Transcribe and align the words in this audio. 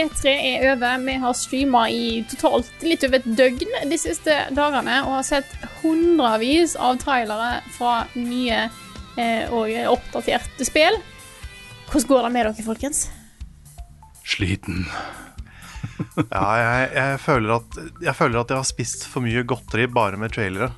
E3 0.00 0.32
er 0.32 0.66
over. 0.72 0.98
Vi 1.06 1.14
har 1.22 1.36
streama 1.36 1.84
i 1.92 2.04
totalt 2.30 2.84
litt 2.86 3.04
over 3.06 3.20
et 3.20 3.30
døgn 3.38 3.78
de 3.90 3.98
siste 4.00 4.36
dagene 4.56 5.00
og 5.06 5.18
har 5.18 5.26
sett 5.28 5.56
hundrevis 5.80 6.76
av 6.76 7.00
trailere 7.02 7.60
fra 7.76 8.02
nye 8.16 8.66
eh, 9.16 9.48
og 9.52 9.72
oppdaterte 9.94 10.66
spill. 10.68 11.00
Hvordan 11.90 12.10
går 12.10 12.22
det 12.26 12.34
med 12.36 12.46
dere, 12.46 12.66
folkens? 12.66 13.08
Sliten. 14.24 14.86
Ja, 16.30 16.44
jeg, 16.56 16.84
jeg, 16.96 17.16
føler 17.20 17.58
at, 17.58 17.76
jeg 18.00 18.16
føler 18.16 18.40
at 18.40 18.52
jeg 18.52 18.60
har 18.60 18.68
spist 18.68 19.02
for 19.08 19.24
mye 19.24 19.42
godteri 19.48 19.84
bare 19.90 20.16
med 20.20 20.32
trailere. 20.32 20.70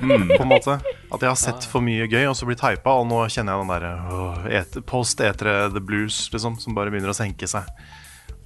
Mm. 0.00 0.28
På 0.36 0.42
en 0.42 0.50
måte 0.50 0.74
At 1.12 1.22
jeg 1.22 1.30
har 1.30 1.38
sett 1.40 1.64
for 1.64 1.80
mye 1.84 2.04
gøy 2.10 2.26
og 2.26 2.34
så 2.36 2.48
blitt 2.48 2.64
hypa, 2.64 2.92
og 2.98 3.06
nå 3.08 3.22
kjenner 3.32 3.56
jeg 3.56 3.62
den 3.62 3.70
derre 3.72 4.82
post-etere 4.88 5.70
the 5.72 5.80
blues, 5.80 6.26
liksom, 6.32 6.58
som 6.60 6.76
bare 6.76 6.92
begynner 6.92 7.12
å 7.12 7.16
senke 7.16 7.48
seg 7.48 7.68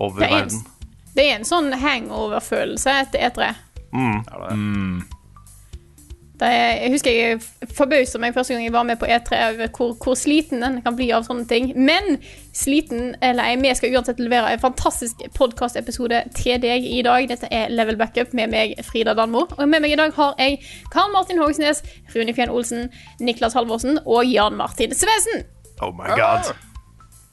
over 0.01 0.21
Det 0.25 0.31
er 0.33 0.43
en- 0.43 0.67
Det 1.17 1.25
er 1.27 1.35
en 1.37 1.45
sånn 1.45 1.73
hangover-følelse 1.75 2.91
etter 3.05 3.19
E3. 3.29 3.55
Mm. 3.93 5.03
Det 6.41 6.49
er, 6.49 6.71
jeg 6.81 6.91
husker 6.95 7.11
jeg 7.13 7.41
forbausa 7.77 8.19
meg 8.23 8.33
første 8.33 8.55
gang 8.55 8.63
jeg 8.65 8.73
var 8.73 8.87
med 8.89 8.97
på 8.97 9.05
E3 9.11 9.41
over 9.51 9.67
hvor, 9.77 9.91
hvor 10.01 10.15
sliten 10.17 10.63
en 10.65 10.79
kan 10.83 10.97
bli 10.97 11.11
av 11.13 11.27
sånne 11.27 11.45
ting. 11.51 11.73
Men 11.77 12.17
sliten 12.57 13.11
eller 13.21 13.45
ei, 13.51 13.57
vi 13.61 13.75
skal 13.77 13.93
uansett 13.99 14.23
levere 14.23 14.55
en 14.55 14.63
fantastisk 14.63 15.21
podkastepisode 15.37 16.23
til 16.39 16.57
deg 16.63 16.87
i 16.89 17.03
dag. 17.05 17.29
Dette 17.29 17.51
er 17.53 17.69
Level 17.69 17.99
Backup 18.01 18.33
med 18.33 18.49
meg, 18.55 18.73
Frida 18.89 19.13
Danmo. 19.19 19.45
Og 19.59 19.69
med 19.69 19.83
meg 19.85 19.93
i 19.93 20.01
dag 20.01 20.15
har 20.17 20.35
jeg 20.39 20.63
Karl 20.95 21.13
Martin 21.13 21.43
Hogsnes, 21.43 21.83
Rune 22.15 22.33
Fjern 22.33 22.49
Olsen, 22.57 22.89
Niklas 23.21 23.53
Halvorsen 23.59 23.99
og 24.07 24.25
Jan 24.25 24.57
Martin 24.57 24.95
Svesen. 24.97 25.45
Oh 25.83 25.93
my 25.93 26.09
god. 26.17 26.55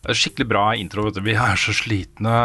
Det 0.07 0.15
skikkelig 0.15 0.47
bra 0.47 0.61
intro. 0.79 1.03
vet 1.03 1.17
du. 1.17 1.21
Vi 1.25 1.33
er 1.35 1.59
så 1.59 1.73
slitne. 1.75 2.35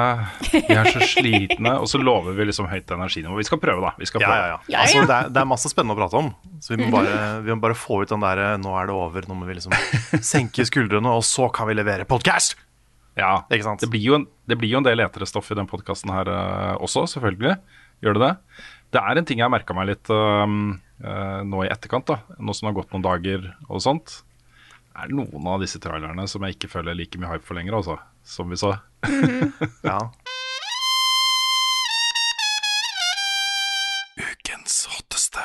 Vi 0.50 0.74
er 0.74 0.88
så 0.91 1.05
slitne. 1.06 1.77
Og 1.78 1.86
så 1.91 2.00
lover 2.02 2.34
vi 2.34 2.48
liksom 2.48 2.66
høyt 2.70 2.91
energinivå. 2.91 3.36
Vi 3.38 3.46
skal 3.46 3.60
prøve, 3.62 3.84
da. 3.84 3.92
Vi 4.00 4.08
skal 4.10 4.24
prøve. 4.24 4.38
ja, 4.41 4.48
ja. 4.50 4.58
Ja, 4.72 4.80
Altså, 4.82 5.04
det, 5.06 5.19
er, 5.19 5.30
det 5.30 5.42
er 5.44 5.48
masse 5.52 5.70
spennende 5.70 5.94
å 5.94 6.00
prate 6.00 6.19
om. 6.19 6.32
Så 6.62 6.74
vi 6.74 6.82
må 6.82 6.91
bare, 6.96 7.20
vi 7.46 7.54
må 7.54 7.62
bare 7.62 7.78
få 7.78 8.02
ut 8.02 8.10
den 8.10 8.24
der 8.24 8.42
Nå 8.58 8.74
er 8.80 8.91
det 8.91 8.96
over. 8.98 9.28
Nå 9.30 9.38
må 9.38 9.46
vi 9.46 9.56
liksom 9.60 9.77
senke 10.32 10.66
skuldrene, 10.66 11.14
og 11.14 11.22
så 11.28 11.46
kan 11.54 11.70
vi 11.70 11.78
levere 11.78 12.08
podkast! 12.08 12.58
Ja, 13.19 13.42
Ikke 13.52 13.66
sant? 13.66 13.82
Det 13.84 13.91
blir 13.92 14.04
jo 14.06 14.14
en, 14.16 14.26
det 14.48 14.56
blir 14.56 14.72
jo 14.72 14.80
en 14.80 14.86
del 14.86 15.02
eterstoff 15.04 15.50
i 15.52 15.56
den 15.58 15.69
podkasten 15.69 16.12
her 16.14 16.31
uh, 16.32 16.75
også, 16.81 17.04
selvfølgelig. 17.12 17.58
Gjør 18.03 18.16
det 18.16 18.22
det? 18.25 18.32
Det 18.97 19.03
er 19.04 19.20
en 19.20 19.28
ting 19.28 19.41
jeg 19.41 19.47
har 19.47 19.53
merka 19.53 19.76
meg 19.76 19.91
litt 19.91 20.08
uh, 20.12 20.47
uh, 20.48 21.41
nå 21.44 21.64
i 21.66 21.70
etterkant, 21.72 22.08
da. 22.08 22.38
Nå 22.41 22.56
som 22.56 22.66
det 22.66 22.72
har 22.72 22.78
gått 22.81 22.94
noen 22.97 23.04
dager 23.04 23.50
og 23.69 23.84
sånt. 23.84 24.22
Er 24.92 25.08
det 25.08 25.16
noen 25.16 25.47
av 25.48 25.62
disse 25.62 25.80
trailerne 25.80 26.26
som 26.28 26.44
jeg 26.44 26.58
ikke 26.58 26.69
føler 26.75 26.97
like 26.97 27.16
mye 27.20 27.30
hype 27.32 27.47
for 27.47 27.56
lenger, 27.56 27.78
altså? 27.78 27.97
Som 28.28 28.53
vi 28.53 28.58
sa. 28.60 28.76
Ja. 29.88 29.98
Ukens 34.20 34.75
hotteste. 34.92 35.44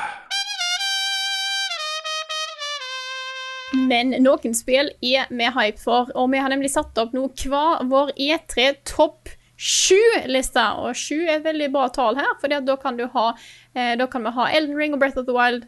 Men 3.88 4.12
noen 4.20 4.56
spill 4.56 4.92
er 5.00 5.32
vi 5.32 5.48
hype 5.56 5.80
for, 5.80 6.12
og 6.12 6.28
vi 6.34 6.42
har 6.44 6.52
nemlig 6.52 6.74
satt 6.74 7.00
opp 7.00 7.16
nå 7.16 7.24
hva 7.46 7.80
vår 7.88 8.12
E3 8.20 8.68
topp 8.88 9.32
sju-liste. 9.56 10.66
Og 10.84 10.92
sju 10.96 11.22
er 11.24 11.38
et 11.38 11.48
veldig 11.48 11.70
bra 11.72 11.88
tall 11.94 12.20
her, 12.20 12.36
for 12.42 12.52
da 12.52 12.76
kan 12.80 13.00
du 13.00 13.06
ha 13.16 13.30
eh, 13.72 13.96
Da 13.96 14.06
kan 14.12 14.28
vi 14.28 14.34
ha 14.36 14.50
Elden 14.52 14.76
Ring 14.76 14.92
og 14.92 15.00
Breath 15.00 15.18
of 15.18 15.24
the 15.24 15.36
Wild 15.36 15.64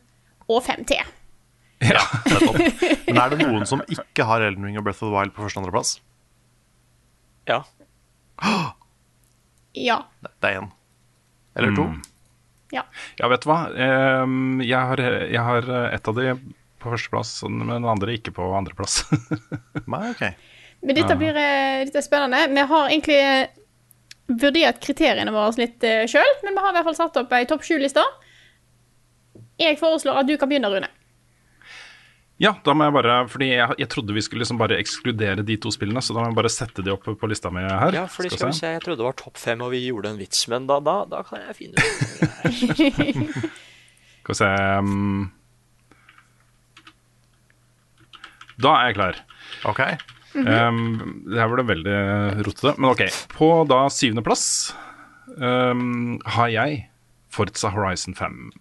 og 0.50 0.62
fem 0.68 0.84
til. 0.84 1.00
Ja 1.80 2.02
nettopp. 2.28 2.58
Men 3.08 3.22
er 3.22 3.32
det 3.32 3.40
noen 3.44 3.66
som 3.68 3.82
ikke 3.88 4.26
har 4.28 4.44
Elden 4.44 4.68
Ring 4.68 4.78
og 4.80 4.86
Breath 4.86 5.02
of 5.02 5.08
the 5.08 5.14
Wild 5.14 5.34
på 5.36 5.44
første 5.46 5.60
og 5.60 5.64
andreplass? 5.64 5.96
Ja. 7.50 7.62
Ja. 9.70 10.00
Det 10.18 10.48
er 10.48 10.56
én. 10.58 10.64
Eller 11.54 11.76
to. 11.76 11.84
ja. 12.74 12.82
Ja, 13.20 13.28
vet 13.30 13.44
du 13.44 13.46
hva. 13.46 13.58
Ehm, 13.70 14.58
jeg, 14.64 14.74
har, 14.74 14.98
jeg 15.30 15.44
har 15.46 15.68
ett 15.94 16.10
av 16.10 16.16
de 16.18 16.32
på 16.80 16.90
førsteplass, 16.90 17.36
men 17.46 17.70
den 17.70 17.86
andre 17.86 18.16
ikke 18.16 18.32
på 18.34 18.48
andreplass. 18.56 19.04
Nei, 19.92 20.10
ok. 20.10 20.24
Men 20.80 20.96
dette 20.96 21.16
blir 21.20 21.36
eh, 21.36 21.84
dette 21.86 22.02
spennende. 22.02 22.46
Vi 22.50 22.66
har 22.72 22.88
egentlig 22.88 23.18
eh, 23.20 23.52
vurdert 24.40 24.80
kriteriene 24.82 25.34
våre 25.34 25.52
litt 25.58 25.84
uh, 25.84 26.06
sjøl, 26.08 26.36
men 26.44 26.54
vi 26.56 26.62
har 26.62 26.72
i 26.72 26.78
hvert 26.78 26.86
fall 26.86 26.98
satt 26.98 27.18
opp 27.20 27.32
ei 27.36 27.46
topp 27.50 27.66
sju-liste. 27.66 28.04
Jeg 29.60 29.76
foreslår 29.80 30.22
at 30.22 30.28
du 30.28 30.36
kan 30.40 30.48
begynne, 30.48 30.70
Rune. 30.72 30.88
Ja, 32.40 32.54
da 32.64 32.72
må 32.72 32.86
jeg 32.86 32.94
bare 32.96 33.16
Fordi 33.28 33.50
jeg, 33.50 33.74
jeg 33.82 33.88
trodde 33.92 34.14
vi 34.16 34.22
skulle 34.24 34.40
liksom 34.44 34.60
bare 34.60 34.78
ekskludere 34.80 35.44
de 35.46 35.56
to 35.60 35.72
spillene, 35.74 36.00
så 36.04 36.16
da 36.16 36.22
må 36.22 36.30
jeg 36.30 36.38
bare 36.38 36.52
sette 36.52 36.84
de 36.84 36.92
opp 36.94 37.04
på 37.04 37.28
lista 37.28 37.52
mi 37.52 37.64
her. 37.66 37.92
Ja, 37.96 38.06
fordi 38.08 38.30
Skal 38.32 38.40
skal 38.40 38.52
vi 38.52 38.60
se. 38.60 38.70
Jeg 38.78 38.84
trodde 38.84 39.02
det 39.02 39.08
var 39.10 39.18
topp 39.20 39.40
fem, 39.40 39.64
og 39.64 39.74
vi 39.74 39.82
gjorde 39.84 40.14
en 40.14 40.20
vits, 40.20 40.46
men 40.52 40.68
da, 40.70 40.78
da, 40.84 41.02
da 41.10 41.20
kan 41.26 41.44
jeg 41.44 41.58
finne 41.58 41.76
ut 41.76 41.84
Skal 44.20 44.32
vi 44.32 44.38
se 44.40 44.48
um, 44.80 45.28
Da 48.60 48.74
er 48.76 48.90
jeg 48.90 48.96
klar. 49.00 49.20
Ok. 49.68 49.84
Um, 50.36 50.82
det 51.26 51.40
her 51.40 51.50
ble 51.50 51.64
veldig 51.66 51.98
rotete, 52.46 52.74
men 52.78 52.92
ok. 52.92 53.04
På 53.32 53.52
da 53.68 53.82
syvendeplass 53.92 54.44
um, 55.36 56.20
har 56.36 56.52
jeg 56.52 56.84
Forza 57.32 57.72
Horizon 57.72 58.16
5. 58.16 58.52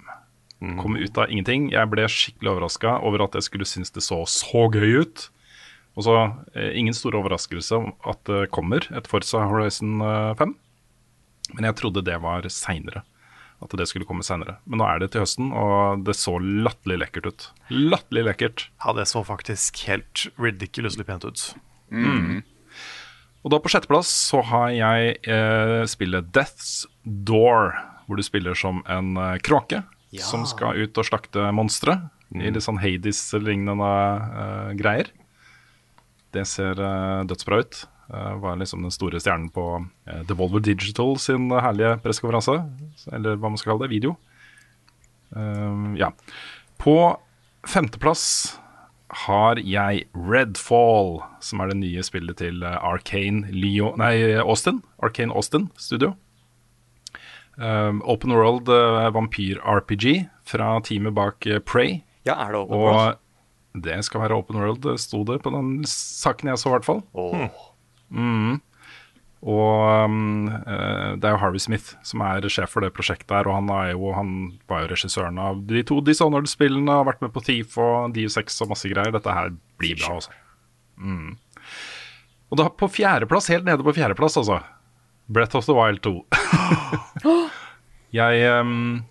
Kom 0.59 0.97
ut 0.99 1.17
av 1.17 1.31
ingenting. 1.31 1.69
Jeg 1.71 1.87
ble 1.87 2.03
skikkelig 2.11 2.51
overraska 2.51 2.97
over 3.07 3.23
at 3.23 3.37
jeg 3.37 3.45
skulle 3.47 3.67
synes 3.67 3.93
det 3.95 4.03
så 4.03 4.19
så 4.27 4.65
gøy 4.73 5.05
ut. 5.05 5.29
Og 5.95 6.03
så 6.05 6.15
eh, 6.53 6.73
ingen 6.79 6.95
stor 6.95 7.15
overraskelse 7.19 7.77
om 7.77 7.93
at 8.07 8.19
det 8.27 8.49
kommer 8.55 8.83
et 8.95 9.07
Forza 9.07 9.45
Horizon 9.47 10.03
eh, 10.03 10.33
5. 10.39 10.51
Men 11.55 11.69
jeg 11.69 11.77
trodde 11.79 12.03
det 12.05 12.17
var 12.23 12.47
seinere. 12.51 13.05
At 13.63 13.73
det 13.75 13.87
skulle 13.91 14.07
komme 14.07 14.23
seinere. 14.23 14.57
Men 14.67 14.79
nå 14.79 14.87
er 14.87 15.01
det 15.01 15.09
til 15.13 15.23
høsten, 15.23 15.49
og 15.51 16.05
det 16.07 16.15
så 16.15 16.37
latterlig 16.39 16.99
lekkert 17.01 17.27
ut. 17.31 17.47
Latterlig 17.71 18.23
lekkert. 18.29 18.67
Ja, 18.83 18.93
det 18.95 19.07
så 19.11 19.23
faktisk 19.27 19.81
helt 19.87 20.27
ridiculously 20.39 21.03
pent 21.07 21.27
ut. 21.27 21.43
Og 23.43 23.51
da 23.51 23.59
på 23.63 23.71
sjetteplass 23.71 24.11
så 24.11 24.43
har 24.51 24.71
jeg 24.75 25.15
eh, 25.23 25.83
spillet 25.87 26.31
Death's 26.35 26.83
Door, 27.03 27.73
hvor 28.07 28.19
du 28.19 28.23
spiller 28.23 28.55
som 28.59 28.83
en 28.91 29.15
eh, 29.19 29.37
kråke 29.43 29.81
som 30.17 30.45
skal 30.49 30.79
ut 30.81 30.97
og 30.97 31.05
slakte 31.05 31.51
monstre 31.53 31.99
i 32.33 32.49
litt 32.49 32.65
sånn 32.65 32.81
Hades-lignende 32.81 33.89
uh, 33.89 34.71
greier. 34.77 35.09
Det 36.33 36.45
ser 36.49 36.77
uh, 36.81 37.25
dødsbra 37.29 37.61
ut. 37.63 37.81
Uh, 38.09 38.35
var 38.41 38.57
liksom 38.57 38.85
den 38.85 38.93
store 38.93 39.21
stjernen 39.21 39.49
på 39.53 39.65
uh, 39.81 40.21
Devolver 40.29 40.61
Digital 40.65 41.15
sin 41.21 41.49
herlige 41.53 41.97
pressekonferanse, 42.03 42.57
eller 43.13 43.37
hva 43.37 43.51
man 43.51 43.61
skal 43.61 43.75
kalle 43.75 43.87
det, 43.87 43.93
video. 43.97 44.17
Ja. 45.29 46.07
På 46.81 47.19
femteplass 47.69 48.23
har 49.27 49.59
jeg 49.61 50.07
Redfall, 50.17 51.19
som 51.37 51.61
er 51.61 51.69
det 51.69 51.75
nye 51.83 52.01
spillet 52.05 52.39
til 52.41 52.65
Arcane 52.65 53.45
Leo 53.53 53.91
Nei, 54.01 54.15
Austin. 54.41 54.81
Arcane 55.05 55.29
Austin 55.37 55.67
Studio. 55.77 56.15
Um, 57.59 57.99
open 58.07 58.31
World 58.31 58.69
uh, 58.71 59.09
vampyr-RPG 59.11 60.29
fra 60.49 60.79
teamet 60.85 61.13
bak 61.13 61.45
eh, 61.45 61.59
Prey. 61.59 61.99
Ja, 62.27 62.37
er 62.45 62.53
det 62.53 62.63
open 62.63 62.81
world? 62.81 63.19
Det 63.79 63.99
skal 64.05 64.23
være 64.23 64.39
Open 64.39 64.57
World, 64.59 64.85
eh, 64.89 64.97
sto 65.01 65.21
det 65.27 65.41
på 65.43 65.53
den 65.53 65.83
saken 65.87 66.51
jeg 66.51 66.61
så, 66.61 66.71
i 66.71 66.75
hvert 66.77 66.87
fall. 66.87 67.03
Åh. 67.13 67.59
Og 69.39 70.05
um, 70.09 70.49
eh, 70.49 71.11
det 71.15 71.29
er 71.29 71.35
jo 71.35 71.39
Harvey 71.39 71.61
Smith 71.63 71.93
som 72.03 72.23
er 72.25 72.47
sjef 72.51 72.73
for 72.73 72.83
det 72.83 72.91
prosjektet 72.95 73.31
her, 73.31 73.47
og 73.47 73.61
han, 73.61 73.69
er 73.71 73.93
jo, 73.93 74.09
han 74.17 74.33
var 74.71 74.83
jo 74.83 74.91
regissøren 74.91 75.39
av 75.39 75.61
de 75.69 75.83
to 75.87 76.01
Dishonored-spillene, 76.03 76.97
har 76.99 77.07
vært 77.07 77.23
med 77.23 77.31
på 77.35 77.45
Thief 77.45 77.77
og 77.79 78.17
DU6 78.17 78.59
og 78.65 78.73
masse 78.73 78.91
greier. 78.91 79.13
Dette 79.15 79.37
her 79.37 79.53
blir 79.79 79.95
bra, 80.01 80.17
altså. 80.17 80.35
Mm. 80.99 81.37
Og 82.49 82.59
da 82.59 82.67
på 82.73 82.89
fjerdeplass, 82.91 83.47
helt 83.53 83.69
nede 83.69 83.85
på 83.85 83.95
fjerdeplass, 83.95 84.41
altså. 84.41 84.59
Breath 85.29 85.55
of 85.55 85.69
the 85.69 85.77
Wild 85.77 86.01
2. 86.03 86.17
jeg, 88.15 88.51
um, 88.59 89.01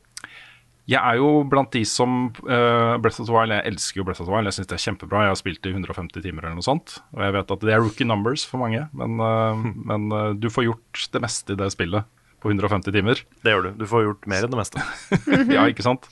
jeg 0.88 0.98
er 0.98 1.18
jo 1.20 1.42
blant 1.48 1.72
de 1.74 1.84
som 1.88 2.30
uh, 2.46 2.94
Breath 3.02 3.20
of 3.20 3.28
the 3.28 3.34
Wild, 3.34 3.52
Jeg 3.52 3.72
elsker 3.72 4.00
jo 4.00 4.06
Breath 4.08 4.22
of 4.24 4.28
the 4.28 4.34
Wild, 4.34 4.48
jeg 4.48 4.58
syns 4.58 4.70
det 4.70 4.78
er 4.78 4.84
kjempebra. 4.86 5.24
Jeg 5.26 5.34
har 5.34 5.40
spilt 5.40 5.68
i 5.68 5.74
150 5.74 6.24
timer 6.24 6.46
eller 6.46 6.58
noe 6.58 6.66
sånt. 6.66 6.98
Og 7.16 7.24
jeg 7.26 7.36
vet 7.36 7.56
at 7.56 7.66
det 7.66 7.74
er 7.74 7.82
rookie 7.84 8.08
numbers 8.08 8.46
for 8.48 8.62
mange, 8.64 8.86
men, 8.96 9.18
uh, 9.20 9.66
men 9.92 10.08
uh, 10.14 10.30
du 10.32 10.50
får 10.52 10.70
gjort 10.70 11.08
det 11.14 11.24
meste 11.24 11.54
i 11.54 11.60
det 11.60 11.72
spillet 11.76 12.08
på 12.42 12.52
150 12.52 12.94
timer. 12.94 13.24
Det 13.42 13.54
gjør 13.54 13.68
du. 13.68 13.72
Du 13.80 13.88
får 13.90 14.06
gjort 14.06 14.28
mer 14.30 14.46
enn 14.46 14.54
det 14.54 14.60
meste. 14.60 14.84
ja, 15.56 15.66
ikke 15.66 15.86
sant. 15.86 16.06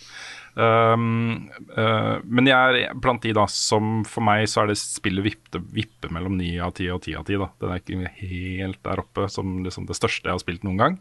Um, 0.56 1.50
uh, 1.77 2.17
men 2.25 2.49
jeg 2.49 2.85
er 2.88 2.97
blant 2.97 3.21
de 3.21 3.35
da 3.37 3.44
som 3.53 4.00
for 4.09 4.25
meg 4.25 4.47
så 4.49 4.62
er 4.62 4.71
det 4.71 4.79
spillet 4.81 5.25
vippe, 5.27 5.61
vippe 5.77 6.09
mellom 6.12 6.38
9 6.38 6.49
av 6.65 6.73
10 6.73 6.94
og 6.94 7.03
10 7.05 7.19
av 7.21 7.27
10. 7.29 7.43
da 7.43 7.49
Den 7.61 7.75
er 7.75 7.83
ikke 7.83 8.12
helt 8.23 8.81
der 8.88 9.03
oppe 9.05 9.29
som 9.33 9.59
liksom 9.67 9.88
det 9.88 9.99
største 9.99 10.31
jeg 10.31 10.33
har 10.33 10.43
spilt 10.43 10.65
noen 10.65 10.81
gang, 10.81 10.97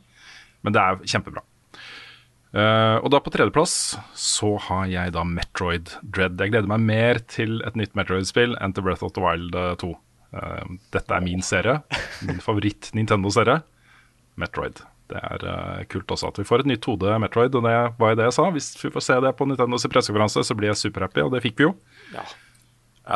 men 0.65 0.75
det 0.75 0.83
er 0.83 0.99
kjempebra. 1.07 1.45
Uh, 2.55 3.03
og 3.03 3.09
da 3.11 3.19
på 3.19 3.33
tredjeplass 3.33 3.97
så 4.15 4.53
har 4.69 4.85
jeg 4.87 5.11
da 5.15 5.25
Metroid 5.27 5.91
Dread. 6.01 6.39
Jeg 6.39 6.53
gleder 6.53 6.71
meg 6.71 6.85
mer 6.87 7.19
til 7.27 7.57
et 7.67 7.75
nytt 7.75 7.97
Metroid-spill 7.99 8.55
enn 8.63 8.75
til 8.75 8.85
Breath 8.85 9.03
of 9.03 9.11
the 9.17 9.23
Wild 9.23 9.57
2. 9.81 9.89
Uh, 10.35 10.75
dette 10.95 11.15
er 11.15 11.23
min 11.25 11.43
serie, 11.43 11.81
min 12.27 12.39
favoritt-Nintendo-serie. 12.43 13.59
Metroid. 14.39 14.79
Det 15.11 15.19
er 15.19 15.43
uh, 15.45 15.83
kult 15.91 16.15
også 16.15 16.31
at 16.31 16.39
vi 16.39 16.47
får 16.47 16.63
et 16.63 16.71
nytt 16.71 16.87
hode 16.89 17.17
Metroid, 17.21 17.55
og 17.59 17.67
det 17.67 17.75
var 17.99 18.13
jo 18.13 18.19
det 18.21 18.29
jeg 18.29 18.37
sa. 18.37 18.47
Hvis 18.55 18.71
vi 18.79 18.93
får 18.93 19.05
se 19.09 19.19
det 19.27 19.33
på 19.35 19.49
Nintendos 19.49 19.87
pressekonferanse, 19.91 20.45
så 20.47 20.57
blir 20.57 20.71
jeg 20.71 20.81
superhappy, 20.85 21.25
og 21.27 21.35
det 21.35 21.43
fikk 21.43 21.59
vi 21.59 21.67
jo. 21.67 21.75
Ja. 22.15 22.23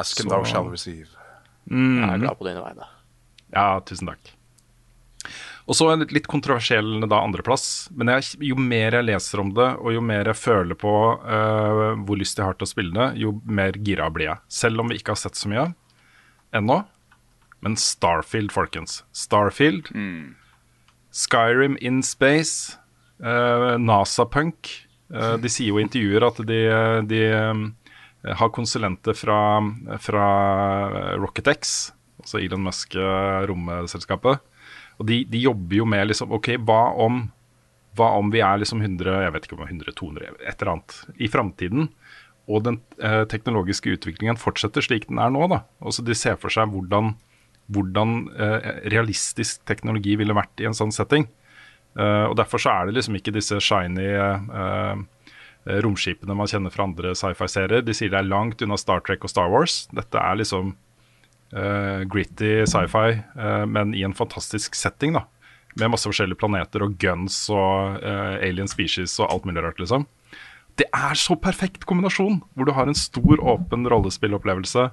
Ask 0.01 0.19
and 0.21 0.29
thou 0.29 0.43
shall 0.45 0.67
receive. 0.69 1.09
Mm. 1.71 2.03
Jeg 2.03 2.11
er 2.11 2.25
glad 2.25 2.37
på 2.41 2.49
dine 2.49 2.65
vegne. 2.65 2.91
Ja, 3.55 3.69
tusen 3.87 4.11
takk. 4.11 4.35
Og 5.69 5.77
så 5.77 5.85
en 5.91 6.01
litt 6.09 6.25
kontroversiell 6.29 7.03
da 7.05 7.19
andreplass. 7.21 7.89
Men 7.93 8.09
jeg, 8.15 8.39
jo 8.49 8.57
mer 8.57 8.97
jeg 8.97 9.05
leser 9.05 9.43
om 9.43 9.51
det, 9.53 9.67
og 9.77 9.93
jo 9.93 10.01
mer 10.01 10.31
jeg 10.31 10.41
føler 10.41 10.77
på 10.79 10.93
uh, 11.21 11.93
hvor 12.07 12.17
lyst 12.17 12.41
jeg 12.41 12.47
har 12.47 12.57
til 12.57 12.65
å 12.65 12.71
spille 12.71 12.95
det, 12.95 13.09
jo 13.21 13.35
mer 13.45 13.77
gira 13.85 14.09
blir 14.13 14.31
jeg. 14.31 14.41
Selv 14.49 14.81
om 14.81 14.89
vi 14.89 14.97
ikke 14.97 15.13
har 15.13 15.21
sett 15.21 15.37
så 15.37 15.51
mye 15.51 15.67
ennå. 16.57 16.81
Men 17.61 17.77
Starfield, 17.77 18.49
folkens. 18.55 19.03
Starfield. 19.13 19.91
Skyrim 21.13 21.77
in 21.85 22.01
space. 22.01 22.79
Uh, 23.21 23.77
NASA-punk. 23.77 24.73
Uh, 25.13 25.35
de 25.37 25.53
sier 25.53 25.69
jo 25.69 25.77
i 25.77 25.85
intervjuer 25.85 26.25
at 26.25 26.41
de, 26.49 26.59
de 27.09 27.23
um, 27.35 27.65
har 28.25 28.53
konsulenter 28.55 29.13
fra, 29.17 29.39
fra 30.01 30.27
RocketX, 31.19 31.91
altså 32.23 32.41
Elon 32.41 32.65
Musk-romselskapet. 32.65 34.48
Og 34.99 35.07
de, 35.07 35.21
de, 35.31 35.43
jobber 35.47 35.79
jo 35.79 35.87
med 35.87 36.09
liksom 36.09 36.33
OK, 36.35 36.53
hva 36.67 36.81
om, 36.99 37.23
hva 37.97 38.11
om 38.19 38.31
vi 38.33 38.43
er 38.43 38.59
liksom 38.61 38.83
100, 38.83 39.07
jeg 39.23 39.35
vet 39.35 39.47
ikke 39.47 39.57
om 39.59 39.65
100, 39.67 39.95
200, 39.95 40.33
et 40.43 40.59
eller 40.59 40.73
annet 40.73 40.97
i 41.15 41.31
framtiden, 41.31 41.89
og 42.49 42.65
den 42.65 42.79
eh, 43.05 43.23
teknologiske 43.29 43.93
utviklingen 43.95 44.39
fortsetter 44.41 44.83
slik 44.83 45.07
den 45.07 45.21
er 45.21 45.31
nå, 45.31 45.45
da. 45.51 45.63
Også 45.85 46.03
de 46.05 46.17
ser 46.17 46.39
for 46.41 46.51
seg 46.53 46.71
hvordan, 46.73 47.13
hvordan 47.69 48.15
eh, 48.33 48.71
realistisk 48.91 49.61
teknologi 49.69 50.17
ville 50.19 50.35
vært 50.35 50.63
i 50.63 50.67
en 50.67 50.77
sånn 50.77 50.93
setting. 50.95 51.29
Eh, 51.97 52.25
og 52.25 52.35
derfor 52.41 52.61
så 52.61 52.73
er 52.73 52.89
det 52.89 52.97
liksom 52.97 53.19
ikke 53.19 53.35
disse 53.37 53.61
shiny 53.61 54.09
eh, 54.09 55.05
romskipene 55.85 56.35
man 56.37 56.49
kjenner 56.49 56.73
fra 56.73 56.87
andre 56.89 57.13
sci-fi-serier. 57.17 57.85
De 57.85 57.93
sier 57.95 58.11
det 58.11 58.23
er 58.23 58.29
langt 58.31 58.65
unna 58.65 58.77
Star 58.81 59.05
Trek 59.05 59.23
og 59.27 59.31
Star 59.31 59.53
Wars. 59.53 59.83
Dette 59.93 60.17
er 60.17 60.41
liksom 60.41 60.73
Uh, 61.49 62.05
gritty 62.05 62.61
sci-fi, 62.69 63.15
uh, 63.33 63.65
men 63.65 63.95
i 63.97 64.03
en 64.05 64.13
fantastisk 64.13 64.75
setting. 64.75 65.13
da 65.13 65.25
Med 65.73 65.89
masse 65.89 66.05
forskjellige 66.05 66.37
planeter 66.37 66.85
og 66.85 66.97
guns 67.01 67.41
og 67.49 68.03
uh, 68.03 68.37
alien 68.37 68.69
species 68.69 69.17
og 69.19 69.31
alt 69.33 69.47
mulig 69.49 69.63
rart. 69.65 69.79
liksom 69.79 70.05
Det 70.77 70.85
er 70.93 71.17
så 71.17 71.35
perfekt 71.35 71.85
kombinasjon, 71.89 72.41
hvor 72.53 72.65
du 72.65 72.71
har 72.71 72.87
en 72.87 72.95
stor, 72.95 73.41
åpen 73.41 73.89
rollespillopplevelse 73.89 74.89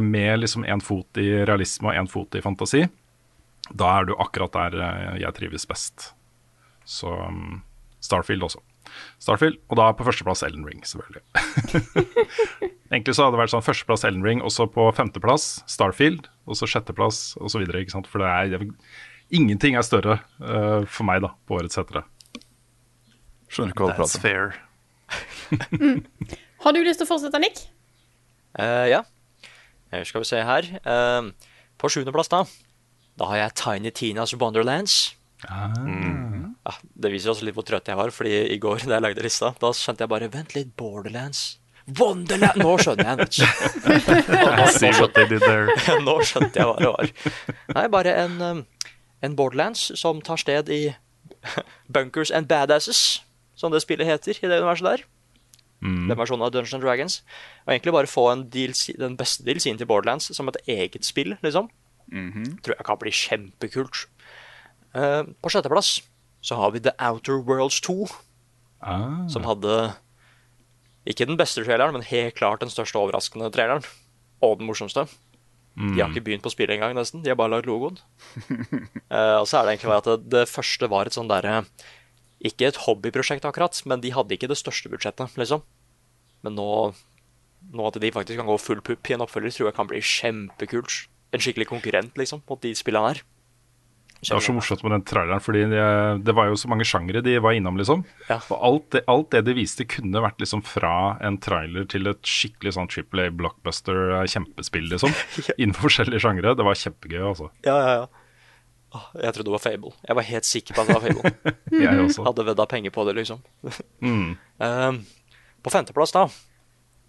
med 0.00 0.40
liksom 0.40 0.64
én 0.64 0.80
fot 0.80 1.18
i 1.20 1.44
realisme 1.44 1.90
og 1.90 1.94
én 1.94 2.08
fot 2.08 2.34
i 2.34 2.40
fantasi. 2.40 2.86
Da 3.68 3.98
er 3.98 4.06
du 4.08 4.14
akkurat 4.16 4.52
der 4.56 5.18
jeg 5.20 5.34
trives 5.36 5.68
best. 5.68 6.14
Så 6.88 7.12
um, 7.12 7.60
Starfield 8.00 8.42
også. 8.42 8.62
Starfield, 9.22 9.58
og 9.70 9.78
da 9.80 9.88
på 9.96 10.06
førsteplass 10.06 10.44
Ellen 10.46 10.64
Ring, 10.66 10.82
selvfølgelig. 10.86 11.22
Egentlig 12.92 13.14
så 13.16 13.24
hadde 13.24 13.36
det 13.36 13.42
vært 13.42 13.54
sånn 13.54 13.64
førsteplass 13.66 14.04
Ellen 14.08 14.24
Ring, 14.26 14.42
og 14.44 14.52
så 14.54 14.66
på 14.70 14.86
femteplass 14.96 15.48
Starfield, 15.70 16.28
og 16.48 16.58
så 16.58 16.68
sjetteplass 16.70 17.34
osv. 17.40 17.64
For 18.10 18.22
det 18.22 18.30
er, 18.30 18.52
det, 18.54 18.68
ingenting 19.34 19.78
er 19.78 19.86
større 19.86 20.20
uh, 20.42 20.84
for 20.84 21.08
meg 21.08 21.24
da, 21.24 21.32
på 21.48 21.58
årets 21.58 21.80
hetere. 21.80 22.04
Skjønner 23.50 23.74
ikke 23.74 23.86
hva 23.86 23.94
du 23.94 23.98
That's 24.02 24.18
prater 24.18 24.18
om. 24.18 24.22
fair. 24.28 24.60
mm. 25.80 26.30
Har 26.64 26.72
du 26.72 26.80
lyst 26.84 27.02
til 27.02 27.08
å 27.08 27.10
fortsette, 27.10 27.40
Nick? 27.42 27.66
Uh, 28.58 28.86
ja. 28.88 29.02
Skal 30.02 30.24
vi 30.24 30.30
se 30.30 30.40
her. 30.42 30.70
Uh, 30.86 31.30
på 31.78 31.90
sjuendeplass, 31.92 32.30
da. 32.32 32.44
Da 33.18 33.28
har 33.30 33.44
jeg 33.44 33.54
Tiny 33.60 33.90
Tinas 33.94 34.34
Wonderlands. 34.34 35.14
Ah. 35.46 35.70
Mm. 35.78 36.33
Ja, 36.64 36.72
det 36.96 37.10
viser 37.12 37.34
også 37.34 37.44
litt 37.44 37.56
hvor 37.58 37.66
trøtt 37.68 37.90
jeg 37.90 37.98
var, 37.98 38.12
Fordi 38.14 38.32
i 38.54 38.56
går 38.60 38.86
da 38.86 38.96
jeg 38.96 39.04
lagde 39.04 39.24
lista, 39.24 39.52
da 39.60 39.72
skjønte 39.76 40.04
jeg 40.04 40.12
bare 40.14 40.30
Vent 40.32 40.56
litt, 40.56 40.72
Borderlands. 40.80 41.58
Wonderland! 41.98 42.62
Nå 42.64 42.76
skjønner 42.80 43.10
jeg. 43.10 43.48
Nå, 43.84 44.68
they 45.16 45.26
did 45.28 45.42
there. 45.44 45.68
nå 46.06 46.14
skjønte 46.24 46.62
jeg 46.62 46.68
hva 46.70 46.78
det 46.80 46.92
var. 46.94 47.10
Nei, 47.76 47.88
bare 47.92 48.14
en, 48.22 48.38
um, 48.40 48.62
en 49.20 49.36
Borderlands 49.36 49.90
som 50.00 50.22
tar 50.24 50.40
sted 50.40 50.72
i 50.72 50.82
Bunkers 51.92 52.32
and 52.32 52.48
Badasses, 52.48 53.20
som 53.54 53.74
det 53.74 53.82
spillet 53.84 54.08
heter 54.08 54.40
i 54.40 54.48
det 54.48 54.62
universet 54.62 54.88
der. 54.88 55.04
Mm. 55.84 56.08
Den 56.08 56.16
versjonen 56.16 56.46
av 56.46 56.54
Dungeons 56.54 56.78
and 56.78 56.86
Dragons. 56.86 57.18
Og 57.66 57.74
egentlig 57.74 57.92
bare 57.98 58.08
få 58.08 58.30
en 58.32 58.46
DLC, 58.48 58.96
den 58.96 59.18
beste 59.20 59.44
DLC-en 59.44 59.76
til 59.76 59.90
Borderlands 59.90 60.32
som 60.32 60.48
et 60.48 60.62
eget 60.64 61.04
spill, 61.04 61.36
liksom. 61.44 61.68
Tror 62.08 62.78
jeg 62.78 62.88
kan 62.88 63.00
bli 63.00 63.12
kjempekult. 63.12 64.06
Uh, 64.96 65.28
på 65.44 65.52
sjetteplass 65.52 65.98
så 66.44 66.58
har 66.60 66.74
vi 66.74 66.82
The 66.84 66.92
Outer 67.00 67.40
Worlds 67.40 67.80
2, 67.86 68.04
Ah. 68.84 69.24
som 69.32 69.46
hadde 69.48 69.94
ikke 71.08 71.24
den 71.28 71.38
beste 71.40 71.62
traileren, 71.64 71.94
men 71.96 72.04
helt 72.04 72.34
klart 72.36 72.60
den 72.60 72.72
største 72.72 73.00
overraskende 73.00 73.48
traileren. 73.52 73.84
Og 74.44 74.58
den 74.60 74.68
morsomste. 74.68 75.06
De 75.74 75.98
har 75.98 76.10
ikke 76.12 76.22
begynt 76.26 76.44
på 76.44 76.52
spillet 76.52 76.76
engang, 76.76 76.92
nesten. 76.94 77.22
De 77.24 77.30
har 77.32 77.38
bare 77.40 77.50
lagd 77.50 77.66
logoen. 77.66 77.96
uh, 79.10 79.38
og 79.40 79.48
så 79.48 79.58
er 79.58 79.64
det 79.66 79.72
egentlig 79.74 79.90
bare 79.90 80.02
at 80.04 80.10
det, 80.10 80.30
det 80.30 80.44
første 80.52 80.88
var 80.92 81.08
et 81.08 81.16
sånn 81.16 81.30
derre 81.32 81.64
Ikke 82.44 82.68
et 82.68 82.78
hobbyprosjekt, 82.84 83.46
akkurat, 83.48 83.80
men 83.88 84.00
de 84.04 84.12
hadde 84.14 84.36
ikke 84.36 84.50
det 84.52 84.60
største 84.60 84.92
budsjettet, 84.92 85.32
liksom. 85.40 85.64
Men 86.44 86.54
nå, 86.60 86.68
nå 87.72 87.86
at 87.88 87.98
de 87.98 88.12
faktisk 88.12 88.38
kan 88.38 88.46
gå 88.46 88.58
full 88.60 88.84
pupp 88.84 89.10
i 89.10 89.16
en 89.16 89.24
oppfølger, 89.24 89.50
tror 89.56 89.70
jeg 89.70 89.76
kan 89.80 89.88
bli 89.88 90.02
kjempekult. 90.04 91.06
En 91.32 91.40
skikkelig 91.42 91.70
konkurrent, 91.72 92.12
liksom, 92.20 92.44
mot 92.46 92.60
de 92.60 92.74
spillene 92.76 93.14
her. 93.14 93.22
Det 94.24 94.34
var 94.36 94.44
så 94.46 94.54
morsomt 94.56 94.82
med 94.86 94.92
den 94.96 95.04
traileren, 95.06 95.42
fordi 95.44 95.62
det, 95.70 95.84
det 96.24 96.34
var 96.36 96.48
jo 96.48 96.56
så 96.58 96.68
mange 96.72 96.86
sjangere 96.88 97.20
de 97.24 97.36
var 97.44 97.52
innom, 97.56 97.76
liksom. 97.80 98.04
Ja. 98.28 98.38
Og 98.48 98.56
alt 98.68 98.86
det, 98.96 99.02
alt 99.10 99.30
det 99.34 99.42
de 99.46 99.54
viste, 99.58 99.84
kunne 99.90 100.22
vært 100.24 100.40
liksom 100.40 100.62
fra 100.66 100.94
en 101.24 101.36
trailer 101.44 101.84
til 101.90 102.08
et 102.10 102.22
skikkelig 102.24 102.74
sånn 102.78 102.88
Triple 102.92 103.28
A 103.28 103.32
blockbuster 103.34 104.20
eh, 104.20 104.26
kjempespill, 104.32 104.88
liksom. 104.92 105.12
Innenfor 105.60 105.88
forskjellige 105.90 106.24
sjangere. 106.24 106.54
Det 106.56 106.66
var 106.66 106.78
kjempegøy, 106.80 107.20
altså. 107.30 107.50
Ja, 107.66 107.76
ja, 107.80 107.96
ja. 108.02 108.06
Åh, 108.94 109.06
Jeg 109.24 109.34
trodde 109.34 109.48
det 109.50 109.56
var 109.56 109.64
Fable. 109.64 109.92
Jeg 110.06 110.16
var 110.20 110.26
helt 110.30 110.46
sikker 110.46 110.76
på 110.76 110.82
at 110.84 110.90
det 110.90 110.94
var 110.96 111.04
Fable. 111.08 111.54
Jeg 111.84 112.00
også. 112.06 112.24
Hadde 112.28 112.46
vedda 112.46 112.66
penger 112.70 112.94
på 112.94 113.04
det, 113.08 113.16
liksom. 113.18 113.40
Mm. 114.04 114.34
Ehm, 114.62 115.00
på 115.64 115.72
femteplass, 115.74 116.14
da, 116.14 116.28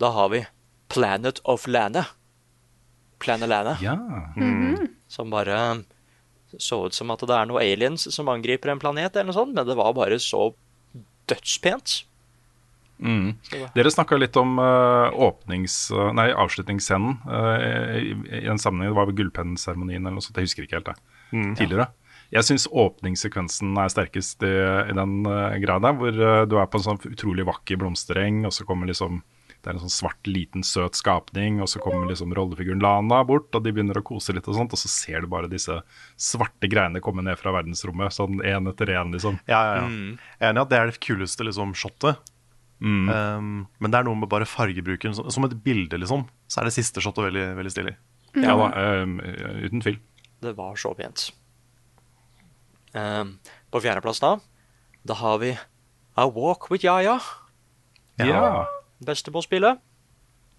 da 0.02 0.10
har 0.16 0.32
vi 0.34 0.42
Planet 0.90 1.42
of 1.46 1.68
Landet. 1.70 2.10
Planet 3.22 3.50
Landet. 3.52 3.84
Ja. 3.86 3.96
Som 5.08 5.30
bare 5.32 5.60
så 6.62 6.86
ut 6.88 6.96
som 6.96 7.12
at 7.14 7.24
det 7.26 7.36
er 7.36 7.48
noen 7.50 7.64
aliens 7.64 8.08
som 8.14 8.30
angriper 8.32 8.72
en 8.72 8.82
planet, 8.82 9.16
eller 9.16 9.32
noe 9.32 9.38
sånt, 9.38 9.56
men 9.56 9.68
det 9.68 9.78
var 9.78 9.96
bare 9.98 10.20
så 10.22 10.50
dødspent. 11.30 12.04
Mm. 12.96 13.34
Dere 13.76 13.92
snakka 13.92 14.18
litt 14.20 14.38
om 14.40 14.56
uh, 14.62 15.12
åpnings... 15.12 15.92
eh, 15.92 16.14
nei, 16.16 16.30
avslutningsscenen 16.32 17.18
uh, 17.28 17.98
i, 18.00 18.14
i 18.40 18.46
en 18.48 18.62
sammenheng. 18.62 18.94
Det 18.94 19.00
var 19.02 19.10
vel 19.10 19.18
Gullpennseremonien 19.20 20.06
eller 20.06 20.16
noe 20.16 20.24
sånt, 20.24 20.40
jeg 20.40 20.48
husker 20.48 20.68
ikke 20.68 20.80
helt 20.80 20.92
det. 20.94 20.98
Tidligere. 21.60 21.90
Jeg 22.32 22.48
syns 22.48 22.70
åpningssekvensen 22.72 23.76
er 23.82 23.92
sterkest 23.92 24.46
i, 24.48 24.54
i 24.90 24.96
den 24.96 25.18
uh, 25.28 25.58
greia 25.62 25.82
der, 25.84 25.98
hvor 26.00 26.22
uh, 26.24 26.44
du 26.48 26.56
er 26.62 26.70
på 26.72 26.80
en 26.80 26.88
sånn 26.88 27.02
utrolig 27.12 27.46
vakker 27.50 27.82
blomstereng, 27.82 28.46
og 28.48 28.56
så 28.56 28.68
kommer 28.68 28.90
liksom 28.90 29.20
Det 29.66 29.72
er 29.72 29.80
en 29.80 29.82
sånn 29.88 29.96
svart, 29.96 30.28
liten, 30.30 30.62
søt 30.62 30.94
skapning, 30.94 31.58
og 31.64 31.70
så 31.72 31.80
kommer 31.82 32.06
liksom 32.12 32.36
rollefiguren 32.38 32.84
Lana 32.84 33.24
bort, 33.26 33.50
og 33.58 33.64
de 33.66 33.72
begynner 33.74 33.98
å 33.98 34.04
kose 34.06 34.36
litt, 34.38 34.46
og 34.46 34.60
sånt, 34.60 34.76
og 34.78 34.78
så 34.78 34.92
ser 34.94 35.26
du 35.26 35.32
bare 35.32 35.50
disse 35.50 35.80
svarte 36.22 36.70
greiene 36.70 37.02
komme 37.02 37.26
ned 37.26 37.40
fra 37.42 37.56
verdensrommet, 37.56 38.14
sånn 38.14 38.44
én 38.46 38.70
etter 38.70 38.94
én, 38.94 39.10
liksom. 39.16 39.40
Ja, 39.50 39.64
ja, 39.66 39.80
ja. 39.82 39.90
Er 40.38 40.52
enig 40.52 40.62
at 40.68 40.70
det 40.70 40.78
er 40.78 40.92
det 40.92 41.02
kuleste 41.02 41.48
liksom, 41.50 41.74
shotet. 41.74 42.22
Um, 42.78 43.66
men 43.82 43.90
det 43.90 43.98
er 43.98 44.06
noe 44.06 44.20
med 44.20 44.30
bare 44.30 44.46
fargebruken. 44.46 45.16
Som, 45.18 45.32
som 45.34 45.48
et 45.48 45.58
bilde, 45.66 45.98
liksom, 45.98 46.28
så 46.46 46.62
er 46.62 46.70
det 46.70 46.76
siste 46.76 47.02
shotet 47.02 47.26
veldig, 47.32 47.48
veldig 47.58 47.74
stilig. 47.74 47.96
Ja 48.38 48.54
da, 48.60 48.70
um, 49.02 49.18
uten 49.64 49.82
tvil. 49.82 49.98
Det 50.44 50.54
var 50.58 50.78
så 50.78 50.92
pent. 50.94 51.30
Um, 52.94 53.38
på 53.74 53.82
fjerdeplass 53.84 54.22
da, 54.24 54.36
da 55.08 55.18
har 55.20 55.40
vi 55.42 55.56
A 56.16 56.30
Walk 56.30 56.70
with 56.72 56.86
Yaya. 56.86 57.18
Ja. 58.22 58.26
Beste 58.26 58.85
på 59.06 59.44
spillet. 59.46 59.82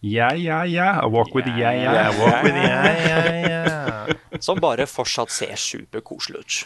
Ja, 0.00 0.35
ja, 0.35 0.65
ja. 0.67 1.00
A 1.03 1.09
walk 1.09 1.35
with 1.35 1.49
yeah, 1.49 1.75
yeah. 1.75 1.95
Yeah, 1.95 2.21
walk 2.21 2.45
with 2.45 2.57
yeah, 2.57 3.07
yeah, 3.07 3.49
yeah. 3.49 4.41
Som 4.41 4.61
bare 4.61 4.87
fortsatt 4.87 5.33
ser 5.33 5.57
superkoselig 5.57 6.38
ut. 6.38 6.59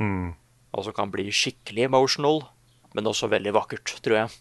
Mm. 0.00 0.32
Og 0.72 0.84
som 0.84 0.96
kan 0.96 1.10
bli 1.12 1.28
skikkelig 1.30 1.86
emotional, 1.88 2.42
men 2.96 3.06
også 3.06 3.28
veldig 3.30 3.52
vakkert, 3.54 3.92
tror 4.02 4.16
jeg. 4.22 4.38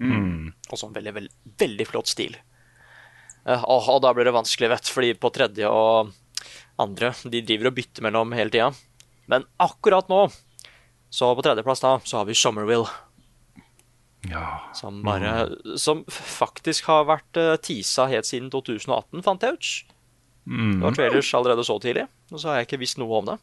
Mm. 0.00 0.52
Og 0.70 0.78
så 0.78 0.86
en 0.86 0.94
veldig, 0.94 1.14
veldig, 1.18 1.34
veldig 1.60 1.86
flott 1.88 2.08
stil. 2.08 2.38
Uh, 3.44 3.64
og, 3.66 3.98
da 4.04 4.12
blir 4.14 4.28
det 4.28 4.36
vanskelig, 4.36 4.70
vet 4.70 4.92
fordi 4.92 5.14
på 5.16 5.30
tredje 5.32 5.68
og 5.68 6.10
andre 6.80 7.08
De 7.24 7.40
driver 7.44 7.70
og 7.70 7.76
bytter 7.76 8.04
mellom 8.04 8.32
hele 8.36 8.52
tida. 8.52 8.70
Men 9.28 9.44
akkurat 9.60 10.08
nå, 10.08 10.26
så 11.12 11.32
på 11.36 11.44
tredjeplass 11.44 11.82
da, 11.84 11.98
så 12.04 12.20
har 12.20 12.28
vi 12.28 12.36
Somerville. 12.38 12.88
Ja. 14.28 14.70
Som 14.76 14.98
bare 15.06 15.48
Som 15.80 16.02
faktisk 16.12 16.90
har 16.90 17.06
vært 17.08 17.38
uh, 17.40 17.54
teasa 17.56 18.04
helt 18.10 18.28
siden 18.28 18.50
2018, 18.52 19.22
fant 19.24 19.46
jeg 19.46 19.56
ut. 19.56 19.70
Det 20.50 20.82
var 20.82 20.96
trailers 20.96 21.30
allerede 21.36 21.64
så 21.64 21.76
tidlig, 21.80 22.06
og 22.32 22.40
så 22.40 22.50
har 22.50 22.60
jeg 22.60 22.68
ikke 22.68 22.80
visst 22.82 22.98
noe 23.00 23.20
om 23.20 23.30
det. 23.30 23.38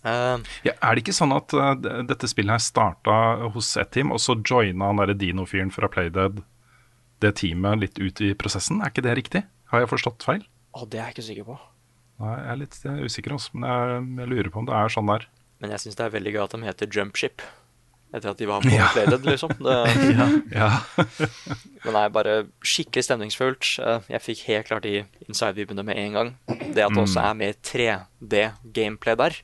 Uh, 0.00 0.40
Ja, 0.64 0.72
er 0.80 0.96
det 0.96 1.04
ikke 1.04 1.16
sånn 1.16 1.34
at 1.36 1.52
uh, 1.54 1.74
dette 1.76 2.30
spillet 2.30 2.56
her 2.56 2.62
starta 2.64 3.16
hos 3.54 3.74
ett 3.80 3.92
team, 3.94 4.14
og 4.14 4.22
så 4.22 4.38
joina 4.38 4.90
han 4.90 5.02
derre 5.02 5.18
Dino-fyren 5.18 5.72
fra 5.74 5.90
Playdead 5.92 6.40
det 7.20 7.34
teamet 7.36 7.82
litt 7.82 8.00
ut 8.00 8.22
i 8.24 8.32
prosessen? 8.38 8.80
Er 8.80 8.94
ikke 8.94 9.04
det 9.04 9.18
riktig? 9.18 9.44
Har 9.70 9.84
jeg 9.84 9.90
forstått 9.92 10.24
feil? 10.24 10.46
Å, 10.72 10.86
det 10.88 11.02
er 11.02 11.10
jeg 11.10 11.18
ikke 11.18 11.26
sikker 11.28 11.48
på. 11.50 11.58
Nei, 12.20 12.32
jeg 12.36 12.52
er 12.52 12.58
litt 12.62 12.78
jeg 12.80 12.92
er 12.94 13.10
usikker, 13.10 13.36
også, 13.36 13.52
men 13.58 13.68
jeg, 13.68 14.00
jeg 14.22 14.32
lurer 14.32 14.50
på 14.54 14.62
om 14.62 14.70
det 14.70 14.76
er 14.78 14.92
sånn 14.92 15.10
der. 15.10 15.26
Men 15.60 15.74
jeg 15.74 15.84
syns 15.84 15.98
det 15.98 16.06
er 16.06 16.14
veldig 16.14 16.32
gøy 16.34 16.42
at 16.46 16.54
de 16.56 16.64
heter 16.64 16.96
Jumpship. 16.96 17.44
Etter 18.10 18.32
at 18.32 18.40
de 18.40 18.46
var 18.50 18.64
på 18.64 18.70
Playdead, 18.94 19.22
liksom. 19.28 19.52
Det, 19.66 19.74
Ja. 20.50 20.70
Men 21.84 21.94
det 21.94 22.00
er 22.00 22.14
bare 22.14 22.32
skikkelig 22.66 23.04
stemningsfullt. 23.06 23.68
Eh, 23.78 24.08
Jeg 24.16 24.24
fikk 24.24 24.40
helt 24.48 24.66
klart 24.66 24.82
de 24.88 25.04
inside-vibene 25.28 25.84
med 25.86 25.96
en 26.02 26.12
gang. 26.18 26.32
Det 26.74 26.82
at 26.82 26.90
det 26.96 27.04
også 27.04 27.22
er 27.22 27.38
mer 27.38 27.54
3D-gameplay 27.62 29.16
der, 29.20 29.38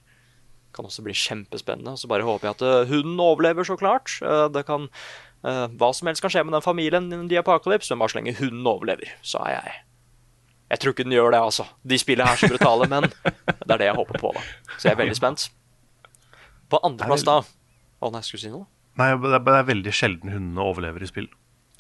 kan 0.77 0.85
også 0.91 1.05
bli 1.07 1.15
kjempespennende. 1.17 1.95
Så 1.97 2.09
bare 2.11 2.27
håper 2.27 2.49
jeg 2.51 2.57
at 2.59 2.65
eh, 2.67 2.91
hunden 2.91 3.21
overlever, 3.23 3.65
så 3.65 3.79
klart. 3.81 4.19
Eh, 4.23 4.49
Det 4.53 4.67
kan 4.69 4.89
Hva 5.47 5.93
som 5.95 6.09
helst 6.09 6.25
kan 6.25 6.31
skje 6.33 6.43
med 6.43 6.57
den 6.57 6.63
familien 6.65 7.05
i 7.13 7.29
The 7.31 7.39
Apocalypse, 7.39 7.93
men 7.95 8.01
bare 8.03 8.11
så 8.11 8.19
lenge 8.19 8.33
hunden 8.41 8.67
overlever, 8.67 9.13
så 9.23 9.39
er 9.47 9.53
jeg 9.55 9.75
Jeg 10.73 10.79
tror 10.83 10.91
ikke 10.97 11.05
den 11.07 11.13
gjør 11.15 11.31
det, 11.31 11.39
altså. 11.41 11.67
De 11.87 11.99
spillene 12.03 12.33
er 12.33 12.41
så 12.41 12.49
brutale, 12.51 12.89
men 12.91 13.07
det 13.07 13.71
er 13.71 13.79
det 13.79 13.87
jeg 13.87 13.95
håper 13.95 14.19
på, 14.19 14.33
da. 14.35 14.43
Så 14.75 14.89
jeg 14.89 14.97
er 14.97 14.99
veldig 15.05 15.15
spent. 15.17 15.45
På 16.73 16.81
andreplass, 16.83 17.23
da 17.23 17.37
Å 18.07 18.13
nei, 18.15 18.23
skulle 18.23 18.43
du 18.43 18.47
si 18.47 18.53
noe? 18.53 18.69
Nei, 18.97 19.11
det 19.21 19.33
er, 19.35 19.43
det 19.45 19.57
er 19.59 19.69
veldig 19.69 19.93
sjelden 19.93 20.33
hundene 20.33 20.65
overlever 20.65 21.03
i 21.05 21.09
spill. 21.11 21.27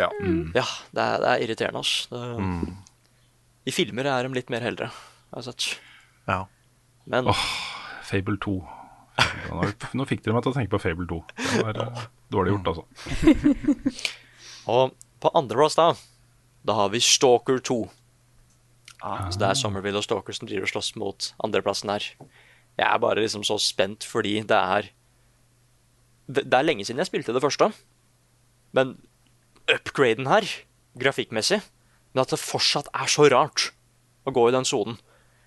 Ja. 0.00 0.10
Ja, 0.52 0.64
det 0.92 1.04
er, 1.04 1.20
det 1.22 1.30
er 1.30 1.44
irriterende, 1.46 1.80
ass. 1.80 1.92
Det, 2.10 3.70
I 3.70 3.72
filmer 3.72 4.08
er 4.12 4.26
de 4.26 4.36
litt 4.36 4.50
mer 4.52 4.64
heldre, 4.66 4.90
har 5.32 5.40
jeg 5.40 5.48
sett. 5.48 5.68
Ja. 6.28 6.42
Men 7.08 7.30
Fable 8.06 8.36
2. 8.42 8.56
Nå, 9.48 9.68
nå 9.96 10.06
fikk 10.10 10.24
dere 10.24 10.36
meg 10.36 10.44
til 10.44 10.52
å 10.52 10.56
tenke 10.58 10.74
på 10.74 10.82
Fable 10.82 11.06
2. 11.08 11.20
Det 11.38 11.62
var 11.64 11.80
eh, 11.86 12.02
dårlig 12.34 12.52
gjort, 12.56 12.72
altså. 12.74 12.84
Og 14.74 14.96
på 15.22 15.32
andreplass, 15.38 15.78
da, 15.78 15.88
da 16.66 16.76
har 16.82 16.92
vi 16.92 17.00
Stalker 17.00 17.62
2. 17.64 17.78
Så 19.30 19.38
det 19.38 19.48
er 19.48 19.58
Somerville 19.58 20.00
og 20.00 20.04
Stalker 20.04 20.36
som 20.36 20.48
driver 20.48 20.66
og 20.66 20.72
slåss 20.74 20.92
mot 21.00 21.30
andreplassen 21.46 21.92
her. 21.94 22.10
Jeg 22.76 22.86
er 22.90 23.00
bare 23.00 23.22
liksom 23.22 23.44
så 23.46 23.56
spent 23.62 24.04
fordi 24.04 24.40
det 24.48 24.56
er 24.58 24.90
Det 26.26 26.44
det 26.46 26.58
er 26.58 26.66
lenge 26.66 26.84
siden 26.86 27.02
jeg 27.02 27.10
spilte 27.10 27.34
det 27.34 27.42
første. 27.44 27.70
Men 28.74 28.96
upgraden 29.70 30.26
her, 30.26 30.46
grafikkmessig 30.98 31.60
Men 32.14 32.22
at 32.22 32.32
det 32.32 32.40
fortsatt 32.40 32.88
er 32.94 33.10
så 33.12 33.28
rart 33.28 33.70
å 34.26 34.32
gå 34.32 34.48
i 34.48 34.54
den 34.54 34.64
sonen. 34.64 34.96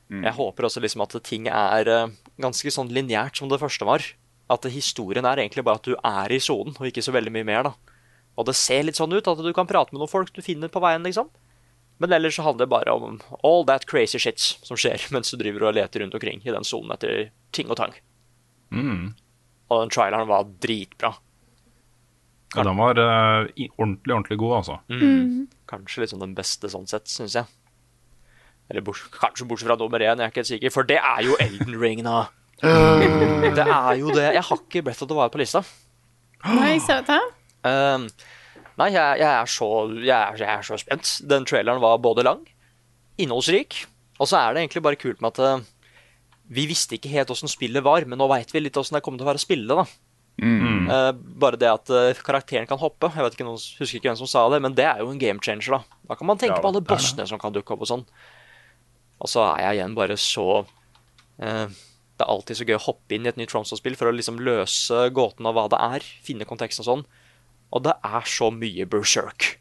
Jeg 0.09 0.33
håper 0.33 0.65
også 0.65 0.81
liksom 0.81 1.03
at 1.05 1.13
ting 1.25 1.47
er 1.47 1.89
eh, 1.89 2.13
ganske 2.41 2.71
sånn 2.73 2.89
lineært 2.89 3.37
som 3.37 3.49
det 3.49 3.59
første 3.61 3.85
var. 3.85 4.05
At 4.49 4.65
historien 4.73 5.25
er 5.25 5.37
egentlig 5.37 5.63
bare 5.65 5.77
at 5.77 5.85
du 5.85 5.93
er 5.95 6.33
i 6.33 6.39
sonen, 6.41 6.73
og 6.79 6.87
ikke 6.89 7.03
så 7.05 7.13
veldig 7.13 7.33
mye 7.35 7.45
mer. 7.45 7.69
da. 7.69 7.73
Og 8.39 8.47
det 8.49 8.55
ser 8.57 8.87
litt 8.87 8.97
sånn 8.97 9.13
ut 9.13 9.27
at 9.29 9.43
du 9.43 9.51
kan 9.53 9.69
prate 9.69 9.93
med 9.93 10.01
noen 10.01 10.09
folk 10.09 10.33
du 10.33 10.41
finner 10.41 10.71
på 10.71 10.81
veien, 10.81 11.05
liksom. 11.05 11.29
Men 12.01 12.15
ellers 12.15 12.39
så 12.39 12.45
handler 12.47 12.65
det 12.65 12.71
bare 12.71 12.95
om 12.95 13.19
all 13.43 13.65
that 13.67 13.85
crazy 13.85 14.17
shit 14.17 14.39
som 14.39 14.79
skjer 14.79 15.03
mens 15.13 15.29
du 15.29 15.37
driver 15.37 15.67
og 15.69 15.77
leter 15.77 16.01
rundt 16.01 16.15
omkring 16.17 16.41
i 16.45 16.53
den 16.55 16.65
sonen 16.65 16.95
etter 16.95 17.29
ting 17.53 17.69
og 17.69 17.77
tang. 17.77 17.93
Mm. 18.73 19.13
Og 19.69 19.83
den 19.83 19.93
traileren 19.93 20.29
var 20.29 20.47
dritbra. 20.61 21.13
Ja, 22.55 22.65
den 22.65 22.79
var 22.79 22.97
uh, 22.97 23.45
ordentlig, 23.77 24.13
ordentlig 24.13 24.37
god, 24.41 24.55
altså. 24.63 24.79
Kanskje 25.69 26.03
liksom 26.03 26.23
den 26.23 26.33
beste 26.37 26.71
sånn 26.71 26.89
sett, 26.89 27.05
syns 27.11 27.37
jeg. 27.37 27.45
Eller 28.69 28.85
bors 28.85 29.01
kanskje 29.13 29.45
bortsett 29.49 29.69
fra 29.69 29.77
nummer 29.77 30.01
én, 30.01 30.17
jeg 30.17 30.25
er 30.25 30.33
ikke 30.33 30.41
helt 30.43 30.51
sikker. 30.51 30.73
For 30.73 30.89
det 30.89 30.97
er 30.97 31.23
jo 31.25 31.37
Elden 31.41 31.77
Ring, 31.81 32.03
da. 32.05 32.27
Det 32.59 33.63
er 33.63 33.93
jo 33.95 34.11
det. 34.11 34.25
Jeg 34.35 34.43
har 34.43 34.59
ikke 34.59 34.81
Breath 34.83 35.05
of 35.05 35.09
the 35.09 35.15
Wild 35.15 35.31
på 35.31 35.39
lista. 35.39 35.61
Nei, 36.43 36.75
dette. 36.83 37.17
Um, 37.63 38.07
nei, 38.79 38.89
jeg, 38.93 39.19
jeg, 39.21 39.29
er 39.29 39.49
så, 39.49 39.69
jeg, 39.95 40.15
er, 40.15 40.37
jeg 40.41 40.49
er 40.51 40.65
så 40.67 40.77
spent. 40.79 41.13
Den 41.29 41.47
traileren 41.47 41.81
var 41.83 42.01
både 42.03 42.25
lang, 42.27 42.43
innholdsrik, 43.19 43.85
og 44.19 44.29
så 44.29 44.41
er 44.41 44.53
det 44.53 44.65
egentlig 44.65 44.83
bare 44.85 44.99
kult 44.99 45.23
med 45.23 45.33
at 45.33 45.41
eh, 45.45 45.65
vi 46.49 46.65
visste 46.69 46.97
ikke 46.97 47.11
helt 47.13 47.29
åssen 47.33 47.51
spillet 47.51 47.85
var, 47.85 48.05
men 48.09 48.17
nå 48.17 48.27
veit 48.31 48.49
vi 48.53 48.63
litt 48.63 48.77
åssen 48.79 48.97
det 48.97 49.03
kommer 49.05 49.21
til 49.21 49.27
å 49.27 49.29
være 49.29 49.41
å 49.41 49.43
spille. 49.43 49.75
da. 49.77 49.85
Uh, 50.89 51.11
bare 51.13 51.59
det 51.59 51.67
at 51.69 51.91
uh, 51.91 52.21
karakteren 52.25 52.67
kan 52.69 52.79
hoppe. 52.81 53.11
Jeg 53.13 53.25
vet 53.25 53.35
ikke 53.35 53.45
noen, 53.45 53.59
husker 53.59 53.99
ikke 53.99 54.09
hvem 54.09 54.19
som 54.21 54.29
sa 54.29 54.45
det, 54.53 54.61
men 54.63 54.75
det 54.77 54.87
er 54.87 55.03
jo 55.03 55.11
en 55.11 55.21
game 55.21 55.43
changer. 55.43 55.77
Da 55.77 56.09
Da 56.09 56.17
kan 56.17 56.29
man 56.29 56.41
tenke 56.41 56.57
Ja, 56.57 56.63
på 56.63 56.71
alle 56.71 56.81
bossene 56.85 57.27
som 57.29 57.41
kan 57.41 57.53
dukke 57.53 57.75
opp 57.75 57.85
og 57.85 57.91
sånn. 57.91 58.05
Og 59.19 59.29
så 59.29 59.43
er 59.51 59.65
jeg 59.67 59.79
igjen 59.81 59.97
bare 59.97 60.15
så 60.17 60.47
uh, 60.63 61.67
Det 61.67 62.23
er 62.23 62.31
alltid 62.31 62.57
så 62.57 62.65
gøy 62.67 62.77
å 62.79 62.85
hoppe 62.87 63.15
inn 63.15 63.27
i 63.27 63.31
et 63.31 63.37
nytt 63.39 63.51
Tromsø-spill 63.51 63.99
for 63.99 64.09
å 64.09 64.15
liksom 64.15 64.39
løse 64.41 65.05
gåten 65.13 65.45
av 65.45 65.57
hva 65.57 65.67
det 65.71 65.81
er, 65.99 66.07
finne 66.25 66.47
konteksten 66.49 66.85
og 66.85 66.89
sånn. 66.89 67.05
Og 67.75 67.85
det 67.85 67.93
er 67.93 68.25
så 68.25 68.49
mye 68.49 68.87
berserk 68.89 69.58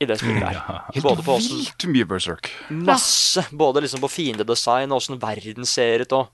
i 0.00 0.06
det 0.08 0.16
spillet 0.20 0.40
der. 0.40 0.60
Både 1.04 1.22
på 1.26 1.34
åssen 1.36 1.58
Vilt 1.60 1.84
mye 1.92 2.06
berserk. 2.08 2.48
Masse. 2.72 3.44
Både 3.52 3.82
liksom 3.84 4.00
på 4.00 4.08
fiendedesign 4.10 4.90
og 4.94 5.02
åssen 5.02 5.18
verden 5.20 5.66
ser 5.68 6.06
ut. 6.06 6.14
Og 6.16 6.30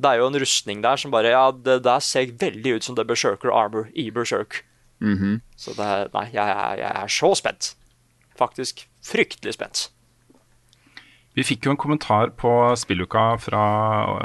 det 0.00 0.10
er 0.14 0.20
jo 0.22 0.28
en 0.30 0.38
rustning 0.40 0.80
der 0.84 0.96
som 1.00 1.12
bare 1.12 1.30
Ja, 1.34 1.50
det 1.52 1.82
der 1.84 2.00
ser 2.04 2.32
veldig 2.40 2.78
ut 2.78 2.84
som 2.88 2.96
det 2.96 3.06
Berserker 3.08 3.52
Armor 3.52 3.90
i 3.94 4.08
Berserk. 4.10 4.62
Så 5.60 5.74
det 5.76 5.84
er 5.84 6.08
Nei, 6.14 6.24
jeg, 6.32 6.48
er- 6.48 6.78
jeg 6.80 6.92
er 7.04 7.12
så 7.12 7.34
spent. 7.36 7.74
Faktisk 8.36 8.86
fryktelig 9.04 9.54
spent. 9.56 9.86
Vi 11.36 11.44
fikk 11.44 11.66
jo 11.68 11.74
en 11.74 11.76
kommentar 11.80 12.30
på 12.40 12.48
spilluka 12.80 13.26
fra 13.44 13.62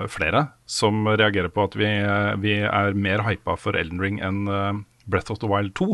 flere 0.07 0.45
som 0.63 1.03
reagerer 1.11 1.51
på 1.51 1.65
at 1.67 1.75
vi, 1.75 1.89
vi 2.39 2.53
er 2.63 2.93
mer 2.95 3.23
hypa 3.27 3.57
for 3.59 3.75
Elden 3.75 3.99
Ring 3.99 4.21
enn 4.23 4.45
eh, 4.47 4.79
Breath 5.11 5.31
of 5.33 5.41
the 5.43 5.49
Wild 5.51 5.73
2. 5.75 5.89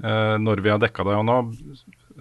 Eh, 0.00 0.36
når 0.40 0.62
vi 0.64 0.72
har 0.72 0.80
dekka 0.80 1.04
det. 1.06 1.16
Og 1.18 1.26
nå 1.28 1.38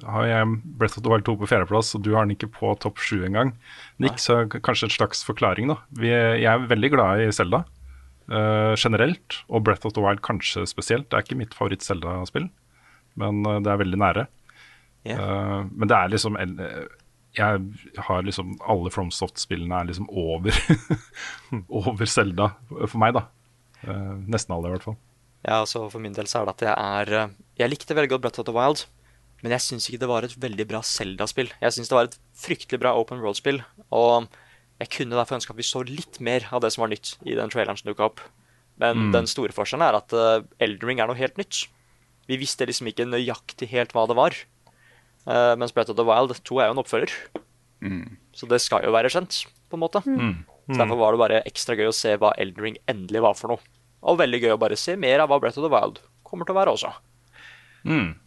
har 0.10 0.28
jeg 0.28 0.54
Breath 0.80 1.00
of 1.00 1.04
the 1.06 1.12
Wild 1.12 1.26
2 1.28 1.36
på 1.42 1.50
fjerdeplass, 1.52 1.94
og 1.96 2.04
du 2.06 2.14
har 2.16 2.28
den 2.28 2.36
ikke 2.36 2.52
på 2.56 2.72
topp 2.84 3.02
sju 3.04 3.24
engang. 3.28 3.54
Nick, 4.00 4.20
så 4.24 4.44
kanskje 4.52 4.90
et 4.90 4.96
slags 4.96 5.26
forklaring, 5.28 5.72
da. 5.72 5.80
Vi, 6.00 6.12
jeg 6.12 6.48
er 6.50 6.70
veldig 6.70 6.94
glad 6.96 7.26
i 7.26 7.34
Selda 7.36 7.66
generelt, 8.30 9.40
og 9.50 9.64
Breath 9.66 9.88
of 9.90 9.96
the 9.96 10.04
Wild 10.04 10.20
kanskje 10.22 10.62
spesielt. 10.70 11.08
Det 11.10 11.18
er 11.18 11.24
ikke 11.26 11.40
mitt 11.40 11.56
favoritt-Selda-spill, 11.58 12.46
men 13.18 13.42
eh, 13.46 13.62
det 13.66 13.72
er 13.72 13.82
veldig 13.82 14.00
nære. 14.00 14.26
Yeah. 15.08 15.20
Uh, 15.20 15.66
men 15.72 15.88
det 15.88 15.96
er 15.96 16.10
liksom 16.12 16.36
eh, 16.36 16.82
Jeg 17.38 17.62
har 18.04 18.24
liksom 18.28 18.58
Alle 18.68 18.92
FromSoft-spillene 18.92 19.78
er 19.78 19.88
liksom 19.88 20.10
over 20.12 20.52
Over 21.80 22.04
Selda 22.04 22.50
for 22.68 22.98
meg, 23.00 23.16
da. 23.16 23.24
Uh, 23.88 24.20
nesten 24.28 24.58
alle, 24.58 24.68
i 24.68 24.76
hvert 24.76 24.90
fall. 24.90 24.98
Ja, 25.46 25.62
altså 25.62 25.86
For 25.92 26.04
min 26.04 26.16
del 26.16 26.28
så 26.28 26.42
er 26.42 26.50
det 26.50 26.56
at 26.58 26.66
jeg 26.68 26.74
er 26.76 27.14
eh, 27.22 27.38
Jeg 27.60 27.74
likte 27.74 27.96
veldig 27.96 28.14
godt 28.14 28.24
Breath 28.24 28.40
of 28.40 28.48
the 28.48 28.56
Wild, 28.56 28.86
men 29.44 29.52
jeg 29.56 29.64
syns 29.66 29.88
ikke 29.90 30.02
det 30.04 30.10
var 30.12 30.24
et 30.24 30.36
veldig 30.40 30.66
bra 30.70 30.80
Zelda-spill. 30.86 31.50
Jeg 31.60 31.76
syns 31.76 31.92
det 31.92 31.98
var 31.98 32.08
et 32.08 32.20
fryktelig 32.40 32.80
bra 32.80 32.94
open 32.96 33.20
world-spill, 33.24 33.60
og 33.96 34.30
jeg 34.80 34.92
kunne 34.96 35.18
derfor 35.20 35.36
ønske 35.40 35.52
at 35.52 35.60
vi 35.60 35.68
så 35.68 35.82
litt 35.84 36.22
mer 36.24 36.46
av 36.56 36.64
det 36.64 36.72
som 36.72 36.86
var 36.86 36.94
nytt 36.94 37.18
i 37.28 37.36
den 37.36 37.52
traileren 37.52 37.80
som 37.80 37.90
dukka 37.92 38.08
opp. 38.08 38.24
Men 38.80 39.10
den 39.12 39.28
store 39.28 39.52
forskjellen 39.52 39.84
er 39.84 39.98
at 39.98 40.16
uh, 40.16 40.46
Elden 40.64 40.88
Ring 40.88 41.02
er 41.04 41.10
noe 41.10 41.20
helt 41.20 41.36
nytt. 41.40 41.66
Vi 42.32 42.38
visste 42.40 42.64
liksom 42.70 42.88
ikke 42.88 43.10
nøyaktig 43.10 43.68
helt 43.74 43.92
hva 43.96 44.06
det 44.08 44.16
var. 44.16 44.38
Uh, 45.28 45.58
mens 45.60 45.76
Breath 45.76 45.92
of 45.92 45.98
the 46.00 46.08
Wild 46.08 46.32
2 46.48 46.62
er 46.62 46.70
jo 46.70 46.78
en 46.78 46.80
oppfølger. 46.80 47.12
Så 48.36 48.48
det 48.48 48.62
skal 48.64 48.88
jo 48.88 48.96
være 48.96 49.12
kjent, 49.12 49.42
på 49.68 49.76
en 49.76 49.84
måte. 49.84 50.00
Mm. 50.08 50.46
Så 50.70 50.80
Derfor 50.80 51.02
var 51.02 51.12
det 51.12 51.24
bare 51.26 51.44
ekstra 51.50 51.76
gøy 51.76 51.90
å 51.90 51.96
se 51.96 52.16
hva 52.22 52.32
Elden 52.40 52.70
Ring 52.70 52.80
endelig 52.88 53.26
var 53.26 53.36
for 53.36 53.52
noe. 53.52 53.76
Og 54.08 54.20
veldig 54.22 54.46
gøy 54.46 54.56
å 54.56 54.62
bare 54.62 54.80
se 54.80 54.96
mer 54.96 55.26
av 55.26 55.28
hva 55.28 55.42
Breath 55.44 55.60
of 55.60 55.68
the 55.68 55.74
Wild 55.74 56.00
kommer 56.24 56.48
til 56.48 56.56
å 56.56 56.60
være 56.62 56.76
også. 56.78 56.94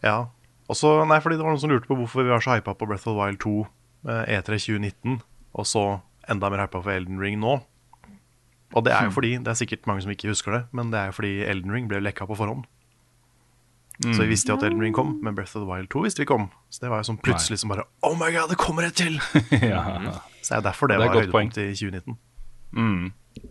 Ja. 0.03 0.17
Også, 0.71 0.93
nei, 1.09 1.19
fordi 1.21 1.35
det 1.37 1.43
var 1.45 1.53
noen 1.53 1.61
som 1.61 1.69
lurte 1.73 1.89
på 1.89 1.97
hvorfor 1.99 2.23
vi 2.23 2.31
var 2.31 2.41
så 2.43 2.55
hypa 2.57 2.73
på 2.73 2.87
Breath 2.87 3.07
of 3.07 3.13
the 3.13 3.19
Wild 3.19 3.39
2 3.43 3.53
eh, 4.09 4.37
E3 4.39 4.57
2019, 4.63 5.21
og 5.53 5.67
så 5.67 5.83
enda 6.31 6.49
mer 6.49 6.63
hypa 6.65 6.81
for 6.81 6.91
Elden 6.93 7.19
Ring 7.21 7.39
nå. 7.41 7.59
Og 8.73 8.85
det 8.87 8.93
er 8.95 9.05
jo 9.05 9.11
fordi, 9.13 9.35
det 9.37 9.51
er 9.51 9.57
sikkert 9.59 9.85
mange 9.85 10.01
som 10.01 10.11
ikke 10.13 10.31
husker 10.31 10.51
det, 10.55 10.61
men 10.73 10.89
det 10.89 10.97
er 10.99 11.11
jo 11.11 11.17
fordi 11.19 11.33
Elden 11.45 11.71
Ring 11.75 11.89
ble 11.91 11.99
lekka 12.01 12.25
på 12.25 12.37
forhånd. 12.39 12.63
Så 14.01 14.23
vi 14.23 14.31
visste 14.31 14.49
jo 14.49 14.57
at 14.57 14.63
Elden 14.65 14.81
Ring 14.81 14.95
kom, 14.95 15.19
men 15.21 15.35
Breath 15.37 15.53
of 15.55 15.61
the 15.61 15.69
Wild 15.69 15.91
2 15.93 16.01
visste 16.07 16.19
vi 16.19 16.25
ikke 16.25 16.33
om. 16.39 16.47
Så 16.73 16.81
det 16.81 16.89
var 16.89 17.03
jo 17.03 17.11
sånn 17.11 17.19
plutselig 17.21 17.59
som 17.61 17.69
bare 17.69 17.85
Oh 18.01 18.15
my 18.17 18.31
god, 18.33 18.49
det 18.49 18.57
kommer 18.57 18.87
et 18.87 18.95
til! 18.97 19.19
ja. 19.61 19.83
Så 20.41 20.55
det 20.55 20.57
er 20.57 20.65
derfor 20.65 20.89
det, 20.89 20.97
Det 20.97 21.03
er 21.05 21.11
var 21.11 21.13
et 21.13 21.27
høydepunkt 21.27 21.59
i 21.61 21.67
2019. 21.77 22.17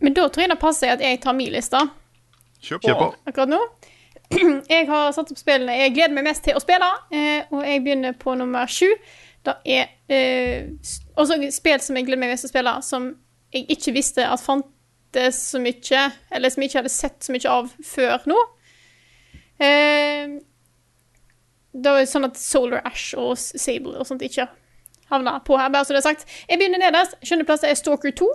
Men 0.02 0.16
da 0.16 0.26
tror 0.26 0.42
jeg 0.42 0.50
det 0.50 0.58
passer 0.60 0.96
at 0.96 1.04
jeg 1.04 1.20
tar 1.22 1.36
min 1.38 1.52
liste 1.54 1.78
Kjør 2.62 2.82
Kjør 2.82 2.98
på. 2.98 3.06
akkurat 3.30 3.50
nå. 3.54 3.60
Jeg 4.72 4.86
har 4.88 5.12
satt 5.12 5.32
opp 5.32 5.40
spillene 5.40 5.74
jeg 5.76 5.94
gleder 5.96 6.14
meg 6.16 6.26
mest 6.28 6.44
til 6.46 6.56
å 6.56 6.62
spille, 6.62 6.88
eh, 7.12 7.50
og 7.52 7.64
jeg 7.66 7.82
begynner 7.84 8.16
på 8.18 8.34
nummer 8.38 8.70
sju. 8.70 8.88
Det 9.42 9.54
er 9.74 9.90
eh, 10.12 10.70
også 11.18 11.38
spill 11.52 11.82
som 11.82 11.98
jeg 11.98 12.06
gleder 12.06 12.22
meg 12.22 12.32
mest 12.32 12.46
til 12.46 12.52
å 12.52 12.54
spille, 12.54 12.74
som 12.86 13.10
jeg 13.52 13.66
ikke 13.74 13.94
visste 13.96 14.24
at 14.24 14.42
fantes 14.42 15.42
så 15.52 15.60
mye, 15.60 16.06
eller 16.32 16.52
som 16.52 16.62
jeg 16.62 16.70
ikke 16.70 16.80
hadde 16.80 16.94
sett 16.94 17.26
så 17.26 17.34
mye 17.34 17.52
av 17.52 17.72
før 17.84 18.28
nå. 18.30 18.38
Eh, 19.62 20.38
det 21.72 21.94
var 21.96 22.08
sånn 22.08 22.28
at 22.28 22.40
Solar 22.40 22.84
Ash 22.88 23.12
og 23.18 23.34
Sable 23.40 23.96
og 23.96 24.08
sånt 24.08 24.24
ikke 24.24 24.48
havna 25.12 25.38
på 25.44 25.56
her, 25.60 25.72
bare 25.72 25.84
så 25.84 25.96
det 25.96 26.02
er 26.02 26.08
sagt. 26.08 26.26
Jeg 26.48 26.60
begynner 26.60 26.80
nederst. 26.80 27.18
Skjønneplass 27.24 27.64
er 27.68 27.76
Stalker 27.76 28.14
2. 28.16 28.28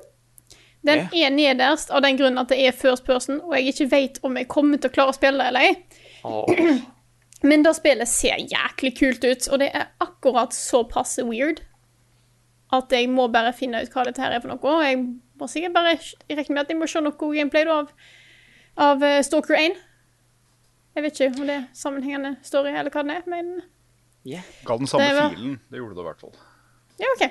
Den 0.86 1.08
er 1.12 1.30
nederst 1.34 1.90
av 1.92 2.02
den 2.06 2.18
grunnen 2.20 2.38
at 2.40 2.52
det 2.54 2.60
er 2.68 2.72
first 2.76 3.04
person, 3.06 3.42
og 3.42 3.56
jeg 3.58 3.74
ikke 3.74 3.90
vet 3.92 4.20
om 4.24 4.38
jeg 4.38 4.48
kommer 4.48 4.78
til 4.78 4.90
å 4.92 4.94
klare 4.94 5.12
å 5.12 5.16
spille 5.18 5.42
det 5.42 5.48
eller 5.48 5.60
ei. 5.60 6.04
Oh. 6.24 6.46
Men 7.48 7.64
det 7.66 7.74
spillet 7.78 8.08
ser 8.10 8.38
jæklig 8.40 8.94
kult 8.98 9.24
ut, 9.26 9.48
og 9.52 9.60
det 9.62 9.72
er 9.76 9.90
akkurat 10.02 10.54
så 10.56 10.84
passe 10.90 11.26
weird 11.28 11.60
at 12.74 12.92
jeg 12.92 13.08
må 13.10 13.28
bare 13.32 13.54
finne 13.56 13.80
ut 13.84 13.92
hva 13.94 14.04
dette 14.08 14.22
her 14.22 14.34
er 14.36 14.42
for 14.44 14.52
noe. 14.52 14.60
Og 14.60 14.84
jeg 14.84 14.98
må 15.40 15.48
sikkert 15.48 15.76
bare 15.76 15.94
regne 16.30 16.56
med 16.56 16.64
at 16.64 16.72
jeg 16.74 16.80
må 16.80 16.88
se 16.90 17.02
noe 17.04 17.16
gameplay 17.16 17.68
av, 17.72 17.92
av 18.88 19.04
eh, 19.06 19.22
Stalker 19.24 19.56
1. 19.60 19.78
Jeg 20.98 21.06
vet 21.06 21.20
ikke 21.22 21.42
om 21.44 21.48
det 21.48 21.56
er 21.60 21.68
sammenhengende 21.78 22.34
story 22.44 22.74
eller 22.74 22.92
hva 22.92 23.04
det 23.08 23.20
er, 23.20 23.28
men 23.30 23.58
Ga 24.28 24.76
den 24.76 24.90
samme 24.90 25.06
Det 25.08 25.16
var- 25.16 25.30
filen. 25.36 25.60
Det 25.72 25.80
gjorde 25.80 25.96
det 25.96 26.02
i 26.02 26.08
hvert 26.10 26.20
fall. 26.26 26.34
ja, 27.00 27.12
OK. 27.16 27.28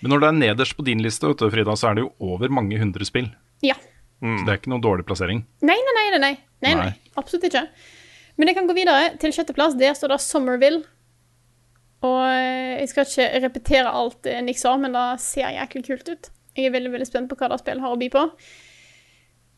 Men 0.00 0.14
når 0.14 0.22
det 0.22 0.28
er 0.28 0.38
nederst 0.40 0.76
på 0.76 0.84
din 0.86 1.02
liste, 1.04 1.28
du, 1.28 1.46
Frida, 1.52 1.76
så 1.76 1.90
er 1.90 1.98
det 1.98 2.06
jo 2.06 2.12
over 2.32 2.52
mange 2.52 2.78
hundre 2.80 3.06
spill. 3.08 3.28
Ja. 3.64 3.76
Så 4.20 4.44
det 4.44 4.52
er 4.52 4.60
ikke 4.60 4.72
noen 4.72 4.84
dårlig 4.84 5.06
plassering. 5.08 5.42
Nei, 5.64 5.76
nei, 5.76 5.94
nei, 5.96 6.06
nei, 6.12 6.20
nei. 6.20 6.34
nei, 6.64 6.72
nei. 6.76 6.88
Nei. 6.90 7.12
Absolutt 7.20 7.46
ikke. 7.48 7.66
Men 8.40 8.50
jeg 8.50 8.56
kan 8.56 8.68
gå 8.68 8.76
videre 8.76 9.12
til 9.20 9.32
sjetteplass. 9.36 9.76
Der 9.80 9.96
står 9.96 10.14
det 10.14 10.20
Somerville. 10.24 10.82
Og 12.06 12.20
eh, 12.32 12.80
jeg 12.80 12.90
skal 12.92 13.08
ikke 13.08 13.44
repetere 13.44 13.92
alt 13.92 14.28
eh, 14.28 14.40
Nick 14.44 14.60
sa, 14.60 14.72
men 14.80 14.96
det 14.96 15.06
ser 15.20 15.52
jæklig 15.52 15.84
kult 15.88 16.08
ut. 16.08 16.30
Jeg 16.56 16.68
er 16.68 16.74
veldig 16.74 16.92
veldig 16.94 17.08
spent 17.08 17.30
på 17.30 17.36
hva 17.36 17.50
det 17.52 17.60
spillet 17.60 17.84
har 17.84 17.92
å 17.92 18.00
by 18.00 18.08
på. 18.12 18.22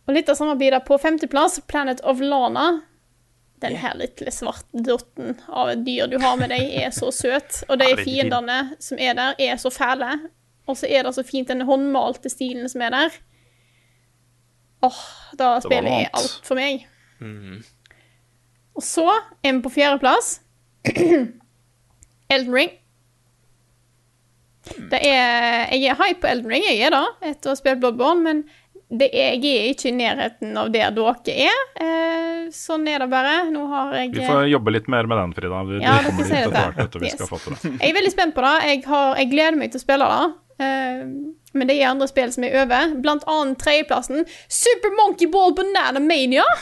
Og 0.02 0.16
litt 0.16 0.30
av 0.30 0.38
samme 0.38 0.56
blir 0.58 0.74
det 0.74 0.82
på 0.88 0.98
femteplass, 0.98 1.60
Planet 1.70 2.02
of 2.08 2.22
Lana. 2.22 2.82
Den 3.62 3.76
her 3.78 3.94
lille 3.98 4.32
svarte 4.34 4.82
dotten 4.86 5.36
av 5.48 5.70
et 5.72 5.84
dyr 5.86 6.08
du 6.10 6.18
har 6.22 6.38
med 6.40 6.50
deg, 6.50 6.72
er 6.82 6.90
så 6.94 7.12
søt. 7.14 7.62
Og 7.68 7.78
de 7.80 7.92
fiendene 8.02 8.76
som 8.82 8.98
er 8.98 9.14
der, 9.18 9.36
er 9.38 9.60
så 9.62 9.70
fæle. 9.70 10.16
Og 10.66 10.78
så 10.78 10.88
er 10.90 11.06
det 11.06 11.14
så 11.14 11.24
fint 11.26 11.50
den 11.50 11.64
håndmalte 11.66 12.30
stilen 12.32 12.68
som 12.70 12.82
er 12.86 12.94
der. 12.94 13.20
Åh, 14.82 15.00
da 15.38 15.54
spiller 15.62 15.90
er 15.90 15.94
annet. 15.94 16.18
alt 16.18 16.46
for 16.46 16.58
meg. 16.58 16.86
Og 18.74 18.82
så 18.82 19.06
er 19.44 19.52
vi 19.52 19.62
på 19.62 19.74
fjerdeplass. 19.74 20.40
Elden 22.32 22.54
Ring. 22.54 22.70
Det 24.90 24.98
er, 25.02 25.72
jeg 25.74 25.90
er 25.90 25.98
hype 25.98 26.20
på 26.22 26.30
Elden 26.30 26.50
Ring, 26.50 26.64
jeg 26.66 26.86
er 26.86 26.94
det, 26.94 27.06
etter 27.32 27.50
å 27.50 27.54
ha 27.54 27.58
spilt 27.58 27.80
Bloodborne, 27.82 28.22
men 28.22 28.42
det 28.92 29.08
er, 29.16 29.36
jeg 29.40 29.56
er 29.56 29.68
ikke 29.72 29.88
i 29.88 29.94
nærheten 29.96 30.56
av 30.60 30.70
der 30.74 30.90
dere 30.92 31.36
er. 31.48 31.60
Eh, 31.80 32.40
sånn 32.52 32.84
er 32.92 33.00
det 33.00 33.08
bare. 33.12 33.36
Nå 33.52 33.64
har 33.70 33.94
jeg 33.96 34.10
Vi 34.12 34.24
får 34.26 34.48
jobbe 34.52 34.74
litt 34.74 34.88
mer 34.92 35.08
med 35.08 35.16
den, 35.22 35.32
Frida. 35.38 35.62
Vi, 35.68 35.78
Ja, 35.80 35.94
dere 36.04 36.26
sier 36.28 36.50
det. 36.52 36.64
hvert. 36.76 36.98
Yes. 37.00 37.16
det. 37.62 37.70
Jeg 37.78 37.90
er 37.92 37.96
veldig 37.96 38.12
spent 38.12 38.34
på 38.36 38.44
det. 38.44 38.56
Jeg, 38.68 38.82
har, 38.90 39.14
jeg 39.22 39.30
gleder 39.32 39.56
meg 39.62 39.72
til 39.72 39.80
å 39.80 39.84
spille 39.86 40.10
det. 40.12 40.26
Eh, 40.66 41.06
men 41.52 41.68
det 41.68 41.76
er 41.78 41.90
andre 41.90 42.08
spill 42.08 42.30
som 42.32 42.44
er 42.48 42.58
over. 42.62 42.92
Blant 43.04 43.24
annet 43.28 43.58
tredjeplassen 43.60 44.22
Super 44.48 44.92
Monkey 45.00 45.28
Ball 45.32 45.56
Banana 45.56 46.00
Mania. 46.00 46.44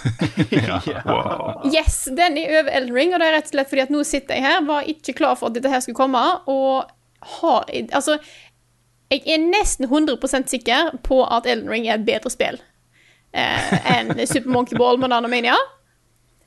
Wow. 1.04 1.62
Yes, 1.72 2.04
den 2.16 2.38
er 2.38 2.60
over 2.60 2.70
Elden 2.78 2.94
Ring, 2.94 3.12
og 3.14 3.20
det 3.22 3.28
er 3.28 3.36
rett 3.38 3.50
og 3.50 3.54
slett 3.54 3.70
fordi 3.70 3.82
at 3.84 3.92
nå 3.92 4.02
sitter 4.06 4.38
jeg 4.38 4.44
her, 4.46 4.62
var 4.66 4.86
ikke 4.88 5.14
klar 5.18 5.36
for 5.38 5.50
at 5.50 5.56
dette 5.58 5.70
her 5.72 5.82
skulle 5.84 5.98
komme, 5.98 6.22
og 6.50 6.90
har 7.40 7.66
Altså, 7.92 8.16
jeg 9.10 9.26
er 9.26 9.42
nesten 9.42 9.88
100% 9.88 10.50
sikker 10.52 10.94
på 11.06 11.24
at 11.26 11.48
Elden 11.50 11.70
Ring 11.70 11.88
er 11.88 11.98
et 11.98 12.06
bedre 12.06 12.30
spill 12.30 12.60
eh, 13.34 13.72
enn 13.96 14.14
Super 14.30 14.50
Monkey 14.54 14.78
Ball 14.78 15.00
med 15.02 15.10
Nanomania. 15.10 15.56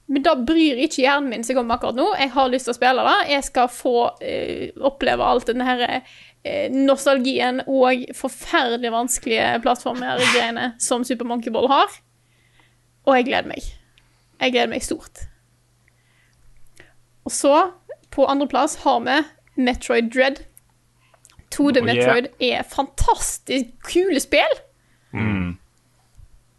Men 0.06 0.24
da 0.24 0.36
bryr 0.36 0.80
ikke 0.84 1.04
hjernen 1.04 1.32
min 1.32 1.46
seg 1.48 1.60
om 1.60 1.72
akkurat 1.74 1.98
nå. 1.98 2.06
Jeg 2.20 2.32
har 2.36 2.52
lyst 2.52 2.68
til 2.68 2.74
å 2.74 2.78
spille 2.78 3.04
det. 3.08 3.18
Jeg 3.32 3.48
skal 3.48 3.70
få 3.72 3.98
eh, 4.24 4.72
oppleve 4.84 5.28
alt 5.28 5.52
den 5.52 5.64
her 5.64 5.84
eh, 5.90 6.72
nostalgien 6.72 7.64
og 7.66 8.06
forferdelig 8.16 8.92
vanskelige 8.94 9.62
plattformer-greiene 9.64 10.74
som 10.84 11.06
Super 11.08 11.28
Monkey 11.30 11.54
Ball 11.56 11.70
har. 11.72 12.00
Og 13.08 13.18
jeg 13.18 13.30
gleder 13.32 13.52
meg. 13.52 13.72
Jeg 14.40 14.56
gleder 14.56 14.72
meg 14.72 14.84
stort. 14.86 15.26
Og 17.24 17.32
så, 17.32 17.56
på 18.12 18.28
andreplass, 18.28 18.82
har 18.84 19.00
vi 19.08 19.20
Metroid 19.56 20.12
Dread. 20.12 20.44
2D 21.54 21.82
Oh, 21.82 21.86
yeah. 21.86 21.90
Metroid 21.90 22.30
er 22.42 22.64
fantastisk 22.68 23.74
kule 23.90 24.22
spill. 24.24 24.62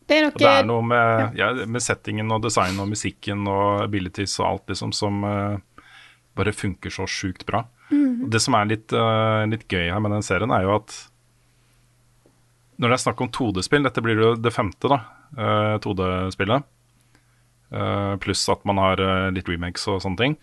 Det 0.05 0.19
er 0.21 0.29
det 0.37 0.47
er 0.47 0.67
noe 0.69 0.83
noe 0.83 0.85
med, 0.85 1.39
ja, 1.39 1.49
med 1.65 1.83
settingen 1.83 2.29
og 2.35 2.43
design 2.45 2.77
og 2.83 2.91
musikken 2.91 3.47
og 3.49 3.87
abilities 3.87 4.37
og 4.43 4.47
alt 4.51 4.75
liksom 4.75 4.93
som 4.93 5.25
uh, 5.25 5.57
bare 6.37 6.53
funker 6.53 6.93
så 6.93 7.07
sjukt 7.09 7.47
bra. 7.49 7.65
Mm. 7.89 8.29
Det 8.31 8.41
som 8.43 8.57
er 8.59 8.69
litt, 8.69 8.93
uh, 8.93 9.47
litt 9.49 9.65
gøy 9.71 9.89
her 9.89 10.03
med 10.05 10.13
den 10.13 10.27
serien, 10.27 10.53
er 10.53 10.67
jo 10.67 10.77
at 10.77 10.95
når 12.77 12.91
det 12.91 12.97
er 12.97 13.05
snakk 13.05 13.21
om 13.23 13.31
2D-spill, 13.31 13.85
dette 13.87 14.03
blir 14.05 14.21
jo 14.21 14.31
det 14.37 14.53
femte 14.53 14.91
da, 14.91 15.01
uh, 15.39 15.75
2D-spillet, 15.83 16.67
eh, 17.75 18.17
pluss 18.23 18.43
at 18.53 18.65
man 18.69 18.81
har 18.83 19.01
eh, 19.03 19.31
litt 19.35 19.49
remakes 19.51 19.87
og 19.91 20.03
sånne 20.05 20.21
ting, 20.21 20.37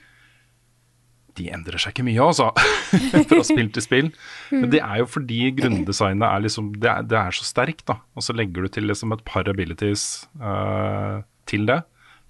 de 1.40 1.48
endrer 1.54 1.82
seg 1.82 1.94
ikke 1.94 2.06
mye, 2.08 2.24
altså, 2.24 2.50
fra 3.30 3.42
spill 3.48 3.72
til 3.74 3.86
spill. 3.86 4.10
Men 4.54 4.70
det 4.74 4.82
er 4.84 5.02
jo 5.02 5.10
fordi 5.10 5.52
grunndesignet 5.58 6.28
er 6.28 6.44
liksom 6.46 6.74
Det 6.82 6.90
er, 6.92 7.06
det 7.08 7.20
er 7.20 7.38
så 7.38 7.48
sterkt, 7.48 7.86
da. 7.90 8.00
Og 8.16 8.26
så 8.26 8.36
legger 8.38 8.66
du 8.66 8.74
til 8.74 8.90
liksom 8.90 9.16
et 9.16 9.24
par 9.28 9.50
abilities 9.50 10.26
uh, 10.42 11.22
til 11.50 11.68
det, 11.70 11.82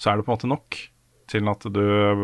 så 0.01 0.11
er 0.11 0.19
det 0.19 0.27
på 0.27 0.31
en 0.31 0.37
måte 0.37 0.51
nok 0.51 0.79
til 1.31 1.47
at 1.47 1.65
du 1.71 1.83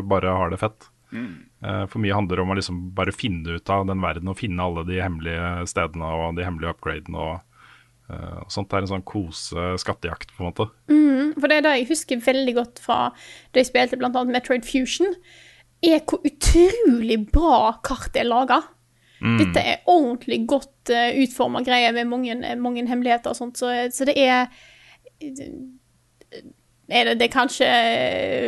bare 0.10 0.36
har 0.36 0.52
det 0.52 0.62
fett. 0.62 0.90
Uh, 1.14 1.86
for 1.88 2.04
mye 2.04 2.16
handler 2.16 2.44
om 2.44 2.52
å 2.52 2.58
liksom 2.58 2.90
bare 2.98 3.16
finne 3.16 3.58
ut 3.58 3.72
av 3.72 3.86
den 3.88 4.02
verden 4.04 4.28
og 4.30 4.40
finne 4.42 4.64
alle 4.64 4.84
de 4.88 5.00
hemmelige 5.00 5.68
stedene 5.72 6.10
og 6.20 6.36
de 6.38 6.46
hemmelige 6.46 6.76
upgradene 6.76 7.22
og, 7.24 7.60
uh, 8.12 8.44
og 8.44 8.54
sånt. 8.54 8.70
Det 8.70 8.80
er 8.80 8.88
en 8.88 8.94
sånn 8.96 9.08
kose-skattejakt, 9.08 10.36
på 10.36 10.44
en 10.44 10.52
måte. 10.52 10.70
For 11.38 11.50
det 11.50 11.60
er 11.60 11.66
det 11.66 11.76
jeg 11.80 11.92
husker 11.92 12.24
veldig 12.24 12.56
godt 12.58 12.82
fra 12.84 13.00
da 13.54 13.62
jeg 13.62 13.70
spilte 13.70 14.00
annet 14.02 14.34
Metroid 14.34 14.68
Fusion, 14.68 15.16
er 15.84 16.02
hvor 16.08 16.24
utrolig 16.26 17.20
bra 17.34 17.78
kartet 17.86 18.24
er 18.24 18.30
laga. 18.30 18.62
Dette 19.18 19.62
er 19.66 19.88
ordentlig 19.90 20.44
godt 20.50 20.92
uh, 20.94 21.10
utforma 21.24 21.64
greier 21.66 21.96
med 21.96 22.10
mange, 22.10 22.36
mange 22.62 22.84
hemmeligheter 22.86 23.34
og 23.34 23.40
sånt, 23.40 23.58
så, 23.58 23.72
så 23.94 24.06
det 24.06 24.14
er 24.22 24.46
er 26.88 27.10
det, 27.10 27.18
det 27.20 27.26
er 27.28 27.34
kanskje 27.34 27.68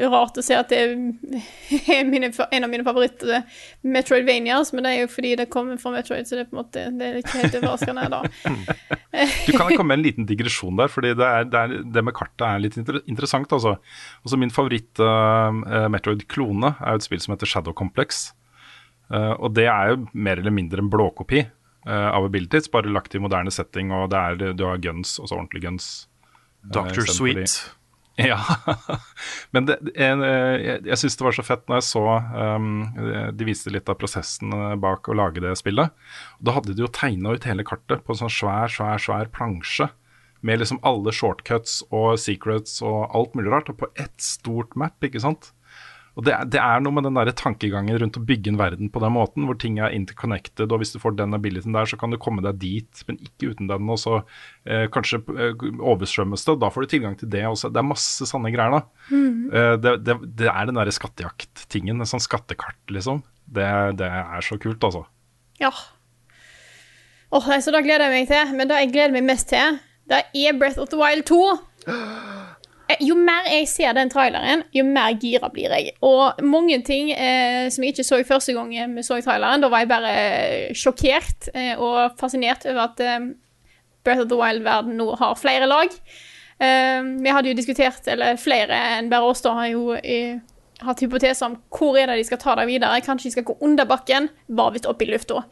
rart 0.07 0.37
å 0.39 0.43
se 0.43 0.55
at 0.55 0.71
det 0.71 0.79
er 0.79 2.03
mine, 2.07 2.29
en 2.31 2.65
av 2.65 2.71
mine 2.71 2.85
favoritter, 2.87 3.43
Metroidvanias, 3.83 4.71
men 4.71 4.85
det 4.85 4.93
er 4.93 5.01
jo 5.03 5.09
fordi 5.11 5.33
det 5.41 5.49
kommer 5.51 5.79
fra 5.81 5.91
Metroid, 5.91 6.27
så 6.27 6.37
det 6.37 6.45
er 6.45 6.49
på 6.51 6.55
en 6.55 6.61
måte 6.61 6.85
det 6.95 7.09
er 7.09 7.19
ikke 7.19 7.41
helt 7.41 7.57
overraskende 7.59 8.07
da. 8.13 8.21
Du 9.49 9.51
kan 9.57 9.73
komme 9.73 9.89
med 9.91 9.99
en 9.99 10.05
liten 10.05 10.27
digresjon 10.29 10.79
der, 10.79 10.91
fordi 10.91 11.11
det, 11.17 11.27
er, 11.27 11.47
det, 11.51 11.61
er, 11.61 11.85
det 11.95 12.03
med 12.05 12.15
kartet 12.15 12.45
er 12.47 12.61
litt 12.63 12.77
inter 12.79 13.01
interessant. 13.09 13.51
Altså. 13.55 13.75
Også 14.23 14.37
min 14.39 14.53
favoritt 14.53 15.01
uh, 15.01 15.49
Metroid-klone 15.91 16.75
er 16.77 16.95
jo 16.95 17.01
et 17.01 17.07
spill 17.07 17.23
som 17.23 17.33
heter 17.33 17.49
Shadow 17.49 17.75
Complex. 17.75 18.29
Uh, 19.09 19.33
og 19.33 19.55
det 19.57 19.65
er 19.67 19.91
jo 19.91 20.03
mer 20.13 20.39
eller 20.39 20.53
mindre 20.53 20.83
en 20.83 20.91
blåkopi 20.93 21.41
uh, 21.41 22.09
av 22.13 22.29
Abilities, 22.29 22.69
bare 22.71 22.93
lagt 22.93 23.17
i 23.17 23.23
moderne 23.23 23.51
setting, 23.51 23.91
og 23.95 24.11
det 24.13 24.21
er, 24.21 24.53
du 24.53 24.63
har 24.69 24.79
guns, 24.83 25.17
også 25.19 25.41
ordentlige 25.41 25.65
guns. 25.65 25.89
Dr. 26.69 27.07
Sweet. 27.09 27.57
Ja, 28.29 28.39
men 29.55 29.67
det, 29.69 29.77
eh, 29.95 30.23
jeg, 30.59 30.81
jeg 30.89 30.99
syns 30.99 31.15
det 31.19 31.25
var 31.25 31.35
så 31.37 31.45
fett 31.45 31.69
når 31.69 31.79
jeg 31.79 31.87
så 31.87 32.03
um, 32.57 32.81
De 33.37 33.47
viste 33.47 33.71
litt 33.71 33.87
av 33.91 33.95
prosessen 34.01 34.51
eh, 34.55 34.75
bak 34.81 35.07
å 35.07 35.15
lage 35.15 35.43
det 35.43 35.53
spillet. 35.59 35.93
Da 36.43 36.55
hadde 36.57 36.75
de 36.75 36.83
jo 36.83 36.91
tegna 36.91 37.35
ut 37.37 37.47
hele 37.47 37.63
kartet 37.67 38.03
på 38.03 38.15
en 38.15 38.21
sånn 38.25 38.33
svær, 38.33 38.73
svær, 38.73 38.99
svær 38.99 39.31
plansje. 39.35 39.87
Med 40.43 40.61
liksom 40.61 40.81
alle 40.87 41.11
shortcuts 41.15 41.81
og 41.91 42.19
secrets 42.19 42.77
og 42.83 43.07
alt 43.15 43.39
mulig 43.39 43.53
rart. 43.53 43.71
Og 43.71 43.79
på 43.81 43.89
ett 43.99 44.15
stort 44.23 44.75
map, 44.79 44.99
ikke 45.03 45.23
sant. 45.23 45.51
Og 46.19 46.25
det, 46.27 46.33
det 46.51 46.59
er 46.59 46.81
noe 46.83 46.91
med 46.91 47.05
den 47.07 47.15
der 47.15 47.29
tankegangen 47.37 47.95
rundt 48.01 48.17
å 48.19 48.23
bygge 48.27 48.51
en 48.51 48.59
verden 48.59 48.89
på 48.91 48.99
den 48.99 49.13
måten, 49.15 49.45
hvor 49.47 49.55
ting 49.55 49.77
er 49.79 49.93
interconnected, 49.95 50.67
og 50.67 50.81
hvis 50.81 50.91
du 50.91 50.97
får 50.99 51.15
den 51.15 51.37
abilityen 51.37 51.77
der, 51.77 51.87
så 51.87 51.95
kan 52.01 52.11
du 52.11 52.17
komme 52.19 52.43
deg 52.43 52.57
dit, 52.59 53.03
men 53.07 53.21
ikke 53.23 53.53
uten 53.53 53.69
den. 53.71 53.87
Og 53.87 54.01
så 54.01 54.17
eh, 54.67 54.89
kanskje 54.91 55.21
eh, 55.31 55.63
overstrømmes 55.79 56.43
det, 56.43 56.57
og 56.57 56.65
da 56.65 56.71
får 56.75 56.83
du 56.83 56.91
tilgang 56.91 57.15
til 57.21 57.31
det 57.31 57.45
også. 57.47 57.71
Det 57.71 57.79
er 57.79 57.87
masse 57.87 58.27
sanne 58.27 58.51
greier, 58.51 58.75
da. 58.75 59.13
Eh, 59.15 59.77
det, 59.79 59.95
det, 60.03 60.17
det 60.41 60.51
er 60.51 60.67
den 60.67 60.81
derre 60.81 60.97
skattejakttingen, 60.97 62.03
en 62.03 62.11
sånn 62.11 62.25
skattekart, 62.27 62.81
liksom. 62.91 63.23
Det, 63.47 63.71
det 64.03 64.11
er 64.19 64.43
så 64.43 64.59
kult, 64.59 64.83
altså. 64.83 65.05
Ja. 65.63 65.71
Åh, 67.31 67.47
så 67.47 67.55
altså, 67.61 67.71
da 67.71 67.85
gleder 67.85 68.09
jeg 68.09 68.17
meg 68.17 68.31
til. 68.33 68.55
Men 68.59 68.67
det 68.67 68.83
jeg 68.83 68.91
gleder 68.97 69.15
meg 69.15 69.29
mest 69.31 69.53
til, 69.55 69.79
det 70.11 70.25
er 70.35 70.59
Breath 70.59 70.83
of 70.83 70.91
the 70.91 70.99
Wild 70.99 71.29
2. 71.31 71.43
Eh, 72.89 72.97
Jo 73.05 73.15
mer 73.15 73.45
jeg 73.45 73.67
ser 73.69 73.93
den 73.93 74.09
traileren, 74.09 74.63
jo 74.73 74.83
mer 74.87 75.13
gira 75.21 75.49
blir 75.53 75.69
jeg. 75.75 75.93
Og 76.05 76.39
mange 76.43 76.79
ting 76.85 77.11
eh, 77.13 77.67
som 77.69 77.83
jeg 77.85 77.93
ikke 77.93 78.07
så 78.07 78.21
første 78.25 78.55
gang 78.57 78.71
vi 78.95 79.03
så 79.05 79.19
traileren, 79.21 79.61
da 79.61 79.69
var 79.69 79.83
jeg 79.83 79.91
bare 79.91 80.13
eh, 80.15 80.73
sjokkert 80.73 81.51
eh, 81.53 81.75
og 81.77 82.17
fascinert 82.19 82.65
over 82.65 82.87
at 82.87 83.03
eh, 83.05 83.29
Breath 84.03 84.23
of 84.23 84.29
the 84.31 84.39
Wild-verden 84.39 84.97
nå 84.97 85.11
har 85.19 85.35
flere 85.37 85.67
lag. 85.69 85.93
Eh, 86.59 87.01
vi 87.21 87.29
hadde 87.35 87.51
jo 87.51 87.57
diskutert, 87.59 88.07
eller 88.09 88.39
flere 88.41 88.79
enn 88.97 89.11
bare 89.11 89.27
oss, 89.29 89.43
da 89.45 89.53
har 89.59 89.69
jo 89.69 89.91
hatt 90.79 91.01
hypoteser 91.03 91.45
om 91.49 91.57
hvor 91.75 91.97
er 91.99 92.07
det 92.07 92.21
de 92.21 92.25
skal 92.29 92.39
ta 92.41 92.53
det 92.55 92.67
videre. 92.69 93.01
Kanskje 93.05 93.27
de 93.29 93.35
skal 93.37 93.47
gå 93.51 93.57
under 93.67 93.85
bakken, 93.85 94.29
bare 94.47 94.77
vidt 94.77 94.87
opp 94.89 95.01
i 95.03 95.09
lufta. 95.11 95.43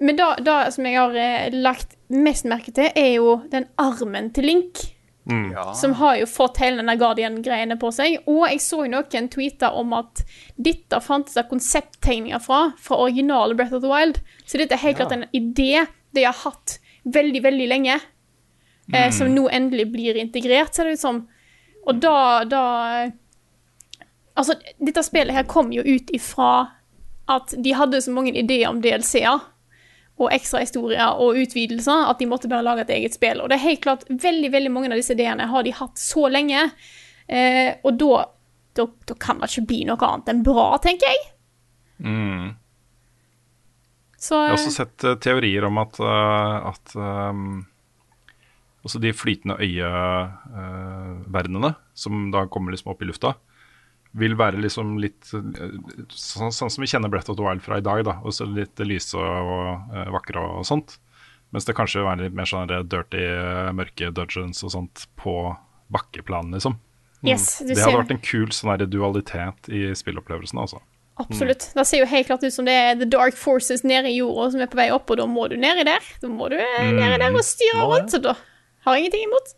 Men 0.00 0.16
da 0.16 0.58
som 0.72 0.86
jeg 0.86 0.96
har 0.96 1.50
lagt 1.52 1.96
mest 2.08 2.46
merke 2.48 2.72
til, 2.72 2.88
er 2.96 3.12
jo 3.18 3.42
den 3.52 3.66
armen 3.82 4.30
til 4.32 4.46
Link. 4.48 4.80
Ja. 5.28 5.74
Som 5.74 5.92
har 5.92 6.16
jo 6.16 6.26
fått 6.26 6.56
hele 6.62 6.80
denne 6.80 6.96
Guardian-greiene 6.96 7.76
på 7.80 7.90
seg. 7.92 8.16
Og 8.30 8.46
jeg 8.48 8.62
så 8.64 8.82
jo 8.86 8.92
noen 8.94 9.28
tweeter 9.32 9.76
om 9.76 9.92
at 9.98 10.22
dette 10.56 11.00
fantes 11.04 11.36
det 11.36 11.48
konsepttegninger 11.50 12.40
fra, 12.40 12.70
fra 12.80 13.00
originale 13.04 13.56
Breath 13.58 13.76
of 13.76 13.84
the 13.84 13.90
Wild. 13.92 14.22
Så 14.48 14.60
dette 14.60 14.78
er 14.78 14.84
helt 14.86 15.00
klart 15.00 15.12
en 15.16 15.26
idé 15.36 15.84
de 16.16 16.24
har 16.24 16.36
hatt 16.46 16.78
veldig, 17.04 17.42
veldig 17.44 17.68
lenge. 17.68 17.98
Eh, 18.94 19.10
som 19.12 19.28
nå 19.34 19.44
endelig 19.52 19.90
blir 19.92 20.16
integrert, 20.16 20.74
ser 20.74 20.88
det 20.88 20.96
ut 20.96 21.04
som. 21.04 21.26
Og 21.86 22.00
da, 22.00 22.44
da 22.48 22.64
Altså, 24.38 24.54
dette 24.78 25.02
spillet 25.02 25.34
her 25.34 25.48
kom 25.50 25.72
jo 25.74 25.82
ut 25.82 26.12
ifra 26.14 26.68
at 27.26 27.56
de 27.58 27.72
hadde 27.74 27.98
så 27.98 28.12
mange 28.14 28.30
ideer 28.38 28.68
om 28.70 28.78
DLC-er 28.78 29.40
og 30.18 30.32
ekstra 30.34 30.64
historier 30.64 31.20
og 31.22 31.38
utvidelser 31.38 32.08
at 32.10 32.18
de 32.18 32.26
måtte 32.30 32.50
bare 32.50 32.66
lage 32.66 32.86
et 32.86 32.94
eget 32.96 33.14
spill. 33.14 33.42
Og 33.42 33.50
det 33.50 33.58
er 33.58 33.68
helt 33.68 33.84
klart, 33.84 34.06
veldig 34.08 34.50
veldig 34.52 34.72
mange 34.74 34.90
av 34.90 34.98
disse 34.98 35.14
ideene 35.14 35.46
har 35.50 35.66
de 35.66 35.76
hatt 35.78 36.02
så 36.02 36.26
lenge. 36.32 36.64
Eh, 37.28 37.76
og 37.86 37.98
da, 38.00 38.22
da, 38.78 38.88
da 39.08 39.18
kan 39.20 39.42
det 39.42 39.50
ikke 39.52 39.68
bli 39.70 39.82
noe 39.88 40.08
annet 40.08 40.32
enn 40.32 40.44
bra, 40.46 40.70
tenker 40.82 41.12
jeg. 41.12 41.26
Mm. 42.02 42.56
Så 44.18 44.34
Jeg 44.34 44.50
har 44.50 44.58
også 44.58 44.74
sett 44.74 45.04
uh, 45.06 45.14
teorier 45.22 45.62
om 45.68 45.78
at, 45.78 45.98
uh, 46.02 46.72
at 46.72 46.94
um, 46.98 47.60
også 48.86 48.98
de 49.02 49.12
flytende 49.14 49.56
øyeverdenene, 49.62 51.70
som 51.94 52.32
da 52.34 52.46
kommer 52.50 52.74
liksom 52.74 52.90
opp 52.94 53.02
i 53.02 53.08
lufta, 53.10 53.30
vil 54.18 54.36
være 54.38 54.60
liksom 54.62 54.96
litt 55.02 55.30
eh, 55.36 55.76
sånn, 56.12 56.52
sånn 56.54 56.72
som 56.72 56.84
vi 56.84 56.90
kjenner 56.90 57.10
Breath 57.12 57.30
of 57.32 57.38
the 57.38 57.44
Wild 57.44 57.64
fra 57.64 57.78
i 57.78 57.84
dag. 57.84 58.04
da, 58.06 58.18
Også 58.26 58.46
litt 58.50 58.80
lyse 58.84 59.18
og 59.18 59.92
uh, 59.92 60.08
vakre 60.14 60.42
og 60.58 60.66
sånt. 60.68 60.98
Mens 61.54 61.64
det 61.64 61.76
kanskje 61.78 62.02
vil 62.02 62.08
være 62.10 62.26
litt 62.26 62.36
mer 62.36 62.48
sånn 62.48 62.68
dirty, 62.68 63.22
eh, 63.24 63.70
mørke 63.72 64.10
dungeons 64.12 64.60
og 64.66 64.74
sånt 64.74 65.06
på 65.16 65.32
bakkeplan, 65.88 66.52
liksom. 66.52 66.76
yes, 67.24 67.62
du 67.62 67.70
Det 67.72 67.78
hadde 67.78 67.86
ser 67.88 68.02
vært 68.02 68.12
en 68.12 68.20
kul 68.20 68.52
sånn 68.52 68.74
der 68.76 68.90
dualitet 68.92 69.70
i 69.72 69.86
spillopplevelsen, 69.96 70.60
altså. 70.60 70.82
Absolutt. 71.18 71.70
Det 71.74 71.84
ser 71.88 72.04
jo 72.04 72.10
helt 72.10 72.28
klart 72.28 72.44
ut 72.44 72.54
som 72.54 72.68
det 72.68 72.76
er 72.76 72.92
The 73.00 73.08
Dark 73.08 73.34
Forces 73.34 73.80
nede 73.82 74.12
i 74.12 74.18
jorda 74.20 74.52
som 74.52 74.62
er 74.62 74.68
på 74.70 74.78
vei 74.78 74.90
opp, 74.94 75.08
og 75.10 75.18
da 75.18 75.24
må 75.26 75.48
du 75.50 75.56
nedi 75.58 75.88
der. 75.88 76.04
Da 76.22 76.30
må 76.30 76.50
du 76.52 76.58
nedi 76.60 77.16
der 77.18 77.32
og 77.32 77.42
styre 77.46 77.88
rundt, 77.90 78.12
så 78.12 78.20
da 78.22 78.36
har 78.84 78.94
jeg 78.94 79.08
ingenting 79.08 79.24
imot. 79.26 79.56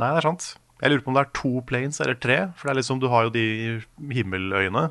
Nei, 0.00 0.14
det 0.14 0.22
er 0.22 0.28
sant. 0.30 0.46
Jeg 0.80 0.92
lurer 0.92 1.04
på 1.04 1.12
om 1.12 1.18
det 1.18 1.26
er 1.26 1.34
to 1.36 1.52
planes 1.68 2.00
eller 2.00 2.16
tre. 2.16 2.38
For 2.56 2.68
det 2.68 2.74
er 2.74 2.80
liksom, 2.80 3.00
du 3.02 3.08
har 3.12 3.28
jo 3.28 3.34
de 3.34 3.46
himmeløyene, 4.16 4.88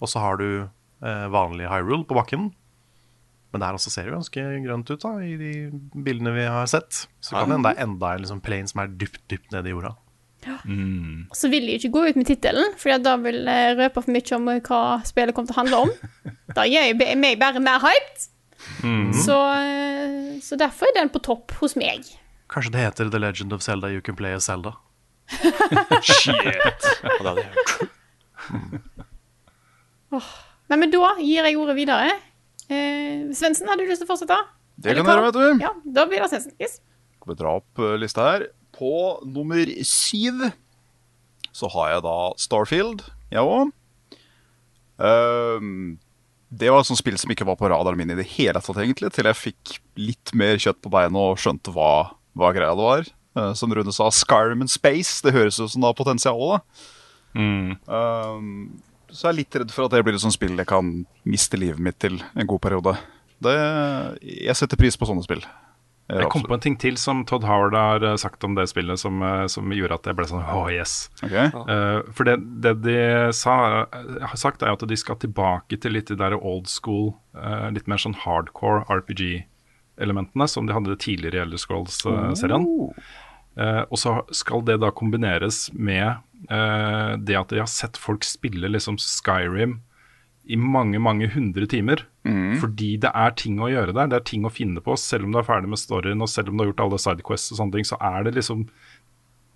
og 0.00 0.12
så 0.12 0.20
har 0.20 0.40
du 0.40 0.48
eh, 0.66 1.26
vanlig 1.32 1.70
Hyrule 1.72 2.04
på 2.08 2.18
bakken. 2.18 2.50
Men 3.54 3.62
der 3.62 3.78
også 3.78 3.92
ser 3.92 4.04
det 4.04 4.12
jo 4.12 4.18
ganske 4.18 4.42
grønt 4.66 4.90
ut 4.92 5.04
da, 5.06 5.12
i 5.24 5.36
de 5.40 5.52
bildene 6.04 6.34
vi 6.36 6.44
har 6.50 6.66
sett. 6.68 7.06
Så 7.24 7.36
kan 7.36 7.48
det 7.48 7.56
hende 7.56 7.70
det 7.70 7.78
er 7.78 7.86
enda 7.86 8.10
en 8.12 8.26
liksom, 8.26 8.42
plane 8.44 8.68
som 8.68 8.82
er 8.82 8.92
dypt, 9.00 9.22
dypt 9.32 9.54
nede 9.54 9.70
i 9.70 9.72
jorda. 9.72 9.94
Så 11.34 11.48
vil 11.50 11.64
de 11.64 11.74
jo 11.74 11.80
ikke 11.80 11.94
gå 11.94 12.02
ut 12.10 12.18
med 12.20 12.28
tittelen, 12.28 12.74
for 12.78 13.02
da 13.02 13.16
vil 13.18 13.40
jeg 13.48 13.78
røpe 13.80 14.02
for 14.04 14.14
mye 14.14 14.36
om 14.36 14.50
hva 14.68 14.80
spillet 15.08 15.34
kommer 15.34 15.50
til 15.50 15.56
å 15.56 15.62
handle 15.62 15.84
om. 15.86 15.94
Da 16.56 16.62
gjør 16.64 16.86
jeg 16.86 17.16
meg 17.20 17.34
bare 17.40 17.60
mer 17.60 17.82
hyped. 17.82 18.28
Så, 19.26 19.34
eh, 19.36 20.36
så 20.40 20.56
derfor 20.56 20.88
er 20.88 20.94
den 21.00 21.10
på 21.12 21.20
topp 21.20 21.52
hos 21.60 21.74
meg. 21.76 22.06
Kanskje 22.48 22.72
det 22.72 22.84
heter 22.84 23.10
The 23.12 23.20
Legend 23.20 23.52
of 23.52 23.64
Zelda 23.66 23.90
You 23.92 24.00
Can 24.00 24.16
Play 24.16 24.32
as 24.32 24.46
Zelda. 24.48 24.72
Shit. 26.06 26.86
Og 27.18 27.22
det 27.22 27.28
hadde 27.28 27.42
jeg 27.42 27.52
hørt. 27.56 27.90
Nei, 30.66 30.78
men 30.80 30.90
da 30.92 31.12
gir 31.20 31.46
jeg 31.46 31.58
ordet 31.60 31.76
videre. 31.78 32.14
Eh, 32.66 33.26
Svendsen, 33.36 33.68
har 33.70 33.78
du 33.78 33.84
lyst 33.86 34.02
til 34.02 34.08
å 34.08 34.12
fortsette? 34.12 34.38
Det 34.76 34.92
Eller 34.92 35.06
kan 35.06 35.12
dere, 35.14 35.26
vet 35.28 35.38
du. 35.38 35.64
Ja, 35.64 35.72
da 35.98 36.06
blir 36.08 36.22
det 36.22 36.30
Svendsen. 36.32 36.54
Yes. 36.62 36.80
Skal 37.18 37.32
vi 37.32 37.38
dra 37.38 37.56
opp 37.60 37.82
eh, 37.82 37.96
lista 38.00 38.26
her. 38.26 38.48
På 38.76 38.92
nummer 39.24 39.70
syv 39.86 40.48
så 41.56 41.70
har 41.72 41.94
jeg 41.94 42.02
da 42.04 42.16
Starfield, 42.36 43.06
jeg 43.32 43.40
òg. 43.40 43.70
det 46.56 46.68
var 46.72 46.82
et 46.82 46.88
sånt 46.88 47.00
spill 47.00 47.16
som 47.20 47.32
ikke 47.32 47.46
var 47.48 47.56
på 47.56 47.70
radaren 47.72 47.96
min 47.96 48.12
i 48.12 48.18
det 48.18 48.26
hele 48.34 48.60
tatt, 48.60 48.76
egentlig, 48.82 49.08
til 49.16 49.28
jeg 49.30 49.38
fikk 49.40 49.78
litt 49.96 50.34
mer 50.36 50.60
kjøtt 50.60 50.82
på 50.84 50.92
beina 50.92 51.22
og 51.30 51.40
skjønte 51.40 51.72
hva, 51.72 52.12
hva 52.36 52.52
greia 52.52 52.76
det 52.76 52.84
var. 52.90 53.08
Eh, 53.36 53.52
som 53.58 53.74
Rune 53.74 53.92
sa, 53.92 54.08
Skyrim 54.10 54.64
and 54.64 54.72
Space, 54.72 55.20
det 55.24 55.34
høres 55.36 55.60
ut 55.60 55.70
som 55.72 55.82
det 55.84 55.90
har 55.90 55.98
potensial. 55.98 56.58
Mm. 57.36 57.76
Um, 57.84 58.80
så 59.12 59.28
jeg 59.28 59.32
er 59.32 59.38
litt 59.42 59.58
redd 59.60 59.74
for 59.74 59.86
at 59.86 59.94
det 59.94 60.02
blir 60.06 60.16
et 60.16 60.22
sånt 60.22 60.34
spill 60.34 60.56
jeg 60.56 60.68
kan 60.70 61.04
miste 61.28 61.58
livet 61.60 61.82
mitt 61.82 61.98
til 62.00 62.18
en 62.34 62.48
god 62.48 62.62
periode. 62.64 62.96
Det, 63.44 63.54
jeg 64.24 64.56
setter 64.56 64.80
pris 64.80 64.96
på 64.96 65.08
sånne 65.08 65.24
spill. 65.26 65.44
Jeg, 66.06 66.20
Jeg 66.22 66.30
kom 66.30 66.44
på 66.46 66.54
en 66.54 66.62
ting 66.62 66.76
til 66.78 66.94
som 67.02 67.24
Todd 67.26 67.42
Howard 67.48 67.74
har 67.74 68.04
eh, 68.06 68.14
sagt 68.20 68.44
om 68.46 68.54
det 68.54 68.68
spillet, 68.70 69.00
som, 69.02 69.18
eh, 69.26 69.48
som 69.50 69.72
gjorde 69.74 69.98
at 69.98 70.06
jeg 70.06 70.16
ble 70.18 70.26
sånn 70.30 70.44
oh 70.54 70.68
yes. 70.70 71.08
Okay. 71.18 71.50
Uh, 71.50 72.06
for 72.14 72.28
det, 72.28 72.36
det 72.62 72.76
de 72.84 72.96
sa, 73.34 73.56
har 73.90 74.38
sagt, 74.38 74.62
er 74.62 74.76
at 74.76 74.86
de 74.86 74.98
skal 74.98 75.18
tilbake 75.18 75.80
til 75.82 75.96
litt 75.98 76.12
de 76.12 76.18
der 76.20 76.38
old 76.38 76.70
school, 76.70 77.10
uh, 77.34 77.66
litt 77.74 77.90
mer 77.90 77.98
sånn 77.98 78.14
hardcore 78.22 78.84
RPG-elementene 78.86 80.46
som 80.48 80.70
de 80.70 80.76
hadde 80.78 80.94
tidligere 81.02 81.42
i 81.42 81.44
Elder 81.48 81.60
Scrolls-serien. 81.64 82.70
Eh, 82.86 83.14
og 83.88 84.00
så 84.00 84.18
skal 84.36 84.64
det 84.68 84.80
da 84.82 84.92
kombineres 84.94 85.66
med 85.72 86.18
eh, 86.50 87.12
det 87.16 87.38
at 87.38 87.52
de 87.52 87.62
har 87.62 87.70
sett 87.70 87.96
folk 88.00 88.26
spille 88.26 88.68
liksom 88.72 88.98
Skyrim 89.00 89.78
i 90.46 90.56
mange, 90.60 91.00
mange 91.02 91.26
hundre 91.32 91.66
timer. 91.66 92.04
Fordi 92.60 92.92
det 93.02 93.10
er 93.10 93.32
ting 93.38 93.58
å 93.58 93.70
gjøre 93.70 93.94
der. 93.96 94.12
Det 94.12 94.20
er 94.20 94.28
ting 94.28 94.44
å 94.46 94.52
finne 94.52 94.82
på. 94.82 94.94
Selv 95.00 95.26
om 95.26 95.34
du 95.34 95.40
er 95.40 95.48
ferdig 95.48 95.72
med 95.72 95.80
storyen, 95.80 96.22
og 96.22 96.30
selv 96.30 96.52
om 96.52 96.56
du 96.56 96.62
har 96.62 96.70
gjort 96.70 96.84
alle 96.84 97.00
sidequests 97.02 97.50
og 97.54 97.60
sånne 97.60 97.74
ting, 97.78 97.88
så 97.88 97.98
er 97.98 98.28
det 98.28 98.36
liksom 98.38 98.68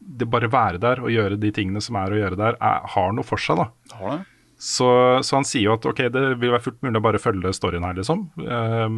Det 0.01 0.27
bare 0.33 0.49
være 0.51 0.79
der 0.81 1.03
og 1.05 1.13
gjøre 1.13 1.37
de 1.37 1.51
tingene 1.53 1.81
som 1.85 1.95
er 2.01 2.11
å 2.11 2.19
gjøre 2.19 2.37
der, 2.41 2.57
er, 2.57 2.87
har 2.89 3.11
noe 3.13 3.27
for 3.27 3.39
seg, 3.39 3.61
da. 3.61 3.97
Har 4.01 4.15
det? 4.17 4.23
Så, 4.61 4.87
så 5.25 5.39
han 5.39 5.47
sier 5.49 5.71
jo 5.71 5.75
at 5.77 5.87
ok, 5.89 6.01
det 6.13 6.23
vil 6.41 6.53
være 6.53 6.65
fullt 6.65 6.83
mulig 6.85 7.01
å 7.01 7.05
bare 7.05 7.21
følge 7.21 7.53
storyen 7.57 7.85
her, 7.87 7.97
liksom. 7.97 8.27
ehm, 8.45 8.97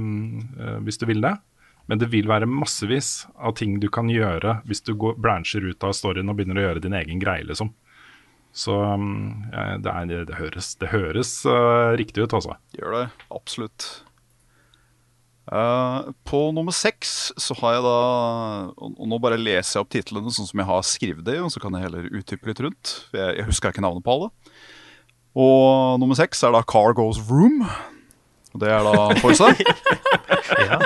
uh, 0.58 0.78
hvis 0.82 0.98
du 0.98 1.04
vil 1.06 1.22
det. 1.22 1.36
Men 1.90 1.98
det 1.98 2.10
vil 2.12 2.28
være 2.30 2.48
massevis 2.48 3.26
av 3.36 3.56
ting 3.58 3.78
du 3.82 3.88
kan 3.92 4.10
gjøre 4.10 4.60
hvis 4.68 4.84
du 4.86 4.94
går, 4.98 5.16
brancher 5.20 5.64
ut 5.66 5.84
av 5.86 5.96
storyen 5.98 6.30
og 6.30 6.38
begynner 6.38 6.60
å 6.60 6.66
gjøre 6.68 6.84
din 6.84 6.96
egen 6.98 7.22
greie, 7.22 7.44
liksom. 7.48 7.72
Så 8.52 8.76
um, 8.76 9.48
eh, 9.48 9.76
det, 9.80 9.90
er, 9.90 10.24
det, 10.28 10.36
høres, 10.36 10.74
det 10.80 10.92
høres 10.92 11.34
uh, 11.48 11.96
riktig 11.98 12.26
ut, 12.26 12.34
altså. 12.36 12.58
Gjør 12.76 12.98
det, 12.98 13.04
absolutt. 13.32 13.86
Uh, 15.48 16.12
på 16.28 16.44
nummer 16.54 16.74
seks 16.76 17.32
så 17.40 17.56
har 17.58 17.72
jeg 17.74 17.82
da 17.82 17.94
Og 18.78 18.92
og 18.94 19.08
nå 19.10 19.16
bare 19.18 19.40
leser 19.40 19.74
jeg 19.74 19.82
opp 19.82 19.90
titlene 19.90 20.30
sånn 20.30 20.46
som 20.46 20.60
jeg 20.62 20.68
har 20.68 20.84
skrevet 20.86 21.26
det, 21.26 21.40
og 21.42 21.50
så 21.50 21.60
kan 21.64 21.74
jeg 21.74 21.88
heller 21.88 22.06
utdype 22.12 22.50
litt 22.50 22.62
rundt. 22.62 22.92
Jeg, 23.16 23.40
jeg 23.40 23.48
husker 23.48 23.74
ikke 23.74 23.84
navnet 23.84 24.06
på 24.06 24.14
alle. 24.14 24.30
Og 25.32 25.98
nummer 25.98 26.18
seks 26.18 26.44
er 26.44 26.52
da 26.54 26.62
Car 26.68 26.92
Goes 26.96 27.18
Room. 27.30 27.64
Og 28.52 28.60
det 28.60 28.68
er 28.68 28.84
da 28.84 29.08
Forza. 29.22 29.52
Ja. 30.52 30.76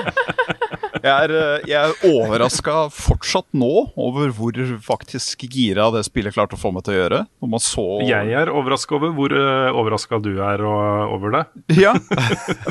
Jeg 1.03 1.13
er, 1.13 1.35
eh, 1.37 1.67
jeg 1.71 1.77
er 1.91 2.09
overraska 2.09 2.87
fortsatt 2.95 3.49
nå 3.57 3.71
over 4.01 4.33
hvor 4.35 4.59
faktisk 4.85 5.47
gira 5.53 5.89
det 5.95 6.05
spillet 6.09 6.35
klarte 6.37 6.57
å 6.57 6.61
få 6.61 6.73
meg 6.75 6.87
til 6.87 6.97
å 6.97 6.99
gjøre. 7.01 7.23
Når 7.43 7.53
man 7.53 7.63
så 7.63 7.87
Jeg 8.07 8.35
er 8.41 8.53
overraska 8.53 8.99
over 8.99 9.15
hvor 9.17 9.35
uh, 9.37 9.71
overraska 9.77 10.21
du 10.25 10.35
er 10.45 10.65
og, 10.67 11.17
over 11.17 11.39
det. 11.39 11.45
Ja, 11.87 11.95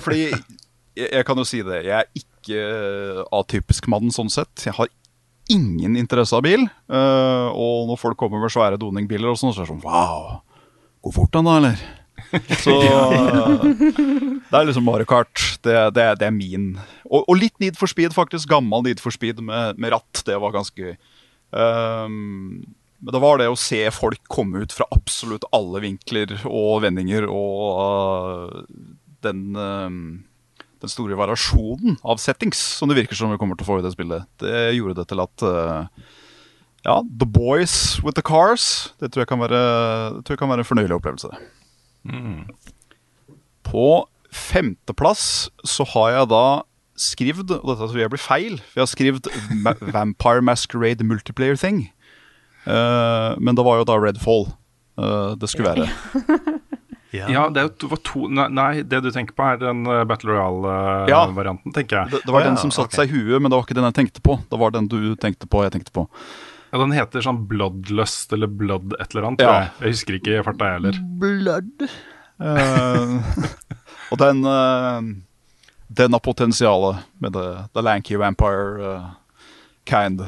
fordi 0.02 0.30
jeg, 0.30 1.10
jeg 1.10 1.26
kan 1.28 1.40
jo 1.40 1.48
si 1.48 1.62
det. 1.66 1.84
Jeg 1.88 1.98
er 2.04 2.24
ikke 2.24 3.26
atypisk 3.36 3.90
mann 3.92 4.14
sånn 4.16 4.32
sett. 4.34 4.54
Jeg 4.66 4.76
har 4.78 4.90
ingen 5.52 5.98
interesse 6.00 6.36
av 6.38 6.46
bil. 6.46 6.66
Uh, 6.90 7.52
og 7.54 7.92
når 7.92 8.02
folk 8.02 8.20
kommer 8.20 8.42
med 8.42 8.54
svære 8.54 8.80
doningbiler 8.82 9.34
og 9.34 9.40
sånn, 9.40 9.54
så 9.54 9.64
er 9.64 9.70
det 9.70 9.76
sånn 9.76 9.86
Wow, 9.86 10.42
går 11.06 11.16
fort 11.20 11.36
den 11.36 11.50
da, 11.50 11.60
eller? 11.62 11.86
Så 12.62 12.76
det 14.50 14.60
er 14.60 14.68
liksom 14.68 14.88
Mario 14.88 15.08
Kart. 15.10 15.42
Det, 15.66 15.76
det, 15.96 16.08
det 16.22 16.30
er 16.30 16.36
min. 16.36 16.74
Og, 17.10 17.24
og 17.24 17.38
litt 17.40 17.56
Need 17.64 17.80
for 17.80 17.92
Speed, 17.92 18.16
faktisk. 18.16 18.50
Gammel 18.52 18.86
Need 18.86 19.04
for 19.04 19.16
Speed 19.16 19.42
med, 19.44 19.80
med 19.82 19.96
ratt. 19.96 20.24
Det 20.28 20.40
var 20.42 20.56
ganske 20.56 20.90
gøy. 20.90 20.98
Um, 21.56 22.66
men 23.00 23.14
det 23.14 23.22
var 23.22 23.40
det 23.40 23.48
å 23.52 23.60
se 23.60 23.84
folk 23.94 24.22
komme 24.32 24.64
ut 24.66 24.74
fra 24.74 24.88
absolutt 24.96 25.46
alle 25.56 25.84
vinkler 25.84 26.32
og 26.50 26.82
vendinger 26.86 27.28
og 27.30 27.76
uh, 27.78 28.64
den, 29.26 29.44
uh, 29.54 30.66
den 30.82 30.92
store 30.92 31.18
variasjonen 31.20 32.00
av 32.04 32.22
settings 32.24 32.60
som 32.80 32.90
det 32.90 32.98
virker 32.98 33.20
som 33.20 33.34
vi 33.34 33.40
kommer 33.42 33.60
til 33.60 33.68
å 33.68 33.70
få 33.70 33.80
i 33.82 33.86
det 33.86 33.94
spillet. 33.94 34.26
Det 34.42 34.72
gjorde 34.78 34.98
det 35.02 35.08
til 35.12 35.22
at 35.22 35.46
uh, 35.46 36.08
ja, 36.86 36.98
The 37.04 37.30
Boys 37.30 38.00
with 38.04 38.18
the 38.18 38.26
Cars, 38.26 38.94
det 39.02 39.12
tror 39.12 39.26
jeg 39.26 39.32
kan 39.32 39.42
være, 39.42 39.62
det 40.18 40.26
tror 40.26 40.36
jeg 40.36 40.42
kan 40.42 40.52
være 40.52 40.66
en 40.66 40.72
fornøyelig 40.72 40.98
opplevelse. 41.00 41.32
På 43.66 44.06
femteplass 44.36 45.50
så 45.66 45.88
har 45.96 46.12
jeg 46.12 46.32
da 46.34 46.46
skrevet, 46.96 47.52
og 47.52 47.72
dette 47.72 47.90
tror 47.90 48.00
jeg 48.00 48.12
blir 48.14 48.22
feil, 48.22 48.60
for 48.60 48.80
jeg 48.80 48.86
har 48.86 48.92
skrevet 48.92 49.30
Ma 49.64 49.76
Vampire 49.96 50.44
Masquerade 50.46 51.08
Multiplayer 51.08 51.60
Thing. 51.60 51.88
Uh, 52.66 53.36
men 53.38 53.58
det 53.58 53.66
var 53.66 53.82
jo 53.82 53.88
da 53.88 53.98
Redfall 54.02 54.48
uh, 54.98 55.36
det 55.40 55.52
skulle 55.52 55.76
være. 55.76 55.90
Ja, 57.16 57.46
det, 57.54 57.62
var 57.88 58.00
to, 58.04 58.26
nei, 58.28 58.48
nei, 58.52 58.72
det 58.84 59.00
du 59.06 59.08
tenker 59.14 59.36
på, 59.38 59.46
er 59.48 59.60
den 59.62 59.86
uh, 59.88 60.02
Battle 60.08 60.36
Ja. 60.36 60.50
Royale-varianten, 61.08 61.72
tenker 61.76 62.02
jeg. 62.02 62.12
Det, 62.12 62.26
det 62.28 62.34
var 62.36 62.44
den 62.44 62.60
som 62.60 62.74
satte 62.76 62.98
seg 62.98 63.12
i 63.12 63.16
huet, 63.16 63.40
men 63.40 63.48
det 63.48 63.56
var 63.56 63.64
ikke 63.68 63.78
den 63.78 63.88
jeg 63.88 63.98
tenkte 64.02 64.24
på. 64.26 64.36
Det 64.52 64.60
var 64.60 64.74
den 64.76 64.90
du 64.92 65.00
tenkte 65.22 65.48
på, 65.48 65.64
jeg 65.64 65.76
tenkte 65.78 65.96
på. 65.96 66.08
Ja, 66.76 66.80
Den 66.82 66.92
heter 66.92 67.24
sånn 67.24 67.38
Bloodlust 67.48 68.34
eller 68.36 68.50
Blood 68.52 68.98
et 69.00 69.14
eller 69.14 69.30
annet. 69.30 69.44
Ja. 69.46 69.52
Jeg. 69.56 69.70
jeg 69.80 69.94
husker 69.94 70.18
ikke 70.18 70.34
i 70.34 70.42
farta, 70.44 70.68
jeg 70.68 70.82
heller. 70.82 70.98
Blood. 71.22 71.86
Uh, 72.36 73.46
og 74.12 74.20
den 74.20 74.42
uh, 74.44 75.00
Den 75.88 76.18
har 76.18 76.24
potensialet 76.26 77.06
med 77.24 77.32
the, 77.38 77.46
the 77.72 77.86
lanky 77.86 78.20
vampire 78.20 78.76
uh, 78.84 79.08
kind. 79.88 80.26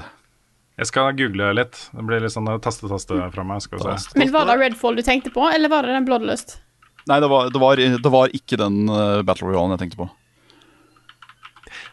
Jeg 0.79 0.87
skal 0.93 1.11
google 1.19 1.51
litt. 1.59 1.81
Det 1.91 2.07
blir 2.07 2.23
litt 2.23 2.31
sånn 2.31 2.47
taste-taste 2.63 3.19
fra 3.35 3.47
meg. 3.51 3.59
skal 3.67 3.83
vi 3.83 3.99
se. 3.99 4.15
Men 4.15 4.31
var 4.31 4.47
det 4.47 4.55
Redfall 4.63 4.95
du 4.95 5.03
tenkte 5.03 5.35
på, 5.35 5.43
eller 5.51 5.67
var 5.75 5.83
det 5.83 5.99
den 5.99 6.07
Bloodlust? 6.07 6.61
Nei, 7.11 7.19
det 7.19 7.27
var, 7.27 7.51
det 7.51 7.59
var, 7.59 7.75
det 7.75 8.15
var 8.15 8.31
ikke 8.39 8.63
den 8.63 8.85
Battle 9.27 9.51
Royalen 9.51 9.75
jeg 9.75 9.83
tenkte 9.83 10.05
på. 10.05 10.07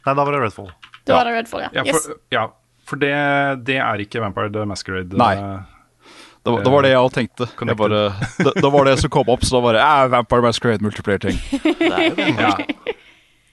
Nei, 0.05 0.13
da 0.15 0.21
var 0.21 0.31
det 0.31 0.47
Redfall. 0.47 0.71
Da 1.11 1.19
var 1.19 1.27
det 1.27 1.41
Redfall, 1.41 1.67
ja. 1.67 1.75
Ja, 1.81 1.91
Yes. 1.91 2.07
ja, 2.31 2.53
for 2.85 3.01
det, 3.01 3.13
det 3.67 3.79
er 3.81 4.03
ikke 4.05 4.21
Vampire 4.23 4.51
the 4.53 4.65
Masquerade. 4.69 5.17
Nei. 5.21 5.35
eh, 5.37 5.63
Det 6.45 6.53
var, 6.53 6.63
det 6.67 6.73
var 6.75 6.83
det 6.85 6.91
jeg 6.93 7.01
også 7.01 7.15
tenkte. 7.17 7.47
Jeg 7.65 7.77
bare, 7.81 8.01
det, 8.45 8.53
det 8.61 8.71
var 8.75 8.85
det 8.85 8.99
som 9.01 9.11
kom 9.15 9.31
opp, 9.33 9.45
så 9.49 9.57
da 9.57 9.61
var 9.65 9.79
det 9.79 9.85
eh, 9.85 10.09
Vampire 10.13 10.45
Masquerade 10.49 10.85
multiplayer-ting. 10.85 11.39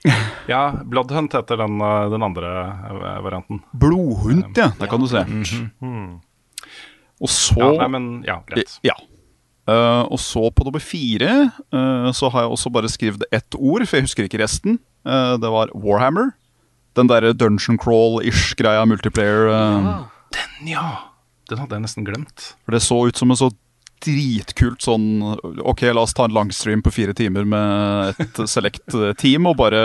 Ja. 0.02 0.14
ja, 0.50 0.62
Bloodhunt 0.90 1.34
heter 1.38 1.60
den, 1.62 1.76
eh, 1.86 2.10
den 2.10 2.24
andre 2.26 2.50
eh, 2.90 3.20
varianten. 3.22 3.60
Blodhund, 3.72 4.58
ja. 4.58 4.72
Der 4.80 4.90
kan 4.90 5.00
du 5.04 5.08
se. 5.08 5.22
Og 7.22 7.30
så 7.30 7.60
Ja, 7.62 7.72
nei, 7.84 7.88
men 7.94 8.08
ja, 8.26 8.40
greit. 8.50 8.80
Ja. 8.84 8.96
Uh, 9.70 10.10
og 10.10 10.18
så 10.20 10.48
på 10.50 10.66
nummer 10.66 10.82
fire 10.82 11.30
uh, 11.70 12.10
så 12.18 12.32
har 12.34 12.48
jeg 12.48 12.54
også 12.56 12.72
bare 12.74 12.90
skrevet 12.90 13.24
ett 13.32 13.54
ord, 13.56 13.86
for 13.86 14.00
jeg 14.00 14.08
husker 14.08 14.26
ikke 14.26 14.40
resten. 14.42 14.80
Uh, 15.06 15.38
det 15.40 15.52
var 15.54 15.70
Warhammer. 15.78 16.32
Den 16.98 17.08
derre 17.08 17.32
dungeon 17.34 17.78
crawl-ish 17.80 18.56
greia 18.60 18.84
multiplayer. 18.90 19.48
Ja, 19.52 19.98
Den, 20.36 20.68
ja! 20.74 20.86
Den 21.52 21.60
hadde 21.60 21.76
jeg 21.78 21.84
nesten 21.86 22.06
glemt. 22.08 22.54
For 22.66 22.72
det 22.76 22.82
så 22.84 22.98
ut 23.08 23.18
som 23.20 23.32
en 23.34 23.40
så 23.40 23.50
dritkult 24.02 24.82
sånn 24.82 25.04
Ok, 25.68 25.84
la 25.94 26.02
oss 26.02 26.16
ta 26.18 26.24
en 26.26 26.34
langstream 26.34 26.82
på 26.82 26.90
fire 26.96 27.14
timer 27.14 27.46
med 27.46 28.18
et 28.24 28.40
select 28.50 28.96
eh, 28.98 29.12
team 29.20 29.46
og 29.52 29.60
bare 29.60 29.82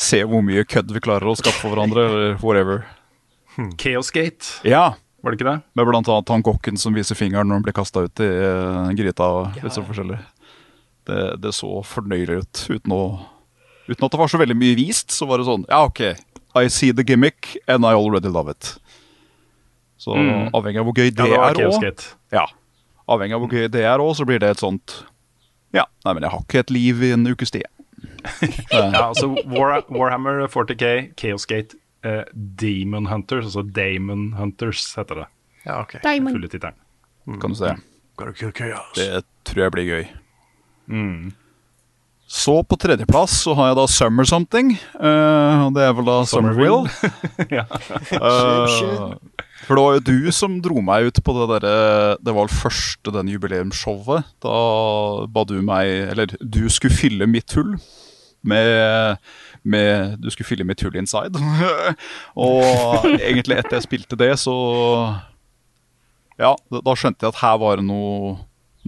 se 0.00 0.22
hvor 0.26 0.40
mye 0.42 0.64
kødd 0.66 0.90
vi 0.96 1.02
klarer 1.04 1.28
å 1.30 1.36
skaffe 1.38 1.60
for 1.62 1.74
hverandre, 1.76 2.06
eller 2.08 2.38
whatever. 2.42 2.82
Chaosgate, 3.78 4.48
Ja, 4.66 4.94
var 5.22 5.30
det 5.30 5.38
ikke 5.38 5.50
det? 5.50 5.58
med 5.76 5.86
blant 5.86 6.08
annet 6.08 6.32
han 6.32 6.42
kokken 6.42 6.80
som 6.80 6.96
viser 6.96 7.14
fingeren 7.14 7.46
når 7.52 7.60
han 7.60 7.66
blir 7.68 7.76
kasta 7.76 8.06
ut 8.08 8.22
i 8.24 8.26
uh, 8.26 8.88
gryta 8.96 9.28
og 9.28 9.60
litt 9.62 9.76
sånn 9.76 9.86
forskjellig. 9.86 10.18
Det, 11.06 11.20
det 11.44 11.52
så 11.54 11.68
fornøyelig 11.86 12.40
ut 12.42 12.62
uten 12.72 12.94
å 12.96 13.02
Uten 13.92 14.06
at 14.08 14.14
det 14.14 14.20
var 14.22 14.30
så 14.32 14.40
veldig 14.40 14.56
mye 14.58 14.76
vist, 14.78 15.12
så 15.14 15.26
var 15.28 15.38
det 15.42 15.46
sånn 15.48 15.66
Ja, 15.68 15.82
OK, 15.88 16.00
I 16.56 16.66
see 16.72 16.92
the 16.92 17.04
gimmick, 17.04 17.52
and 17.68 17.84
I 17.84 17.92
already 17.96 18.28
love 18.32 18.50
it. 18.52 18.74
Så 20.02 20.16
Mm. 20.16 20.48
avhengig 20.52 20.80
av 20.80 20.86
hvor 20.88 20.94
gøy 20.98 21.10
det, 21.14 21.28
Ja, 21.30 21.52
det 21.52 21.62
er 21.62 21.70
òg 21.70 22.14
Ja. 22.32 22.46
Avhengig 23.08 23.34
av 23.36 23.40
hvor 23.44 23.50
gøy 23.52 23.68
det 23.70 23.84
er 23.84 23.98
òg, 24.02 24.14
så 24.16 24.24
blir 24.26 24.38
det 24.40 24.50
et 24.56 24.58
sånt 24.64 25.04
Ja, 25.72 25.84
nei, 26.04 26.12
men 26.14 26.22
jeg 26.22 26.30
har 26.32 26.40
ikke 26.42 26.58
et 26.60 26.70
liv 26.70 27.02
i 27.02 27.12
en 27.12 27.26
ukes 27.26 27.50
tid. 27.50 27.62
Ja, 28.72 29.08
altså 29.08 29.30
War, 29.46 29.82
Warhammer 29.88 30.46
40K, 30.48 31.14
Chaosgate, 31.16 31.76
eh, 32.04 32.24
Demon 32.34 33.06
Hunters, 33.06 33.44
altså 33.46 33.62
Damon 33.72 34.32
Hunters 34.36 34.94
heter 34.96 35.14
det. 35.22 35.26
Ja, 35.66 35.80
ok. 35.80 35.96
Diamond. 36.02 36.34
Fulle 36.36 36.48
tittelen. 36.48 36.74
Kan 37.40 37.50
du 37.50 37.54
se. 37.56 37.76
Chaos. 38.52 38.92
Det 38.94 39.24
tror 39.44 39.62
jeg 39.62 39.72
blir 39.72 39.86
gøy. 39.86 41.32
Så 42.32 42.54
på 42.64 42.78
tredjeplass 42.80 43.34
så 43.44 43.52
har 43.58 43.70
jeg 43.70 43.76
da 43.76 43.82
Summer 43.92 44.24
Something. 44.24 44.72
Uh, 44.96 45.68
det 45.76 45.82
er 45.84 45.90
vel 45.98 46.06
da 46.08 46.14
Summerville. 46.24 46.88
ja. 47.58 47.66
uh, 48.16 49.18
for 49.66 49.76
det 49.76 49.82
var 49.82 49.96
jo 49.98 50.04
du 50.06 50.30
som 50.32 50.54
dro 50.64 50.80
meg 50.82 51.10
ut 51.10 51.20
på 51.22 51.34
det 51.36 51.44
derre 51.52 51.74
Det 52.18 52.32
var 52.32 52.48
vel 52.48 52.54
første 52.56 53.12
den 53.14 53.28
jubileumsshowet. 53.34 54.30
Da 54.42 54.54
ba 55.28 55.44
du 55.46 55.58
meg 55.62 55.90
Eller 56.08 56.32
du 56.40 56.64
skulle 56.72 56.96
fylle 56.96 57.28
mitt 57.30 57.52
hull 57.54 57.76
med, 58.42 59.20
med 59.62 60.16
Du 60.18 60.30
skulle 60.32 60.48
fylle 60.48 60.66
mitt 60.66 60.80
hull 60.82 60.96
inside. 60.98 61.36
og 62.48 63.06
egentlig 63.12 63.60
etter 63.60 63.76
jeg 63.76 63.86
spilte 63.86 64.18
det, 64.18 64.32
så 64.40 64.56
Ja, 66.40 66.56
da 66.56 66.96
skjønte 66.96 67.28
jeg 67.28 67.36
at 67.36 67.42
her 67.44 67.60
var 67.60 67.78
det 67.78 67.86
noe, 67.86 68.38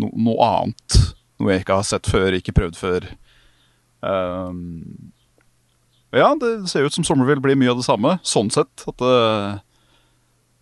no, 0.01 0.11
noe 0.31 0.49
annet. 0.49 0.99
Noe 1.39 1.53
jeg 1.53 1.67
ikke 1.67 1.79
har 1.79 1.87
sett 1.87 2.09
før, 2.11 2.35
ikke 2.35 2.57
prøvd 2.57 2.81
før. 2.81 3.13
Um, 4.05 5.13
ja, 6.15 6.31
det 6.39 6.69
ser 6.71 6.87
ut 6.87 6.95
som 6.95 7.05
Somerville 7.07 7.43
blir 7.43 7.59
mye 7.59 7.73
av 7.73 7.81
det 7.81 7.87
samme, 7.87 8.19
sånn 8.27 8.51
sett. 8.55 8.85
At 8.91 9.01
det, 9.03 9.15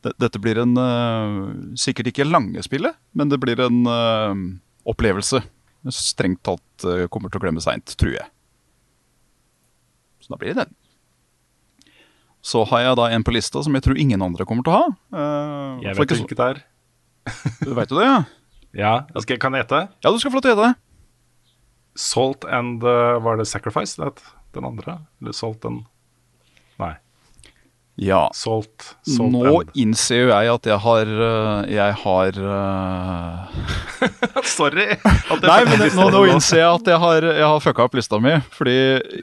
det, 0.07 0.13
dette 0.23 0.41
blir 0.43 0.63
en 0.63 0.77
uh, 0.79 1.51
Sikkert 1.79 2.13
ikke 2.13 2.29
lange 2.29 2.63
spillet, 2.65 2.97
men 3.13 3.33
det 3.33 3.41
blir 3.43 3.61
en 3.61 3.83
uh, 3.89 4.37
opplevelse. 4.89 5.43
Strengt 5.93 6.45
talt 6.47 6.85
eh, 6.87 7.09
kommer 7.11 7.27
til 7.27 7.41
å 7.41 7.43
glemme 7.43 7.59
seint, 7.59 7.91
tror 7.99 8.13
jeg. 8.15 8.29
Så 10.23 10.31
da 10.31 10.37
blir 10.39 10.55
det 10.55 10.63
den. 10.63 10.77
Så 12.39 12.63
har 12.71 12.85
jeg 12.85 12.99
da 13.01 13.09
en 13.11 13.25
på 13.27 13.35
lista 13.35 13.59
som 13.67 13.75
jeg 13.75 13.83
tror 13.83 13.99
ingen 13.99 14.23
andre 14.23 14.47
kommer 14.47 14.63
til 14.63 14.71
å 14.71 14.77
ha. 14.79 14.93
Jeg 15.83 15.97
vet 15.99 16.07
ikke 16.07 16.21
hvilket 16.21 16.39
det 16.39 16.47
er. 16.53 16.63
du 17.65 17.73
Vet 17.75 17.91
jo 17.91 17.99
det, 17.99 18.07
ja? 18.07 18.23
Ja, 18.73 18.93
skal, 19.21 19.37
Kan 19.43 19.53
jeg 19.59 19.67
gjette? 19.67 19.83
Ja, 20.01 20.15
du 20.15 20.23
skal 20.23 20.31
få 20.31 20.39
lov 20.39 20.47
til 20.47 20.55
å 20.55 20.55
gjette. 20.55 20.92
Salt 21.95 22.45
and 22.45 22.85
uh, 22.85 23.23
Var 23.23 23.37
det 23.37 23.47
Sacrifice? 23.47 24.01
Det 24.01 24.05
het 24.11 24.23
den 24.55 24.65
andre? 24.69 24.99
Eller 25.21 25.33
Salt 25.33 25.65
and 25.65 25.85
Nei. 26.81 26.95
Ja. 28.01 28.31
Salt, 28.35 28.97
salt 29.05 29.33
Nå 29.35 29.61
and 29.61 29.71
innser 29.77 30.17
jo 30.23 30.29
jeg 30.31 30.49
at 30.49 30.67
jeg 30.67 30.79
har 30.81 31.07
eh, 31.27 31.73
Jeg 31.75 31.93
har 32.01 32.39
eh, 32.41 33.45
Sorry! 34.49 34.97
Nei, 35.45 35.65
men 35.69 35.83
nå, 35.99 36.07
nå 36.15 36.23
innser 36.33 36.59
jeg 36.63 36.71
at 36.71 36.87
jeg 36.89 36.99
har, 37.03 37.23
jeg 37.29 37.45
har 37.45 37.61
fucka 37.63 37.85
opp 37.85 37.95
lista 37.95 38.19
mi. 38.23 38.33
Fordi 38.57 38.75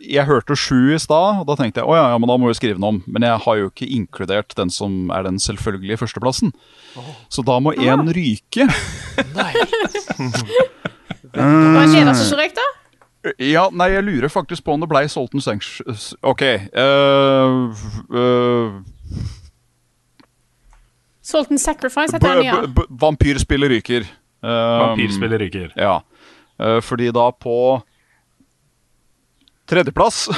jeg 0.06 0.28
hørte 0.30 0.56
sju 0.56 0.94
i 0.94 1.00
stad, 1.02 1.42
og 1.42 1.48
da 1.50 1.56
tenkte 1.60 1.82
jeg 1.82 1.90
å 1.90 1.96
ja, 1.98 2.06
ja, 2.14 2.18
men 2.22 2.30
da 2.32 2.38
må 2.40 2.48
vi 2.52 2.56
skrive 2.60 2.78
den 2.78 2.88
om. 2.88 3.02
Men 3.10 3.22
jeg 3.26 3.42
har 3.46 3.56
jo 3.60 3.66
ikke 3.72 3.90
inkludert 3.98 4.56
den 4.60 4.70
som 4.72 5.10
er 5.12 5.22
den 5.28 5.40
selvfølgelige 5.42 5.98
førsteplassen. 6.00 6.50
Så 7.34 7.42
da 7.48 7.60
må 7.64 7.74
én 7.76 8.08
ryke. 8.16 8.64
Var 11.36 11.86
det 11.86 11.94
nederst 11.94 12.30
som 12.30 12.40
røyk, 12.40 12.56
da? 12.58 12.68
Ja, 13.44 13.66
nei, 13.76 13.90
jeg 13.92 14.06
lurer 14.08 14.32
faktisk 14.32 14.64
på 14.64 14.74
om 14.74 14.84
det 14.84 14.88
blei 14.92 15.04
Solten 15.12 15.44
Sanks... 15.44 15.82
OK. 16.24 16.44
Uh, 16.72 17.76
uh, 18.16 18.80
Salt 21.30 21.52
Sacrifice 21.60 22.16
heter 22.16 22.40
den, 22.40 22.48
ja. 22.48 22.62
Vampyrspillet 22.90 23.76
ryker. 23.76 24.08
Um, 24.42 24.50
Vampyrspillet 24.50 25.44
ryker. 25.44 25.74
Ja. 25.76 26.00
Uh, 26.60 26.80
fordi 26.82 27.12
da 27.16 27.28
på 27.36 27.58
tredjeplass 29.70 30.30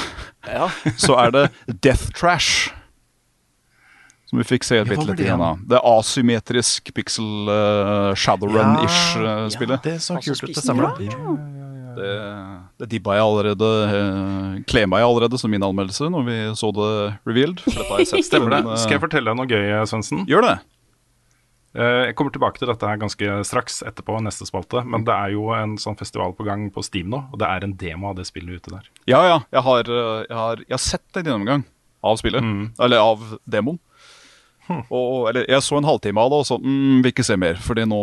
Ja. 0.50 0.68
så 1.06 1.16
er 1.22 1.32
det 1.38 1.46
Death 1.86 2.10
Trash. 2.18 2.74
Som 4.32 4.40
vi 4.40 4.46
fikk 4.48 4.64
se 4.64 4.78
et 4.80 4.88
Ja, 4.88 4.94
bitte 4.96 5.10
litt 5.12 5.20
igjen 5.26 5.42
av. 5.44 5.58
Det 5.68 5.76
er 5.76 5.84
asymmetrisk 5.92 6.94
pixel 6.96 7.50
uh, 7.52 8.14
Shadowrun-ish-spillet. 8.16 9.84
det 9.84 9.98
så 10.02 10.16
kult 10.24 10.44
ut. 10.44 10.54
Det 10.56 10.64
stemmer. 10.64 10.96
ja, 11.04 11.36
Det, 11.92 12.12
det 12.80 12.88
dibba 12.94 13.18
jeg 13.18 13.26
allerede 13.28 13.68
uh, 13.92 14.62
Klema 14.72 15.02
jeg 15.02 15.08
allerede 15.10 15.38
som 15.42 15.52
min 15.52 15.64
anmeldelse 15.68 16.08
når 16.14 16.24
vi 16.30 16.38
så 16.56 16.70
det 16.78 16.92
revealed. 17.28 17.60
Stemmer 18.24 18.54
det. 18.56 18.62
eh, 18.72 18.78
Skal 18.80 18.96
jeg 18.96 19.04
fortelle 19.04 19.28
deg 19.34 19.42
noe 19.42 19.50
gøy, 19.52 19.66
Svendsen? 19.92 20.24
Gjør 20.32 20.48
det. 20.48 20.56
Eh, 21.76 22.06
Jeg 22.08 22.16
kommer 22.16 22.32
tilbake 22.32 22.60
til 22.64 22.72
dette 22.72 22.88
her 22.88 22.98
ganske 23.04 23.36
straks 23.48 23.82
etterpå, 23.88 24.22
neste 24.24 24.48
spalte. 24.48 24.86
Men 24.88 25.04
det 25.08 25.14
er 25.18 25.36
jo 25.36 25.52
en 25.56 25.76
sånn 25.80 26.00
festival 26.00 26.32
på 26.40 26.48
gang 26.48 26.70
på 26.72 26.84
Steam 26.88 27.12
nå, 27.12 27.26
og 27.34 27.38
det 27.44 27.48
er 27.52 27.68
en 27.68 27.76
demo 27.84 28.10
av 28.14 28.18
det 28.20 28.26
spillet 28.32 28.64
ute 28.64 28.72
der. 28.78 28.88
Ja, 29.12 29.22
ja. 29.28 29.38
Jeg 29.52 29.68
har, 29.68 29.92
uh, 29.92 30.24
jeg 30.24 30.38
har, 30.40 30.64
jeg 30.64 30.76
har 30.80 30.84
sett 30.88 31.20
en 31.20 31.28
gjennomgang 31.28 31.68
av 32.08 32.16
spillet. 32.24 32.48
Eller 32.80 33.04
av 33.04 33.28
demoen. 33.46 33.80
Og, 34.70 35.30
eller 35.32 35.48
jeg 35.50 35.64
så 35.66 35.80
en 35.80 35.88
halvtime 35.88 36.22
av 36.22 36.30
det 36.32 36.38
og 36.44 36.48
så 36.48 36.58
mm, 36.62 37.02
vil 37.02 37.12
ikke 37.12 37.26
se 37.28 37.36
mer, 37.40 37.58
Fordi 37.60 37.84
nå, 37.90 38.02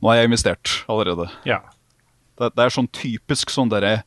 nå 0.00 0.10
er 0.10 0.20
jeg 0.20 0.30
investert 0.30 0.72
allerede. 0.90 1.28
Ja. 1.46 1.60
Det, 2.38 2.52
det 2.56 2.64
er 2.64 2.74
sånn 2.74 2.88
typisk 2.94 3.52
sånn 3.52 3.70
derre 3.70 4.00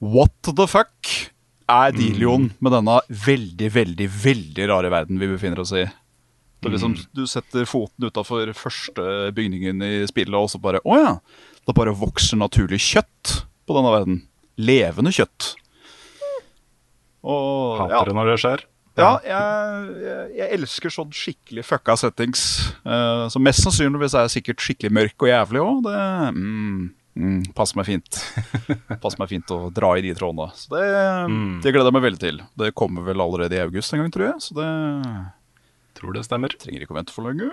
What 0.00 0.48
the 0.48 0.66
fuck 0.70 1.10
er 1.70 1.92
dealioen 1.94 2.48
med 2.58 2.72
denne 2.74 2.96
veldig, 3.12 3.68
veldig, 3.74 4.06
veldig 4.24 4.68
rare 4.72 4.90
verden 4.90 5.20
vi 5.20 5.28
befinner 5.30 5.60
oss 5.62 5.74
i? 5.76 5.84
Det 6.60 6.68
er 6.68 6.74
liksom, 6.74 6.96
du 7.16 7.22
setter 7.28 7.68
foten 7.68 8.08
utafor 8.08 8.50
første 8.56 9.30
bygningen 9.36 9.80
i 9.84 9.92
spillet, 10.08 10.36
og 10.36 10.50
så 10.52 10.60
bare 10.60 10.82
Å 10.84 10.98
ja! 10.98 11.14
Det 11.68 11.76
bare 11.76 11.94
vokser 11.96 12.40
naturlig 12.40 12.80
kjøtt 12.82 13.34
på 13.68 13.76
denne 13.76 13.92
verden. 13.92 14.18
Levende 14.60 15.12
kjøtt. 15.14 15.52
Og 17.20 17.78
Hater 17.78 17.94
ja, 17.94 18.02
det 18.08 18.16
når 18.16 18.30
det 18.32 18.38
skjer. 18.42 18.64
Ja 19.00 19.10
jeg, 19.24 19.96
jeg, 20.04 20.28
jeg 20.38 20.58
elsker 20.58 20.94
sånn 20.94 21.10
skikkelig 21.16 21.64
fucka 21.66 21.96
settings. 22.00 22.44
Uh, 22.84 23.26
som 23.32 23.44
mest 23.44 23.64
sannsynligvis 23.66 24.16
er 24.20 24.30
sikkert 24.32 24.62
skikkelig 24.64 24.92
mørk 25.00 25.26
og 25.26 25.32
jævlig 25.32 25.62
òg. 25.64 25.82
Det 25.88 25.98
mm, 26.36 26.78
mm, 27.24 27.42
passer 27.58 27.80
meg 27.80 27.88
fint. 27.90 28.20
passer 29.02 29.20
meg 29.22 29.32
fint 29.32 29.56
å 29.56 29.60
dra 29.74 29.92
i 29.98 30.04
de 30.06 30.14
trådene. 30.16 30.50
Så 30.58 30.72
det, 30.76 30.86
det 31.64 31.74
gleder 31.74 31.90
jeg 31.90 31.98
meg 31.98 32.06
veldig 32.08 32.22
til. 32.22 32.40
Det 32.64 32.72
kommer 32.78 33.06
vel 33.08 33.24
allerede 33.24 33.58
i 33.58 33.64
august 33.64 33.96
en 33.96 34.04
gang, 34.04 34.14
tror 34.14 34.30
jeg. 34.32 34.48
Så 34.48 34.58
det 34.60 34.70
Tror 36.00 36.14
det 36.16 36.22
stemmer. 36.24 36.54
trenger 36.56 36.84
ikke 36.84 36.94
å 36.94 36.96
vente 36.96 37.12
for 37.12 37.26
lenge. 37.28 37.50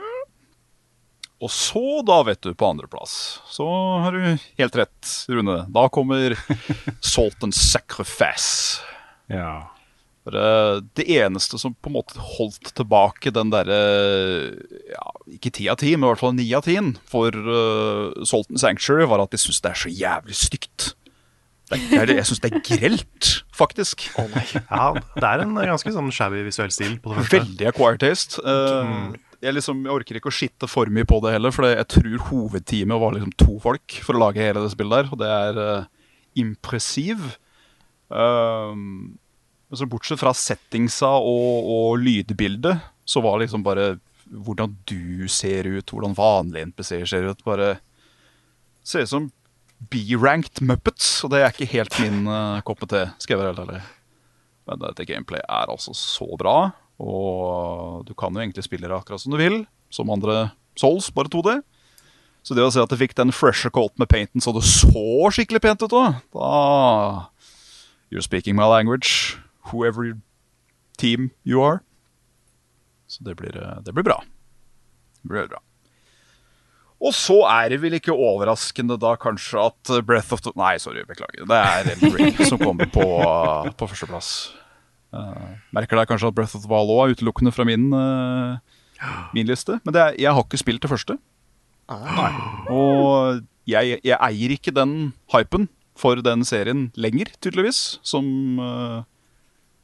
Og 1.43 1.51
så, 1.53 2.01
da, 2.07 2.21
vet 2.25 2.41
du, 2.41 2.53
på 2.57 2.65
andreplass, 2.65 3.13
så 3.51 3.65
har 4.01 4.15
du 4.15 4.23
helt 4.57 4.77
rett, 4.79 5.09
Rune. 5.29 5.57
Da 5.73 5.83
kommer 5.93 6.33
Salt 7.13 7.43
and 7.45 7.53
Sacrifice. 7.53 8.79
Ja. 9.29 9.67
Eh, 10.33 10.77
det 10.99 11.05
eneste 11.17 11.59
som 11.61 11.75
på 11.75 11.91
en 11.91 11.97
måte 11.97 12.19
holdt 12.19 12.73
tilbake 12.75 13.31
den 13.31 13.51
derre 13.53 13.77
ja, 14.91 15.05
Ikke 15.31 15.53
ti 15.55 15.69
av 15.71 15.79
ti, 15.79 15.93
men 15.95 16.07
i 16.07 16.11
hvert 16.11 16.23
fall 16.23 16.35
ni 16.35 16.47
av 16.57 16.65
ti 16.65 16.75
for 17.07 17.31
uh, 17.31 18.11
Salton 18.27 18.59
Sanctuary, 18.59 19.07
var 19.07 19.23
at 19.23 19.33
de 19.33 19.39
syns 19.41 19.61
det 19.63 19.71
er 19.71 19.81
så 19.83 19.91
jævlig 19.91 20.37
stygt. 20.37 20.91
Det 21.67 21.99
er, 21.99 22.11
jeg 22.15 22.27
syns 22.29 22.41
det 22.43 22.51
er 22.51 22.61
grelt, 22.63 23.29
faktisk. 23.55 24.05
Ja, 24.15 24.93
det 24.95 25.27
er 25.27 25.43
en 25.43 25.57
ganske 25.57 25.91
sånn 25.91 26.13
shabby 26.15 26.45
visuell 26.45 26.71
stil 26.71 26.95
på 27.03 27.11
det 27.11 27.19
første. 27.19 27.41
Veldig 27.41 27.67
acquired 27.73 28.03
taste. 28.03 28.39
Eh, 28.39 28.93
jeg, 29.43 29.57
liksom, 29.57 29.83
jeg 29.83 29.93
orker 29.93 30.19
ikke 30.19 30.31
å 30.31 30.37
skitte 30.37 30.69
for 30.71 30.89
mye 30.93 31.07
på 31.07 31.19
det 31.25 31.35
heller, 31.35 31.53
for 31.55 31.67
jeg 31.67 31.89
tror 31.91 32.23
hovedteamet 32.29 33.03
var 33.03 33.17
liksom 33.17 33.35
to 33.35 33.57
folk 33.63 33.99
for 34.05 34.15
å 34.15 34.23
lage 34.23 34.43
hele 34.43 34.63
det 34.63 34.71
spillet 34.73 34.95
der, 35.01 35.11
og 35.11 35.21
det 35.21 35.33
er 35.33 35.59
uh, 35.59 36.11
impressiv. 36.39 37.35
Um, 38.07 39.17
men 39.67 39.79
så 39.79 39.87
bortsett 39.89 40.21
fra 40.21 40.33
settingsa 40.35 41.09
og, 41.19 41.71
og 41.71 41.97
lydbildet, 41.99 42.79
så 43.07 43.23
var 43.23 43.37
det 43.37 43.47
liksom 43.47 43.65
bare 43.65 43.97
hvordan 44.27 44.75
du 44.87 45.27
ser 45.31 45.67
ut, 45.67 45.91
hvordan 45.91 46.15
vanlige 46.17 46.69
NPC-er 46.71 47.07
ser 47.07 47.29
ut, 47.31 47.43
bare 47.47 47.77
ser 48.87 49.05
ut 49.05 49.11
som 49.11 49.29
B-ranked 49.91 50.63
Muppets, 50.65 51.19
og 51.23 51.31
det 51.31 51.43
er 51.43 51.53
ikke 51.53 51.69
helt 51.75 51.95
min 52.01 52.25
uh, 52.27 52.63
kopp 52.65 52.81
med 52.83 52.91
te, 52.91 53.03
skal 53.21 53.35
jeg 53.35 53.43
være 53.43 53.53
helt 53.53 53.63
ærlig. 53.67 53.81
Men 54.67 54.81
dette 54.83 55.07
gameplay 55.07 55.43
er 55.43 55.71
altså 55.71 55.93
så 55.95 56.27
bra, 56.39 56.57
og 56.99 58.07
du 58.07 58.13
kan 58.17 58.33
jo 58.33 58.41
egentlig 58.41 58.65
spille 58.65 58.89
det 58.89 58.95
akkurat 58.95 59.21
som 59.21 59.35
du 59.35 59.39
vil, 59.39 59.61
som 59.93 60.11
andre 60.11 60.49
Souls, 60.77 61.11
bare 61.13 61.31
2D. 61.33 61.59
Så 62.45 62.55
det 62.55 62.63
å 62.63 62.71
se 62.71 62.81
at 62.81 62.91
jeg 62.93 63.01
fikk 63.01 63.15
den 63.17 63.33
fresher 63.35 63.71
coat 63.73 63.93
med 63.99 64.09
painten 64.11 64.43
så 64.43 64.53
det 64.55 64.63
så 64.65 65.27
skikkelig 65.33 65.61
pent 65.63 65.83
ut 65.83 65.95
òg, 65.95 66.21
da 66.35 67.27
You're 68.07 68.23
speaking 68.23 68.55
my 68.55 68.63
language, 68.71 69.35
whoever 69.71 70.13
team 70.97 71.31
you 71.45 71.63
are. 71.63 71.81
Så 73.07 73.23
det 73.23 73.37
blir, 73.39 73.55
eh, 73.55 73.79
det 73.83 73.93
blir 73.93 74.03
bra. 74.03 74.23
Det 75.21 75.29
blir 75.29 75.47
bra. 75.47 75.61
Og 76.97 77.13
så 77.13 77.43
er 77.45 77.69
det 77.69 77.81
vel 77.83 77.93
ikke 77.99 78.15
overraskende 78.15 78.97
da 78.97 79.13
kanskje 79.21 79.67
at 79.69 79.91
Breath 80.05 80.33
of 80.33 80.41
the 80.41 80.51
Nei, 80.57 80.77
sorry, 80.81 81.03
beklager. 81.05 81.45
Det 81.45 81.59
er 81.59 81.91
Elden 81.93 82.15
Ring 82.15 82.39
som 82.49 82.57
kommer 82.57 82.89
på, 82.89 83.05
på 83.77 83.89
førsteplass. 83.91 84.31
Uh, 85.13 85.53
merker 85.77 85.99
deg 85.99 86.09
kanskje 86.09 86.31
at 86.31 86.35
Breath 86.35 86.57
of 86.57 86.65
the 86.65 86.71
Wild 86.71 86.91
òg 86.91 87.03
er 87.05 87.13
utelukkende 87.15 87.53
fra 87.53 87.67
min, 87.69 87.91
uh, 87.93 88.57
min 89.37 89.47
liste. 89.47 89.77
Men 89.85 89.93
det 89.93 90.01
er, 90.01 90.17
jeg 90.25 90.33
har 90.33 90.47
ikke 90.47 90.63
spilt 90.63 90.81
det 90.83 90.91
første. 90.91 91.19
Nei. 91.87 92.31
Og 92.73 93.43
jeg, 93.69 93.99
jeg 94.03 94.17
eier 94.17 94.55
ikke 94.57 94.73
den 94.75 95.13
hypen 95.31 95.69
for 95.97 96.19
den 96.23 96.43
serien 96.47 96.87
lenger, 96.99 97.31
tydeligvis. 97.41 97.99
Som 98.05 98.59
eh, 98.61 99.05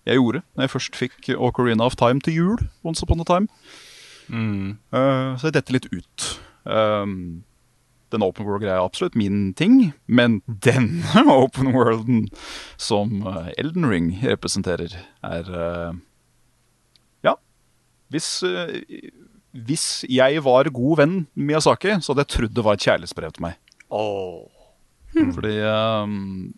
jeg 0.06 0.20
gjorde 0.20 0.44
når 0.54 0.66
jeg 0.66 0.74
først 0.74 1.00
fikk 1.00 1.32
Ocarina 1.38 1.88
of 1.88 1.98
Time 2.00 2.24
til 2.24 2.38
jul. 2.38 2.63
Once 2.84 3.04
upon 3.04 3.24
a 3.24 3.28
time. 3.28 3.48
Eh, 4.30 5.36
så 5.38 5.50
jeg 5.50 5.58
detter 5.58 5.78
litt 5.78 5.89
ut. 5.94 6.30
Um, 6.63 7.44
den 8.13 8.24
open 8.24 8.46
world-greia 8.46 8.78
er 8.78 8.86
absolutt 8.86 9.18
min 9.18 9.54
ting, 9.58 9.92
men 10.06 10.42
denne 10.46 11.24
open 11.34 11.74
worlden 11.74 12.28
som 12.78 13.24
eh, 13.28 13.52
Elden 13.58 13.88
Ring 13.89 14.13
representerer, 14.24 14.96
er 15.26 15.52
uh, 15.52 15.94
Ja. 17.26 17.36
Hvis, 18.13 18.44
uh, 18.44 18.70
hvis 19.52 20.06
jeg 20.10 20.44
var 20.46 20.70
god 20.70 20.98
venn 21.02 21.16
med 21.34 21.54
Miyazaki, 21.54 21.98
så 22.02 22.13
hadde 22.13 22.28
jeg 22.28 22.36
trodd 22.36 22.58
det 22.58 22.66
var 22.66 22.78
et 22.78 22.86
kjærlighetsbrev 22.86 23.38
til 23.38 23.48
meg. 23.48 23.58
Åh. 23.94 24.44
Fordi 25.13 25.58
um, 25.70 26.54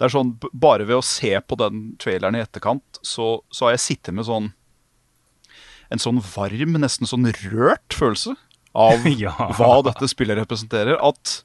det 0.00 0.06
er 0.08 0.12
sånn, 0.14 0.32
Bare 0.52 0.86
ved 0.88 0.98
å 0.98 1.04
se 1.04 1.30
på 1.40 1.58
den 1.60 1.92
traileren 2.00 2.38
i 2.38 2.42
etterkant, 2.42 2.98
så, 3.06 3.42
så 3.52 3.66
har 3.68 3.74
jeg 3.76 3.84
sittet 3.86 4.16
med 4.16 4.26
sånn 4.28 4.50
en 5.92 6.00
sånn 6.00 6.22
varm, 6.24 6.78
nesten 6.80 7.04
sånn 7.08 7.28
rørt 7.52 7.92
følelse 7.92 8.32
av 8.72 9.04
Ja. 9.20 9.34
hva 9.58 9.74
dette 9.84 10.08
spillet 10.08 10.38
representerer. 10.40 10.96
At 11.04 11.42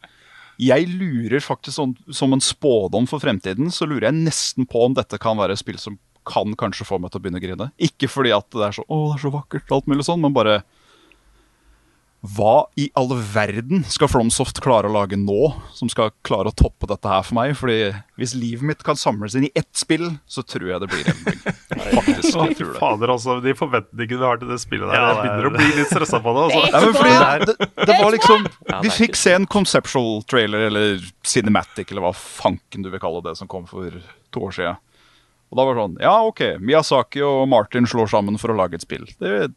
jeg 0.57 0.87
lurer 0.87 1.43
faktisk 1.43 1.75
sånn, 1.75 1.97
som 2.15 2.31
en 2.33 2.41
spådom 2.41 3.09
for 3.11 3.19
fremtiden, 3.21 3.67
så 3.75 3.85
lurer 3.89 4.07
jeg 4.07 4.21
nesten 4.23 4.65
på 4.69 4.85
om 4.87 4.95
dette 4.97 5.19
kan 5.21 5.37
være 5.37 5.57
et 5.57 5.61
spill 5.61 5.77
som 5.81 5.99
kan 6.27 6.55
kanskje 6.59 6.87
få 6.87 6.97
meg 6.99 7.11
til 7.11 7.19
å 7.19 7.23
begynne 7.25 7.39
å 7.39 7.43
grine. 7.43 7.67
Ikke 7.83 8.07
fordi 8.11 8.31
at 8.35 8.47
det 8.55 8.65
er 8.69 8.77
så, 8.79 8.87
å, 8.87 9.01
det 9.11 9.19
er 9.19 9.25
så 9.27 9.33
vakkert, 9.35 9.69
alt 9.75 9.91
mulig 9.91 10.07
sånn, 10.07 10.23
men 10.23 10.33
bare 10.35 10.61
hva 12.35 12.65
i 12.79 12.87
all 12.97 13.11
verden 13.33 13.83
skal 13.87 14.09
Flomsoft 14.11 14.57
klare 14.63 14.89
å 14.89 14.93
lage 14.93 15.15
nå, 15.19 15.51
som 15.77 15.89
skal 15.91 16.09
klare 16.27 16.49
å 16.51 16.55
toppe 16.57 16.87
dette 16.89 17.07
her 17.11 17.21
for 17.27 17.37
meg? 17.37 17.53
Fordi 17.59 17.77
hvis 18.19 18.33
livet 18.37 18.65
mitt 18.67 18.81
kan 18.83 18.97
samles 18.99 19.35
inn 19.37 19.45
i 19.47 19.51
ett 19.55 19.69
spill, 19.77 20.07
så 20.27 20.43
tror 20.43 20.65
jeg 20.71 20.81
det 20.83 20.89
blir 20.91 21.11
Elden. 21.13 21.37
Faktisk, 21.97 22.31
jeg 22.33 22.57
tror 22.57 22.71
det. 22.73 22.79
fader, 22.81 23.13
altså. 23.13 23.37
De 23.45 23.53
forventningene 23.57 24.19
du 24.21 24.25
har 24.25 24.41
til 24.41 24.51
det 24.51 24.59
spillet 24.63 24.89
der. 24.89 24.97
Ja, 24.97 25.05
jeg 25.07 25.15
det 25.15 25.21
er- 25.21 25.37
begynner 25.37 25.49
å 25.51 25.55
bli 25.57 25.69
litt 25.79 25.91
stressa 25.93 26.19
på 26.25 26.33
det. 26.37 26.47
Altså. 26.47 26.63
Ja, 26.71 26.81
men 26.81 26.97
fordi 26.97 27.45
det, 27.45 27.87
det 27.91 27.99
var 28.01 28.11
liksom 28.17 28.47
Vi 28.87 28.89
fikk 28.97 29.15
se 29.19 29.35
en 29.37 29.47
conceptual 29.47 30.23
trailer, 30.27 30.67
eller 30.71 30.99
cinematic, 31.23 31.91
eller 31.91 32.07
hva 32.09 32.13
fanken 32.17 32.83
du 32.83 32.89
vil 32.93 32.99
kalle 33.03 33.21
det, 33.23 33.37
som 33.39 33.47
kom 33.47 33.65
for 33.69 33.91
to 34.33 34.39
år 34.49 34.57
siden. 34.57 34.81
Og 35.47 35.55
da 35.55 35.63
var 35.63 35.77
det 35.77 35.83
sånn 35.85 35.93
Ja, 36.03 36.15
OK, 36.27 36.41
Miyazaki 36.59 37.21
og 37.23 37.45
Martin 37.47 37.85
slår 37.87 38.09
sammen 38.11 38.35
for 38.41 38.51
å 38.51 38.57
lage 38.59 38.75
et 38.75 38.83
spill. 38.83 39.05
Det 39.21 39.47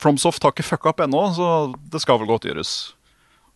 Fromsoft 0.00 0.42
har 0.46 0.52
ikke 0.54 0.66
fucka 0.66 0.92
opp 0.92 1.00
ennå, 1.04 1.22
så 1.36 1.48
det 1.92 2.00
skal 2.02 2.20
vel 2.22 2.30
godt 2.30 2.46
gjøres. 2.48 2.72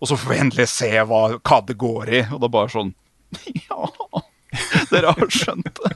Og 0.01 0.11
så 0.11 0.19
får 0.21 0.33
vi 0.35 0.41
endelig 0.45 0.67
se 0.69 0.91
hva, 1.09 1.23
hva 1.41 1.61
det 1.67 1.79
går 1.81 2.11
i, 2.13 2.21
og 2.31 2.41
det 2.43 2.49
er 2.51 2.57
bare 2.59 2.73
sånn 2.75 2.91
Ja, 3.69 3.89
dere 4.93 5.15
har 5.17 5.33
skjønt 5.33 5.71
det. 5.83 5.95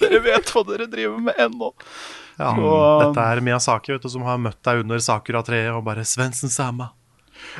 Dere 0.00 0.18
vet 0.22 0.50
hva 0.54 0.62
dere 0.68 0.88
driver 0.90 1.22
med 1.22 1.38
ennå. 1.42 1.72
Ja, 2.38 2.50
Så- 2.56 2.74
dette 3.06 3.28
er 3.28 3.40
Miyazaki 3.44 3.92
vet 3.94 4.02
du, 4.02 4.08
som 4.12 4.22
har 4.26 4.38
møtt 4.42 4.60
deg 4.66 4.82
under 4.84 4.98
sakura-treet 5.02 5.70
og 5.74 5.84
bare 5.86 6.04
'Svendsen 6.06 6.50
sama'. 6.52 6.90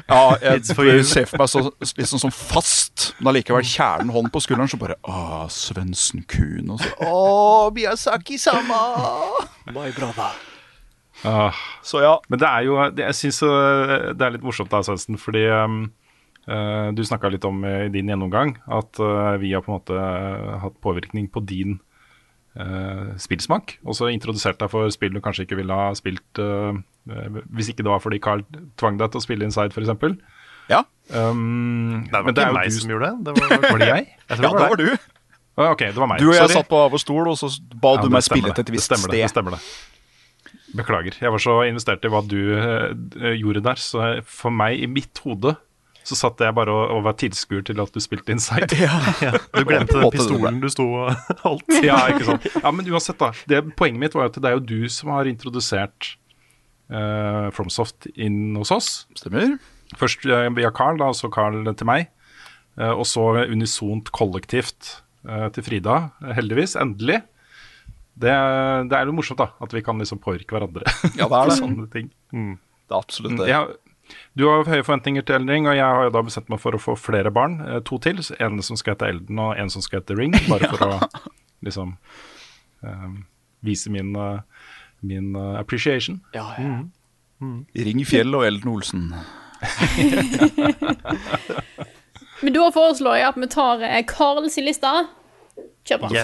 Ja, 0.08 0.36
jeg 0.38 0.62
ser 0.64 1.26
for 1.26 1.38
meg 1.42 1.48
så, 1.50 1.60
liksom 1.98 2.20
sånn 2.22 2.32
fast, 2.32 3.14
men 3.18 3.32
allikevel 3.32 3.64
kjernen 3.66 4.12
hånd 4.14 4.30
på 4.30 4.38
skulderen, 4.44 4.70
så 4.70 4.78
bare 4.78 4.94
Å, 5.02 5.48
Svendsen 5.50 6.22
Kuhn. 6.30 6.70
Og 6.70 6.78
så 6.78 6.92
Å, 7.02 7.70
Miyazaki 7.74 8.38
sama! 8.38 8.78
My 9.74 9.90
brother. 9.90 10.30
Ah. 11.28 11.54
Så 11.86 12.00
ja. 12.02 12.16
Men 12.28 12.40
det 12.42 12.48
er 12.48 12.64
jo 12.66 12.78
det, 12.90 13.04
Jeg 13.10 13.18
syns 13.18 13.38
det 14.18 14.26
er 14.26 14.34
litt 14.34 14.42
morsomt 14.46 14.72
da, 14.72 14.80
Svendsen, 14.82 15.18
fordi 15.20 15.44
um, 15.50 15.84
uh, 16.50 16.90
du 16.96 17.02
snakka 17.06 17.30
litt 17.30 17.44
om 17.46 17.62
eh, 17.68 17.86
i 17.86 17.92
din 17.94 18.10
gjennomgang 18.10 18.56
at 18.66 18.98
uh, 19.02 19.36
vi 19.42 19.52
har 19.54 19.62
på 19.62 19.70
en 19.72 19.78
måte 19.78 19.94
eh, 19.98 20.56
hatt 20.64 20.78
påvirkning 20.82 21.28
på 21.30 21.44
din 21.46 21.78
eh, 22.58 23.12
spillsmak. 23.22 23.78
Og 23.86 23.96
så 23.98 24.10
introdusert 24.12 24.58
deg 24.60 24.70
for 24.72 24.90
spill 24.94 25.14
du 25.14 25.20
kanskje 25.24 25.46
ikke 25.46 25.58
ville 25.60 25.76
ha 25.76 25.92
spilt 25.98 26.42
eh, 26.42 26.74
eh, 27.10 27.40
hvis 27.54 27.72
ikke 27.72 27.86
det 27.86 27.92
var 27.92 28.02
fordi 28.04 28.20
Carl 28.22 28.44
tvang 28.80 28.98
deg 29.00 29.12
til 29.14 29.22
å 29.22 29.24
spille 29.24 29.46
Inside, 29.48 29.72
f.eks. 29.74 30.18
Ja. 30.70 30.82
Um, 31.10 32.04
Det 32.06 32.14
var 32.14 32.28
men 32.28 32.36
det 32.36 32.44
er 32.44 32.52
meg 32.54 32.70
du 32.70 32.76
som 32.78 32.92
gjorde 32.92 33.08
det. 33.10 33.32
det 33.32 33.40
var, 33.40 33.64
Var 33.66 33.82
det 33.82 33.88
jeg? 33.88 34.04
Jeg 34.28 34.38
tror 34.38 34.46
Ja, 34.46 34.52
det 34.58 34.68
var 34.70 34.80
du. 34.80 35.08
Ah, 35.52 35.70
ok, 35.74 35.82
det 35.84 35.98
var 36.00 36.08
meg. 36.08 36.20
Du 36.22 36.30
og 36.30 36.36
jeg 36.36 36.46
Sorry. 36.46 36.54
satt 36.62 36.68
på 36.70 36.78
vår 36.94 37.00
stol, 37.02 37.26
og 37.28 37.34
så 37.36 37.50
ba 37.76 37.96
Ja, 37.98 38.04
du 38.06 38.14
meg 38.14 38.22
spille 38.24 38.54
til 38.56 38.64
et 38.64 38.70
visst 38.72 38.88
sted. 38.88 39.02
Det, 39.04 39.18
det 39.20 39.28
stemmer 39.28 39.58
det. 39.58 39.60
Beklager. 40.76 41.18
Jeg 41.20 41.32
var 41.34 41.42
så 41.42 41.58
investert 41.66 42.04
i 42.06 42.10
hva 42.12 42.22
du 42.24 42.38
uh, 42.56 42.88
gjorde 43.36 43.64
der, 43.64 43.80
så 43.80 44.14
for 44.28 44.54
meg, 44.54 44.80
i 44.80 44.88
mitt 44.90 45.20
hode, 45.24 45.54
så 46.02 46.16
satt 46.18 46.40
jeg 46.42 46.54
bare 46.56 46.72
og, 46.74 46.96
og 46.96 47.04
var 47.06 47.14
tilskuer 47.20 47.62
til 47.66 47.78
at 47.82 47.92
du 47.94 48.00
spilte 48.02 48.34
Inside. 48.34 48.74
ja, 48.86 48.96
du 49.54 49.62
glemte 49.68 50.00
den 50.00 50.10
pistolen 50.14 50.58
du 50.62 50.70
sto 50.72 50.88
og 51.04 51.12
holdt. 51.44 51.76
ja, 51.90 52.00
ikke 52.10 52.32
sant. 52.32 52.48
Ja, 52.56 52.72
men 52.74 52.88
uansett, 52.90 53.20
da. 53.20 53.30
Det, 53.50 53.62
poenget 53.78 54.02
mitt 54.02 54.18
var 54.18 54.26
jo 54.26 54.32
at 54.32 54.40
det 54.40 54.50
er 54.50 54.58
jo 54.58 54.66
du 54.72 54.90
som 54.90 55.12
har 55.14 55.30
introdusert 55.30 56.16
uh, 56.90 57.52
FromSoft 57.54 58.10
inn 58.16 58.56
hos 58.58 58.74
oss. 58.74 58.90
Stemmer. 59.18 59.54
Først 59.98 60.24
eh, 60.26 60.48
via 60.56 60.72
Carl, 60.74 60.98
da, 61.00 61.10
og 61.12 61.18
så 61.18 61.30
Carl 61.32 61.66
til 61.76 61.88
meg. 61.88 62.08
Eh, 62.78 62.92
og 62.92 63.04
så 63.08 63.26
unisont 63.44 64.12
kollektivt 64.14 65.02
eh, 65.28 65.48
til 65.54 65.66
Frida, 65.66 65.98
heldigvis. 66.38 66.76
Endelig. 66.80 67.22
Det, 68.12 68.32
det 68.90 68.96
er 68.98 69.06
jo 69.08 69.12
morsomt, 69.16 69.40
da. 69.40 69.46
At 69.64 69.72
vi 69.72 69.80
kan 69.84 69.98
liksom 70.00 70.18
påvirke 70.22 70.52
hverandre. 70.56 70.84
Ja, 71.18 71.26
det 71.28 71.38
er 71.38 71.46
det. 71.48 71.56
Sånne 71.58 71.86
ting. 71.92 72.06
Det 72.32 72.92
er 72.92 72.98
absolutt 72.98 73.38
det. 73.40 73.46
Jeg, 73.48 73.62
du 74.36 74.42
har 74.48 74.64
høye 74.68 74.84
forventninger 74.84 75.22
til 75.26 75.34
Eldring, 75.38 75.62
og 75.70 75.76
jeg 75.78 75.86
har 75.86 76.02
jo 76.08 76.12
da 76.14 76.22
bestemt 76.26 76.48
meg 76.52 76.60
for 76.60 76.72
å 76.76 76.80
få 76.82 76.92
flere 77.00 77.30
barn. 77.34 77.52
eh, 77.64 77.80
To 77.88 77.94
til. 78.02 78.16
En 78.42 78.54
som 78.64 78.76
skal 78.80 78.92
hete 78.96 79.06
Elden, 79.14 79.36
og 79.40 79.50
en 79.58 79.70
som 79.72 79.82
skal 79.84 80.00
hete 80.02 80.14
Ring. 80.18 80.32
Bare 80.50 80.64
for 80.72 80.80
å 80.88 80.90
liksom 81.64 81.88
eh, 82.84 83.10
vise 83.64 83.88
min, 83.94 84.10
eh, 84.18 84.40
min 85.06 85.28
uh, 85.38 85.56
appreciation. 85.60 86.20
Ja, 86.36 86.46
ja. 86.58 86.64
Ring 87.74 88.04
Fjell 88.06 88.34
og 88.38 88.44
Elden 88.46 88.68
Olsen. 88.70 89.02
Men 92.42 92.52
da 92.54 92.68
foreslår 92.74 93.16
jeg 93.18 93.26
at 93.30 93.36
vi 93.38 93.46
tar 93.50 93.82
Karls 94.10 94.58
i 94.58 94.62
lista. 94.66 94.92
liste. 95.02 95.66
Kjør 95.86 95.98
på. 96.04 96.08
Yes. 96.14 96.22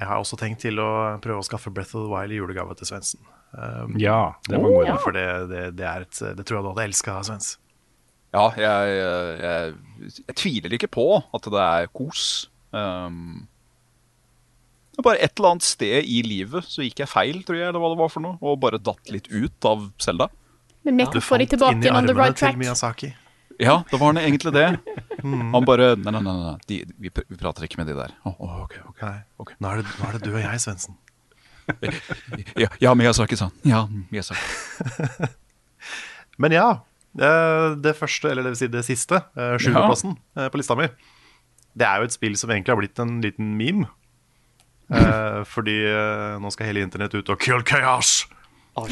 Jeg 0.00 0.08
har 0.08 0.16
også 0.22 0.38
tenkt 0.40 0.62
til 0.64 0.80
å 0.80 0.90
prøve 1.20 1.42
å 1.42 1.44
skaffe 1.44 1.72
Breath 1.74 1.92
of 1.92 2.06
the 2.06 2.10
Wild 2.10 2.32
i 2.32 2.38
julegave 2.40 2.72
til 2.78 2.88
Svendsen. 2.88 3.20
Um, 3.52 3.98
Ja, 4.00 4.32
det 4.48 4.56
var 4.56 4.70
en 4.70 4.94
god. 4.94 5.02
For 5.04 5.16
det, 5.16 5.26
det, 5.50 5.64
det, 5.76 5.84
er 5.84 6.06
et, 6.06 6.20
det 6.38 6.46
tror 6.48 6.60
jeg 6.60 6.64
du 6.64 6.70
hadde 6.72 6.86
elska, 6.88 7.18
Svens. 7.28 7.52
Ja, 8.32 8.46
jeg, 8.56 8.90
jeg, 9.42 10.18
jeg 10.22 10.36
tviler 10.38 10.76
ikke 10.78 10.90
på 10.94 11.06
at 11.20 11.48
det 11.52 11.62
er 11.66 11.90
kos. 11.92 12.24
Um, 12.72 13.48
bare 15.04 15.20
et 15.24 15.32
eller 15.38 15.54
annet 15.56 15.66
sted 15.66 16.04
i 16.04 16.20
livet 16.26 16.66
så 16.68 16.84
gikk 16.84 17.02
jeg 17.02 17.10
feil, 17.10 17.40
tror 17.46 17.58
jeg, 17.58 17.70
eller 17.70 17.82
hva 17.82 17.92
det 17.94 18.00
var 18.00 18.12
for 18.12 18.24
noe, 18.24 18.36
og 18.40 18.60
bare 18.62 18.80
datt 18.80 19.12
litt 19.12 19.28
ut 19.32 19.68
av 19.68 19.88
Selda. 20.00 20.28
Men 20.86 21.00
vi 21.00 21.04
ja, 21.04 21.22
får 21.24 21.42
de 21.42 21.48
tilbake 21.54 21.76
inn 21.76 21.96
on 21.96 22.08
the 22.08 22.16
right 22.16 22.36
til 22.36 22.46
track. 22.46 22.60
Miyazaki. 22.60 23.12
Ja, 23.60 23.74
det 23.90 23.98
var 24.00 24.16
egentlig 24.16 24.52
det. 24.56 24.66
Han 25.20 25.66
bare 25.68 25.92
Nei, 26.00 26.12
nei, 26.14 26.22
nei, 26.24 26.32
nei 26.40 26.54
de, 26.70 26.78
vi, 26.96 27.10
pr- 27.12 27.26
vi 27.28 27.36
prater 27.40 27.66
ikke 27.66 27.76
med 27.80 27.90
de 27.90 27.96
der. 27.98 28.14
Oh, 28.24 28.62
ok, 28.64 28.78
ok. 28.88 29.02
Nei, 29.04 29.20
Nå, 29.60 29.72
er 29.74 29.82
det, 29.82 29.92
nå 30.00 30.08
er 30.08 30.16
det 30.16 30.22
du 30.24 30.30
og 30.32 30.40
jeg, 30.40 30.62
Svendsen. 30.64 30.96
Ja, 32.58 32.66
ja 32.82 32.94
Miyazaki 32.98 33.36
sa 33.38 33.50
Ja, 33.68 33.84
Miyazaki. 34.10 35.28
Men 36.42 36.54
ja. 36.56 36.66
eh, 37.20 37.76
Det 37.84 37.94
første, 37.98 38.30
eller 38.32 38.42
det 38.48 38.54
vil 38.54 38.60
si 38.62 38.68
det 38.72 38.84
siste, 38.88 39.20
eh, 39.36 39.54
sjuendeplassen 39.60 40.16
ja. 40.38 40.48
på 40.50 40.58
lista 40.60 40.74
mi, 40.78 40.88
det 41.78 41.86
er 41.86 42.00
jo 42.02 42.08
et 42.08 42.16
spill 42.16 42.34
som 42.40 42.50
egentlig 42.50 42.72
har 42.74 42.80
blitt 42.80 42.98
en 43.02 43.18
liten 43.24 43.56
meme. 43.60 43.88
Eh, 44.90 45.44
fordi 45.46 45.76
eh, 45.86 46.32
nå 46.42 46.50
skal 46.50 46.66
hele 46.66 46.80
internett 46.82 47.12
ut 47.14 47.28
og 47.30 47.38
kill 47.38 47.60
chaos. 47.62 48.24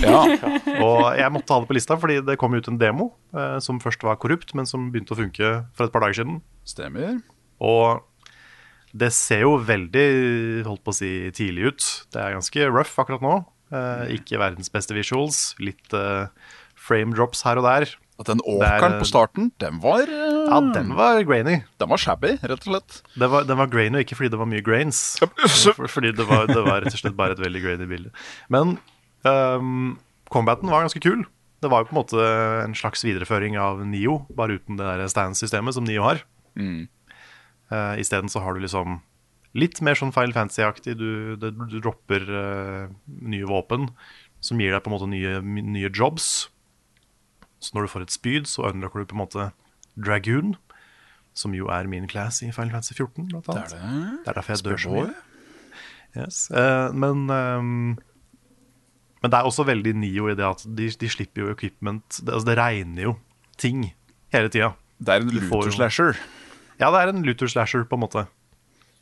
Ja. 0.02 0.20
Og 0.86 1.02
jeg 1.16 1.32
måtte 1.32 1.54
ha 1.54 1.62
det 1.62 1.70
på 1.70 1.76
lista 1.76 1.96
fordi 2.00 2.18
det 2.26 2.38
kom 2.40 2.56
ut 2.56 2.68
en 2.70 2.80
demo 2.80 3.12
eh, 3.32 3.58
som 3.64 3.80
først 3.82 4.02
var 4.06 4.18
korrupt, 4.20 4.54
men 4.58 4.68
som 4.68 4.90
begynte 4.92 5.14
å 5.14 5.20
funke 5.20 5.52
for 5.76 5.86
et 5.88 5.94
par 5.94 6.04
dager 6.04 6.20
siden. 6.20 6.40
Stemmer. 6.68 7.20
Og 7.62 8.04
det 8.98 9.12
ser 9.14 9.44
jo 9.44 9.56
veldig 9.60 10.08
holdt 10.66 10.84
på 10.84 10.94
å 10.94 10.98
si 10.98 11.12
tidlig 11.36 11.72
ut. 11.72 11.86
Det 12.12 12.20
er 12.22 12.36
ganske 12.36 12.68
rough 12.72 12.98
akkurat 13.00 13.24
nå. 13.24 13.38
Eh, 13.68 14.18
ikke 14.18 14.40
verdens 14.40 14.72
beste 14.72 14.96
visuals. 14.96 15.52
Litt 15.62 15.94
eh, 15.96 16.28
frame 16.78 17.16
drops 17.16 17.44
her 17.46 17.60
og 17.60 17.68
der. 17.68 17.94
At 18.18 18.26
den 18.26 18.40
er, 18.42 18.50
åkeren 18.56 18.96
eh, 18.96 18.98
på 18.98 19.06
starten, 19.06 19.50
den 19.62 19.76
var 19.82 20.02
eh, 20.02 20.38
Ja, 20.48 20.58
den 20.74 20.90
var 20.98 21.20
grainy. 21.22 21.60
Den 21.78 21.90
var 21.92 22.00
shabby, 22.02 22.32
rett 22.42 22.64
og 22.66 22.72
slett. 22.72 23.00
Den 23.14 23.30
var, 23.30 23.46
den 23.46 23.60
var 23.60 23.70
grainy, 23.70 24.02
ikke 24.02 24.18
fordi 24.18 24.32
det 24.34 24.40
var 24.40 24.48
mye 24.50 24.64
grains. 24.66 25.02
Fordi 25.22 26.10
det 26.18 26.26
var, 26.26 26.48
det 26.50 26.64
var 26.66 26.82
rett 26.82 26.96
og 26.96 27.02
slett 27.04 27.18
bare 27.18 27.36
et 27.36 27.44
veldig 27.44 27.62
grainy 27.62 27.86
bilde. 27.90 28.10
Men 28.50 28.78
um, 29.26 29.96
combaten 30.30 30.70
var 30.70 30.86
ganske 30.86 31.02
kul. 31.02 31.24
Det 31.58 31.70
var 31.72 31.82
jo 31.82 31.88
på 31.88 31.96
en 31.96 32.00
måte 32.02 32.28
en 32.62 32.76
slags 32.78 33.02
videreføring 33.06 33.56
av 33.58 33.82
Nio, 33.86 34.20
bare 34.30 34.60
uten 34.60 34.78
det 34.78 35.10
stand-systemet 35.10 35.74
som 35.74 35.86
Nio 35.88 36.04
har. 36.06 36.22
Mm. 36.58 36.86
Uh, 37.72 37.98
Isteden 38.00 38.30
så 38.30 38.42
har 38.44 38.54
du 38.54 38.62
liksom 38.62 39.00
litt 39.58 39.80
mer 39.82 39.98
sånn 39.98 40.14
Final 40.14 40.36
Fantasy-aktig. 40.36 40.94
Du, 41.00 41.34
du 41.40 41.78
dropper 41.80 42.24
uh, 42.28 42.94
nye 43.06 43.48
våpen 43.48 43.88
som 44.44 44.60
gir 44.62 44.74
deg 44.74 44.84
på 44.84 44.90
en 44.90 44.94
måte 44.94 45.10
nye, 45.10 45.38
nye 45.42 45.90
jobs. 45.90 46.48
Så 47.58 47.74
når 47.74 47.86
du 47.86 47.92
får 47.94 48.06
et 48.06 48.14
spyd, 48.14 48.50
så 48.50 48.68
unlocker 48.70 49.02
du 49.02 49.10
på 49.10 49.18
en 49.18 49.24
måte 49.24 49.50
Dragoon, 49.98 50.54
som 51.34 51.54
jo 51.56 51.70
er 51.74 51.90
min 51.90 52.06
class 52.10 52.42
i 52.46 52.52
Final 52.54 52.76
Fantasy 52.76 52.94
14, 52.94 53.32
blant 53.32 53.50
annet. 53.50 53.74
Det 53.74 53.80
er 53.80 53.88
det. 53.88 54.12
Det 54.22 54.30
er 54.30 54.38
derfor 54.38 54.54
jeg 54.54 54.66
dør 54.66 54.82
så 54.84 54.94
mye. 54.94 55.16
Yes. 56.18 56.38
Uh, 56.54 56.88
men 56.96 57.26
ehm, 57.30 57.98
Men 59.22 59.32
det 59.32 59.38
er 59.40 59.48
også 59.48 59.64
veldig 59.66 59.94
Nio 59.98 60.28
i 60.30 60.34
det 60.38 60.46
at 60.46 60.62
de, 60.78 60.88
de 61.00 61.08
slipper 61.10 61.42
jo 61.42 61.52
equipment 61.54 62.20
det, 62.22 62.30
altså 62.30 62.46
det 62.50 62.58
regner 62.60 63.02
jo 63.08 63.14
ting 63.58 63.88
hele 64.34 64.50
tida. 64.52 64.72
Det 65.02 65.14
er 65.14 65.24
en 65.24 65.32
looter-slasher. 65.34 66.18
Ja, 66.78 66.90
det 66.94 67.00
er 67.00 67.10
en 67.10 67.24
looter 67.26 67.50
slasher, 67.50 67.82
på 67.88 67.98
en 67.98 68.04
måte. 68.04 68.26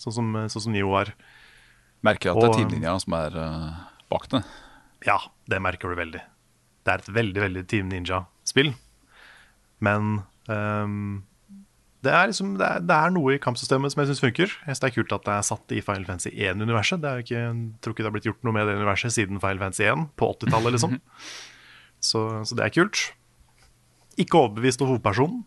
Sånn 0.01 0.15
som, 0.17 0.31
sånn 0.53 0.65
som 0.69 0.73
Nio 0.77 0.93
er. 0.97 1.13
Merker 2.07 2.33
at 2.33 2.41
det 2.41 2.49
er 2.49 2.53
Og- 2.55 2.57
Teamlinja 2.61 2.95
som 3.03 3.17
er 3.19 3.37
uh, 3.37 3.85
bak 4.13 4.29
det. 4.33 4.43
Ja, 5.05 5.19
det 5.49 5.61
merker 5.61 5.93
du 5.93 5.99
veldig. 5.99 6.23
Det 6.87 6.93
er 6.95 7.03
et 7.03 7.13
veldig, 7.13 7.41
veldig 7.43 7.63
Team 7.69 7.89
Ninja-spill. 7.91 8.73
Men 9.85 10.23
ehm, 10.49 11.25
det, 12.07 12.13
er 12.15 12.31
liksom, 12.31 12.55
det, 12.61 12.67
er, 12.67 12.85
det 12.87 12.97
er 12.97 13.13
noe 13.15 13.35
i 13.35 13.41
kampsystemet 13.43 13.93
som 13.93 14.03
jeg 14.03 14.11
syns 14.13 14.23
funker. 14.23 14.53
Jeg 14.53 14.71
synes 14.71 14.83
Det 14.83 14.89
er 14.89 14.95
kult 14.95 15.15
at 15.17 15.27
det 15.27 15.35
er 15.35 15.47
satt 15.49 15.75
i 15.75 15.83
Final 15.85 16.07
Fantasy 16.09 16.33
1-universet. 16.33 17.03
Det 17.03 17.11
er 17.11 17.25
ikke, 17.25 17.43
jeg 17.43 17.59
tror 17.83 17.95
ikke 17.95 18.05
det 18.05 18.11
har 18.11 18.17
blitt 18.17 18.29
gjort 18.31 18.47
noe 18.47 18.57
med 18.57 18.71
det 18.71 18.77
universet 18.79 19.15
siden 19.17 19.43
Final 19.43 19.63
Fantasy 19.65 19.87
1 19.91 20.07
på 20.21 20.31
80-tallet, 20.37 20.77
liksom. 20.77 20.97
Så, 22.07 22.23
så 22.47 22.59
det 22.59 22.67
er 22.67 22.75
kult. 22.77 23.03
Ikke 24.23 24.41
overbevist 24.45 24.85
om 24.85 24.93
hovedpersonen. 24.93 25.43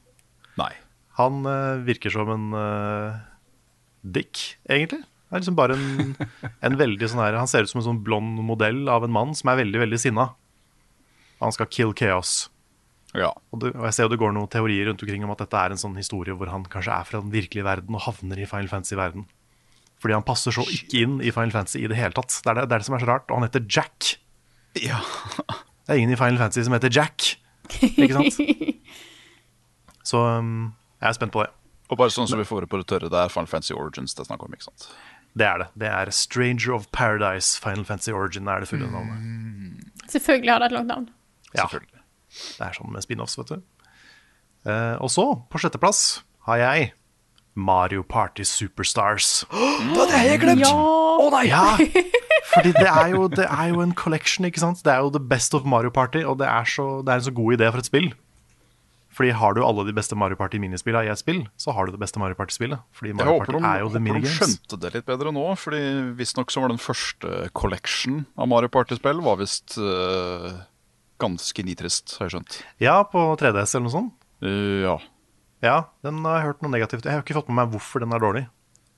Nei. 0.59 0.73
Han 1.19 1.41
uh, 1.47 1.79
virker 1.87 2.13
som 2.13 2.29
en 2.33 2.51
uh, 2.55 3.17
dick, 4.03 4.43
egentlig. 4.69 5.01
Det 5.01 5.37
er 5.37 5.43
liksom 5.43 5.57
bare 5.57 5.77
en, 5.77 6.13
en 6.65 6.77
veldig 6.79 7.07
sånn 7.11 7.21
her 7.21 7.35
Han 7.37 7.49
ser 7.49 7.61
ut 7.61 7.69
som 7.69 7.83
en 7.83 7.85
sånn 7.91 8.03
blond 8.05 8.41
modell 8.41 8.87
av 8.89 9.05
en 9.05 9.13
mann 9.13 9.35
som 9.37 9.51
er 9.51 9.61
veldig, 9.63 9.83
veldig 9.85 9.99
sinna. 10.01 10.31
Han 11.39 11.55
skal 11.55 11.69
kill 11.71 11.93
chaos. 11.95 12.49
Ja. 13.17 13.31
Og, 13.49 13.61
du, 13.63 13.67
og 13.71 13.85
jeg 13.87 13.95
ser 13.95 14.05
jo 14.05 14.13
det 14.13 14.19
går 14.21 14.33
noen 14.35 14.49
teorier 14.51 14.89
rundt 14.89 15.01
omkring 15.05 15.23
om 15.25 15.33
at 15.33 15.41
dette 15.41 15.57
er 15.57 15.73
en 15.73 15.81
sånn 15.81 15.97
historie 15.97 16.35
hvor 16.37 16.51
han 16.51 16.67
kanskje 16.69 16.93
er 16.93 17.07
fra 17.09 17.21
den 17.23 17.33
virkelige 17.33 17.65
verden 17.65 17.97
og 17.97 18.05
havner 18.05 18.41
i 18.41 18.47
Final 18.49 18.69
Fantasy-verden. 18.71 19.25
Fordi 19.99 20.15
han 20.15 20.25
passer 20.27 20.55
så 20.55 20.63
ikke 20.71 21.01
inn 21.03 21.17
i 21.19 21.33
Final 21.35 21.51
Fantasy 21.55 21.81
i 21.81 21.89
det 21.91 21.97
hele 21.97 22.15
tatt. 22.15 22.31
Det 22.31 22.51
er 22.51 22.61
det, 22.61 22.69
det, 22.69 22.77
er 22.77 22.83
det 22.83 22.87
som 22.87 22.95
er 22.95 23.03
så 23.03 23.09
rart. 23.09 23.27
Og 23.31 23.39
han 23.39 23.49
heter 23.49 23.65
Jack. 23.67 24.13
ja. 24.79 25.01
Det 25.89 25.95
er 25.95 26.03
ingen 26.03 26.13
i 26.13 26.19
Final 26.19 26.37
Fantasy 26.37 26.63
som 26.67 26.75
heter 26.77 26.93
Jack. 26.93 27.31
Ikke 27.81 28.13
sant? 28.13 28.35
Så 30.09 30.19
um, 30.21 30.73
jeg 31.01 31.09
er 31.09 31.15
spent 31.17 31.33
på 31.33 31.41
det. 31.43 31.49
Og 31.89 31.97
bare 31.97 32.13
sånn 32.13 32.29
som 32.29 32.37
vi 32.37 32.45
får 32.45 32.65
det 32.65 32.69
på 32.69 32.79
det 32.81 32.85
tørre, 32.89 33.09
det 33.09 33.17
er 33.17 33.31
Final 33.33 33.49
Fantasy 33.49 33.73
Origins 33.73 34.13
det 34.13 34.23
er 34.23 34.29
snakk 34.29 34.45
om, 34.45 34.53
ikke 34.53 34.67
sant? 34.67 34.85
Det 35.37 35.45
er 35.45 35.63
det. 35.63 35.67
Det 35.81 35.89
er 35.89 36.11
Stranger 36.13 36.75
of 36.77 36.85
Paradise 36.93 37.57
Final 37.61 37.85
Fantasy 37.85 38.13
Origin 38.13 38.49
er 38.49 38.61
det 38.61 38.69
fulle 38.69 38.89
navnet. 38.89 39.81
Selvfølgelig 40.09 40.53
har 40.53 40.61
det 40.61 40.69
et 40.69 40.77
langt 40.77 40.91
navn. 40.93 41.09
Ja. 41.55 41.65
Selvfølgelig. 41.65 41.98
Det 42.29 42.65
er 42.67 42.77
sånn 42.77 42.93
med 42.93 43.05
spin-offs, 43.05 43.37
vet 43.41 43.55
du. 43.55 43.67
Eh, 44.69 44.95
og 44.99 45.11
så, 45.13 45.25
på 45.49 45.61
sjetteplass, 45.61 46.21
har 46.49 46.61
jeg 46.61 46.91
Mario 47.59 48.03
Party 48.03 48.45
Superstars. 48.47 49.45
Ja! 50.59 50.71
oh, 50.75 51.29
nei! 51.33 51.47
Ja, 51.49 51.75
fordi 52.53 52.71
det 52.77 52.87
er, 52.87 53.11
jo, 53.13 53.27
det 53.31 53.45
er 53.49 53.73
jo 53.73 53.83
en 53.83 53.93
collection, 53.97 54.47
ikke 54.47 54.61
sant? 54.63 54.83
Det 54.85 54.93
er 54.93 55.03
jo 55.03 55.11
the 55.13 55.21
best 55.21 55.55
of 55.57 55.67
Mario 55.67 55.91
Party, 55.93 56.23
og 56.23 56.39
det 56.39 56.47
er, 56.47 56.65
så, 56.69 57.01
det 57.05 57.13
er 57.13 57.21
en 57.23 57.29
så 57.29 57.35
god 57.35 57.57
idé 57.59 57.69
for 57.71 57.83
et 57.83 57.89
spill. 57.89 58.11
Fordi 59.19 59.33
har 59.35 59.55
du 59.57 59.59
alle 59.65 59.83
de 59.83 59.91
beste 59.91 60.15
Mario 60.15 60.37
Party-minispillene 60.39 61.09
i 61.09 61.11
et 61.11 61.19
spill, 61.19 61.41
så 61.59 61.73
har 61.75 61.87
du 61.87 61.95
det 61.95 61.99
beste 61.99 62.21
Mario 62.21 62.37
Party-spillet. 62.39 62.79
Fordi 62.95 63.09
Jeg 63.11 63.17
Mario 63.19 63.33
håper 63.33 63.51
Party 63.51 63.63
de, 63.65 63.71
er 63.71 63.81
jo 63.81 63.89
the 63.91 64.01
håper 64.05 64.21
de 64.23 64.33
skjønte 64.35 64.79
det 64.79 64.91
litt 64.95 65.07
bedre 65.09 65.33
nå, 65.35 65.45
fordi 65.59 65.81
visstnok 66.19 66.53
så 66.53 66.63
var 66.63 66.71
den 66.71 66.79
første 66.79 67.49
collection 67.57 68.21
av 68.39 68.47
Mario 68.47 68.71
Party-spill 68.71 69.19
var 69.25 69.41
visst 69.41 69.75
eh, 69.81 70.61
ganske 71.21 71.65
nitrist, 71.67 72.15
har 72.19 72.27
jeg 72.27 72.37
skjønt. 72.37 72.59
Ja, 72.83 72.99
på 73.07 73.23
3DS 73.39 73.75
eller 73.75 73.87
noe 73.87 73.95
sånt. 73.95 74.15
Uh, 74.43 74.85
ja. 74.85 74.95
Ja, 75.63 75.77
den 76.05 76.21
har 76.23 76.39
jeg 76.39 76.51
hørt 76.53 76.63
noe 76.63 76.71
negativt. 76.71 77.03
Jeg 77.03 77.19
har 77.19 77.25
ikke 77.25 77.35
fått 77.35 77.51
med 77.51 77.59
meg 77.59 77.73
hvorfor 77.73 78.03
den 78.03 78.15
er 78.15 78.23
dårlig. 78.23 78.45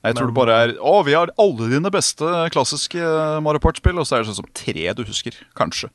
Jeg 0.02 0.16
tror 0.18 0.30
det 0.30 0.34
bare 0.34 0.54
er 0.64 0.72
Å, 0.82 0.94
vi 1.06 1.14
har 1.14 1.30
alle 1.38 1.68
dine 1.70 1.90
beste 1.94 2.26
klassiske 2.54 2.98
eh, 2.98 3.38
Mario 3.42 3.62
Party-spill, 3.62 4.00
og 4.02 4.06
så 4.06 4.16
er 4.16 4.22
det 4.22 4.32
sånn 4.32 4.40
som 4.40 4.50
tre 4.58 4.94
du 4.98 5.04
husker. 5.06 5.36
Kanskje. 5.58 5.92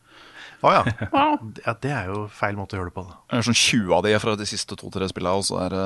Å 0.64 0.74
ja. 0.78 0.84
Ja. 1.66 1.74
Det 1.84 1.92
er 1.92 2.12
jo 2.12 2.26
feil 2.34 2.58
måte 2.60 2.78
å 2.78 2.82
gjøre 2.82 2.92
det 2.92 2.98
på. 2.98 3.06
Da. 3.08 3.20
Det 3.28 3.40
er 3.40 3.48
sånn 3.50 3.60
20 3.60 3.96
av 3.98 4.08
de 4.08 4.16
fra 4.24 4.36
de 4.40 4.48
siste 4.50 4.80
to-tre 4.80 5.10
spillene, 5.12 5.44
og 5.44 5.48
så 5.48 5.60
er 5.66 5.76
det, 5.76 5.86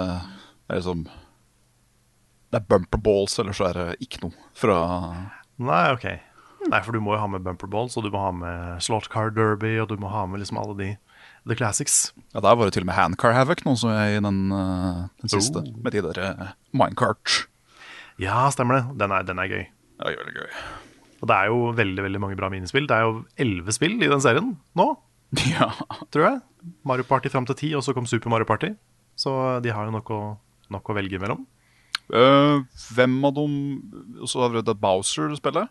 er 0.70 0.80
det 0.80 0.86
sånn 0.86 1.06
Det 2.52 2.62
er 2.62 2.68
bumper 2.74 3.02
balls, 3.10 3.38
eller 3.42 3.58
så 3.58 3.70
er 3.70 3.80
det 3.80 3.88
ikke 4.06 4.24
noe 4.26 4.50
fra 4.58 4.78
Nei, 5.62 5.84
ok. 5.94 6.08
Nei, 6.70 6.82
for 6.86 6.94
du 6.94 7.00
må 7.02 7.16
jo 7.16 7.22
ha 7.24 7.28
med 7.32 7.42
bumper 7.46 7.70
balls, 7.72 7.96
og 7.98 8.06
du 8.06 8.12
må 8.14 8.20
ha 8.22 8.32
med 8.36 8.84
slot 8.86 9.08
car 9.10 9.32
derby, 9.34 9.80
og 9.82 9.90
du 9.90 9.96
må 10.02 10.12
ha 10.14 10.26
med 10.30 10.44
liksom 10.44 10.60
alle 10.62 10.76
de 10.78 10.90
the 11.50 11.56
classics. 11.58 12.12
Ja, 12.36 12.42
Der 12.44 12.56
var 12.56 12.66
det 12.70 12.74
til 12.76 12.84
og 12.84 12.90
med 12.92 12.96
Handcar 12.96 13.34
Havoc, 13.34 13.64
nå 13.66 13.74
som 13.80 13.90
jeg 13.96 14.18
i 14.20 14.22
den, 14.22 14.52
eh, 14.54 15.00
den 15.24 15.30
siste. 15.34 15.64
Oh. 15.64 15.80
Med 15.84 15.96
de 15.96 16.04
der 16.06 16.20
eh, 16.22 16.52
minecart. 16.72 17.48
Ja, 18.22 18.44
stemmer 18.54 18.78
det. 18.78 18.98
Den 19.02 19.12
er, 19.16 19.24
den 19.26 19.40
er 19.42 19.50
gøy. 19.50 19.64
Ja, 20.02 20.12
veldig 20.22 20.36
gøy. 20.38 20.52
Og 21.22 21.30
det 21.30 21.38
er 21.38 21.50
jo 21.50 21.58
veldig 21.78 22.04
veldig 22.06 22.22
mange 22.22 22.38
bra 22.38 22.50
minispill. 22.50 22.86
Det 22.90 22.98
er 22.98 23.08
jo 23.08 23.24
elleve 23.42 23.74
spill 23.74 23.98
i 24.02 24.10
den 24.10 24.22
serien 24.22 24.56
nå, 24.78 24.88
Ja. 25.54 25.72
tror 26.14 26.26
jeg. 26.28 26.42
Mario 26.86 27.06
Party 27.10 27.30
fram 27.34 27.46
til 27.50 27.58
ti, 27.58 27.74
og 27.78 27.82
så 27.86 27.94
kom 27.98 28.06
Super 28.10 28.30
Mario 28.30 28.46
Party. 28.46 28.74
Så 29.18 29.34
de 29.66 29.74
har 29.74 29.86
jo 29.90 29.94
nok 29.98 30.10
å, 30.14 30.22
nok 30.74 30.90
å 30.90 30.96
velge 30.98 31.20
mellom. 31.22 31.46
Uh, 32.12 32.66
hvem 32.92 33.14
av 33.24 33.32
dem 33.38 33.54
Og 34.20 34.28
så 34.28 34.42
har 34.42 34.50
vi 34.52 34.62
det 34.68 34.74
Bowser-spillet. 34.82 35.70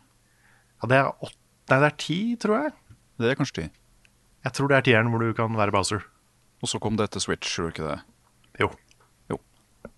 Ja, 0.81 0.91
det 0.91 0.99
er 1.01 1.12
åtte 1.12 1.37
Nei, 1.70 1.76
det 1.78 1.87
er 1.87 1.99
ti, 2.03 2.18
tror 2.43 2.57
jeg. 2.57 2.70
Det 3.20 3.28
er 3.31 3.37
kanskje 3.39 3.57
ti. 3.61 3.64
Jeg 4.43 4.55
tror 4.57 4.70
det 4.72 4.78
er 4.81 4.87
tieren 4.89 5.11
hvor 5.12 5.22
du 5.22 5.28
kan 5.39 5.55
være 5.55 5.70
Bowser. 5.70 6.03
Og 6.61 6.70
så 6.72 6.81
kom 6.83 6.97
det 6.99 7.12
til 7.14 7.22
Switch, 7.22 7.47
tror 7.47 7.68
du 7.68 7.74
ikke 7.74 7.85
det? 7.87 7.99
Jo. 8.59 8.68
Jo. 9.31 9.39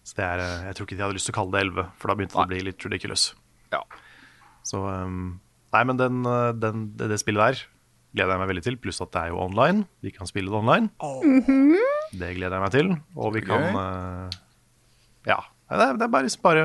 Så 0.04 0.18
det 0.18 0.26
er, 0.26 0.42
eh, 0.42 0.66
jeg 0.68 0.76
tror 0.76 0.88
ikke 0.88 0.98
de 0.98 1.04
hadde 1.06 1.16
lyst 1.16 1.30
til 1.30 1.34
å 1.34 1.38
kalle 1.38 1.54
det 1.54 1.62
elleve, 1.64 1.86
for 1.96 2.12
da 2.12 2.16
begynte 2.18 2.36
det 2.36 2.44
å 2.44 2.50
bli 2.50 2.60
litt 2.66 2.84
ridiculous. 2.84 3.30
Ja. 3.72 3.80
Så 4.68 4.82
um, 4.84 5.40
Nei, 5.72 5.82
men 5.88 5.96
den, 5.96 6.20
uh, 6.28 6.52
den, 6.52 6.90
det, 6.98 7.08
det 7.14 7.22
spillet 7.22 7.40
der 7.40 7.64
gleder 8.12 8.34
jeg 8.34 8.42
meg 8.42 8.52
veldig 8.52 8.64
til. 8.66 8.76
Pluss 8.84 9.00
at 9.00 9.14
det 9.14 9.22
er 9.22 9.32
jo 9.32 9.40
online. 9.40 9.86
Vi 10.04 10.12
kan 10.12 10.28
spille 10.28 10.52
det 10.52 10.58
online. 10.60 10.92
Det 12.12 12.34
gleder 12.36 12.58
jeg 12.58 12.64
meg 12.66 12.74
til. 12.74 12.92
Og 13.16 13.32
vi 13.38 13.40
kan 13.46 13.68
uh, 13.72 14.40
Ja. 15.24 15.40
Det 15.72 15.80
er, 15.80 15.96
det 15.96 16.04
er 16.04 16.12
bare, 16.12 16.28
bare 16.44 16.64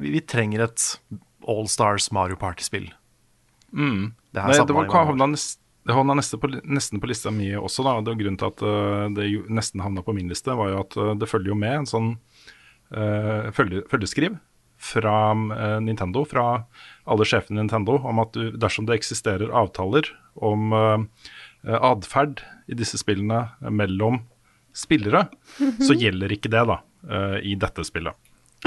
vi, 0.00 0.14
vi 0.14 0.24
trenger 0.24 0.64
et 0.64 0.86
All 1.48 1.68
Stars 1.70 2.10
Mario 2.14 2.36
Party-spill. 2.40 2.88
Mm. 3.74 4.14
Det 4.34 4.42
Nei, 4.42 4.56
det 4.66 4.74
var, 4.74 4.88
havna 4.90 5.28
nest, 5.34 5.60
det 5.86 5.94
havna 5.94 6.16
nesten, 6.16 6.40
på, 6.40 6.48
nesten 6.64 7.02
på 7.02 7.10
lista 7.10 7.32
mi 7.34 7.50
også. 7.58 7.84
Da. 7.86 7.98
Det 8.00 8.14
var 8.14 8.20
Grunnen 8.22 8.40
til 8.40 8.50
at 8.50 8.64
uh, 8.64 9.04
det 9.14 9.28
jo 9.28 9.44
nesten 9.52 9.82
havna 9.84 10.04
på 10.04 10.14
min 10.16 10.30
liste, 10.32 10.54
var 10.56 10.72
jo 10.72 10.80
at 10.80 10.98
uh, 10.98 11.12
det 11.18 11.28
følger 11.30 11.52
jo 11.52 11.60
med 11.60 11.80
en 11.82 11.88
sånn 11.90 12.10
uh, 12.96 13.50
følge, 13.54 13.84
følgeskriv 13.90 14.38
fra 14.84 15.32
Nintendo, 15.80 16.24
fra 16.28 16.66
alle 17.08 17.24
sjefene 17.24 17.60
i 17.60 17.62
Nintendo, 17.62 17.94
om 18.04 18.18
at 18.20 18.34
du, 18.34 18.50
dersom 18.60 18.84
det 18.88 18.98
eksisterer 18.98 19.52
avtaler 19.54 20.10
om 20.34 20.74
uh, 20.74 20.98
atferd 21.78 22.42
i 22.68 22.76
disse 22.76 22.98
spillene 23.00 23.46
mellom 23.72 24.18
spillere, 24.76 25.28
så 25.78 25.96
gjelder 26.02 26.34
ikke 26.34 26.52
det 26.52 26.66
da 26.68 26.82
i 27.44 27.54
dette 27.60 27.84
spillet. 27.86 28.16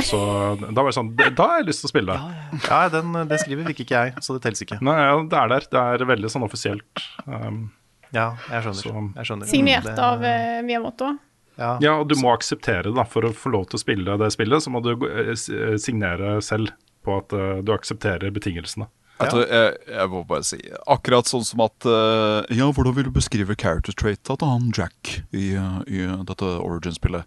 Så 0.06 0.18
da 0.62 0.84
var 0.84 0.92
det 0.92 0.96
sånn 0.98 1.16
Da 1.18 1.32
har 1.48 1.62
jeg 1.62 1.68
lyst 1.72 1.82
til 1.82 1.90
å 1.90 1.92
spille 1.92 2.14
det. 2.14 2.60
Ja, 2.68 2.82
den, 2.94 3.16
det 3.30 3.40
skriver 3.42 3.66
fikk 3.72 3.80
ikke 3.86 4.02
jeg, 4.04 4.14
så 4.22 4.36
det 4.38 4.44
teller 4.46 4.68
ikke. 4.68 4.78
Nei, 4.86 4.98
ja, 5.02 5.16
det 5.32 5.40
er 5.42 5.54
der. 5.56 5.68
Det 5.72 5.84
er 6.04 6.06
veldig 6.12 6.30
sånn 6.34 6.46
offisielt. 6.46 7.06
Um, 7.26 7.72
Ja, 8.14 8.38
jeg 8.48 8.64
skjønner. 8.64 8.84
Så- 8.84 9.16
Jeg 9.18 9.26
skjønner. 9.28 9.48
Signert 9.52 9.84
Det- 9.84 10.00
av 10.00 10.22
uh, 10.24 10.62
Miyamoto. 10.64 11.18
ja. 11.58 11.78
ja, 11.82 11.96
og 12.00 12.08
du 12.08 12.16
må 12.22 12.32
akseptere 12.36 12.84
det. 12.84 12.96
da 12.96 13.04
For 13.04 13.22
å 13.28 13.34
få 13.36 13.52
lov 13.52 13.66
til 13.68 13.78
å 13.80 13.82
spille 13.82 14.18
det 14.22 14.32
spillet, 14.32 14.64
så 14.64 14.70
må 14.72 14.80
du 14.86 14.94
eh, 15.10 15.34
eh, 15.34 15.76
signere 15.82 16.38
selv 16.42 16.70
på 17.04 17.18
at 17.18 17.34
uh, 17.34 17.62
du 17.62 17.74
aksepterer 17.74 18.32
betingelsene. 18.32 18.88
Jeg, 19.20 19.30
tror, 19.34 19.46
jeg, 19.50 19.78
jeg 19.90 20.10
må 20.14 20.20
bare 20.30 20.44
si 20.46 20.58
Akkurat 20.86 21.26
sånn 21.26 21.44
som 21.44 21.64
at 21.66 21.86
uh, 21.90 22.46
Ja, 22.54 22.68
hvordan 22.70 22.94
vil 22.94 23.08
du 23.10 23.16
beskrive 23.16 23.56
character 23.58 23.92
trait 23.98 24.22
til 24.24 24.38
han 24.46 24.70
Jack 24.78 25.24
i, 25.34 25.56
i 25.90 26.04
dette 26.06 26.46
Origin-spillet? 26.62 27.26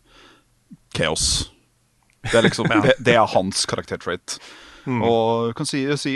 Chaos. 0.95 1.51
Det 2.27 2.35
er 2.37 2.45
liksom 2.49 2.69
det, 2.85 2.95
det 3.01 3.15
er 3.17 3.27
hans 3.35 3.65
karaktertrait. 3.71 4.39
Og 4.91 5.51
jeg 5.51 5.55
kan 5.61 5.69
si, 5.69 5.85
si 6.01 6.13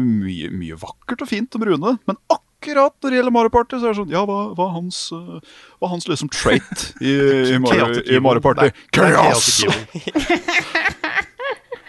mye, 0.00 0.48
mye 0.54 0.76
vakkert 0.80 1.22
og 1.26 1.28
fint 1.28 1.54
om 1.58 1.64
Rune, 1.66 1.96
men 2.08 2.18
akkurat 2.32 2.94
når 3.02 3.10
det 3.12 3.18
gjelder 3.18 3.34
Mario 3.34 3.52
Party, 3.52 3.76
så 3.76 3.90
er 3.90 3.92
det 3.92 3.98
sånn 3.98 4.12
Ja, 4.14 4.22
hva, 4.24 4.36
hva 4.56 4.68
er 4.70 4.76
hans, 4.78 5.00
eh, 5.12 5.56
hva 5.82 5.90
hans 5.90 6.06
liksom 6.08 6.30
trait 6.32 6.84
i, 7.04 7.10
i, 7.52 7.58
Mario, 7.60 7.90
i 8.06 8.20
Mario. 8.24 8.40
Party? 8.46 8.70
Chaos! 8.94 9.60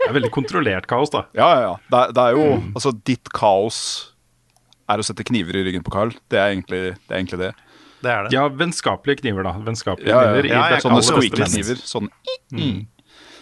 Det 0.05 0.11
er 0.11 0.17
veldig 0.19 0.29
kontrollert 0.35 0.85
kaos, 0.89 1.09
da. 1.13 1.23
Ja, 1.33 1.45
ja, 1.55 1.61
ja. 1.65 1.75
Det, 1.89 1.97
er- 2.01 2.11
det 2.13 2.23
er 2.25 2.35
jo 2.37 2.49
Altså, 2.77 2.91
ditt 3.09 3.31
kaos 3.33 3.77
er 4.91 5.01
å 5.01 5.05
sette 5.07 5.25
kniver 5.25 5.57
i 5.57 5.63
ryggen 5.65 5.81
på 5.85 5.93
Carl. 5.95 6.11
Det 6.29 6.37
er 6.37 6.51
egentlig 6.53 6.81
det. 6.83 6.91
Er 7.09 7.15
egentlig 7.17 7.39
det. 7.41 7.47
Det 8.05 8.11
er 8.13 8.27
det. 8.27 8.35
Ja, 8.35 8.43
vennskapelige 8.53 9.23
kniver, 9.23 9.47
da. 9.47 9.55
Vennskapelige 9.65 10.11
Ja, 10.11 10.19
ja, 10.21 10.33
kniver. 10.35 10.45
i 10.45 10.51
ja, 10.53 10.59
jeg 10.69 10.75
det 10.75 10.83
Sånne 10.85 11.01
squeaky-kniver. 11.07 11.81
Sånn 11.89 12.11
Men 12.53 12.83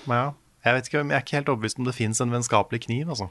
ja. 0.08 0.34
Jeg 0.64 0.78
vet 0.78 0.88
ikke, 0.88 1.02
jeg 1.02 1.12
er 1.18 1.26
ikke 1.26 1.38
helt 1.42 1.50
overbevist 1.52 1.80
om 1.82 1.88
det 1.90 1.96
fins 1.98 2.22
en 2.24 2.32
vennskapelig 2.32 2.86
kniv, 2.86 3.10
altså. 3.12 3.28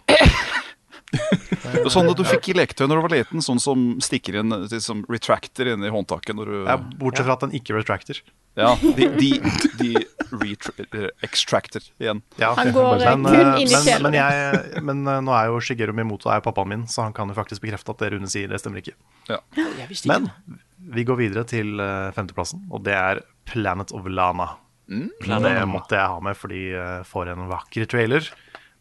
Sånn 1.93 2.09
at 2.09 2.17
du 2.19 2.25
fikk 2.25 2.51
i 2.53 2.55
leketøy 2.57 2.87
når 2.89 2.99
du 2.99 3.03
var 3.05 3.13
liten, 3.13 3.43
sånn 3.45 3.61
som 3.63 3.83
stikker 4.05 4.39
inn 4.41 4.53
liksom 4.65 5.05
retractor 5.13 5.69
inn 5.73 5.85
i 5.85 5.91
håndtaket 5.93 6.37
når 6.37 6.51
du 6.51 6.57
Ja, 6.65 6.77
bortsett 7.01 7.29
fra 7.29 7.37
at 7.37 7.45
den 7.45 7.55
ikke 7.57 7.77
retracter. 7.77 8.21
Ja, 8.59 8.75
de, 8.83 9.09
de, 9.17 9.31
de 9.81 9.91
retra 10.43 10.73
extractor 11.25 11.85
igjen. 12.01 12.21
Ja. 12.41 12.53
Han 12.59 12.73
går 12.77 13.01
eh, 13.01 13.15
Men, 13.17 13.29
kun 13.29 13.39
eh, 13.39 13.61
inn 13.63 13.69
i 13.69 13.73
men, 13.73 13.85
sjelen. 13.87 14.09
men, 14.09 14.17
jeg, 14.19 14.83
men 14.85 15.05
eh, 15.09 15.21
nå 15.25 15.37
er 15.37 15.49
jo 15.49 15.61
Shigeru 15.65 15.95
Mimoto 15.97 16.29
er 16.33 16.41
jo 16.43 16.47
pappaen 16.49 16.73
min, 16.73 16.83
så 16.91 17.07
han 17.07 17.17
kan 17.17 17.33
jo 17.33 17.37
faktisk 17.39 17.65
bekrefte 17.65 17.95
at 17.95 18.05
det 18.05 18.13
Rune 18.13 18.29
sier, 18.33 18.51
det 18.53 18.61
stemmer 18.61 18.83
ikke. 18.83 18.97
Ja. 19.31 19.41
Men 20.11 20.29
vi 20.93 21.07
går 21.09 21.21
videre 21.21 21.47
til 21.49 21.81
femteplassen, 22.17 22.67
og 22.73 22.85
det 22.89 22.97
er 22.99 23.23
Planet 23.49 23.95
of 23.97 24.09
Lana. 24.11 24.51
Det 24.93 25.69
måtte 25.71 25.99
jeg 25.99 26.15
ha 26.15 26.23
med 26.25 26.39
fordi 26.39 26.63
jeg 26.73 27.07
får 27.09 27.33
en 27.33 27.47
vakker 27.51 27.89
trailer. 27.91 28.29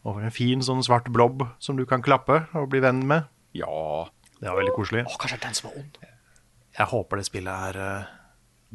Og 0.08 0.18
en 0.18 0.34
fin 0.34 0.62
sånn 0.64 0.82
svart 0.82 1.08
blobb 1.14 1.44
som 1.62 1.78
du 1.78 1.84
kan 1.88 2.02
klappe 2.02 2.42
og 2.58 2.68
bli 2.72 2.82
venn 2.82 3.04
med. 3.08 3.28
Ja. 3.56 4.08
Det 4.42 4.50
er 4.50 4.58
veldig 4.58 4.74
koselig. 4.74 5.04
Åh, 5.06 5.18
kanskje 5.22 5.38
er 5.38 5.44
den 5.44 5.54
som 5.54 5.70
er 5.70 5.78
ond. 5.78 6.00
Jeg 6.72 6.88
håper 6.90 7.20
det 7.20 7.26
spillet 7.28 7.66
er 7.68 7.78
eh, 7.78 8.10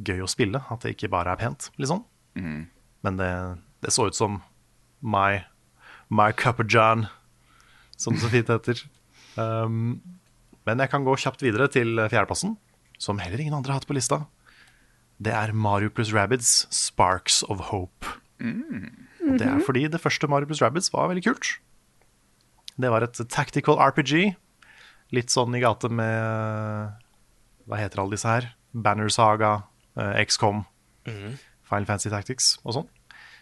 gøy 0.07 0.21
å 0.23 0.29
spille, 0.31 0.61
at 0.71 0.85
det 0.85 0.93
ikke 0.95 1.09
bare 1.11 1.33
er 1.33 1.41
pent, 1.41 1.67
liksom. 1.81 2.05
Men 3.03 3.19
det, 3.19 3.31
det 3.83 3.91
så 3.95 4.07
ut 4.07 4.15
som 4.15 4.39
My, 5.01 5.41
my 6.07 6.29
Cup 6.37 6.61
of 6.63 6.69
John, 6.71 7.07
som 7.97 8.15
det 8.15 8.23
så 8.23 8.31
fint 8.31 8.53
heter. 8.53 8.85
Um, 9.35 9.99
men 10.69 10.83
jeg 10.83 10.91
kan 10.93 11.03
gå 11.05 11.17
kjapt 11.19 11.43
videre 11.43 11.67
til 11.73 11.99
fjerdeplassen, 12.07 12.55
som 13.01 13.19
heller 13.21 13.41
ingen 13.41 13.57
andre 13.57 13.73
har 13.73 13.81
hatt 13.81 13.89
på 13.89 13.97
lista. 13.97 14.23
Det 15.23 15.33
er 15.33 15.51
Mario 15.53 15.89
pluss 15.89 16.11
Rabbids 16.13 16.67
Sparks 16.73 17.41
of 17.49 17.59
Hope. 17.71 18.05
Og 18.41 19.39
det 19.39 19.47
er 19.47 19.59
fordi 19.65 19.87
det 19.91 19.99
første 20.01 20.27
Mario 20.29 20.45
pluss 20.49 20.61
Rabbids 20.61 20.91
var 20.93 21.09
veldig 21.09 21.23
kult. 21.25 21.55
Det 22.77 22.91
var 22.93 23.01
et 23.07 23.17
tactical 23.33 23.79
RPG. 23.81 24.35
Litt 25.15 25.31
sånn 25.33 25.55
i 25.55 25.61
gate 25.63 25.89
med 25.89 26.91
Hva 27.67 27.79
heter 27.79 28.01
alle 28.03 28.13
disse 28.13 28.27
her? 28.29 28.49
Banner 28.77 29.09
Saga, 29.09 29.63
eh, 29.97 30.19
XCOM, 30.27 30.65
Final 31.07 31.85
Fantasy 31.87 32.09
Tactics 32.11 32.57
og 32.63 32.75
sånn. 32.75 32.87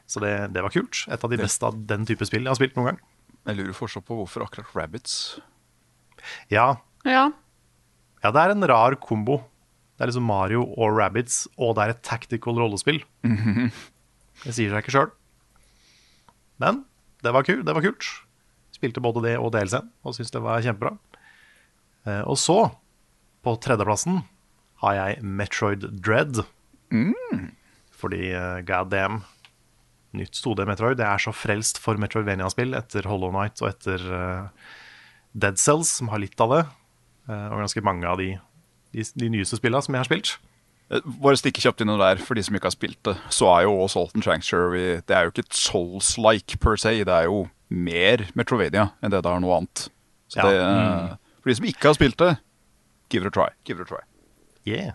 Så 0.07 0.21
det, 0.21 0.53
det 0.53 0.61
var 0.63 0.69
kult. 0.73 1.03
Et 1.11 1.23
av 1.25 1.29
de 1.33 1.37
beste 1.41 1.65
av 1.65 1.75
den 1.89 2.05
type 2.05 2.25
spill 2.29 2.45
jeg 2.45 2.51
har 2.53 2.57
spilt 2.59 2.75
noen 2.77 2.91
gang. 2.93 2.99
Jeg 3.49 3.57
lurer 3.59 3.73
fortsatt 3.77 4.05
på 4.07 4.15
hvorfor 4.19 4.45
akkurat 4.45 4.71
Rabbits. 4.77 5.39
Ja, 6.53 6.77
Ja. 7.05 7.27
ja 8.23 8.31
det 8.31 8.41
er 8.41 8.53
en 8.55 8.65
rar 8.69 8.95
kombo. 9.01 9.41
Det 9.95 10.03
er 10.03 10.09
liksom 10.11 10.27
Mario 10.27 10.65
og 10.75 10.97
Rabbids, 10.97 11.45
og 11.55 11.75
det 11.77 11.83
er 11.85 11.93
et 11.93 12.03
tactical 12.03 12.57
rollespill. 12.59 12.99
Det 14.43 14.51
sier 14.53 14.73
seg 14.73 14.81
ikke 14.83 14.91
sjøl. 14.95 15.11
Men 16.59 16.83
det 17.23 17.31
var, 17.35 17.45
kul, 17.47 17.61
det 17.63 17.75
var 17.75 17.83
kult. 17.85 18.07
Spilte 18.75 19.03
både 19.03 19.23
det 19.23 19.35
og 19.39 19.53
DLC-en 19.55 19.87
og 20.03 20.15
syntes 20.17 20.33
det 20.35 20.41
var 20.43 20.63
kjempebra. 20.65 20.97
Eh, 22.05 22.23
og 22.27 22.35
så, 22.37 22.57
på 23.45 23.55
tredjeplassen, 23.63 24.19
har 24.83 24.97
jeg 24.99 25.23
Metroid 25.23 25.87
Dread. 26.03 26.43
Fordi 27.95 28.33
uh, 28.35 28.59
god 28.67 28.91
damn, 28.91 29.21
nytt 30.15 30.35
2D 30.43 30.65
Metroid. 30.67 30.99
Jeg 30.99 31.07
er 31.07 31.23
så 31.23 31.31
frelst 31.35 31.79
for 31.81 31.99
Metroidvania-spill 31.99 32.75
etter 32.77 33.07
Hollow 33.09 33.31
Knight 33.33 33.63
og 33.63 33.71
etter 33.71 34.03
eh, 34.19 34.67
Dead 35.35 35.59
Cells, 35.59 35.89
som 35.99 36.11
har 36.11 36.21
litt 36.23 36.39
av 36.43 36.51
det. 36.53 36.61
eh, 37.31 37.47
og 37.51 37.63
ganske 37.63 37.83
mange 37.87 38.07
av 38.07 38.19
de, 38.21 38.33
de, 38.95 39.03
de 39.19 39.29
nyeste 39.33 39.59
spillene 39.59 39.83
som 39.85 39.95
jeg 39.97 40.03
har 40.03 40.07
spilt. 40.09 40.31
Eh, 40.93 41.01
Bare 41.21 41.37
stikke 41.39 41.61
kjapt 41.63 41.81
inn 41.83 41.91
der, 41.99 42.21
for 42.21 42.37
de 42.37 42.43
som 42.45 42.55
ikke 42.57 42.69
har 42.71 42.75
spilt 42.77 42.99
det, 43.07 43.15
så 43.33 43.49
er 43.57 43.65
jo 43.67 43.75
Salt 43.91 44.15
and 44.15 44.23
Sanctuary 44.25 45.01
Det 45.03 45.15
er 45.17 45.27
jo 45.27 45.33
ikke 45.33 45.45
et 45.47 45.57
Souls-like 45.59 46.59
per 46.63 46.79
se, 46.81 46.95
det 47.03 47.11
er 47.15 47.27
jo 47.29 47.45
mer 47.69 48.27
Metrovania 48.37 48.91
enn 49.03 49.11
det 49.13 49.23
det 49.25 49.31
er 49.31 49.41
noe 49.43 49.57
annet. 49.59 49.87
Så 50.29 50.39
Ja. 50.41 50.49
det, 50.49 50.59
mm. 50.65 51.17
For 51.41 51.49
de 51.51 51.55
som 51.59 51.65
ikke 51.69 51.89
har 51.91 51.97
spilt 51.97 52.17
det, 52.21 52.31
give 53.09 53.25
it 53.25 53.29
a 53.29 53.33
try. 53.33 53.49
Give 53.65 53.81
it 53.81 53.85
a 53.85 53.89
try. 53.95 54.03
Yeah. 54.65 54.93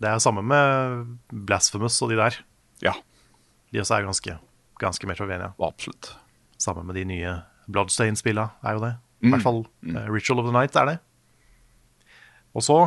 Det 0.00 0.08
er 0.08 0.18
samme 0.18 0.42
med 0.42 1.16
Blasphemous 1.46 2.00
og 2.02 2.10
de 2.10 2.16
der. 2.16 2.36
Ja. 2.82 2.92
De 3.72 3.80
også 3.80 3.94
er 3.98 4.06
ganske, 4.08 4.36
ganske 4.80 5.06
Metrovania. 5.06 5.52
Absolutt. 5.62 6.14
Sammen 6.58 6.86
med 6.86 6.94
de 6.96 7.04
nye 7.04 7.34
Bloodstain-spillene 7.70 8.48
er 8.64 8.72
jo 8.76 8.80
det. 8.84 8.92
I 9.22 9.30
hvert 9.30 9.44
fall 9.44 9.60
eh, 9.86 10.08
Ritual 10.10 10.40
of 10.42 10.48
the 10.48 10.52
Night 10.56 10.74
er 10.76 10.84
det. 10.90 10.98
Og 12.54 12.62
så, 12.66 12.78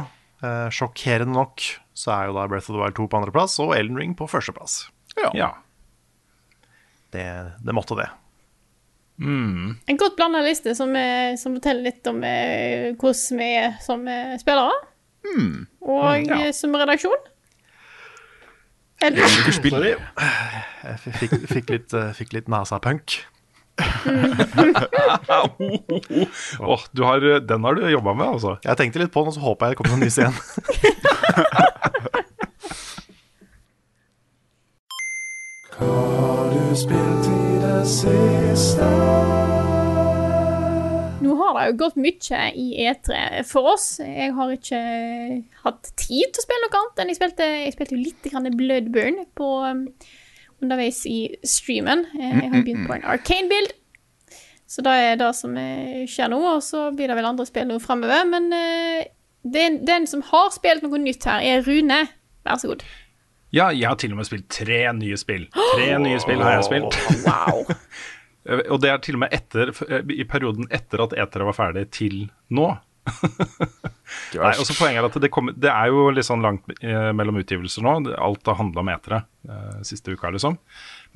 eh, 0.44 0.68
sjokkerende 0.74 1.34
nok, 1.38 1.62
så 1.96 2.12
er 2.16 2.28
jo 2.30 2.36
da 2.38 2.48
Breath 2.52 2.70
of 2.70 2.76
the 2.76 2.82
Wild 2.82 2.96
2 2.98 3.08
på 3.12 3.20
andreplass 3.22 3.60
og 3.64 3.76
Elden 3.78 3.98
Ring 4.02 4.16
på 4.20 4.28
førsteplass. 4.28 4.90
Ja. 5.38 5.52
Det, 7.16 7.26
det 7.64 7.74
måtte 7.78 7.96
det. 7.96 8.10
En 9.88 9.98
godt 9.98 10.18
blanda 10.18 10.42
liste 10.44 10.74
som, 10.76 10.92
er, 11.00 11.38
som 11.40 11.54
forteller 11.56 11.86
litt 11.88 12.08
om 12.12 12.18
eh, 12.28 12.90
hvordan 13.00 13.40
vi 13.40 13.48
er 13.62 13.78
som 13.86 14.04
eh, 14.12 14.34
spillere. 14.42 14.74
Og 15.86 16.28
Ja. 16.28 16.42
eh, 16.48 16.52
som 16.54 16.76
redaksjon. 16.76 17.16
Eller. 19.04 19.24
Jeg 20.84 21.00
fikk, 21.20 21.34
fikk 21.52 21.72
litt, 21.74 21.94
eh, 21.96 22.12
fikk 22.16 22.36
litt 22.36 22.52
NASA-punk. 22.52 23.16
Åh, 26.60 26.80
du 26.92 27.04
har, 27.04 27.40
den 27.40 27.64
har 27.64 27.76
du 27.76 27.90
jobba 27.90 28.14
med, 28.14 28.28
altså. 28.28 28.58
Jeg 28.64 28.78
tenkte 28.80 29.00
litt 29.04 29.12
på 29.12 29.20
den, 29.22 29.28
og 29.34 29.36
så 29.36 29.42
håpa 29.44 29.66
jeg 29.66 29.72
det 29.76 29.80
kom 29.82 29.92
noe 29.92 30.04
nys 30.04 30.18
igjen. 30.22 30.36
nå 41.26 41.32
har 41.40 41.58
det 41.58 41.66
jo 41.70 41.78
gått 41.80 41.98
mye 42.02 42.42
i 42.58 42.68
E3 42.88 43.10
for 43.48 43.64
oss. 43.76 43.88
Jeg 44.02 44.34
har 44.36 44.54
ikke 44.54 44.82
hatt 45.66 45.92
tid 46.00 46.30
til 46.30 46.42
å 46.42 46.46
spille 46.46 46.66
noe 46.66 46.82
annet 46.82 47.02
enn 47.02 47.12
jeg 47.12 47.20
spilte, 47.20 47.46
jeg 47.66 47.76
spilte 47.76 47.98
jo 47.98 48.04
litt 48.04 48.58
Bloodburn 48.60 49.18
på, 49.38 49.50
um, 49.66 49.82
underveis 50.64 51.02
i 51.10 51.36
streamen. 51.44 52.06
Eh, 52.20 52.38
Jeg 52.44 52.52
har 52.52 52.62
begynt 52.64 52.88
på 52.90 52.96
en 52.98 53.04
Arcane-bild. 53.16 53.74
Så 54.68 54.82
det 54.82 54.94
er 54.98 55.16
det 55.20 55.32
som 55.38 55.54
eh, 55.62 56.06
skjer 56.10 56.32
nå, 56.32 56.40
og 56.56 56.62
så 56.66 56.88
blir 56.96 57.08
det 57.12 57.16
vel 57.20 57.28
andre 57.30 57.46
spill 57.46 57.68
nå 57.70 57.80
framover. 57.84 58.26
Men 58.32 58.48
eh, 58.56 59.06
den, 59.46 59.82
den 59.86 60.08
som 60.10 60.24
har 60.32 60.50
spilt 60.56 60.84
noe 60.86 60.98
nytt 61.02 61.28
her, 61.30 61.44
er 61.46 61.62
Rune. 61.68 62.00
Vær 62.46 62.62
så 62.62 62.72
god. 62.74 62.84
Ja, 63.56 63.70
jeg 63.72 63.88
har 63.88 63.96
til 64.02 64.12
og 64.12 64.18
med 64.20 64.28
spilt 64.28 64.50
tre 64.52 64.82
nye 64.98 65.18
spill. 65.22 65.46
Tre 65.54 65.92
nye 66.06 66.20
spill 66.24 66.42
har 66.44 66.58
jeg 66.58 66.66
spilt. 66.68 66.98
Wow. 67.28 67.62
Og 68.74 68.78
det 68.84 68.90
er 68.92 69.00
til 69.02 69.16
og 69.18 69.24
med 69.24 69.32
etter, 69.34 69.72
i 70.14 70.26
perioden 70.30 70.68
etter 70.74 71.02
at 71.02 71.14
E3 71.18 71.46
var 71.48 71.56
ferdig, 71.58 71.88
til 71.96 72.28
nå. 72.54 72.68
Nei, 74.36 74.52
også 74.62 74.76
Poenget 74.78 75.02
er 75.02 75.08
at 75.10 75.16
det, 75.24 75.32
kommer- 75.34 75.56
det 75.58 75.72
er 75.72 75.90
jo 75.90 76.10
litt 76.14 76.28
sånn 76.28 76.44
langt 76.46 76.68
eh, 76.82 77.10
mellom 77.18 77.40
utgivelser 77.42 77.82
nå. 77.86 77.96
Alt 78.22 78.46
har 78.52 78.60
handla 78.60 78.84
om 78.84 78.92
E3 78.94 79.18
eh, 79.50 79.80
siste 79.88 80.14
uka, 80.14 80.30
liksom. 80.36 80.60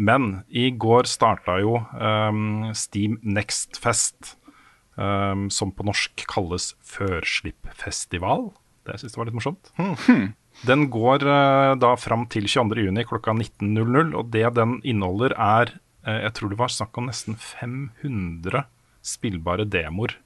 Men 0.01 0.43
i 0.49 0.69
går 0.71 1.05
starta 1.11 1.59
jo 1.61 1.75
um, 1.93 2.69
Steam 2.73 3.17
Next 3.21 3.77
Fest, 3.83 4.35
um, 4.95 5.49
som 5.53 5.71
på 5.75 5.85
norsk 5.85 6.23
kalles 6.31 6.71
Førslippfestival. 6.87 8.49
Det 8.87 8.97
syns 9.01 9.13
jeg 9.13 9.19
var 9.21 9.29
litt 9.29 9.37
morsomt. 9.37 9.71
Den 10.65 10.87
går 10.91 11.23
uh, 11.27 11.75
da 11.79 11.93
fram 11.99 12.25
til 12.31 12.47
22.6 12.49 13.05
klokka 13.11 13.35
19.00, 13.37 14.15
og 14.17 14.31
det 14.33 14.47
den 14.57 14.79
inneholder 14.83 15.35
er 15.37 15.75
uh, 16.07 16.17
Jeg 16.25 16.33
tror 16.35 16.51
det 16.51 16.59
var 16.59 16.73
snakk 16.73 16.97
om 16.99 17.07
nesten 17.11 17.37
500 17.39 18.65
spillbare 19.05 19.63
demoer 19.69 20.17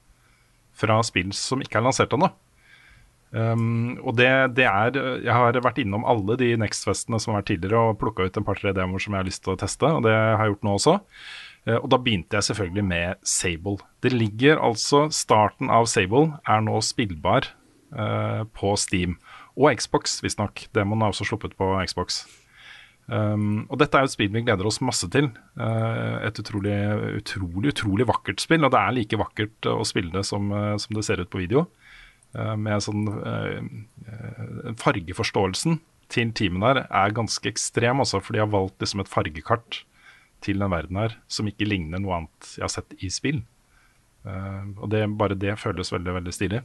fra 0.74 0.96
spill 1.06 1.30
som 1.38 1.62
ikke 1.62 1.78
er 1.78 1.86
lansert 1.86 2.14
ennå. 2.16 2.32
Um, 3.34 3.96
og 4.06 4.14
det, 4.20 4.30
det 4.54 4.68
er 4.70 4.94
Jeg 5.24 5.34
har 5.34 5.56
vært 5.66 5.80
innom 5.82 6.04
alle 6.06 6.36
de 6.38 6.52
Next-festene 6.62 7.18
som 7.18 7.32
har 7.34 7.42
vært 7.42 7.48
tidligere 7.50 7.80
og 7.90 7.98
plukka 7.98 8.28
ut 8.28 8.36
en 8.38 8.46
par-tre 8.46 8.76
demoer 8.78 9.02
som 9.02 9.16
jeg 9.16 9.24
har 9.24 9.30
lyst 9.30 9.42
til 9.42 9.56
å 9.56 9.58
teste, 9.58 9.90
og 9.90 10.06
det 10.06 10.14
har 10.14 10.44
jeg 10.44 10.54
gjort 10.54 10.68
nå 10.68 10.76
også. 10.78 10.94
Uh, 11.66 11.80
og 11.80 11.88
da 11.90 12.00
begynte 12.06 12.38
jeg 12.38 12.50
selvfølgelig 12.52 12.86
med 12.92 13.26
Sable. 13.26 13.80
Det 14.06 14.14
ligger 14.14 14.62
altså 14.62 15.08
Starten 15.14 15.74
av 15.74 15.90
Sable 15.90 16.28
er 16.46 16.62
nå 16.66 16.78
spillbar 16.86 17.50
uh, 17.98 18.46
på 18.54 18.76
Steam. 18.78 19.18
Og 19.58 19.74
Xbox, 19.78 20.20
visstnok. 20.26 20.68
Demoen 20.74 21.02
er 21.02 21.14
også 21.14 21.26
sluppet 21.30 21.58
på 21.58 21.74
Xbox. 21.90 22.24
Um, 23.06 23.66
og 23.68 23.78
dette 23.82 23.98
er 23.98 24.06
jo 24.06 24.10
et 24.10 24.14
spill 24.14 24.30
vi 24.32 24.42
gleder 24.46 24.66
oss 24.66 24.80
masse 24.82 25.10
til. 25.14 25.28
Uh, 25.58 26.22
et 26.26 26.38
utrolig, 26.42 26.78
utrolig 27.20 27.74
utrolig 27.74 28.08
vakkert 28.10 28.46
spill. 28.46 28.66
Og 28.66 28.74
det 28.74 28.82
er 28.82 28.96
like 28.98 29.20
vakkert 29.22 29.70
å 29.74 29.82
spille 29.88 30.14
det 30.14 30.26
som, 30.30 30.54
som 30.82 30.98
det 30.98 31.06
ser 31.06 31.22
ut 31.22 31.34
på 31.34 31.42
video. 31.42 31.66
Eh, 32.34 32.54
med 32.58 32.82
sånn 32.82 33.06
eh, 33.14 33.58
eh, 34.10 34.70
Fargeforståelsen 34.82 35.78
til 36.14 36.32
teamet 36.34 36.64
der 36.64 36.80
er 36.90 37.16
ganske 37.16 37.50
ekstrem, 37.50 38.02
altså, 38.02 38.22
for 38.22 38.34
de 38.34 38.42
har 38.42 38.50
valgt 38.54 38.82
liksom 38.82 39.04
et 39.04 39.12
fargekart 39.12 39.84
til 40.44 40.62
den 40.62 40.74
verden 40.74 41.00
her 41.00 41.18
som 41.32 41.48
ikke 41.50 41.68
ligner 41.70 42.02
noe 42.02 42.18
annet 42.18 42.56
jeg 42.58 42.66
har 42.66 42.74
sett 42.74 42.98
i 43.00 43.10
spill. 43.14 43.44
Og 44.24 44.86
det, 44.92 45.02
bare 45.20 45.36
det 45.36 45.56
føles 45.60 45.90
veldig, 45.92 46.14
veldig 46.16 46.34
stilig. 46.36 46.60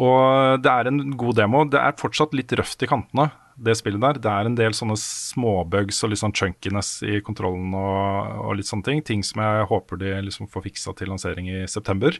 Og 0.00 0.60
det 0.64 0.72
er 0.72 0.88
en 0.88 1.14
god 1.20 1.38
demo. 1.38 1.62
Det 1.68 1.80
er 1.80 1.96
fortsatt 2.00 2.34
litt 2.36 2.52
røft 2.56 2.84
i 2.84 2.88
kantene, 2.88 3.30
det 3.56 3.76
spillet 3.78 4.00
der. 4.00 4.20
Det 4.24 4.32
er 4.32 4.48
en 4.48 4.56
del 4.58 4.76
sånne 4.76 4.96
småbugs 5.00 6.00
og 6.04 6.12
litt 6.12 6.22
sånn 6.22 6.36
chunkiness 6.36 6.98
i 7.04 7.20
kontrollen 7.24 7.76
og, 7.76 8.34
og 8.46 8.58
litt 8.58 8.68
sånne 8.68 8.88
ting. 8.88 9.04
Ting 9.04 9.24
som 9.24 9.44
jeg 9.44 9.68
håper 9.72 10.00
de 10.00 10.14
liksom 10.26 10.48
får 10.52 10.66
fiksa 10.68 10.96
til 10.96 11.12
lansering 11.12 11.52
i 11.52 11.62
september. 11.68 12.16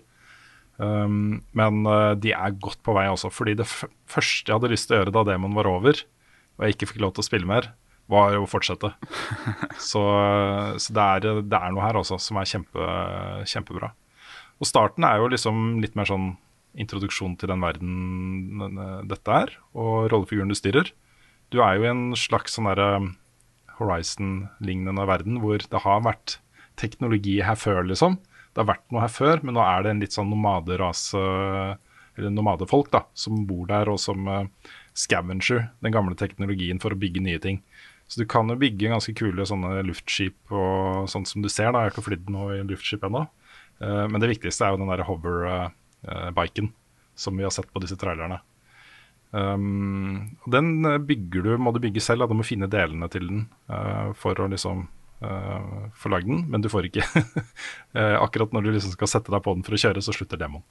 Um, 0.81 1.43
men 1.53 1.85
uh, 1.85 2.17
de 2.17 2.33
er 2.33 2.57
godt 2.57 2.81
på 2.87 2.95
vei 2.97 3.05
også, 3.11 3.29
fordi 3.35 3.59
det 3.59 3.69
første 3.69 4.49
jeg 4.49 4.57
hadde 4.57 4.73
lyst 4.73 4.89
til 4.89 4.97
å 4.97 5.03
gjøre 5.03 5.15
da 5.19 5.27
demoen 5.29 5.57
var 5.59 5.69
over, 5.69 6.01
og 6.57 6.65
jeg 6.65 6.77
ikke 6.77 6.93
fikk 6.93 7.03
lov 7.05 7.13
til 7.17 7.25
å 7.25 7.29
spille 7.29 7.49
mer, 7.51 7.73
var 8.11 8.35
å 8.39 8.49
fortsette. 8.49 8.95
så 9.91 10.05
så 10.81 10.95
det, 10.97 11.05
er, 11.05 11.43
det 11.45 11.59
er 11.59 11.75
noe 11.75 11.85
her 11.85 12.01
også 12.01 12.19
som 12.23 12.41
er 12.41 12.49
kjempe, 12.49 12.87
kjempebra. 13.51 13.93
Og 14.61 14.69
starten 14.69 15.07
er 15.09 15.21
jo 15.21 15.31
liksom 15.33 15.79
litt 15.85 15.97
mer 15.97 16.09
sånn 16.09 16.33
introduksjon 16.79 17.37
til 17.41 17.51
den 17.51 17.63
verden 17.65 18.67
eh, 18.67 18.99
dette 19.11 19.39
er, 19.45 19.55
og 19.75 20.11
rollefiguren 20.13 20.53
du 20.53 20.59
styrer. 20.59 20.93
Du 21.51 21.63
er 21.65 21.77
jo 21.77 21.87
i 21.87 21.91
en 21.91 22.05
slags 22.19 22.55
sånn 22.57 22.69
derre 22.71 22.91
Horizon-lignende 23.81 25.07
verden 25.09 25.41
hvor 25.43 25.63
det 25.63 25.83
har 25.87 26.05
vært 26.05 26.39
teknologi 26.81 27.41
her 27.45 27.59
før, 27.59 27.83
liksom. 27.89 28.19
Det 28.51 28.63
har 28.63 28.69
vært 28.73 28.87
noe 28.91 29.05
her 29.05 29.13
før, 29.15 29.45
men 29.47 29.57
nå 29.57 29.63
er 29.63 29.85
det 29.85 29.93
en 29.93 30.03
litt 30.03 30.17
sånn 30.17 30.31
nomaderase, 30.33 31.21
eller 32.19 32.35
nomadefolk, 32.35 32.91
da, 32.93 33.05
som 33.15 33.45
bor 33.49 33.69
der, 33.71 33.89
og 33.93 34.01
som 34.03 34.27
uh, 34.27 34.73
scavenger 34.97 35.69
den 35.85 35.95
gamle 35.95 36.19
teknologien 36.19 36.83
for 36.83 36.95
å 36.95 36.99
bygge 36.99 37.23
nye 37.25 37.43
ting. 37.43 37.61
Så 38.11 38.23
du 38.23 38.27
kan 38.27 38.51
jo 38.51 38.59
bygge 38.59 38.91
ganske 38.91 39.15
kule 39.15 39.47
sånne 39.47 39.85
luftskip 39.87 40.51
og 40.51 41.07
sånt 41.13 41.31
som 41.31 41.45
du 41.45 41.49
ser, 41.49 41.71
da. 41.71 41.85
Jeg 41.85 41.93
har 41.93 41.95
ikke 41.95 42.09
flydd 42.09 42.33
noe 42.35 42.59
i 42.59 42.67
luftskip 42.67 43.07
ennå. 43.07 43.23
Uh, 43.79 44.07
men 44.11 44.19
det 44.19 44.33
viktigste 44.35 44.67
er 44.67 44.75
jo 44.75 44.83
den 44.83 44.91
der 44.91 45.07
hover-biken 45.07 46.73
som 47.21 47.37
vi 47.37 47.47
har 47.47 47.55
sett 47.55 47.71
på 47.73 47.83
disse 47.85 47.99
trailerne. 48.01 48.41
Um, 49.31 50.37
den 50.51 50.85
eh, 50.85 50.99
bygger 50.99 51.45
du, 51.45 51.51
må 51.63 51.71
du 51.71 51.79
bygge 51.83 52.03
selv, 52.03 52.25
da. 52.25 52.31
du 52.31 52.41
må 52.41 52.47
finne 52.47 52.67
delene 52.71 53.07
til 53.13 53.29
den 53.29 53.45
eh, 53.71 54.09
for 54.19 54.35
å 54.43 54.49
liksom 54.51 54.89
uh, 55.25 55.91
få 55.97 56.13
lagd 56.13 56.29
den, 56.31 56.43
men 56.51 56.65
du 56.65 56.69
får 56.73 56.89
ikke 56.89 57.05
eh, 57.99 58.17
Akkurat 58.21 58.53
når 58.55 58.67
du 58.67 58.73
liksom 58.75 58.95
skal 58.95 59.11
sette 59.11 59.33
deg 59.33 59.43
på 59.45 59.55
den 59.57 59.65
for 59.67 59.77
å 59.77 59.81
kjøre, 59.85 60.03
så 60.05 60.15
slutter 60.17 60.41
demoen. 60.41 60.65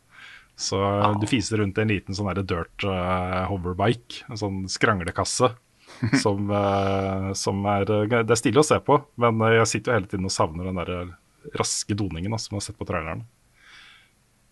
Så 0.60 0.80
eh, 0.82 1.16
du 1.22 1.26
fiser 1.30 1.62
rundt 1.62 1.80
i 1.80 1.86
en 1.86 1.94
liten 1.94 2.18
sånn 2.18 2.30
der 2.34 2.44
dirt 2.44 2.86
eh, 2.86 3.42
hoverbike, 3.52 4.26
en 4.30 4.40
sånn 4.42 4.62
skranglekasse. 4.72 5.54
som, 6.22 6.52
eh, 6.54 7.32
som 7.34 7.64
er 7.66 7.88
Det 7.90 8.22
er 8.22 8.38
stilig 8.38 8.62
å 8.62 8.68
se 8.68 8.78
på, 8.86 9.00
men 9.20 9.42
eh, 9.48 9.58
jeg 9.58 9.72
sitter 9.72 9.92
jo 9.92 9.98
hele 9.98 10.10
tiden 10.12 10.30
og 10.30 10.36
savner 10.36 10.70
den 10.70 10.78
der 10.78 10.92
raske 11.58 11.96
doningen 11.98 12.36
da, 12.36 12.40
som 12.40 12.54
jeg 12.54 12.62
har 12.62 12.68
sett 12.68 12.80
på 12.80 12.88
traileren. 12.88 13.24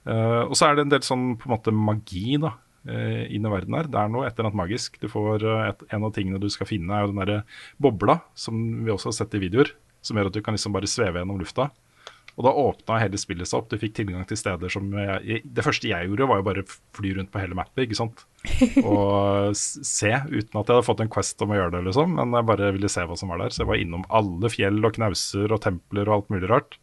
Eh, 0.08 0.44
og 0.48 0.56
så 0.58 0.70
er 0.70 0.78
det 0.78 0.88
en 0.88 0.96
del 0.96 1.04
sånn 1.06 1.28
på 1.40 1.50
en 1.50 1.56
måte 1.58 1.76
magi 1.76 2.40
da, 2.42 2.56
inn 2.88 3.44
i 3.44 3.52
verden 3.52 3.76
her. 3.76 3.90
Det 3.92 4.00
er 4.00 4.12
noe 4.12 4.24
et 4.24 4.38
eller 4.38 4.48
annet 4.48 4.62
magisk. 4.62 4.96
Du 5.02 5.10
får, 5.12 5.44
eh, 5.44 5.66
et, 5.74 5.82
en 5.98 6.08
av 6.08 6.14
tingene 6.16 6.40
du 6.40 6.48
skal 6.54 6.70
finne, 6.70 6.94
er 6.96 7.04
jo 7.04 7.12
den 7.12 7.20
derre 7.20 7.42
bobla, 7.84 8.22
som 8.38 8.86
vi 8.86 8.94
også 8.94 9.12
har 9.12 9.18
sett 9.20 9.36
i 9.36 9.44
videoer. 9.44 9.74
Som 10.06 10.20
gjør 10.20 10.32
at 10.32 10.38
du 10.38 10.44
kan 10.46 10.56
liksom 10.58 10.76
bare 10.76 10.90
sveve 10.90 11.22
gjennom 11.22 11.40
lufta. 11.42 11.70
Og 12.38 12.46
da 12.46 12.54
åpna 12.54 13.00
hele 13.02 13.18
spillet 13.18 13.50
seg 13.50 13.64
opp. 13.64 13.70
Du 13.72 13.80
fikk 13.82 13.96
tilgang 13.98 14.26
til 14.30 14.38
steder 14.38 14.70
som 14.70 14.92
jeg, 14.94 15.42
Det 15.42 15.64
første 15.66 15.90
jeg 15.90 16.06
gjorde, 16.06 16.28
var 16.30 16.40
jo 16.40 16.46
bare 16.46 16.64
fly 16.98 17.16
rundt 17.18 17.32
på 17.34 17.42
hele 17.42 17.58
mappet, 17.58 17.88
ikke 17.88 17.98
sant. 17.98 18.26
Og 18.86 19.58
se, 19.58 20.12
uten 20.14 20.60
at 20.60 20.70
jeg 20.70 20.76
hadde 20.76 20.86
fått 20.86 21.02
en 21.02 21.14
quest 21.14 21.42
om 21.42 21.54
å 21.54 21.58
gjøre 21.58 21.74
det, 21.80 21.86
liksom. 21.90 22.14
Men 22.20 22.38
jeg 22.38 22.50
bare 22.52 22.74
ville 22.76 22.92
se 22.94 23.06
hva 23.10 23.18
som 23.18 23.34
var 23.34 23.42
der. 23.42 23.56
Så 23.56 23.64
jeg 23.64 23.72
var 23.72 23.82
innom 23.82 24.06
alle 24.14 24.52
fjell 24.54 24.78
og 24.86 24.94
knauser 25.00 25.50
og 25.50 25.64
templer 25.66 26.06
og 26.06 26.20
alt 26.20 26.36
mulig 26.36 26.52
rart. 26.54 26.78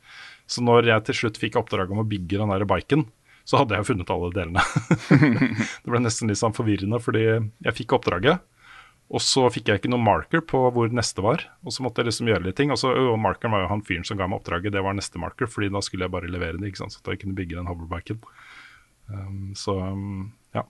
Så 0.51 0.65
når 0.67 0.91
jeg 0.91 1.07
til 1.07 1.21
slutt 1.23 1.39
fikk 1.41 1.61
oppdrag 1.63 1.95
om 1.95 2.03
å 2.03 2.09
bygge 2.09 2.43
den 2.43 2.51
der 2.51 2.67
biken, 2.69 3.07
så 3.47 3.61
hadde 3.61 3.77
jeg 3.77 3.85
jo 3.85 3.91
funnet 3.93 4.11
alle 4.11 4.33
delene. 4.35 4.67
det 5.85 5.95
ble 5.95 6.03
nesten 6.03 6.33
litt 6.33 6.41
sånn 6.41 6.57
forvirrende, 6.57 6.99
fordi 7.05 7.25
jeg 7.31 7.77
fikk 7.79 7.95
oppdraget. 8.01 8.43
Og 9.13 9.21
så 9.21 9.45
fikk 9.53 9.69
jeg 9.69 9.81
ikke 9.81 9.91
noen 9.93 10.07
marker 10.07 10.41
på 10.49 10.63
hvor 10.73 10.93
neste 10.95 11.23
var. 11.25 11.45
Og 11.67 11.75
så 11.75 11.85
måtte 11.85 12.01
jeg 12.01 12.09
liksom 12.09 12.31
gjøre 12.31 12.47
litt 12.47 12.57
ting. 12.59 12.73
Og 12.73 12.81
så 12.81 12.93
og 12.97 13.19
markeren 13.21 13.53
var 13.55 13.65
jo 13.65 13.73
han 13.75 13.85
fyren 13.85 14.07
som 14.09 14.19
ga 14.19 14.29
meg 14.31 14.41
oppdraget. 14.41 14.73
Det 14.75 14.83
var 14.85 14.97
neste 14.97 15.21
marker, 15.21 15.51
fordi 15.51 15.69
da 15.75 15.83
skulle 15.85 16.09
jeg 16.09 16.15
bare 16.15 16.31
levere 16.33 16.57
det. 16.57 16.71
ikke 16.71 16.83
sant? 16.83 16.97
Så 16.97 17.03
at 17.03 17.13
jeg 17.13 17.25
kunne 17.25 17.37
bygge 17.37 17.59
den 17.59 17.69
hoverbiken. 17.69 18.23
Um, 19.13 19.53
så 19.59 19.77
um, 19.93 20.33
ja. 20.57 20.65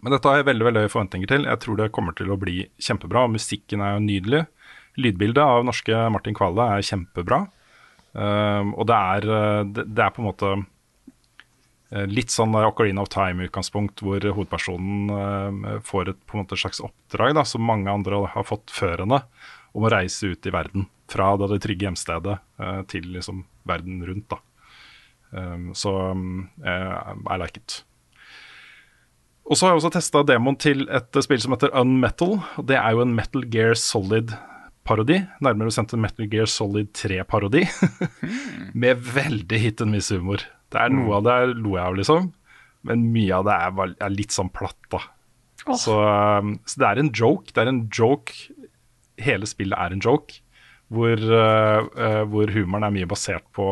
Men 0.00 0.16
dette 0.16 0.30
har 0.30 0.40
jeg 0.40 0.48
veldig 0.48 0.68
veldig 0.70 0.84
høye 0.86 0.94
forventninger 0.94 1.30
til. 1.34 1.48
Jeg 1.50 1.62
tror 1.62 1.80
det 1.80 1.92
kommer 1.94 2.16
til 2.16 2.32
å 2.32 2.40
bli 2.40 2.62
kjempebra. 2.80 3.26
Musikken 3.32 3.84
er 3.84 3.98
jo 3.98 4.06
nydelig. 4.06 4.46
lydbildet 4.96 5.42
av 5.42 5.64
norske 5.66 6.00
Martin 6.14 6.36
Kvale 6.38 6.70
er 6.78 6.86
kjempebra. 6.86 7.44
Um, 8.14 8.72
og 8.78 8.86
det 8.88 8.94
er, 8.94 9.24
eh, 9.36 9.62
det, 9.74 9.88
det 9.90 10.02
er 10.04 10.12
på 10.14 10.22
en 10.22 10.28
måte 10.28 10.50
litt 12.10 12.32
sånn 12.34 12.56
Ocarina 12.58 13.04
of 13.04 13.10
Time-utgangspunkt, 13.14 14.02
hvor 14.02 14.24
hovedpersonen 14.24 15.12
eh, 15.14 15.78
får 15.86 16.10
et 16.10 16.20
på 16.26 16.36
en 16.36 16.44
måte 16.44 16.58
slags 16.58 16.82
oppdrag 16.82 17.36
da, 17.38 17.44
som 17.46 17.64
mange 17.64 17.92
andre 17.92 18.24
har 18.32 18.48
fått 18.48 18.72
før 18.74 19.04
henne, 19.04 19.20
om 19.74 19.86
å 19.86 19.92
reise 19.92 20.32
ut 20.34 20.46
i 20.46 20.54
verden. 20.54 20.88
Fra 21.10 21.34
det, 21.36 21.60
trygge 21.62 21.86
hjemstedet 21.86 22.38
eh, 22.58 22.80
til 22.90 23.10
liksom 23.14 23.44
verden 23.68 24.02
rundt. 24.06 24.32
da. 24.32 24.40
Um, 25.34 25.72
så 25.74 25.90
I 26.62 27.36
like 27.40 27.58
it. 27.58 27.80
Og 29.44 29.58
så 29.58 29.66
har 29.66 29.74
jeg 29.74 29.82
også 29.82 29.92
testa 29.96 30.22
demoen 30.24 30.56
til 30.56 30.86
et 30.88 31.18
spill 31.26 31.42
som 31.42 31.52
heter 31.52 31.74
Unmetal. 31.76 32.38
Det 32.64 32.78
er 32.78 32.94
jo 32.94 33.02
en 33.04 33.12
Metal 33.16 33.44
Gear 33.52 33.74
Solid-parodi. 33.76 35.18
Nærmere 35.44 35.68
bestemt 35.68 35.92
en 35.92 36.04
Metal 36.04 36.30
Gear 36.32 36.48
Solid 36.48 36.94
3-parodi. 36.96 37.66
Med 38.84 39.02
veldig 39.04 39.60
hit 39.60 39.84
and 39.84 39.92
miss-humor. 39.92 40.46
Det 40.74 40.82
er 40.82 40.94
Noe 40.94 41.18
av 41.20 41.26
det 41.26 41.38
lo 41.54 41.76
jeg 41.76 41.84
av, 41.84 41.98
liksom. 41.98 42.30
Men 42.84 43.08
mye 43.14 43.40
av 43.40 43.48
det 43.48 43.58
er, 43.66 43.92
er 44.06 44.14
litt 44.14 44.34
sånn 44.34 44.52
platt, 44.52 44.80
da. 44.92 45.00
Oh. 45.64 45.76
Så, 45.80 45.96
um, 45.96 46.56
så 46.68 46.82
det 46.82 46.88
er 46.90 47.00
en 47.00 47.12
joke. 47.16 47.54
Det 47.54 47.62
er 47.62 47.70
en 47.70 47.84
joke 47.88 48.34
Hele 49.22 49.46
spillet 49.46 49.78
er 49.78 49.94
en 49.94 50.02
joke. 50.02 50.40
Hvor, 50.94 51.16
uh, 51.16 51.86
uh, 51.96 52.22
hvor 52.28 52.50
humoren 52.52 52.84
er 52.86 52.92
mye 52.92 53.08
basert 53.08 53.46
på, 53.56 53.66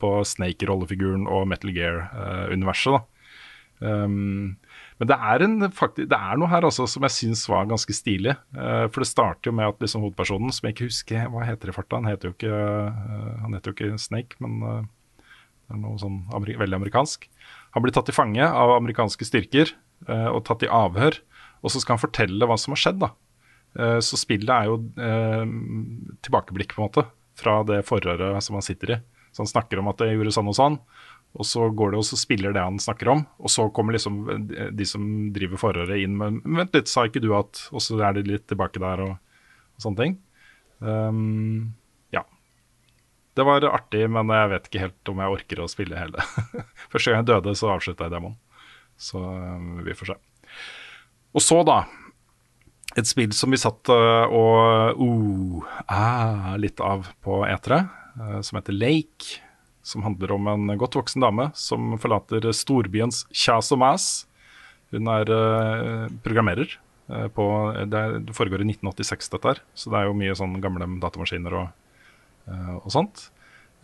på 0.00 0.12
Snake-rollefiguren 0.26 1.28
og 1.30 1.44
Metal 1.48 1.70
Gear-universet. 1.72 2.96
da 2.96 3.92
um, 4.08 4.56
men 4.96 5.10
det 5.10 5.16
er, 5.28 5.42
en, 5.44 5.56
faktisk, 5.76 6.08
det 6.08 6.16
er 6.16 6.38
noe 6.40 6.48
her 6.48 6.64
også 6.64 6.86
som 6.88 7.04
jeg 7.04 7.12
syns 7.12 7.42
var 7.52 7.68
ganske 7.68 7.92
stilig. 7.92 8.32
Uh, 8.56 8.88
for 8.88 9.04
det 9.04 9.10
starter 9.10 9.50
jo 9.50 9.56
med 9.58 9.68
at 9.68 9.82
liksom 9.84 10.06
hovedpersonen, 10.06 10.52
som 10.56 10.66
jeg 10.66 10.76
ikke 10.76 10.88
husker 10.88 11.26
hva 11.32 11.44
heter 11.44 11.70
i 11.70 11.76
farta 11.76 12.00
Han 12.00 12.08
heter 12.08 12.30
jo 12.30 12.36
ikke, 12.36 12.60
uh, 12.88 13.34
han 13.42 13.56
heter 13.56 13.72
jo 13.72 13.76
ikke 13.76 14.00
Snake, 14.00 14.40
men 14.40 14.62
uh, 14.64 14.78
det 15.66 15.74
er 15.74 15.82
noe 15.82 15.98
sånn 15.98 16.20
ameri 16.34 16.54
veldig 16.60 16.78
amerikansk. 16.78 17.26
Han 17.74 17.84
blir 17.84 17.94
tatt 17.94 18.06
til 18.08 18.16
fange 18.16 18.46
av 18.46 18.76
amerikanske 18.76 19.26
styrker 19.26 19.72
eh, 20.06 20.28
og 20.30 20.44
tatt 20.46 20.62
i 20.62 20.70
avhør. 20.70 21.18
Og 21.64 21.72
så 21.72 21.82
skal 21.82 21.96
han 21.96 22.04
fortelle 22.04 22.46
hva 22.46 22.56
som 22.60 22.76
har 22.76 22.82
skjedd. 22.82 23.00
da. 23.02 23.10
Eh, 23.74 23.98
så 24.04 24.18
spillet 24.20 24.52
er 24.52 24.70
jo 24.70 24.78
eh, 25.02 25.42
tilbakeblikk, 26.26 26.76
på 26.76 26.82
en 26.82 26.86
måte, 26.86 27.06
fra 27.36 27.58
det 27.66 27.82
forhøret 27.88 28.38
som 28.46 28.58
han 28.58 28.64
sitter 28.64 28.94
i. 28.94 29.00
Så 29.34 29.42
han 29.42 29.50
snakker 29.50 29.82
om 29.82 29.90
at 29.90 29.98
det 30.00 30.14
gjorde 30.14 30.32
sånn 30.32 30.52
og 30.52 30.56
sånn, 30.56 30.78
og 31.36 31.44
så 31.44 31.66
går 31.76 31.92
det 31.92 31.98
og 32.00 32.06
så 32.08 32.16
spiller 32.16 32.54
det 32.54 32.62
han 32.62 32.78
snakker 32.80 33.10
om. 33.12 33.24
Og 33.42 33.52
så 33.52 33.66
kommer 33.74 33.96
liksom 33.96 34.22
de 34.46 34.86
som 34.88 35.02
driver 35.34 35.60
forhøret 35.60 36.00
inn 36.00 36.14
med 36.16 36.38
Vent 36.46 36.78
litt, 36.78 36.88
sa 36.88 37.04
ikke 37.04 37.20
du 37.20 37.34
at 37.36 37.66
Og 37.74 37.82
så 37.84 37.98
er 38.00 38.16
de 38.16 38.22
litt 38.30 38.46
tilbake 38.48 38.80
der 38.80 39.02
og, 39.04 39.18
og 39.76 39.84
sånne 39.84 40.00
ting. 40.00 40.16
Um. 40.80 41.74
Det 43.36 43.44
var 43.44 43.66
artig, 43.68 44.06
men 44.08 44.32
jeg 44.32 44.50
vet 44.54 44.68
ikke 44.68 44.82
helt 44.86 45.12
om 45.12 45.22
jeg 45.22 45.36
orker 45.36 45.62
å 45.62 45.68
spille 45.68 45.98
hele. 46.00 46.24
Første 46.92 47.12
gang 47.12 47.22
jeg 47.22 47.30
døde, 47.30 47.56
så 47.58 47.74
avslutta 47.74 48.08
jeg 48.08 48.16
demoen. 48.16 48.38
Så 48.96 49.20
um, 49.20 49.82
vi 49.84 49.96
får 49.96 50.14
se. 50.14 50.18
Og 51.36 51.44
så, 51.44 51.60
da. 51.68 51.82
Et 52.96 53.04
spill 53.04 53.34
som 53.36 53.52
vi 53.52 53.60
satt 53.60 53.92
uh, 53.92 54.24
og 54.32 55.02
uh, 55.02 55.74
ah, 55.92 56.54
litt 56.56 56.80
av 56.80 57.10
på 57.20 57.42
etere, 57.44 57.82
uh, 58.16 58.38
som 58.40 58.56
heter 58.56 58.76
Lake 58.76 59.42
som 59.86 60.02
handler 60.02 60.32
om 60.34 60.48
en 60.50 60.78
godt 60.78 60.96
voksen 60.98 61.22
dame 61.22 61.50
som 61.54 61.94
forlater 62.02 62.48
storbyens 62.56 63.22
kjas 63.30 63.70
og 63.74 63.78
mas. 63.84 64.08
Hun 64.90 65.06
er 65.12 65.30
uh, 65.30 66.06
programmerer. 66.24 66.78
eh, 67.06 67.28
på, 67.30 67.44
det, 67.86 68.00
det 68.26 68.34
foregår 68.34 68.64
i 68.64 68.66
1986, 68.66 69.28
dette 69.30 69.52
her, 69.52 69.60
så 69.78 69.92
det 69.92 69.98
er 70.00 70.08
jo 70.08 70.16
mye 70.18 70.34
sånn 70.34 70.56
gamle 70.62 70.88
datamaskiner 71.02 71.54
og, 71.54 71.68
eh, 71.68 71.85
og 72.46 72.92
sånt. 72.94 73.28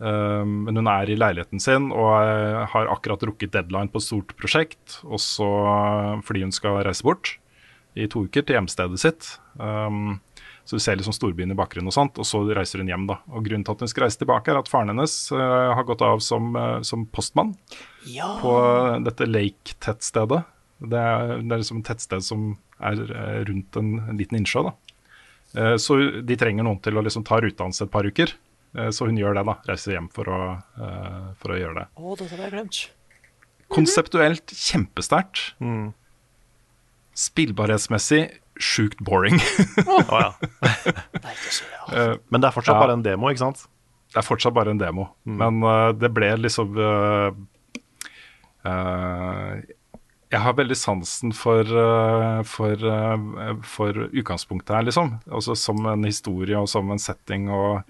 Eh, 0.03 0.45
men 0.45 0.75
hun 0.75 0.89
er 0.89 1.09
i 1.09 1.17
leiligheten 1.17 1.61
sin 1.63 1.91
og 1.93 2.11
eh, 2.17 2.63
har 2.73 2.91
akkurat 2.91 3.23
rukket 3.29 3.53
deadline 3.53 3.91
på 3.93 4.01
et 4.01 4.07
stort 4.07 4.35
prosjekt. 4.39 4.99
Også 5.03 5.47
fordi 6.27 6.45
hun 6.45 6.55
skal 6.55 6.81
reise 6.85 7.05
bort 7.05 7.37
i 7.93 8.09
to 8.09 8.25
uker 8.25 8.45
til 8.45 8.57
hjemstedet 8.57 8.99
sitt. 9.01 9.27
Så 10.63 10.77
du 10.77 10.81
ser 10.81 10.95
liksom 10.95 11.13
storbyen 11.13 11.51
i 11.51 11.57
bakgrunnen, 11.59 11.91
og 11.91 11.95
sånt, 11.95 12.17
og 12.17 12.25
så 12.25 12.39
reiser 12.55 12.79
hun 12.79 12.89
hjem. 12.89 13.03
da. 13.09 13.19
Og 13.35 13.43
Grunnen 13.45 13.65
til 13.67 13.75
at 13.75 13.83
hun 13.83 13.91
skal 13.91 14.05
reise 14.05 14.21
tilbake, 14.21 14.49
er 14.49 14.61
at 14.61 14.71
faren 14.71 14.93
hennes 14.93 15.13
uh, 15.35 15.73
har 15.75 15.83
gått 15.85 16.01
av 16.07 16.23
som, 16.23 16.55
uh, 16.55 16.79
som 16.87 17.03
postmann 17.11 17.51
på 18.39 18.53
dette 19.03 19.27
Lake-tettstedet. 19.27 20.39
Det 20.79 21.01
er, 21.03 21.35
det 21.43 21.51
er 21.51 21.61
liksom 21.65 21.83
et 21.83 21.91
tettsted 21.91 22.23
som 22.25 22.47
er 22.83 23.03
eh, 23.03 23.43
rundt 23.47 23.77
en, 23.79 23.91
en 24.07 24.17
liten 24.19 24.39
innsjø. 24.39 24.63
da. 24.69 24.73
Uh, 25.53 25.75
så 25.75 25.99
de 26.23 26.39
trenger 26.39 26.65
noen 26.65 26.79
til 26.83 26.95
å 26.95 27.03
liksom 27.03 27.27
ta 27.27 27.43
ruta 27.43 27.67
hans 27.67 27.83
et 27.83 27.91
par 27.91 28.07
uker. 28.07 28.33
Eh, 28.77 28.89
så 28.89 29.07
hun 29.09 29.17
gjør 29.19 29.37
det, 29.37 29.45
da. 29.49 29.57
Reiser 29.69 29.97
hjem 29.97 30.09
for 30.13 30.29
å, 30.31 30.39
eh, 30.81 31.25
for 31.41 31.53
å 31.53 31.59
gjøre 31.59 31.81
det. 31.81 31.87
Å, 31.93 32.15
dette 32.19 32.31
hadde 32.31 32.47
jeg 32.47 32.55
glemt. 32.55 32.79
Konseptuelt 33.73 34.53
kjempesterkt. 34.53 35.43
Spillbarhetsmessig 37.17 38.23
sjukt 38.61 38.99
boring. 39.05 39.39
oh, 39.87 40.13
ja. 40.13 40.33
Eh, 41.93 42.15
Men 42.29 42.41
det 42.41 42.47
er 42.47 42.55
fortsatt 42.55 42.77
ja. 42.77 42.81
bare 42.81 42.97
en 42.97 43.05
demo, 43.05 43.29
ikke 43.29 43.45
sant? 43.45 43.65
Det 44.13 44.21
er 44.21 44.25
fortsatt 44.25 44.53
bare 44.53 44.73
en 44.73 44.77
demo, 44.77 45.07
men 45.25 45.63
uh, 45.65 45.89
det 45.97 46.11
ble 46.13 46.27
liksom 46.37 46.75
uh, 46.77 47.33
uh, 48.61 49.53
Jeg 50.29 50.41
har 50.43 50.53
veldig 50.53 50.77
sansen 50.77 51.33
for, 51.33 51.65
for, 52.45 52.85
for 53.65 53.99
utgangspunktet 54.05 54.75
her, 54.77 54.85
liksom. 54.85 55.15
Altså 55.33 55.57
Som 55.57 55.81
en 55.89 56.05
historie 56.05 56.57
og 56.57 56.69
som 56.69 56.93
en 56.93 57.01
setting 57.01 57.49
og 57.53 57.81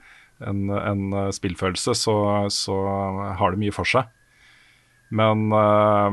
en, 0.50 0.68
en 0.76 1.04
eh, 1.14 1.32
spillfølelse, 1.36 1.96
så, 1.98 2.16
så 2.54 2.76
har 3.40 3.54
det 3.54 3.62
mye 3.64 3.76
for 3.76 3.88
seg. 3.90 4.10
Men 5.14 5.50
uh, 5.54 6.10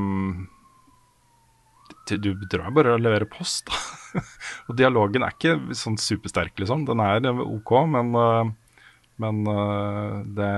du- 2.10 2.46
drar 2.50 2.72
bare 2.76 2.96
og 2.96 3.04
leverer 3.04 3.28
post, 3.30 3.70
da. 3.70 4.20
og 4.68 4.76
dialogen 4.76 5.24
er 5.24 5.32
ikke 5.36 5.76
sånn 5.78 5.98
supersterk, 6.00 6.56
liksom. 6.60 6.84
Den 6.88 7.00
er 7.04 7.28
OK, 7.44 7.72
men, 7.88 8.12
uh, 8.18 8.50
men 9.22 9.40
uh, 9.48 10.20
det 10.36 10.50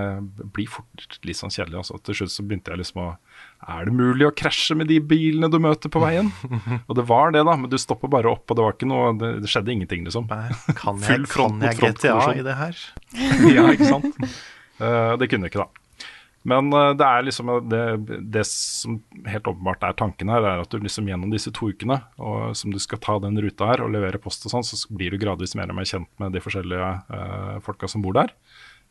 blir 0.57 0.71
fort 0.71 1.21
litt 1.27 1.39
sånn 1.39 1.53
kjedelig. 1.55 1.83
Altså. 1.85 2.01
Til 2.03 2.23
slutt 2.23 2.35
så 2.35 2.47
begynte 2.47 2.73
jeg 2.75 2.83
liksom 2.83 3.05
å 3.05 3.11
Er 3.63 3.87
det 3.87 3.93
mulig 3.95 4.27
å 4.27 4.33
krasje 4.35 4.75
med 4.75 4.89
de 4.91 4.97
bilene 4.99 5.47
du 5.51 5.59
møter 5.63 5.93
på 5.93 6.01
veien? 6.03 6.33
og 6.89 6.97
det 6.99 7.05
var 7.07 7.35
det, 7.35 7.45
da, 7.47 7.55
men 7.59 7.71
du 7.71 7.79
stopper 7.79 8.11
bare 8.11 8.33
opp, 8.33 8.49
og 8.51 8.59
det 8.59 8.65
var 8.65 8.75
ikke 8.75 8.89
noe 8.91 9.13
Det, 9.21 9.31
det 9.45 9.53
skjedde 9.53 9.75
ingenting, 9.77 10.03
liksom. 10.09 10.27
Kan 10.27 10.99
Full 11.03 11.23
jeg, 11.23 11.31
front 11.31 11.55
kan 11.55 11.61
mot 11.61 11.69
jeg 11.69 11.79
front 11.79 12.03
GTA 12.03 12.33
i 12.41 12.43
det 12.49 12.57
her? 12.59 12.83
ja, 13.55 13.69
ikke 13.71 13.93
sant? 13.93 14.19
Uh, 14.83 15.15
det 15.21 15.31
kunne 15.31 15.51
ikke, 15.51 15.63
da. 15.63 15.83
Men 16.49 16.73
uh, 16.75 16.91
det 16.99 17.07
er 17.07 17.27
liksom 17.29 17.53
det, 17.71 17.83
det 18.35 18.43
som 18.51 18.99
helt 19.31 19.47
åpenbart 19.47 19.87
er 19.87 19.95
tanken 19.99 20.33
her, 20.33 20.43
er 20.43 20.65
at 20.65 20.75
du 20.75 20.83
liksom 20.83 21.07
gjennom 21.07 21.31
disse 21.31 21.53
to 21.55 21.71
ukene 21.71 22.01
og 22.19 22.57
som 22.59 22.75
du 22.75 22.81
skal 22.83 22.99
ta 23.05 23.21
den 23.23 23.39
ruta 23.45 23.71
her 23.71 23.85
og 23.85 23.95
levere 23.95 24.19
post 24.23 24.49
og 24.49 24.57
sånn, 24.57 24.67
så 24.67 24.81
blir 24.91 25.15
du 25.15 25.23
gradvis 25.23 25.55
mer 25.59 25.71
og 25.71 25.79
mer 25.79 25.87
kjent 25.87 26.11
med 26.23 26.35
de 26.35 26.43
forskjellige 26.43 26.91
uh, 27.15 27.63
folka 27.63 27.91
som 27.91 28.03
bor 28.03 28.19
der. 28.19 28.35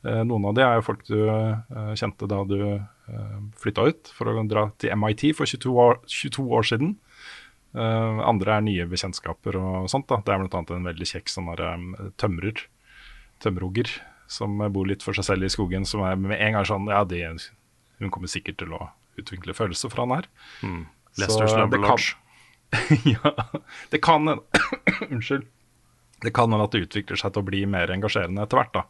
Eh, 0.03 0.23
noen 0.25 0.45
av 0.49 0.55
de 0.57 0.63
er 0.65 0.79
jo 0.79 0.85
folk 0.87 1.03
du 1.05 1.17
eh, 1.29 1.93
kjente 1.99 2.25
da 2.29 2.39
du 2.49 2.57
uh, 2.65 3.39
flytta 3.61 3.83
ut 3.91 4.09
for 4.15 4.31
å 4.31 4.43
dra 4.49 4.63
til 4.81 4.95
MIT 4.97 5.27
for 5.37 5.45
22 5.45 5.73
år, 5.77 5.99
22 6.09 6.45
år 6.57 6.67
siden. 6.71 6.95
Eh, 7.71 8.21
andre 8.27 8.57
er 8.57 8.65
nye 8.65 8.85
bekjentskaper 8.89 9.55
og 9.61 9.89
sånt. 9.91 10.07
da. 10.09 10.17
Det 10.25 10.33
er 10.33 10.41
bl.a. 10.43 10.63
en 10.75 10.89
veldig 10.89 11.07
kjekk 11.13 11.29
sånn 11.31 11.51
der, 11.53 11.61
eh, 11.69 12.09
tømrer, 12.19 12.65
tømmerhogger, 13.43 13.93
som 14.31 14.57
bor 14.73 14.87
litt 14.89 15.03
for 15.05 15.13
seg 15.17 15.27
selv 15.27 15.47
i 15.47 15.51
skogen, 15.51 15.85
som 15.87 16.03
er 16.07 16.17
med 16.19 16.39
en 16.39 16.57
gang 16.57 16.67
sånn 16.67 16.89
Ja, 16.91 17.03
de, 17.07 17.21
hun 17.99 18.11
kommer 18.11 18.31
sikkert 18.31 18.57
til 18.61 18.73
å 18.75 18.89
utvikle 19.19 19.53
følelser 19.55 19.91
for 19.91 20.05
han 20.05 20.17
her. 20.17 20.27
Lester's 21.19 21.51
Så 21.51 21.59
Lumber 21.61 21.77
det 21.77 21.87
kan- 21.87 21.97
Lodge. 21.97 22.17
ja, 23.11 23.33
det 23.91 23.99
kan 24.01 24.27
Unnskyld. 25.11 25.47
Det 26.21 26.31
kan 26.33 26.51
hende 26.53 26.63
at 26.67 26.71
det 26.75 26.85
utvikler 26.85 27.19
seg 27.19 27.33
til 27.33 27.41
å 27.41 27.47
bli 27.47 27.63
mer 27.65 27.91
engasjerende 27.91 28.43
etter 28.45 28.59
hvert. 28.61 28.73
da. 28.75 28.83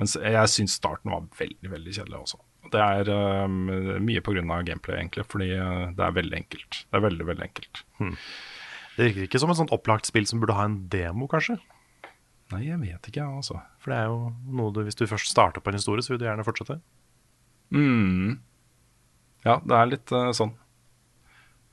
Mens 0.00 0.16
jeg 0.18 0.50
syns 0.50 0.74
starten 0.80 1.12
var 1.12 1.28
veldig 1.38 1.70
veldig 1.70 1.94
kjedelig 1.94 2.18
også. 2.18 2.40
Det 2.72 2.80
er 2.80 3.10
um, 3.44 3.68
mye 4.02 4.22
pga. 4.24 4.42
gameplay, 4.66 4.96
egentlig, 4.98 5.26
fordi 5.30 5.52
uh, 5.54 5.92
det 5.94 6.02
er 6.06 6.16
veldig 6.16 6.38
enkelt. 6.40 6.80
Det 6.88 6.98
er 6.98 7.04
veldig, 7.04 7.26
veldig 7.28 7.46
enkelt. 7.46 7.84
Det 8.96 9.06
virker 9.08 9.28
ikke 9.28 9.40
som 9.42 9.52
et 9.52 9.58
sånt 9.58 9.74
opplagt 9.74 10.08
spill 10.08 10.26
som 10.26 10.42
burde 10.42 10.56
ha 10.56 10.66
en 10.66 10.80
demo, 10.90 11.28
kanskje. 11.30 11.58
Nei, 12.52 12.66
jeg 12.68 12.80
vet 12.82 13.08
ikke, 13.10 13.24
altså. 13.26 13.60
For 13.82 13.92
det 13.92 14.00
er 14.00 14.10
jo 14.10 14.18
noe 14.58 14.74
du, 14.74 14.82
hvis 14.86 14.98
du 14.98 15.06
først 15.10 15.30
starter 15.30 15.62
på 15.64 15.72
en 15.72 15.78
historie, 15.78 16.04
så 16.04 16.12
vil 16.12 16.20
du 16.22 16.26
gjerne 16.26 16.46
fortsette. 16.46 16.78
Mm. 17.74 18.36
Ja, 19.44 19.58
det 19.64 19.78
er 19.78 19.90
litt 19.90 20.14
uh, 20.14 20.30
sånn. 20.36 20.54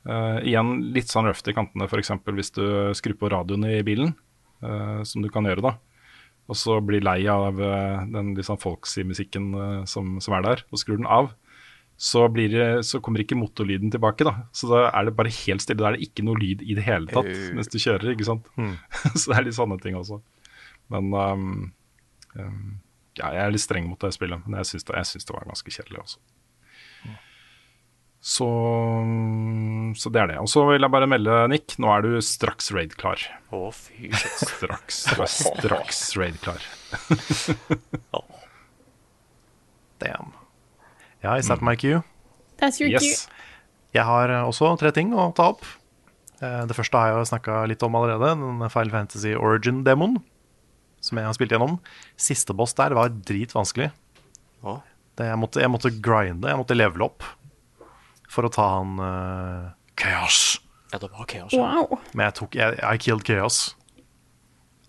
Uh, 0.07 0.39
igjen 0.47 0.79
litt 0.95 1.11
sånn 1.11 1.27
røft 1.29 1.47
i 1.51 1.53
kantene, 1.53 1.85
f.eks. 1.85 2.13
hvis 2.25 2.53
du 2.55 2.63
skrur 2.97 3.19
på 3.19 3.29
radioen 3.31 3.67
i 3.69 3.81
bilen, 3.85 4.15
uh, 4.65 5.01
som 5.07 5.21
du 5.21 5.29
kan 5.33 5.45
gjøre 5.45 5.65
da. 5.67 5.75
Og 6.51 6.57
så 6.59 6.79
blir 6.83 7.03
lei 7.05 7.21
av 7.31 7.59
uh, 7.61 8.03
den 8.11 8.33
litt 8.35 8.47
sånn 8.49 8.59
folksy 8.59 9.05
musikken 9.07 9.51
uh, 9.55 9.77
som, 9.87 10.17
som 10.23 10.35
er 10.35 10.43
der, 10.47 10.65
og 10.67 10.81
skrur 10.81 10.99
den 10.99 11.09
av. 11.09 11.31
Så, 12.01 12.25
blir 12.33 12.49
det, 12.49 12.69
så 12.87 12.97
kommer 13.03 13.21
ikke 13.21 13.37
motorlyden 13.37 13.91
tilbake. 13.93 14.25
da 14.25 14.47
Så 14.57 14.67
da 14.71 14.87
er 14.89 15.05
det 15.07 15.15
bare 15.15 15.31
helt 15.43 15.63
stille. 15.63 15.79
Da 15.79 15.91
er 15.91 15.99
det 15.99 16.07
ikke 16.07 16.25
noe 16.25 16.39
lyd 16.41 16.63
i 16.65 16.73
det 16.75 16.83
hele 16.87 17.05
tatt 17.07 17.29
mens 17.53 17.69
du 17.69 17.77
kjører. 17.77 18.15
ikke 18.15 18.25
sant? 18.25 18.47
Mm. 18.57 18.73
så 19.19 19.29
det 19.29 19.37
er 19.37 19.45
litt 19.45 19.57
sånne 19.59 19.77
ting 19.83 19.99
også. 19.99 20.17
Men 20.91 21.13
um, 21.13 21.53
Um, 22.33 22.79
ja, 23.17 23.31
jeg 23.35 23.43
er 23.43 23.53
litt 23.53 23.63
streng 23.63 23.89
mot 23.89 23.99
det 23.99 24.13
spillet, 24.15 24.45
men 24.45 24.61
jeg 24.61 24.71
syns 24.71 24.87
det, 24.87 25.01
det 25.27 25.35
var 25.35 25.49
ganske 25.49 25.73
kjedelig 25.73 25.99
også. 26.05 26.21
Så, 28.21 28.45
så 29.97 30.09
det 30.13 30.19
er 30.21 30.27
det. 30.29 30.37
Og 30.43 30.49
så 30.51 30.61
vil 30.69 30.83
jeg 30.85 30.93
bare 30.93 31.07
melde, 31.09 31.39
Nick, 31.49 31.73
nå 31.81 31.89
er 31.89 32.03
du 32.05 32.11
straks 32.21 32.67
raid-klar. 32.75 33.17
Å, 33.49 33.71
fy 33.73 34.11
Straks, 34.13 34.99
straks, 35.57 36.01
raid-klar. 36.21 36.61
Damn. 40.01 40.31
Ja, 41.21 41.35
that 41.35 41.45
set 41.45 41.61
my 41.65 41.75
queue. 41.75 42.01
That's 42.61 42.79
your 42.81 42.89
Yes. 42.93 43.01
cue. 43.25 43.37
Jeg 43.93 44.05
har 44.07 44.29
eh, 44.31 44.45
også 44.47 44.69
tre 44.79 44.91
ting 44.95 45.11
å 45.17 45.31
ta 45.35 45.49
opp. 45.55 45.65
Eh, 46.41 46.61
Det 46.69 46.77
første 46.77 46.97
har 46.97 47.11
jeg 47.11 47.17
jo 47.19 47.29
snakka 47.33 47.63
litt 47.69 47.83
om 47.85 47.97
allerede. 47.99 48.31
Den 48.37 48.69
Final 48.69 48.93
Fantasy 48.93 49.33
Origin-demoen 49.35 50.21
som 51.01 51.17
jeg 51.17 51.25
har 51.25 51.33
spilt 51.33 51.51
gjennom. 51.55 51.79
Siste 52.21 52.53
boss 52.53 52.75
der 52.77 52.93
var 52.93 53.09
dritvanskelig. 53.09 53.89
Oh. 54.61 54.77
Det, 55.17 55.25
jeg, 55.25 55.37
måtte, 55.41 55.59
jeg 55.65 55.71
måtte 55.73 55.89
grinde, 55.97 56.47
jeg 56.53 56.59
måtte 56.61 56.77
levele 56.77 57.07
opp 57.09 57.25
for 58.31 58.47
å 58.47 58.51
ta 58.53 58.67
han 58.77 58.97
uh, 59.01 59.69
Chaos. 59.99 60.61
Ja, 60.91 60.99
det 60.99 61.11
var 61.11 61.27
chaos. 61.29 61.53
Wow. 61.55 61.99
Men 62.11 62.27
jeg 62.27 62.35
tok 62.41 62.57
jeg, 62.59 62.79
I 62.83 62.99
killed 62.99 63.23
Chaos. 63.27 63.61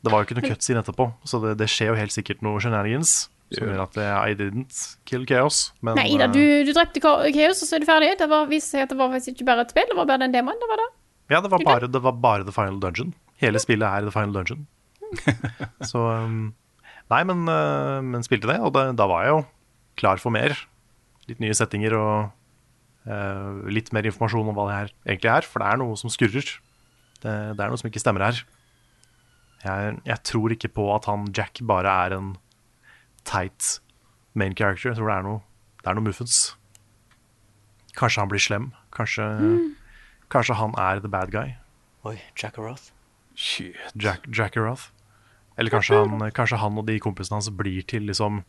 Det 0.02 0.10
var 0.10 0.22
jo 0.22 0.26
ikke 0.26 0.40
noe 0.40 0.50
cutscene 0.50 0.82
etterpå, 0.82 1.12
så 1.28 1.38
det, 1.44 1.52
det 1.60 1.68
skjer 1.70 1.92
jo 1.92 1.98
helt 2.00 2.14
sikkert 2.14 2.40
noe 2.42 2.58
shenanigans 2.62 3.28
som 3.52 3.68
gjør 3.68 3.82
at 3.84 3.98
I 4.00 4.34
didn't 4.38 4.80
kill 5.08 5.26
Chaos. 5.28 5.68
Men, 5.84 5.98
Nei, 6.00 6.08
Ida, 6.14 6.26
eh, 6.26 6.34
du, 6.34 6.66
du 6.66 6.72
drepte 6.74 7.02
Chaos, 7.02 7.60
og 7.62 7.68
så 7.68 7.76
er 7.76 7.84
du 7.84 7.88
ferdig. 7.88 8.10
Det 8.18 8.28
var, 8.30 8.48
viste 8.50 8.74
seg 8.74 8.86
at 8.86 8.94
det 8.94 8.98
var 8.98 9.12
faktisk 9.12 9.36
ikke 9.36 9.48
bare 9.50 9.66
et 9.66 9.74
spill, 9.74 9.88
det 9.90 9.98
var 9.98 10.08
bare 10.10 10.24
den 10.24 10.34
demoen. 10.34 10.58
Det 10.58 10.70
var 10.70 10.82
det. 10.82 10.88
Ja, 11.32 11.40
det 11.44 11.52
var, 11.52 11.64
bare, 11.64 11.88
det 11.88 12.02
var 12.02 12.18
bare 12.24 12.48
The 12.48 12.54
Final 12.54 12.80
Dungeon. 12.82 13.14
Hele 13.42 13.62
spillet 13.62 13.86
er 13.86 14.08
The 14.08 14.14
Final 14.14 14.34
Dungeon. 14.36 14.66
Så 15.90 16.02
um, 16.02 16.52
Nei, 17.12 17.22
men, 17.28 17.44
uh, 17.48 18.00
men 18.04 18.24
spilte 18.24 18.48
det, 18.48 18.58
og 18.64 18.72
det, 18.76 18.86
da 18.98 19.06
var 19.10 19.26
jeg 19.26 19.34
jo 19.34 19.40
klar 20.00 20.22
for 20.22 20.34
mer. 20.34 20.56
Litt 21.28 21.42
nye 21.42 21.56
settinger 21.56 21.94
og 21.98 22.32
litt 23.02 23.90
mer 23.94 24.06
informasjon 24.06 24.50
om 24.50 24.56
hva 24.56 24.66
det 24.68 24.76
her 24.76 24.92
egentlig 25.06 25.30
er. 25.32 25.48
For 25.48 25.62
det 25.62 25.70
er 25.70 25.80
noe 25.82 25.98
som 25.98 26.12
skurrer. 26.12 26.52
Det, 27.22 27.32
det 27.56 27.62
er 27.62 27.70
noe 27.72 27.80
som 27.80 27.90
ikke 27.90 28.02
stemmer 28.02 28.26
her. 28.28 28.42
Jeg, 29.62 29.98
jeg 30.06 30.18
tror 30.26 30.54
ikke 30.54 30.72
på 30.74 30.88
at 30.94 31.06
han 31.10 31.28
Jack 31.34 31.62
bare 31.66 31.90
er 32.06 32.16
en 32.18 32.32
teit 33.28 33.76
main 34.34 34.54
character. 34.58 34.90
Jeg 34.90 34.98
tror 34.98 35.10
det 35.10 35.18
er 35.18 35.26
noe, 35.26 35.42
det 35.82 35.90
er 35.90 35.98
noe 35.98 36.06
muffens. 36.08 36.40
Kanskje 37.98 38.24
han 38.24 38.32
blir 38.32 38.42
slem. 38.42 38.70
Kanskje, 38.94 39.26
kanskje 40.32 40.56
han 40.58 40.74
er 40.80 41.02
the 41.04 41.10
bad 41.12 41.30
guy. 41.34 41.54
Oi, 42.08 42.16
Jack 42.38 42.58
Roth. 42.58 42.90
Shit. 43.34 43.76
Jack, 43.94 44.26
Jackaroth. 44.28 44.90
Eller 45.58 45.70
kanskje 45.70 46.00
han, 46.00 46.30
kanskje 46.34 46.58
han 46.58 46.78
og 46.80 46.86
de 46.88 46.98
kompisene 47.02 47.38
hans 47.38 47.50
blir 47.54 47.84
til 47.86 48.08
liksom 48.08 48.42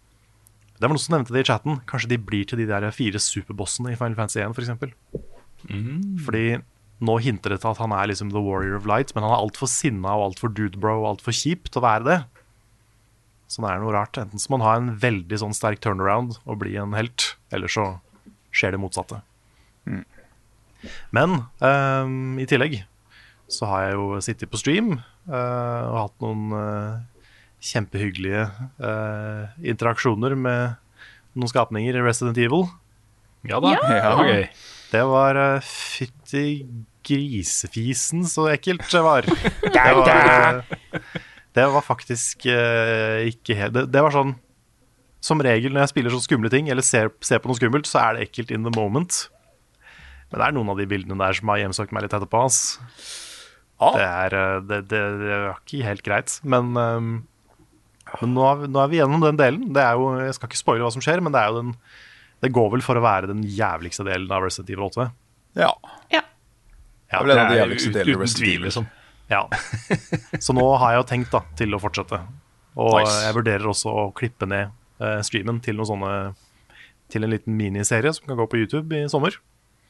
Det 0.77 0.85
var 0.85 0.93
noen 0.93 1.03
som 1.03 1.15
nevnte 1.15 1.35
det 1.35 1.43
i 1.43 1.47
chatten. 1.47 1.79
Kanskje 1.89 2.11
de 2.13 2.19
blir 2.19 2.45
til 2.49 2.59
de 2.61 2.67
der 2.69 2.89
fire 2.95 3.21
superbossene 3.21 3.93
i 3.93 3.97
Final 3.99 4.17
Fantasy 4.17 4.41
1, 4.43 4.55
f.eks. 4.57 4.71
Fordi 6.25 6.45
nå 7.03 7.17
hinter 7.23 7.53
det 7.53 7.61
til 7.63 7.71
at 7.73 7.81
han 7.81 7.93
er 7.95 8.09
liksom 8.09 8.31
the 8.31 8.41
warrior 8.43 8.77
of 8.77 8.87
light, 8.89 9.11
men 9.15 9.25
han 9.25 9.33
er 9.35 9.43
altfor 9.43 9.69
sinna 9.71 10.15
og 10.17 10.29
altfor 10.29 10.53
dudebro 10.55 11.01
og 11.01 11.09
altfor 11.15 11.35
kjip 11.35 11.69
til 11.69 11.81
å 11.81 11.85
være 11.85 12.07
det. 12.07 12.19
Så 13.51 13.61
det 13.61 13.69
er 13.69 13.83
noe 13.83 13.93
rart. 13.93 14.17
Enten 14.17 14.41
så 14.41 14.49
må 14.49 14.59
han 14.61 14.65
ha 14.65 14.73
en 14.79 14.93
veldig 15.01 15.39
sånn 15.43 15.55
sterk 15.55 15.83
turnaround 15.83 16.39
og 16.43 16.61
bli 16.63 16.75
en 16.79 16.95
helt, 16.97 17.33
eller 17.53 17.71
så 17.71 17.89
skjer 18.55 18.75
det 18.75 18.81
motsatte. 18.81 19.21
Men 21.15 21.43
um, 21.59 22.39
i 22.41 22.47
tillegg 22.49 22.81
så 23.51 23.67
har 23.69 23.87
jeg 23.87 23.97
jo 23.97 24.05
sittet 24.23 24.51
på 24.51 24.59
stream 24.59 24.95
uh, 25.29 25.83
og 25.91 25.97
hatt 25.99 26.23
noen 26.23 26.55
eh, 26.57 27.01
kjempehyggelige 27.63 28.45
uh, 28.83 29.51
interaksjoner 29.63 30.35
med 30.35 30.75
noen 31.33 31.51
skapninger 31.51 31.95
i 31.95 32.03
Resident 32.03 32.39
Evil. 32.41 32.67
Ja 33.47 33.59
da. 33.63 33.73
Ja. 33.75 33.83
Det 33.89 34.15
var 34.17 34.31
gøy. 34.31 34.47
Det 34.93 35.03
var 35.09 35.39
uh, 35.39 35.67
fytti 35.67 36.45
grisefisen 37.03 38.23
så 38.29 38.47
ekkelt 38.53 38.85
det 38.91 39.03
var. 39.03 39.27
Det 39.75 39.85
var, 39.97 40.61
uh, 40.61 41.19
det 41.53 41.65
var 41.75 41.85
faktisk 41.85 42.47
uh, 42.47 43.23
ikke 43.27 43.57
helt 43.57 43.75
det, 43.75 43.87
det 43.91 44.03
var 44.05 44.13
sånn 44.15 44.31
Som 45.23 45.41
regel 45.43 45.73
når 45.73 45.83
jeg 45.83 45.91
spiller 45.91 46.13
så 46.13 46.21
skumle 46.23 46.51
ting, 46.51 46.69
eller 46.71 46.85
ser, 46.85 47.11
ser 47.23 47.41
på 47.43 47.51
noe 47.51 47.59
skummelt, 47.59 47.89
så 47.89 48.01
er 48.03 48.15
det 48.17 48.27
ekkelt 48.27 48.51
in 48.51 48.65
the 48.67 48.73
moment. 48.75 49.27
Men 50.31 50.39
det 50.41 50.47
er 50.47 50.55
noen 50.57 50.71
av 50.73 50.79
de 50.81 50.87
bildene 50.89 51.19
der 51.19 51.37
som 51.37 51.51
har 51.51 51.61
hjemsøkt 51.61 51.93
meg 51.95 52.03
litt 52.05 52.15
etterpå. 52.17 52.41
ass. 52.43 52.77
Det, 53.79 54.03
er, 54.03 54.35
det, 54.67 54.79
det, 54.91 55.01
det 55.21 55.31
er 55.35 55.45
ikke 55.53 55.87
helt 55.87 56.03
greit. 56.03 56.35
Men, 56.43 56.73
eh, 56.79 57.07
men 58.21 58.33
nå, 58.35 58.43
er 58.51 58.55
vi, 58.61 58.67
nå 58.73 58.81
er 58.83 58.89
vi 58.91 58.97
gjennom 58.99 59.21
den 59.23 59.37
delen. 59.39 59.63
Det 59.73 59.81
er 59.83 59.93
jo, 59.97 60.09
jeg 60.21 60.35
skal 60.37 60.49
ikke 60.51 60.59
spoile 60.61 60.83
hva 60.85 60.91
som 60.93 61.01
skjer, 61.05 61.21
men 61.25 61.33
det 61.33 61.41
er 61.41 61.49
jo 61.53 61.61
den 61.61 61.71
Det 62.43 62.51
går 62.53 62.71
vel 62.73 62.81
for 62.83 62.99
å 62.99 63.03
være 63.05 63.29
den 63.31 63.41
jævligste 63.47 64.03
delen 64.03 64.31
av 64.35 64.43
Resident 64.43 64.69
Evil 64.73 64.83
8. 64.89 65.05
Ja. 65.55 65.69
Ja. 66.11 66.21
Det 67.07 67.15
er 67.19 67.23
vel 67.23 67.31
en 67.37 67.37
Det 67.49 67.55
er 67.57 67.61
jævligste 67.63 67.89
ut- 67.89 67.93
delene 67.95 68.13
uten 68.17 68.21
Resident 68.21 68.43
tvil, 68.43 68.53
Evil. 68.53 68.65
liksom. 68.67 68.87
Ja. 69.31 69.41
Så 70.43 70.53
nå 70.57 70.65
har 70.77 70.91
jeg 70.93 70.99
jo 70.99 71.05
tenkt 71.13 71.31
da, 71.31 71.39
til 71.55 71.73
å 71.73 71.79
fortsette. 71.79 72.19
Og 72.75 72.97
Nice. 72.99 73.15
jeg 73.23 73.35
vurderer 73.37 73.69
også 73.69 73.93
å 73.93 74.05
klippe 74.17 74.45
ned 74.49 74.71
eh, 74.99 75.21
streamen 75.23 75.61
til 75.63 75.77
noen 75.79 75.89
sånne 75.93 76.13
Til 77.13 77.23
en 77.23 77.29
liten 77.31 77.55
miniserie 77.55 78.11
som 78.13 78.25
kan 78.27 78.37
gå 78.39 78.47
på 78.49 78.57
YouTube 78.59 78.91
i 78.97 79.07
sommer. 79.11 79.35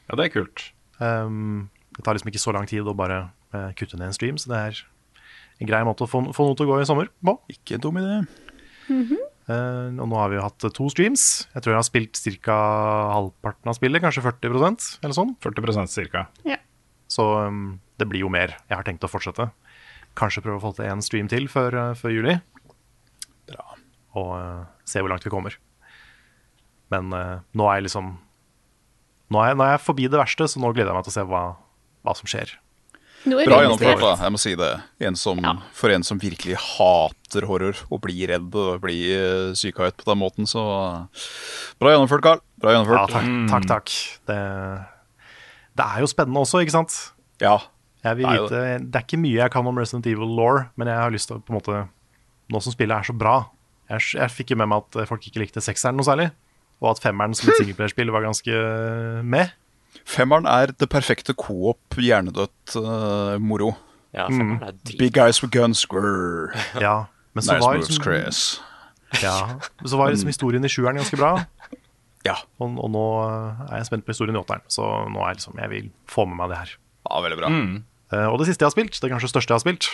Ja, 0.10 0.16
det 0.20 0.26
er 0.26 0.34
kult. 0.34 0.66
Um, 1.00 1.70
det 1.96 2.04
tar 2.04 2.14
liksom 2.18 2.30
ikke 2.34 2.42
så 2.44 2.52
lang 2.54 2.66
tid 2.68 2.84
å 2.84 2.94
bare 2.98 3.30
uh, 3.56 3.70
kutte 3.80 3.96
ned 3.98 4.10
en 4.12 4.14
stream, 4.18 4.38
så 4.38 4.50
det 4.52 4.60
er 4.60 4.82
en 5.60 5.70
grei 5.70 5.84
måte 5.88 6.06
å 6.06 6.10
få, 6.10 6.24
få 6.36 6.48
noe 6.48 6.58
til 6.58 6.68
å 6.68 6.74
gå 6.74 6.82
i 6.82 6.88
sommer 6.88 7.12
på. 7.24 7.38
Ikke 7.54 7.80
dum 7.82 8.00
idé. 8.02 8.24
Eh, 9.52 9.90
og 10.00 10.08
nå 10.08 10.20
har 10.20 10.32
vi 10.32 10.38
jo 10.38 10.46
hatt 10.46 10.68
to 10.76 10.88
streams. 10.92 11.48
Jeg 11.54 11.64
tror 11.64 11.74
jeg 11.74 11.82
har 11.82 11.88
spilt 11.88 12.22
ca. 12.46 12.60
halvparten 13.12 13.72
av 13.72 13.78
spillet, 13.78 14.04
kanskje 14.04 14.24
40% 14.26 14.88
eller 15.04 15.18
sånn. 15.18 15.36
40% 15.44 15.92
cirka. 15.92 16.28
Så 17.12 17.26
um, 17.46 17.78
det 18.00 18.08
blir 18.10 18.24
jo 18.24 18.32
mer. 18.32 18.56
Jeg 18.70 18.80
har 18.80 18.88
tenkt 18.88 19.06
å 19.06 19.12
fortsette. 19.12 19.50
Kanskje 20.18 20.44
prøve 20.46 20.62
å 20.62 20.64
få 20.64 20.74
til 20.78 20.90
en 20.90 21.04
stream 21.04 21.30
til 21.32 21.50
før, 21.52 21.76
uh, 21.76 21.98
før 21.98 22.16
juli. 22.16 22.38
Bra. 23.50 23.78
Og 24.20 24.32
uh, 24.38 24.64
se 24.88 25.04
hvor 25.04 25.12
langt 25.12 25.26
vi 25.28 25.34
kommer. 25.34 25.58
Men 26.94 27.12
uh, 27.14 27.44
nå 27.58 27.68
er 27.70 27.82
jeg 27.82 27.90
liksom 27.90 28.16
nå 29.34 29.40
er, 29.42 29.52
jeg, 29.52 29.58
nå 29.58 29.66
er 29.66 29.72
jeg 29.74 29.86
forbi 29.88 30.10
det 30.12 30.20
verste, 30.20 30.46
så 30.50 30.60
nå 30.62 30.70
gleder 30.76 30.92
jeg 30.92 31.00
meg 31.00 31.06
til 31.08 31.14
å 31.14 31.16
se 31.16 31.24
hva, 31.26 31.44
hva 32.06 32.14
som 32.20 32.30
skjer. 32.30 32.52
Bra 33.24 33.60
gjennomført, 33.64 34.02
da. 34.04 34.14
Jeg 34.26 34.34
må 34.36 34.40
si 34.42 34.54
det. 34.60 34.70
En 35.08 35.16
som, 35.20 35.40
For 35.78 35.94
en 35.94 36.04
som 36.04 36.20
virkelig 36.20 36.58
hater 36.60 37.46
horror 37.48 37.80
og 37.90 38.02
blir 38.04 38.28
redd 38.34 38.56
og 38.60 38.82
blir 38.84 39.14
uh, 39.16 39.54
syka 39.58 39.88
ut 39.88 40.02
på 40.02 40.10
den 40.10 40.20
måten, 40.20 40.50
så 40.50 40.64
Bra 41.80 41.94
gjennomført, 41.94 42.24
Carl. 42.26 42.42
Bra 42.60 42.74
Ja, 42.74 42.82
gjennomført. 42.82 43.14
takk, 43.16 43.30
takk. 43.54 43.70
takk. 43.72 43.96
Det, 44.28 44.40
det 45.80 45.88
er 45.88 46.04
jo 46.04 46.10
spennende 46.12 46.44
også, 46.44 46.62
ikke 46.64 46.76
sant? 46.76 46.98
Ja. 47.44 47.58
Jeg 48.04 48.20
vil 48.20 48.28
Det 48.28 48.36
er 48.36 48.44
vite, 48.44 48.62
det 48.92 49.00
er 49.00 49.06
ikke 49.08 49.22
mye 49.24 49.40
jeg 49.40 49.52
kan 49.56 49.68
om 49.68 49.78
Resident 49.80 50.08
Evil 50.12 50.36
Law, 50.36 50.66
men 50.76 50.92
jeg 50.92 51.00
har 51.00 51.14
lyst 51.14 51.30
til 51.32 51.40
å 51.40 51.44
på 51.44 51.54
en 51.54 51.60
måte 51.62 51.84
Nå 52.52 52.60
som 52.60 52.74
spillet 52.76 52.92
er 53.00 53.08
så 53.08 53.14
bra 53.16 53.38
Jeg, 53.88 54.04
jeg 54.20 54.32
fikk 54.36 54.52
jo 54.52 54.58
med 54.60 54.68
meg 54.68 54.84
at 54.84 55.08
folk 55.08 55.24
ikke 55.30 55.40
likte 55.40 55.64
sekseren 55.64 55.96
noe 55.96 56.04
særlig. 56.04 56.28
Og 56.84 56.90
at 56.92 57.00
femmeren 57.00 57.32
som 57.38 57.48
et 57.50 57.56
singleplayerspill 57.62 58.12
var 58.12 58.26
ganske 58.26 58.58
med. 59.24 59.54
Femmeren 60.06 60.48
er 60.50 60.74
det 60.76 60.90
perfekte 60.92 61.36
coop 61.38 61.98
hjernedødt 61.98 62.76
uh, 62.78 63.40
moro. 63.42 63.74
Ja, 64.14 64.28
femmeren 64.28 64.62
er 64.62 64.76
drit. 64.84 65.00
Big 65.00 65.14
guys 65.16 65.42
with 65.44 65.54
guns, 65.54 65.86
grrr. 65.90 66.54
Ja, 66.82 67.06
men 67.34 67.46
så 67.46 67.56
Nice 67.56 67.66
var, 67.66 67.78
moves, 67.78 67.90
liksom, 67.90 68.04
Chris. 68.04 68.62
ja, 69.24 69.38
men 69.82 69.90
så 69.90 69.98
var 69.98 70.14
liksom 70.14 70.30
historien 70.30 70.66
i 70.66 70.72
sjueren 70.72 71.02
ganske 71.02 71.20
bra. 71.20 71.38
Ja. 72.24 72.38
Og, 72.64 72.78
og 72.80 72.88
nå 72.94 73.00
eh, 73.20 73.64
er 73.68 73.82
jeg 73.82 73.90
spent 73.90 74.06
på 74.08 74.14
historien 74.14 74.38
i 74.38 74.40
åtteren, 74.40 74.62
så 74.72 74.86
nå 75.12 75.20
er 75.20 75.34
jeg 75.34 75.42
liksom, 75.42 75.58
jeg 75.60 75.72
vil 75.74 75.90
få 76.08 76.24
med 76.24 76.38
meg 76.40 76.54
det 76.54 76.60
her. 76.62 76.70
ja, 77.10 77.18
veldig 77.26 77.40
bra. 77.42 77.50
Eh, 78.16 78.28
og 78.30 78.38
det 78.40 78.48
siste 78.48 78.64
jeg 78.64 78.70
har 78.70 78.76
spilt, 78.78 79.00
det 79.04 79.10
kanskje 79.12 79.30
største 79.34 79.52
jeg 79.52 79.58
har 79.58 79.64
spilt, 79.66 79.90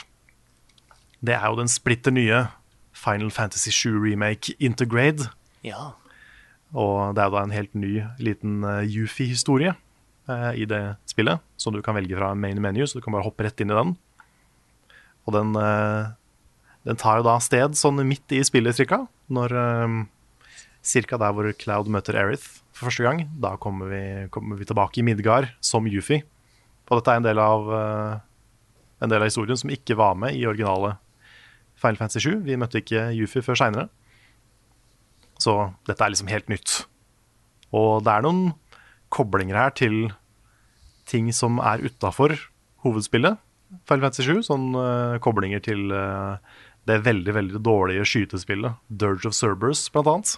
det 1.25 1.33
er 1.33 1.47
jo 1.47 1.57
den 1.57 1.71
splitter 1.73 2.13
nye 2.13 2.43
Final 2.93 3.31
Fantasy 3.33 3.73
7 3.73 3.97
Remake 4.03 4.53
Intergrade. 4.59 5.31
Ja. 5.65 5.95
Og 6.77 7.15
det 7.17 7.23
er 7.23 7.31
jo 7.31 7.35
da 7.39 7.43
en 7.47 7.55
helt 7.55 7.73
ny 7.73 8.03
liten 8.21 8.61
uh, 8.61 8.85
Yufi-historie 8.85 9.73
eh, 10.29 10.61
i 10.63 10.67
det 10.69 10.83
spillet, 11.09 11.41
som 11.59 11.75
du 11.75 11.81
kan 11.85 11.97
velge 11.97 12.17
fra 12.17 12.31
main 12.37 12.61
menu, 12.61 12.85
så 12.85 12.99
du 12.99 13.05
kan 13.05 13.15
bare 13.15 13.25
hoppe 13.27 13.45
rett 13.47 13.59
inn 13.63 13.73
i 13.73 13.77
den. 13.79 13.95
Og 15.27 15.35
den, 15.35 15.51
eh, 15.59 16.13
den 16.87 17.01
tar 17.01 17.19
jo 17.19 17.27
da 17.27 17.39
sted 17.43 17.77
sånn 17.77 18.01
midt 18.07 18.37
i 18.37 18.43
spillet 18.45 18.77
cirka, 18.77 19.03
når 19.29 19.53
uh, 19.53 19.99
cirka 20.81 21.19
der 21.21 21.35
hvor 21.35 21.49
Cloud 21.59 21.89
møter 21.91 22.17
Erith 22.17 22.61
for 22.73 22.87
første 22.87 23.05
gang. 23.05 23.25
Da 23.41 23.55
kommer 23.61 23.91
vi, 23.91 24.03
kommer 24.33 24.57
vi 24.57 24.67
tilbake 24.69 25.01
i 25.01 25.05
Midgard 25.05 25.51
som 25.61 25.87
Yufi. 25.89 26.21
Og 26.89 26.97
dette 26.97 27.13
er 27.13 27.21
en 27.21 27.27
del 27.27 27.41
av 27.43 27.69
eh, 27.75 28.21
en 28.99 29.11
del 29.11 29.21
av 29.21 29.29
historien 29.29 29.59
som 29.59 29.71
ikke 29.71 29.97
var 29.99 30.17
med 30.19 30.35
i 30.35 30.47
originale 30.49 30.95
Final 31.79 31.99
Fantasy 31.99 32.23
7. 32.25 32.39
Vi 32.47 32.57
møtte 32.59 32.81
ikke 32.81 33.09
Yufi 33.15 33.43
før 33.45 33.59
seinere. 33.59 33.87
Så 35.39 35.53
dette 35.87 36.03
er 36.03 36.11
liksom 36.11 36.31
helt 36.31 36.49
nytt. 36.51 36.81
Og 37.71 38.01
det 38.03 38.11
er 38.11 38.25
noen 38.25 38.49
koblinger 39.13 39.59
her 39.59 39.75
til 39.77 40.09
ting 41.09 41.29
som 41.35 41.59
er 41.61 41.83
utafor 41.85 42.35
hovedspillet. 42.85 43.39
Final 43.89 44.07
Fantasy 44.07 44.25
7, 44.25 44.45
sånn 44.47 44.71
uh, 44.77 45.17
koblinger 45.21 45.61
til 45.65 45.91
uh, 45.93 46.39
det 46.89 47.01
veldig 47.05 47.35
veldig 47.35 47.61
dårlige 47.61 48.05
skytespillet 48.07 48.79
Dirge 48.89 49.29
of 49.29 49.35
Cerberus, 49.37 49.83
blant 49.93 50.09
annet. 50.09 50.35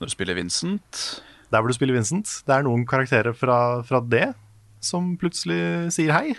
Når 0.00 0.10
du 0.10 0.14
spiller 0.14 0.36
Vincent. 0.36 1.02
Der 1.48 1.62
hvor 1.62 1.72
du 1.72 1.76
spiller 1.76 1.96
Vincent. 1.96 2.28
Det 2.44 2.54
er 2.54 2.66
noen 2.66 2.84
karakterer 2.88 3.36
fra, 3.36 3.80
fra 3.88 4.02
det 4.04 4.32
som 4.84 5.14
plutselig 5.20 5.92
sier 5.96 6.12
hei. 6.14 6.36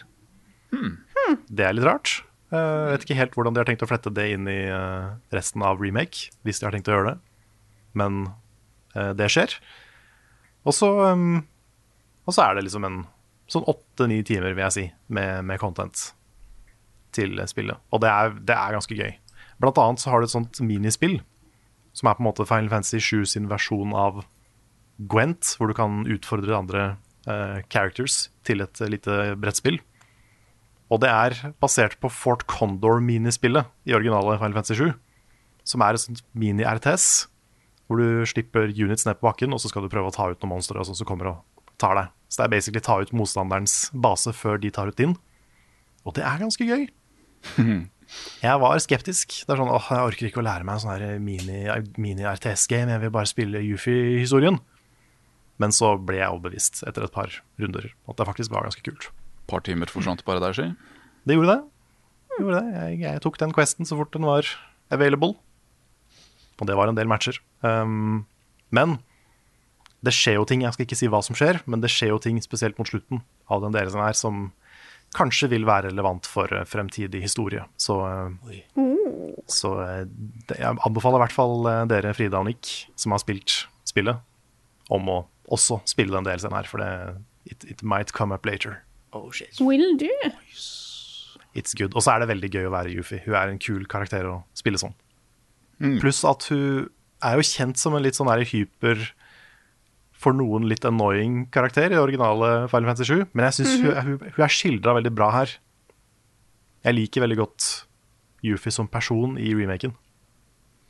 Det 1.50 1.66
er 1.66 1.76
litt 1.76 1.88
rart. 1.88 2.20
Uh, 2.50 2.90
vet 2.94 3.06
ikke 3.06 3.18
helt 3.20 3.36
hvordan 3.38 3.54
de 3.54 3.62
har 3.62 3.68
tenkt 3.70 3.84
å 3.86 3.90
flette 3.90 4.10
det 4.14 4.32
inn 4.34 4.48
i 4.50 4.62
uh, 4.74 5.14
resten 5.34 5.62
av 5.66 5.82
remake, 5.82 6.32
hvis 6.46 6.62
de 6.62 6.66
har 6.66 6.74
tenkt 6.74 6.90
å 6.90 6.96
gjøre 6.96 7.12
det. 7.12 7.20
Men 8.00 8.24
uh, 8.96 9.12
det 9.18 9.30
skjer. 9.34 9.54
Og 10.66 10.76
så 10.76 10.90
um, 11.14 11.42
Og 12.28 12.36
så 12.36 12.44
er 12.46 12.58
det 12.58 12.66
liksom 12.66 12.86
en 12.86 12.98
sånn 13.50 13.68
åtte-ni 13.70 14.22
timer, 14.28 14.54
vil 14.54 14.66
jeg 14.68 14.76
si, 14.76 14.86
med, 15.14 15.44
med 15.48 15.62
content 15.62 16.12
til 17.16 17.40
spillet. 17.50 17.80
Og 17.94 18.04
det 18.04 18.12
er, 18.12 18.36
det 18.46 18.56
er 18.56 18.76
ganske 18.78 18.98
gøy. 18.98 19.12
Blant 19.60 19.80
annet 19.82 20.02
så 20.02 20.14
har 20.14 20.22
du 20.22 20.30
et 20.30 20.36
sånt 20.36 20.62
minispill 20.64 21.20
som 21.98 22.08
er 22.08 22.16
på 22.16 22.24
en 22.24 22.30
måte 22.30 22.48
Final 22.48 22.70
Fantasy 22.72 23.02
7 23.02 23.26
sin 23.34 23.50
versjon 23.52 23.96
av 23.98 24.24
Gwent, 25.10 25.56
hvor 25.58 25.72
du 25.72 25.76
kan 25.76 26.04
utfordre 26.12 26.58
andre 26.58 26.84
uh, 27.28 27.60
characters 27.72 28.28
til 28.48 28.64
et 28.64 28.82
lite 28.92 29.34
brettspill. 29.40 29.80
Og 30.90 31.02
det 31.04 31.10
er 31.12 31.38
basert 31.62 31.98
på 32.02 32.12
Fort 32.12 32.46
Condor-minispillet 32.50 33.68
i 33.90 33.96
originale 33.96 34.38
Final 34.40 34.58
Fantasy 34.58 34.80
7. 34.80 34.94
Som 35.68 35.84
er 35.86 35.96
et 35.96 36.04
sånt 36.04 36.24
mini-RTS, 36.34 37.28
hvor 37.88 38.02
du 38.02 38.26
slipper 38.30 38.72
units 38.74 39.06
ned 39.06 39.20
på 39.20 39.28
bakken, 39.28 39.54
og 39.54 39.62
så 39.62 39.70
skal 39.72 39.86
du 39.86 39.92
prøve 39.92 40.10
å 40.10 40.16
ta 40.16 40.30
ut 40.30 40.40
noen 40.42 40.58
monstre 40.58 40.84
som 40.86 41.08
kommer 41.08 41.34
og 41.34 41.44
tar 41.82 41.96
deg. 41.98 42.12
Så 42.30 42.42
det 42.42 42.46
er 42.46 42.54
basically 42.54 42.84
ta 42.86 43.00
ut 43.02 43.14
motstanderens 43.18 43.78
base 43.94 44.34
før 44.38 44.60
de 44.62 44.70
tar 44.76 44.92
ut 44.92 45.00
din. 45.00 45.16
Og 46.06 46.14
det 46.18 46.24
er 46.28 46.42
ganske 46.44 46.66
gøy. 46.68 46.86
Jeg 48.42 48.58
var 48.62 48.80
skeptisk. 48.82 49.34
Det 49.46 49.54
er 49.54 49.60
sånn, 49.60 49.70
åh, 49.70 49.88
Jeg 49.94 50.08
orker 50.12 50.28
ikke 50.30 50.42
å 50.42 50.46
lære 50.46 50.66
meg 50.66 50.78
en 50.78 50.84
sånn 50.84 50.94
her 50.96 51.20
mini- 51.22 51.94
mini-RTS-game. 51.98 52.90
jeg 52.90 53.02
vil 53.04 53.12
bare 53.14 53.30
spille 53.30 53.62
Yuffie-historien. 53.62 54.60
Men 55.60 55.72
så 55.76 55.94
ble 56.00 56.18
jeg 56.22 56.30
overbevist 56.32 56.84
etter 56.88 57.04
et 57.04 57.12
par 57.12 57.30
runder 57.60 57.90
at 58.08 58.16
det 58.18 58.26
faktisk 58.30 58.52
var 58.52 58.64
ganske 58.64 58.82
kult. 58.86 59.10
Et 59.12 59.48
par 59.52 59.62
timer 59.62 59.86
forsvant 59.92 60.24
bare 60.26 60.40
der, 60.40 60.54
si. 60.54 60.68
Det 61.28 61.36
gjorde 61.36 61.58
det. 61.58 61.62
Jeg, 62.30 62.40
gjorde 62.46 62.62
det. 62.62 62.74
Jeg, 62.80 63.00
jeg 63.04 63.22
tok 63.26 63.38
den 63.42 63.54
questen 63.54 63.86
så 63.86 63.98
fort 64.00 64.12
den 64.16 64.26
var 64.26 64.48
available. 64.90 65.36
Og 66.62 66.68
det 66.68 66.76
var 66.80 66.88
en 66.90 66.96
del 66.98 67.08
matcher. 67.12 67.38
Um, 67.62 68.26
men 68.72 68.98
det 70.06 70.14
skjer 70.16 70.40
jo 70.40 70.46
ting. 70.48 70.64
Jeg 70.64 70.76
skal 70.76 70.88
ikke 70.88 70.98
si 71.00 71.10
hva 71.12 71.22
som 71.26 71.38
skjer, 71.38 71.62
men 71.70 71.84
det 71.84 71.92
skjer 71.92 72.14
jo 72.14 72.22
ting 72.24 72.40
spesielt 72.44 72.80
mot 72.80 72.88
slutten 72.88 73.24
av 73.52 73.64
den 73.66 73.76
delen 73.76 74.04
her 74.04 74.16
som 74.18 74.50
kanskje 75.18 75.50
vil 75.52 75.66
være 75.66 75.90
relevant 75.90 76.28
for 76.30 76.52
eh, 76.54 76.66
fremtidig 76.70 77.24
historie. 77.24 77.64
Så, 77.82 77.98
eh, 78.06 78.84
så 79.50 79.74
eh, 79.84 80.04
jeg 80.54 80.82
anbefaler 80.86 81.20
i 81.20 81.24
hvert 81.26 81.36
fall 81.36 81.70
dere, 81.90 82.14
Frida 82.18 82.42
og 82.42 82.50
Nick, 82.50 82.74
som 83.00 83.16
har 83.16 83.24
spilt 83.24 83.64
spillet, 83.90 84.22
om 84.94 85.10
å 85.10 85.24
også 85.50 85.80
spille 85.90 86.14
den 86.14 86.28
delen 86.28 86.54
her, 86.54 86.70
for 86.70 86.84
det 86.84 86.92
it, 87.50 87.66
it 87.66 87.82
might 87.82 88.14
come 88.14 88.36
up 88.36 88.46
later. 88.46 88.84
Oh 89.12 89.32
shit. 89.32 89.60
Will 89.60 89.98
do. 89.98 90.12
It's 91.58 91.74
good. 91.74 91.96
Og 91.96 92.06
så 92.06 92.14
er 92.14 92.22
det 92.22 92.30
veldig 92.30 92.52
gøy 92.54 92.70
å 92.70 92.74
være 92.76 92.94
Yuffie. 92.94 93.24
Hun 93.26 93.34
er 93.34 93.50
en 93.50 93.62
kul 93.62 93.88
karakter 93.90 94.28
å 94.30 94.36
spille 94.58 94.78
sånn. 94.78 94.94
Mm. 95.82 95.98
Pluss 96.04 96.22
at 96.28 96.46
hun 96.52 96.92
er 97.26 97.40
jo 97.40 97.48
kjent 97.48 97.80
som 97.82 97.96
en 97.98 98.06
litt 98.06 98.20
sånn 98.20 98.30
hyper 98.30 99.02
For 100.20 100.36
noen 100.36 100.68
litt 100.68 100.84
annoying 100.88 101.46
karakter 101.54 101.94
i 101.96 102.00
originale 102.00 102.68
Final 102.72 102.92
Fantasy 102.92 103.08
7. 103.08 103.30
Men 103.32 103.48
jeg 103.48 103.60
syns 103.60 103.76
hun, 103.80 103.92
hun, 103.96 104.18
hun 104.26 104.46
er 104.46 104.52
skildra 104.52 104.96
veldig 104.98 105.14
bra 105.16 105.30
her. 105.38 105.54
Jeg 106.84 106.98
liker 106.98 107.24
veldig 107.24 107.40
godt 107.40 107.68
Yuffie 108.44 108.74
som 108.76 108.88
person 108.92 109.38
i 109.40 109.54
remaken. 109.56 109.94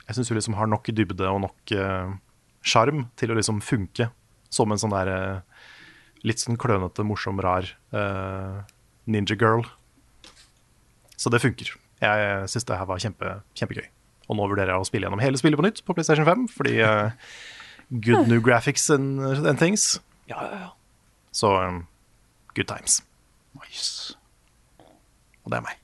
Jeg 0.07 0.17
syns 0.17 0.31
hun 0.31 0.39
liksom 0.39 0.57
har 0.57 0.69
nok 0.69 0.89
dybde 0.97 1.29
og 1.29 1.43
nok 1.45 1.73
sjarm 2.65 3.05
til 3.19 3.31
å 3.31 3.37
liksom 3.37 3.61
funke 3.63 4.09
som 4.53 4.71
en 4.71 4.81
sånn 4.81 4.93
der 4.93 5.11
uh, 5.13 5.61
litt 6.25 6.41
sånn 6.41 6.57
klønete, 6.59 7.05
morsom, 7.05 7.39
rar 7.43 7.67
uh, 7.93 8.65
ninja 9.09 9.37
girl. 9.39 9.63
Så 11.19 11.31
det 11.31 11.41
funker. 11.43 11.71
Jeg 11.99 12.49
syns 12.51 12.67
det 12.67 12.79
her 12.79 12.89
var 12.89 13.01
kjempe, 13.03 13.39
kjempegøy. 13.59 13.87
Og 14.29 14.37
nå 14.37 14.45
vurderer 14.47 14.75
jeg 14.75 14.83
å 14.83 14.87
spille 14.87 15.07
gjennom 15.07 15.21
hele 15.23 15.39
spillet 15.41 15.59
på 15.59 15.65
nytt 15.65 15.81
på 15.85 15.95
PlayStation 15.97 16.27
5, 16.27 16.45
fordi 16.53 16.75
eh, 16.85 17.31
good 17.89 18.27
new 18.27 18.41
graphics 18.41 18.89
and, 18.89 19.19
and 19.21 19.57
things. 19.57 20.01
Ja, 20.29 20.43
ja, 20.45 20.59
ja. 20.59 20.67
Så 21.31 21.67
um, 21.67 21.85
good 22.55 22.67
times. 22.67 23.03
Nice. 23.53 24.17
Og 25.43 25.51
det 25.51 25.57
er 25.57 25.65
meg. 25.65 25.77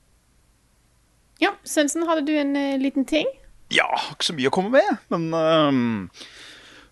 Ja, 1.42 1.52
Svendsen, 1.64 2.06
hadde 2.08 2.26
du 2.26 2.32
en 2.38 2.56
uh, 2.56 2.78
liten 2.80 3.04
ting? 3.04 3.28
Ja, 3.74 3.88
ikke 4.12 4.28
så 4.28 4.34
mye 4.36 4.48
å 4.48 4.54
komme 4.54 4.70
med, 4.78 5.00
men 5.10 5.26
um, 5.34 5.80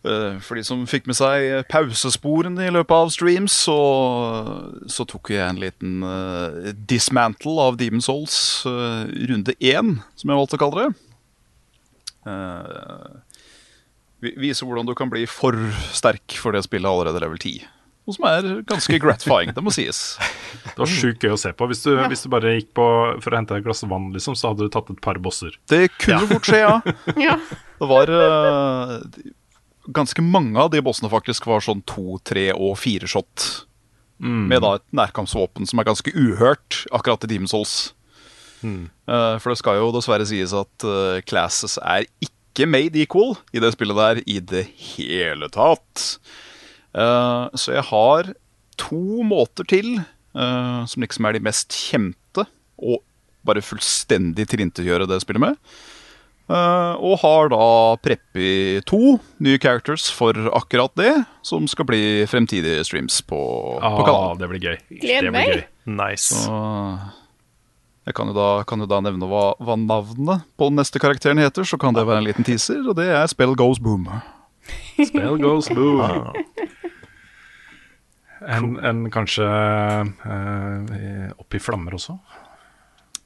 uh, 0.03 0.41
for 0.43 0.59
de 0.59 0.65
som 0.67 0.83
fikk 0.91 1.07
med 1.07 1.17
seg 1.17 1.63
pausesporene 1.71 2.67
i 2.67 2.73
løpet 2.75 2.95
av 2.97 3.13
streams, 3.15 3.55
så, 3.69 3.79
så 4.91 5.07
tok 5.09 5.31
jeg 5.37 5.47
en 5.47 5.63
liten 5.63 6.03
uh, 6.03 6.75
dismantle 6.75 7.55
av 7.63 7.79
Demon 7.79 8.03
Souls 8.05 8.37
runde 8.67 9.55
én, 9.63 9.97
som 10.19 10.35
jeg 10.35 10.43
valgte 10.43 10.59
å 10.59 10.65
kalle 10.65 10.83
det. 10.83 10.91
Uh, 12.25 13.23
viser 14.23 14.67
hvordan 14.69 14.87
du 14.89 14.95
kan 14.97 15.11
bli 15.13 15.25
for 15.29 15.57
sterk 15.95 16.37
for 16.41 16.53
det 16.57 16.63
spillet 16.67 16.89
allerede 16.91 17.21
level 17.23 17.39
10. 17.41 17.65
Noe 18.05 18.13
som 18.19 18.27
er 18.29 18.47
ganske 18.69 18.99
gratifying, 19.01 19.55
det 19.57 19.63
må 19.65 19.73
sies. 19.73 20.01
Det 20.63 20.77
var 20.77 20.91
sjukt 20.93 21.23
gøy 21.25 21.33
å 21.33 21.39
se 21.41 21.55
på. 21.57 21.69
Hvis 21.71 21.81
du, 21.87 21.95
hvis 22.11 22.25
du 22.27 22.29
bare 22.33 22.51
gikk 22.59 22.75
på 22.77 22.85
for 23.25 23.33
å 23.33 23.39
hente 23.39 23.57
et 23.57 23.65
glass 23.65 23.81
vann, 23.89 24.11
liksom, 24.13 24.37
så 24.37 24.51
hadde 24.53 24.67
du 24.67 24.73
tatt 24.75 24.91
et 24.93 25.01
par 25.05 25.17
bosser. 25.25 25.57
Det 25.73 25.87
kunne 25.97 26.21
Ja. 26.21 26.29
fort 26.35 26.45
skje, 26.51 26.61
ja. 26.61 26.75
Ja. 27.31 27.39
Det 27.81 27.89
var 27.89 28.13
uh, 28.13 28.99
Ganske 29.89 30.21
mange 30.25 30.61
av 30.61 30.69
de 30.73 30.81
bossene 30.85 31.09
faktisk 31.13 31.49
var 31.49 31.65
sånn 31.65 31.81
to, 31.89 32.19
tre 32.25 32.51
og 32.53 32.77
fire 32.81 33.09
shot. 33.09 33.65
Med 34.25 34.63
da 34.65 34.77
et 34.79 34.85
nærkampsvåpen 34.97 35.67
som 35.69 35.81
er 35.83 35.85
ganske 35.89 36.13
uhørt 36.17 36.85
akkurat 36.95 37.25
i 37.27 37.29
Demon's 37.35 37.53
Souls. 37.53 37.75
Eh, 38.65 39.35
for 39.43 39.51
det 39.53 39.59
skal 39.61 39.77
jo 39.77 39.91
dessverre 39.93 40.25
sies 40.29 40.55
at 40.57 40.87
uh, 40.89 41.19
classes 41.29 41.75
er 41.83 42.07
ikke 42.25 42.33
made 42.63 42.95
equal 43.03 43.35
i 43.53 43.59
det 43.59 43.73
spillet 43.75 43.99
der 43.99 44.21
i 44.31 44.39
det 44.39 44.69
hele 44.95 45.49
tatt. 45.51 46.05
Uh, 46.95 47.51
så 47.59 47.75
jeg 47.75 47.83
har 47.91 48.31
to 48.79 49.23
måter 49.27 49.67
til, 49.67 49.97
uh, 50.39 50.85
som 50.87 51.03
liksom 51.03 51.27
er 51.27 51.33
de 51.35 51.43
mest 51.43 51.75
kjente, 51.75 52.47
og 52.79 53.03
bare 53.45 53.61
fullstendig 53.67 54.47
trintegjøre 54.49 55.09
det 55.11 55.19
spillet 55.23 55.43
med. 55.43 55.59
Uh, 56.45 56.95
og 57.01 57.19
har 57.23 57.49
da 57.49 57.67
preppy 58.05 58.81
to 58.85 59.17
nye 59.43 59.59
characters 59.59 60.07
for 60.13 60.37
akkurat 60.53 60.93
det, 61.01 61.13
som 61.43 61.65
skal 61.67 61.87
bli 61.89 62.03
fremtidige 62.29 62.85
streams 62.85 63.19
på, 63.25 63.41
på 63.81 63.83
Ah, 63.83 63.99
kanalen. 64.05 64.39
det 64.43 64.49
blir 64.53 64.61
gøy. 64.71 64.79
Gleder 65.03 65.33
meg. 65.35 65.49
gøy. 65.49 65.63
Nice. 65.99 66.45
Så 66.45 66.59
jeg 68.05 68.15
kan 68.19 68.29
jo 68.29 68.35
da, 68.37 68.49
kan 68.69 68.81
jo 68.83 68.87
da 68.91 68.99
nevne 69.01 69.27
hva, 69.31 69.55
hva 69.65 69.77
navnet 69.81 70.45
på 70.61 70.69
den 70.69 70.77
neste 70.81 71.01
karakteren 71.01 71.41
heter, 71.41 71.65
så 71.65 71.79
kan 71.81 71.95
det 71.97 72.05
være 72.07 72.21
en 72.21 72.27
liten 72.29 72.45
teaser, 72.47 72.83
og 72.89 72.97
det 72.99 73.07
er 73.17 73.27
Spell 73.33 73.55
Goes 73.57 73.81
Boom. 73.81 74.07
Spell 74.97 75.37
goes 75.43 75.69
boom. 75.69 76.01
Ah. 76.01 76.33
En, 78.45 78.75
en 78.85 79.03
kanskje 79.13 79.45
eh, 79.45 81.31
opp 81.41 81.57
i 81.57 81.61
flammer 81.63 81.97
også? 81.97 82.17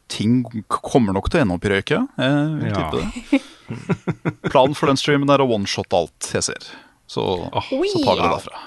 Ting 0.09 0.41
kommer 0.71 1.13
nok 1.17 1.27
til 1.31 1.41
å 1.41 1.45
ende 1.45 1.57
opp 1.59 1.67
i 1.69 1.73
røyk, 1.75 1.91
ja. 1.97 2.03
Jeg 2.17 2.51
vil 2.63 2.71
Ja. 2.71 2.89
tippe 2.89 2.99
det. 3.03 3.43
Planen 4.49 4.75
for 4.79 4.89
den 4.89 4.97
streamen 5.01 5.29
er 5.35 5.43
å 5.45 5.49
one-shot 5.59 5.93
alt 5.99 6.31
jeg 6.33 6.47
ser. 6.47 6.69
Så, 7.11 7.25
så 7.51 8.01
tar 8.05 8.15
vi 8.17 8.23
det 8.23 8.31
derfra. 8.31 8.63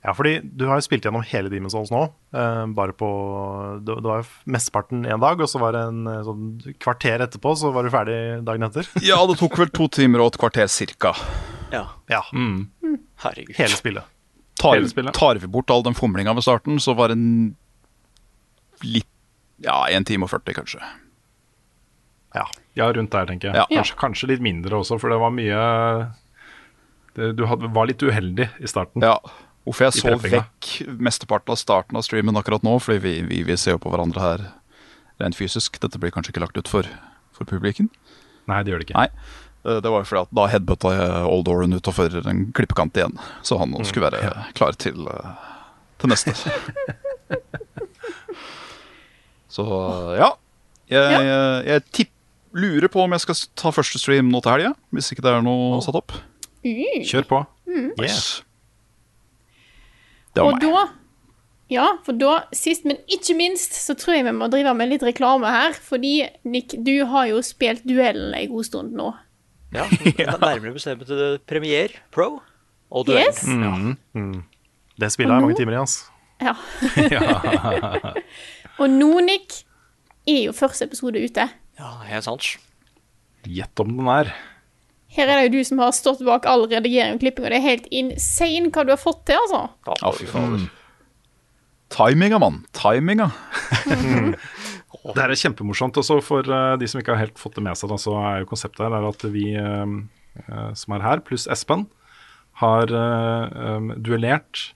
Ja, 0.00 0.14
fordi 0.16 0.38
du 0.56 0.62
har 0.64 0.78
jo 0.80 0.84
spilt 0.86 1.04
gjennom 1.04 1.20
hele 1.28 1.50
Demon's 1.52 1.74
Souls 1.76 1.90
nå. 1.92 2.06
eh, 2.32 2.62
bare 2.72 2.94
på 2.96 3.08
Det, 3.84 3.96
det 4.00 4.08
var 4.08 4.22
jo 4.22 4.52
mesteparten 4.54 5.02
én 5.04 5.20
dag, 5.20 5.40
og 5.44 5.48
så 5.52 5.60
var 5.60 5.72
det 5.76 5.82
en 5.90 6.06
eh, 6.08 6.22
sånn 6.24 6.46
kvarter 6.80 7.20
etterpå, 7.26 7.52
så 7.60 7.68
var 7.74 7.84
du 7.84 7.90
ferdig 7.92 8.16
dagen 8.46 8.64
etter. 8.64 8.88
Ja, 9.04 9.18
det 9.28 9.36
tok 9.42 9.58
vel 9.60 9.68
to 9.76 9.88
timer 9.92 10.22
og 10.24 10.32
et 10.32 10.38
kvarter 10.40 10.70
cirka. 10.72 11.12
Ja, 11.74 11.84
Ja, 12.08 12.22
herregud. 12.32 13.54
hele 13.60 13.76
spillet. 13.76 14.04
Tar, 14.60 14.74
Hele 14.76 14.88
spillet. 14.88 15.14
tar 15.16 15.38
vi 15.40 15.46
bort 15.48 15.70
all 15.72 15.82
den 15.86 15.94
fomlinga 15.96 16.32
ved 16.36 16.44
starten, 16.44 16.80
så 16.80 16.92
var 16.96 17.08
det 17.12 17.16
en 17.16 17.56
litt 18.84 19.06
Ja, 19.64 19.82
1 19.92 20.04
time 20.08 20.24
og 20.24 20.30
40, 20.32 20.54
kanskje. 20.56 20.80
Ja. 22.34 22.46
Ja, 22.78 22.88
rundt 22.96 23.12
der, 23.12 23.26
tenker 23.28 23.50
jeg. 23.50 23.56
Ja. 23.60 23.66
Kanskje, 23.68 23.96
kanskje 24.00 24.28
litt 24.32 24.40
mindre 24.44 24.78
også, 24.80 24.96
for 25.00 25.12
det 25.12 25.18
var 25.20 25.32
mye 25.34 25.60
det, 27.16 27.32
Du 27.36 27.44
had, 27.50 27.64
var 27.74 27.88
litt 27.90 28.00
uheldig 28.04 28.48
i 28.60 28.68
starten. 28.70 29.02
Ja. 29.04 29.16
Hvorfor 29.66 29.84
jeg 29.86 29.92
så 30.00 30.14
vekk 30.22 30.70
mesteparten 31.04 31.52
av 31.52 31.58
starten 31.60 31.98
av 32.00 32.02
streamen 32.06 32.36
akkurat 32.40 32.62
nå, 32.66 32.78
fordi 32.80 32.98
vi, 33.04 33.12
vi, 33.28 33.42
vi 33.46 33.56
ser 33.60 33.76
jo 33.76 33.82
på 33.82 33.90
hverandre 33.92 34.22
her 34.24 34.46
rent 35.20 35.36
fysisk. 35.36 35.76
Dette 35.82 35.98
blir 36.00 36.10
kanskje 36.14 36.32
ikke 36.32 36.42
lagt 36.46 36.56
ut 36.56 36.68
for, 36.70 36.88
for 37.36 37.44
publikum. 37.48 37.90
Nei, 38.48 38.62
det 38.64 38.72
gjør 38.72 38.80
det 38.82 38.88
ikke. 38.88 38.96
Nei. 38.96 39.10
Eh, 39.68 39.80
Det 39.84 39.90
var 39.92 40.00
jo 40.00 40.08
fordi 40.08 40.22
at 40.24 40.32
da 40.40 40.46
headbutta 40.48 40.94
jeg 40.96 41.28
Old 41.28 41.48
Oren 41.52 41.76
utafor 41.76 42.16
en 42.24 42.46
klippekant 42.56 42.96
igjen. 42.96 43.18
Så 43.44 43.58
han 43.60 43.70
Mm, 43.76 43.84
skulle 43.84 44.08
være 44.10 44.32
klar 44.56 44.72
til, 44.80 45.04
eh, 45.06 45.34
til 46.00 46.08
neste. 46.14 46.32
så 49.50 49.66
ja. 50.18 50.30
Jeg, 50.90 51.22
jeg, 51.22 51.82
jeg 51.94 52.08
lurer 52.56 52.88
på 52.90 53.04
om 53.04 53.12
jeg 53.14 53.22
skal 53.22 53.38
ta 53.60 53.70
første 53.74 54.00
stream 54.02 54.30
nå 54.32 54.40
til 54.42 54.50
helga. 54.56 54.72
Hvis 54.94 55.12
ikke 55.14 55.22
det 55.22 55.36
er 55.36 55.44
noe 55.46 55.78
satt 55.84 55.98
opp. 56.00 56.16
Mm. 56.64 57.04
Kjør 57.06 57.28
på. 57.30 57.42
Nice. 58.00 58.40
Det 60.40 60.46
var 60.46 60.56
Og 60.56 60.58
meg. 60.58 60.64
da 60.64 60.96
Ja, 61.70 61.86
for 62.02 62.16
da, 62.18 62.32
sist, 62.56 62.82
men 62.88 62.98
ikke 63.06 63.36
minst, 63.38 63.76
så 63.78 63.94
tror 63.94 64.16
jeg 64.16 64.24
vi 64.26 64.32
må 64.34 64.48
drive 64.50 64.72
med 64.74 64.90
litt 64.90 65.04
reklame 65.06 65.46
her. 65.54 65.76
Fordi, 65.86 66.24
Nick, 66.42 66.74
du 66.82 67.04
har 67.06 67.28
jo 67.30 67.42
spilt 67.46 67.84
duellen 67.86 68.34
en 68.34 68.48
god 68.50 68.66
stund 68.66 68.96
nå. 68.98 69.12
Ja, 69.70 69.84
Nærmere 70.42 70.74
bestemt 70.74 71.06
Premier 71.46 71.94
Pro 72.10 72.40
og 72.90 73.06
duell. 73.06 73.22
Yes. 73.22 73.44
Mm. 73.46 73.92
Mm. 74.18 74.40
Det 74.98 75.12
spiller 75.14 75.36
jeg 75.36 75.44
mange 75.46 75.60
timer 75.60 75.76
i, 75.76 75.82
altså. 75.84 76.10
Ja. 76.42 76.56
Og 78.82 78.90
nå, 78.90 79.12
Nick, 79.22 79.60
er 80.26 80.42
jo 80.48 80.56
første 80.56 80.88
episode 80.90 81.22
ute. 81.22 81.46
Ja, 81.78 81.92
helt 82.08 82.26
sant. 82.26 82.50
Gjett 83.46 83.80
om 83.80 83.94
den 83.94 84.10
er. 84.10 84.34
Her 85.16 85.26
er 85.26 85.40
det 85.40 85.46
jo 85.48 85.58
du 85.58 85.66
som 85.66 85.80
har 85.82 85.94
stått 85.96 86.20
bak 86.26 86.46
all 86.46 86.68
redigering 86.70 87.16
og 87.16 87.22
klipping, 87.24 87.46
og 87.46 87.50
det 87.50 87.58
er 87.58 87.66
helt 87.66 87.88
insane 87.90 88.70
hva 88.70 88.84
du 88.86 88.92
har 88.94 89.00
fått 89.00 89.24
til, 89.26 89.40
altså. 89.42 89.64
Ja, 89.90 90.12
fy 90.14 90.28
fader. 90.30 90.68
Timinga, 91.90 92.38
mann. 92.38 92.62
Timinga. 92.76 93.30
Det 95.00 95.16
her 95.16 95.32
er 95.32 95.38
kjempemorsomt. 95.38 95.96
Også 95.96 96.18
for 96.24 96.44
eh, 96.44 96.74
de 96.80 96.88
som 96.90 97.00
ikke 97.00 97.14
har 97.14 97.22
helt 97.24 97.40
fått 97.40 97.56
det 97.56 97.64
med 97.64 97.78
seg, 97.78 97.88
da, 97.88 97.96
så 98.00 98.16
er 98.20 98.42
jo 98.42 98.50
konseptet 98.50 98.84
her 98.84 98.96
er 98.98 99.06
at 99.08 99.22
vi 99.32 99.46
eh, 99.56 99.94
eh, 100.44 100.72
som 100.76 100.96
er 100.96 101.06
her, 101.06 101.22
pluss 101.24 101.48
Espen, 101.50 101.86
har 102.60 102.90
duellert 104.04 104.66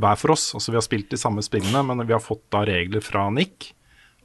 hver 0.00 0.16
for 0.16 0.32
oss. 0.32 0.46
Altså 0.56 0.72
Vi 0.72 0.78
har 0.78 0.86
spilt 0.86 1.10
de 1.12 1.18
samme 1.20 1.42
spillene, 1.44 1.82
men 1.84 2.00
vi 2.06 2.14
har 2.14 2.22
fått 2.24 2.46
da 2.54 2.62
regler 2.64 3.04
fra 3.04 3.26
Nick 3.34 3.74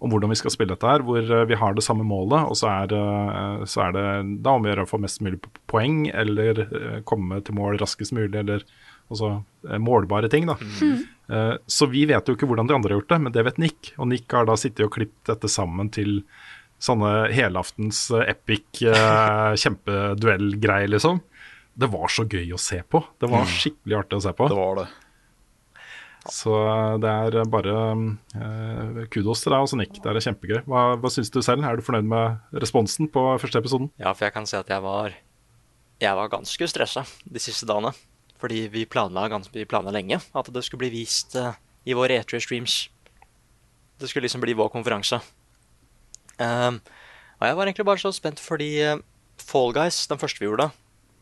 om 0.04 0.12
hvordan 0.12 0.34
vi 0.34 0.36
skal 0.36 0.52
spille 0.52 0.76
dette 0.76 0.88
her, 0.90 1.04
hvor 1.08 1.24
eh, 1.24 1.46
vi 1.48 1.58
har 1.60 1.76
det 1.76 1.86
samme 1.86 2.04
målet, 2.04 2.50
og 2.52 2.58
så 2.60 2.70
er, 2.74 2.90
det, 2.92 3.00
eh, 3.00 3.62
så 3.72 3.86
er 3.86 3.94
det 3.96 4.08
da 4.44 4.56
om 4.58 4.66
vi 4.66 4.74
gjør 4.74 4.84
å 4.84 4.90
få 4.90 5.00
mest 5.00 5.22
mulig 5.24 5.40
poeng, 5.72 6.06
eller 6.12 6.66
eh, 6.66 6.98
komme 7.08 7.40
til 7.46 7.56
mål 7.56 7.80
raskest 7.80 8.16
mulig, 8.16 8.36
eller 8.42 8.66
altså 9.12 9.38
målbare 9.84 10.28
ting, 10.32 10.48
da. 10.50 10.56
Mm. 10.82 11.04
Så 11.70 11.86
vi 11.92 12.02
vet 12.10 12.28
jo 12.28 12.34
ikke 12.36 12.48
hvordan 12.50 12.68
de 12.68 12.74
andre 12.76 12.92
har 12.92 12.98
gjort 12.98 13.12
det, 13.14 13.18
men 13.22 13.34
det 13.36 13.44
vet 13.46 13.60
Nick. 13.62 13.92
Og 14.02 14.08
Nick 14.10 14.32
har 14.34 14.48
da 14.48 14.56
sittet 14.60 14.88
og 14.88 14.96
klippet 14.96 15.30
dette 15.30 15.52
sammen 15.52 15.92
til 15.94 16.24
sånne 16.82 17.12
helaftens 17.36 18.08
epic 18.24 18.82
kjempeduellgreier, 19.64 20.90
liksom. 20.96 21.22
Det 21.78 21.92
var 21.94 22.12
så 22.16 22.26
gøy 22.26 22.56
å 22.56 22.60
se 22.62 22.82
på. 22.84 23.04
Det 23.22 23.30
var 23.30 23.48
skikkelig 23.50 24.00
artig 24.00 24.20
å 24.20 24.26
se 24.26 24.34
på. 24.40 24.50
Det 24.50 24.58
var 24.58 24.82
det. 24.82 24.88
Så 26.32 26.54
eh, 26.56 26.96
det 27.04 27.10
er 27.12 27.50
bare 27.52 27.76
eh, 28.38 29.04
kudos 29.12 29.44
til 29.44 29.52
deg 29.52 29.66
også, 29.66 29.80
Nick. 29.80 30.00
Det 30.00 30.08
er 30.08 30.24
kjempegøy. 30.24 30.62
Hva, 30.70 30.86
hva 31.00 31.12
syns 31.12 31.32
du 31.34 31.42
selv? 31.44 31.66
Er 31.68 31.76
du 31.76 31.84
fornøyd 31.84 32.08
med 32.08 32.60
responsen 32.64 33.10
på 33.12 33.26
første 33.42 33.60
episoden? 33.60 33.92
Ja, 34.00 34.14
for 34.16 34.30
jeg 34.30 34.36
kan 34.36 34.48
si 34.48 34.58
at 34.60 34.72
jeg 34.72 34.84
var 34.84 35.16
Jeg 36.02 36.16
var 36.18 36.32
ganske 36.32 36.68
stressa 36.68 37.06
de 37.24 37.40
siste 37.40 37.68
dagene. 37.68 37.94
Fordi 38.44 38.66
vi 38.68 38.86
planla, 38.86 39.30
vi 39.54 39.64
planla 39.64 39.92
lenge 39.96 40.20
at 40.20 40.50
det 40.52 40.64
skulle 40.66 40.84
bli 40.84 40.94
vist 41.00 41.36
eh, 41.40 41.56
i 41.88 41.96
våre 41.96 42.20
E3-streams. 42.20 42.90
Det 44.00 44.10
skulle 44.10 44.28
liksom 44.28 44.44
bli 44.44 44.56
vår 44.58 44.72
konferanse. 44.74 45.20
Um, 46.40 46.80
og 47.40 47.46
jeg 47.48 47.56
var 47.56 47.70
egentlig 47.70 47.86
bare 47.86 48.02
så 48.02 48.12
spent 48.16 48.42
fordi 48.42 48.72
eh, 48.82 49.00
Fall 49.40 49.72
Guys, 49.76 50.08
den 50.08 50.20
første 50.20 50.42
vi 50.42 50.48
gjorde, 50.50 50.72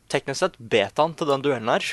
teknisk 0.09 0.39
sett 0.39 0.57
betaen 0.57 1.13
til 1.17 1.29
den 1.29 1.43
duellen 1.45 1.69
her 1.71 1.85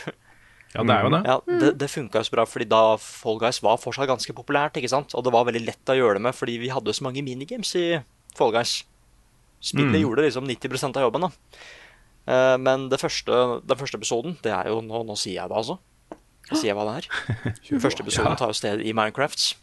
Ja, 0.75 0.83
det 0.85 0.93
er 0.95 1.03
jo 1.07 1.11
det. 1.15 1.21
Ja, 1.25 1.37
det, 1.61 1.69
det 1.81 1.89
funka 1.91 2.21
jo 2.21 2.27
så 2.29 2.35
bra, 2.37 2.45
fordi 2.45 2.67
da 2.69 2.97
Fall 3.01 3.39
Guys 3.41 3.63
var 3.65 3.79
fortsatt 3.81 4.09
ganske 4.11 4.35
populært. 4.37 4.77
ikke 4.77 4.91
sant? 4.93 5.15
Og 5.17 5.25
det 5.25 5.33
var 5.33 5.47
veldig 5.49 5.65
lett 5.65 5.93
å 5.93 5.97
gjøre 5.97 6.19
det 6.19 6.23
med, 6.27 6.35
fordi 6.37 6.59
vi 6.61 6.69
hadde 6.69 6.93
så 6.93 7.03
mange 7.07 7.23
minigames 7.25 7.75
i 7.81 8.03
Fall 8.37 8.53
Guys. 8.53 8.85
Spillet 9.61 9.97
Mm. 9.97 10.03
gjorde 10.05 10.23
liksom 10.29 10.47
90% 10.47 10.97
av 10.97 11.03
jobben, 11.09 11.21
da. 11.23 11.31
Eh, 12.29 12.57
men 12.59 12.89
det 12.91 13.01
første, 13.01 13.63
den 13.67 13.77
første 13.81 13.97
episoden, 13.97 14.37
det 14.43 14.53
er 14.53 14.69
jo 14.69 14.81
Nå, 14.85 15.01
nå 15.09 15.17
sier 15.17 15.41
jeg 15.41 15.49
det, 15.49 15.57
altså. 15.57 15.79
Jeg 16.51 16.59
sier 16.59 16.75
hva 16.77 16.85
det 16.85 17.05
er. 17.05 17.55
Den 17.69 17.81
første 17.81 18.01
episoden 18.05 18.37
tar 18.37 18.49
jo 18.49 18.57
sted 18.57 18.81
i 18.81 18.93
Minecraft. 18.93 19.55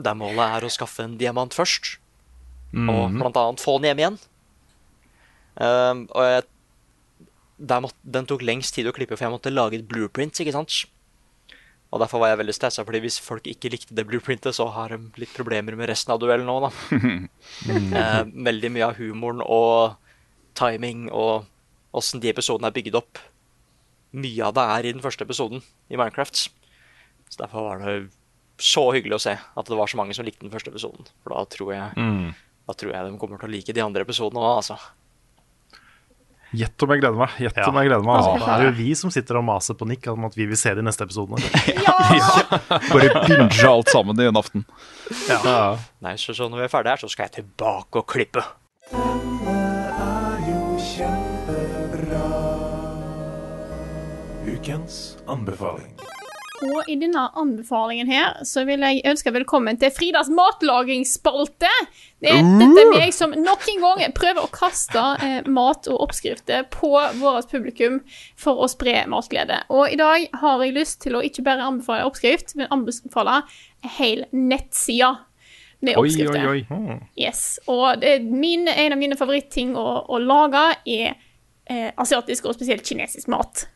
Der 0.00 0.14
målet 0.14 0.40
er 0.56 0.64
å 0.66 0.72
skaffe 0.72 1.04
en 1.04 1.16
diamant 1.16 1.52
først. 1.54 1.98
Og 2.74 3.10
Mhm. 3.12 3.20
blant 3.20 3.36
annet 3.36 3.60
få 3.60 3.78
den 3.80 3.88
hjem 3.96 4.00
igjen. 4.02 4.18
Um, 5.56 6.08
og 6.10 6.24
jeg, 6.26 6.42
måtte, 7.60 7.96
den 8.02 8.26
tok 8.26 8.42
lengst 8.42 8.74
tid 8.74 8.86
å 8.86 8.92
klippe, 8.92 9.16
for 9.16 9.24
jeg 9.26 9.32
måtte 9.34 9.52
lage 9.54 9.78
et 9.78 9.86
blueprint. 9.88 10.34
ikke 10.40 10.52
sant? 10.52 10.84
Og 11.94 12.00
Derfor 12.02 12.18
var 12.18 12.32
jeg 12.32 12.38
veldig 12.40 12.54
stressa, 12.56 12.82
fordi 12.84 13.00
hvis 13.04 13.20
folk 13.22 13.44
ikke 13.46 13.70
likte 13.70 13.94
det 13.94 14.06
blueprintet, 14.08 14.54
så 14.56 14.66
har 14.74 14.88
de 14.90 14.98
litt 15.20 15.30
problemer 15.36 15.76
med 15.78 15.88
resten 15.88 16.10
av 16.10 16.18
duellen 16.18 16.46
nå, 16.46 16.56
da. 16.64 16.70
Eh, 17.94 18.24
veldig 18.24 18.70
mye 18.74 18.88
av 18.88 18.96
humoren 18.98 19.42
og 19.44 19.94
timing 20.58 21.06
og 21.14 21.44
åssen 21.94 22.18
de 22.20 22.32
episodene 22.32 22.66
er 22.66 22.74
bygd 22.74 22.96
opp. 22.98 23.20
Mye 24.14 24.42
av 24.48 24.54
det 24.56 24.64
er 24.74 24.88
i 24.88 24.92
den 24.96 25.02
første 25.04 25.22
episoden 25.26 25.62
i 25.90 25.96
Minecraft. 25.98 26.48
Så 27.30 27.38
derfor 27.40 27.68
var 27.68 27.78
det 27.84 27.94
så 28.58 28.88
hyggelig 28.94 29.16
å 29.20 29.22
se 29.22 29.36
at 29.38 29.66
det 29.70 29.78
var 29.78 29.86
så 29.90 29.98
mange 29.98 30.14
som 30.14 30.26
likte 30.26 30.42
den 30.46 30.52
første 30.52 30.70
episoden. 30.74 31.06
For 31.22 31.34
da 31.34 31.44
tror 31.50 31.72
jeg, 31.74 31.94
Mm. 31.98 32.34
da 32.66 32.72
tror 32.74 32.92
jeg 32.92 33.06
de 33.12 33.18
kommer 33.18 33.38
til 33.38 33.48
å 33.48 33.54
like 33.54 33.72
de 33.74 33.80
andre 33.86 34.02
episodene 34.02 34.42
òg, 34.42 34.56
altså. 34.62 34.78
Gjett 36.54 36.84
om 36.86 36.92
jeg 36.94 37.00
gleder 37.02 37.18
meg. 37.18 37.34
Gjett 37.42 37.56
Ja. 37.58 37.68
om 37.70 37.78
jeg 37.80 37.88
gleder 37.90 38.04
meg. 38.06 38.20
Ja, 38.20 38.32
Altså. 38.34 38.46
det 38.46 38.54
er 38.54 38.64
jo 38.70 38.74
vi 38.78 38.94
som 38.94 39.10
sitter 39.10 39.38
og 39.40 39.44
maser 39.48 39.74
på 39.80 39.86
Nick 39.90 40.06
om 40.12 40.24
at 40.28 40.34
vi 40.38 40.46
vil 40.46 40.56
se 40.60 40.74
de 40.74 40.82
neste 40.86 41.04
episodene. 41.06 41.40
Bare 42.92 43.24
binge 43.26 43.68
alt 43.68 43.88
sammen 43.92 44.20
i 44.20 44.28
en 44.30 44.36
aften. 44.40 44.64
Ja. 45.28 45.76
Nei, 46.04 46.16
så, 46.20 46.34
så 46.36 46.48
når 46.48 46.64
vi 46.64 46.68
er 46.68 46.74
ferdige 46.76 46.96
her, 46.96 47.02
så 47.04 47.10
skal 47.12 47.28
jeg 47.30 47.40
tilbake 47.42 48.02
og 48.04 48.06
klippe. 48.10 48.44
Ukens 54.46 55.16
anbefaling. 55.26 55.94
Og 56.64 56.88
i 56.88 56.96
denne 56.96 57.26
anbefalingen 57.36 58.08
her 58.08 58.38
så 58.46 58.62
vil 58.68 58.84
jeg 58.86 59.02
ønske 59.10 59.32
velkommen 59.34 59.76
til 59.80 59.92
Fridas 59.92 60.30
matlagingsspalte. 60.32 61.70
Det 62.24 62.30
er 62.32 62.46
dette 62.60 62.84
er 62.84 62.92
meg 62.94 63.12
som 63.16 63.34
nok 63.36 63.66
en 63.68 63.82
gang 63.82 64.14
prøver 64.16 64.44
å 64.44 64.52
kaste 64.54 65.02
eh, 65.24 65.50
mat 65.50 65.88
og 65.92 66.06
oppskrifter 66.06 66.64
på 66.72 66.92
vårt 67.20 67.52
publikum 67.52 68.00
for 68.40 68.64
å 68.64 68.70
spre 68.72 69.02
matglede. 69.10 69.60
Og 69.74 69.92
i 69.92 70.00
dag 70.00 70.24
har 70.40 70.64
jeg 70.64 70.76
lyst 70.78 71.02
til 71.04 71.18
å 71.18 71.22
ikke 71.26 71.44
bare 71.44 71.66
anbefale 71.66 72.08
oppskrift, 72.08 72.56
men 72.56 72.72
anbefale 72.72 73.42
en 73.84 73.94
hel 73.98 74.24
nettside 74.32 75.12
med 75.84 75.98
Oi, 76.00 76.06
oppskrifter. 76.08 76.48
oi, 76.48 76.64
oi. 76.72 76.98
Yes, 77.20 77.58
og 77.68 78.00
det, 78.00 78.16
min, 78.24 78.64
en 78.70 78.96
av 78.96 79.00
mine 79.00 79.20
favorittting 79.20 79.76
å, 79.76 79.88
å 80.08 80.22
lage 80.22 80.64
er 80.88 81.12
eh, 81.68 81.90
asiatisk 82.00 82.48
og 82.48 82.56
spesielt 82.56 82.86
kinesisk 82.88 83.28
mat. 83.32 83.66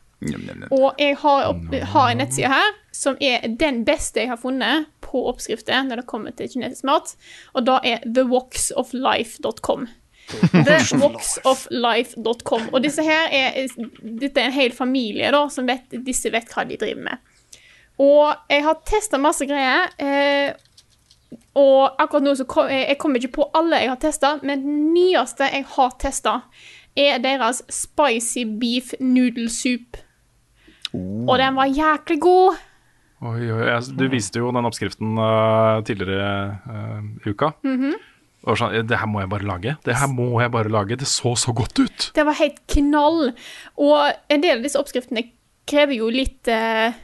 Og 0.75 0.89
jeg 0.99 1.15
har, 1.21 1.39
opp, 1.53 1.63
har 1.93 2.07
en 2.11 2.19
nettside 2.19 2.49
her 2.51 2.69
som 2.95 3.15
er 3.23 3.37
den 3.59 3.85
beste 3.87 4.19
jeg 4.19 4.29
har 4.33 4.41
funnet 4.41 4.75
på 5.05 5.17
oppskrifter 5.31 5.79
når 5.87 5.95
det 6.01 6.09
kommer 6.09 6.31
til 6.35 6.49
kinesisk 6.51 6.83
mat, 6.89 7.07
og 7.55 7.61
da 7.69 7.75
er 7.87 7.97
thewoxoflife.com. 8.03 9.81
Thewoxoflife.com. 10.67 12.61
Og 12.73 12.79
disse 12.83 13.01
her 13.05 13.23
er, 13.33 13.47
dette 14.01 14.41
er 14.41 14.47
en 14.49 14.59
hel 14.59 14.73
familie 14.75 15.31
da, 15.33 15.41
som 15.53 15.67
vet, 15.69 15.85
disse 16.05 16.29
vet 16.33 16.47
hva 16.51 16.61
de 16.67 16.77
driver 16.81 17.03
med. 17.07 17.15
Og 17.99 18.51
jeg 18.51 18.63
har 18.63 18.83
testa 18.87 19.19
masse 19.19 19.45
greier. 19.47 19.89
Eh, 19.99 20.51
og 21.59 21.99
akkurat 21.99 22.23
nå 22.23 22.35
så 22.37 22.45
kom, 22.49 22.69
jeg, 22.71 22.85
jeg 22.91 22.99
kommer 23.01 23.19
ikke 23.19 23.41
på 23.41 23.49
alle 23.57 23.81
jeg 23.83 23.91
har 23.91 24.01
testa, 24.01 24.29
men 24.43 24.63
den 24.63 24.77
nyeste 24.93 25.43
jeg 25.51 25.65
har 25.75 25.91
testa, 26.01 26.33
er 26.99 27.19
deres 27.23 27.61
spicy 27.71 28.45
beef 28.59 28.93
noodle 28.99 29.49
soup. 29.51 29.99
Og 30.95 31.35
den 31.39 31.57
var 31.57 31.69
jæklig 31.69 32.19
god. 32.23 32.59
Oi, 33.19 33.49
oi, 33.51 33.65
oi. 33.67 33.79
du 33.99 34.05
viste 34.11 34.39
jo 34.39 34.51
den 34.55 34.67
oppskriften 34.69 35.17
uh, 35.19 35.81
tidligere 35.85 36.29
uh, 36.63 37.01
i 37.25 37.33
uka. 37.33 37.53
Mhm. 37.67 37.97
Og 38.47 38.55
sånn, 38.55 38.71
det 38.87 38.95
her 38.95 39.09
må 39.11 39.19
jeg 39.19 39.27
bare 39.33 39.43
lage. 39.43 39.73
Det 39.83 39.97
her 39.99 40.07
må 40.07 40.29
jeg 40.39 40.51
bare 40.53 40.71
lage. 40.71 40.95
Det 41.01 41.09
så 41.11 41.33
så 41.35 41.51
godt 41.51 41.81
ut. 41.81 42.05
Det 42.15 42.23
var 42.23 42.37
helt 42.39 42.61
knall. 42.71 43.33
Og 43.75 44.31
en 44.31 44.45
del 44.45 44.61
av 44.61 44.63
disse 44.63 44.79
oppskriftene 44.79 45.25
krever 45.67 45.97
jo 45.97 46.07
litt 46.13 46.47
uh, 46.47 46.95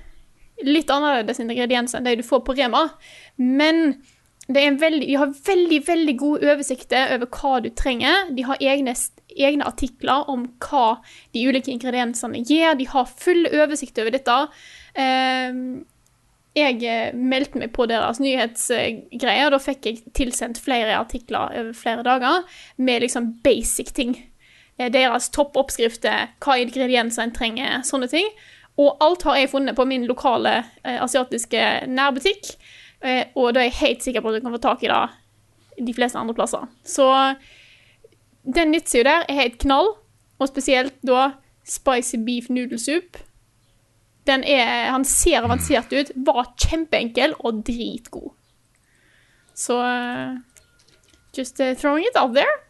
litt 0.64 0.92
annerledes 0.94 1.42
ingredienser 1.44 2.00
enn 2.00 2.08
det 2.08 2.20
du 2.22 2.26
får 2.26 2.46
på 2.48 2.56
Rema. 2.56 2.86
Men 3.36 3.98
veldig, 4.48 5.08
de 5.08 5.16
har 5.18 5.34
veldig 5.46 5.82
veldig 5.88 6.18
gode 6.20 6.52
oversikter 6.54 7.16
over 7.16 7.28
hva 7.34 7.60
du 7.64 7.70
trenger. 7.74 8.30
De 8.36 8.46
har 8.46 8.62
egne, 8.62 8.94
egne 9.36 9.66
artikler 9.66 10.30
om 10.30 10.46
hva 10.60 11.02
de 11.34 11.48
ulike 11.48 11.72
ingrediensene 11.72 12.44
gir. 12.46 12.76
De 12.78 12.88
har 12.88 13.06
full 13.10 13.48
oversikt 13.48 13.98
over 14.00 14.14
dette. 14.14 14.38
Eh, 14.94 15.62
jeg 16.56 16.80
eh, 16.88 17.16
meldte 17.16 17.60
meg 17.60 17.74
på 17.76 17.88
deres 17.90 18.22
nyhetsgreier. 18.24 19.52
Da 19.52 19.60
fikk 19.60 19.90
jeg 19.90 20.14
tilsendt 20.16 20.62
flere 20.64 20.96
artikler 21.02 21.52
over 21.52 21.74
flere 21.76 22.06
dager 22.06 22.46
med 22.78 23.04
liksom 23.04 23.34
basic 23.44 23.92
ting. 23.98 24.16
Eh, 24.78 24.92
Deres 24.92 25.30
toppoppskrifter, 25.36 26.30
hva 26.44 26.60
ingredienser 26.62 27.26
en 27.26 27.36
trenger, 27.36 27.82
sånne 27.88 28.08
ting. 28.12 28.30
Og 28.80 28.96
alt 29.04 29.24
har 29.28 29.40
jeg 29.40 29.52
funnet 29.52 29.76
på 29.76 29.88
min 29.88 30.08
lokale 30.08 30.62
eh, 30.84 31.00
asiatiske 31.04 31.88
nærbutikk. 31.92 32.56
Eh, 33.06 33.30
og 33.38 33.54
da 33.54 33.62
er 33.62 33.70
jeg 33.70 33.80
helt 33.82 34.08
sikker 34.08 34.24
på 34.24 34.32
at 34.32 34.40
du 34.40 34.46
kan 34.46 34.56
få 34.56 34.62
tak 34.64 34.84
i 34.84 34.90
det 34.90 35.04
de 35.86 35.94
fleste 35.94 36.20
andre 36.20 36.34
plasser. 36.34 36.66
Så 36.88 37.06
den 38.46 38.74
jo 38.74 39.04
der 39.04 39.26
er 39.28 39.40
helt 39.42 39.58
knall, 39.62 39.96
og 40.40 40.50
spesielt 40.50 40.96
da 41.06 41.34
spicy 41.66 42.18
beef 42.26 42.50
noodlesup. 42.50 43.18
Den 44.26 44.44
er 44.44 44.92
Han 44.92 45.06
ser 45.06 45.44
avansert 45.44 45.94
ut, 45.94 46.12
var 46.26 46.54
kjempeenkel 46.58 47.36
og 47.40 47.64
dritgod. 47.66 48.34
Så 49.54 49.80
eh, 49.82 50.38
Just 51.36 51.60
uh, 51.60 51.74
throwing 51.76 52.06
it 52.08 52.16
out 52.16 52.34
there. 52.34 52.62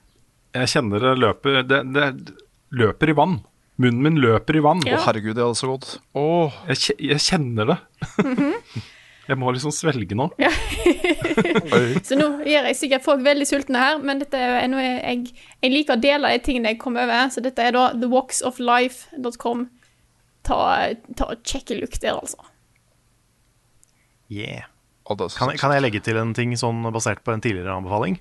Jeg 0.55 0.71
kjenner 0.71 0.99
det 0.99 1.17
løper 1.19 1.61
Det, 1.69 1.83
det 1.93 2.33
løper 2.73 3.11
i 3.11 3.15
vann. 3.17 3.39
Munnen 3.77 4.01
min 4.01 4.17
løper 4.23 4.57
i 4.57 4.63
vann. 4.63 4.81
Ja. 4.87 4.97
Å, 4.97 5.05
herregud, 5.05 5.35
det 5.37 5.43
er 5.43 5.53
så 5.59 5.69
godt. 5.69 5.97
Åh, 6.17 6.55
jeg, 6.71 6.95
jeg 7.11 7.21
kjenner 7.21 7.73
det. 7.73 7.79
Mhm. 8.23 8.83
jeg 9.27 9.38
må 9.41 9.52
liksom 9.56 9.72
svelge 9.73 10.15
nå. 10.18 10.27
Så 12.07 12.18
nå 12.19 12.27
gjør 12.45 12.68
jeg 12.69 12.77
sikkert 12.80 13.06
folk 13.06 13.23
veldig 13.26 13.47
sultne 13.49 13.81
her, 13.81 13.97
men 14.03 14.19
dette 14.22 14.38
er 14.38 14.68
noe 14.72 14.84
jeg, 14.84 15.31
jeg 15.64 15.72
liker 15.73 15.97
å 15.97 16.02
dele 16.03 16.31
de 16.35 16.43
tingene 16.45 16.73
jeg 16.76 16.80
kommer 16.81 17.06
over. 17.07 17.31
Så 17.34 17.41
dette 17.45 17.64
er 17.65 17.73
da 17.76 17.88
thewalksoflife.com. 17.97 19.65
Ta, 20.45 20.60
ta 21.18 21.31
og 21.34 21.41
Sjekk 21.47 21.73
look 21.80 21.97
der, 22.03 22.19
altså. 22.19 22.38
Yeah. 24.30 24.68
Kan, 25.06 25.52
jeg- 25.53 25.60
kan 25.61 25.72
jeg 25.73 25.84
legge 25.85 25.99
til 26.06 26.18
en 26.18 26.34
ting 26.38 26.53
sånn 26.57 26.81
basert 26.93 27.22
på 27.26 27.34
en 27.34 27.41
tidligere 27.41 27.76
anbefaling? 27.77 28.19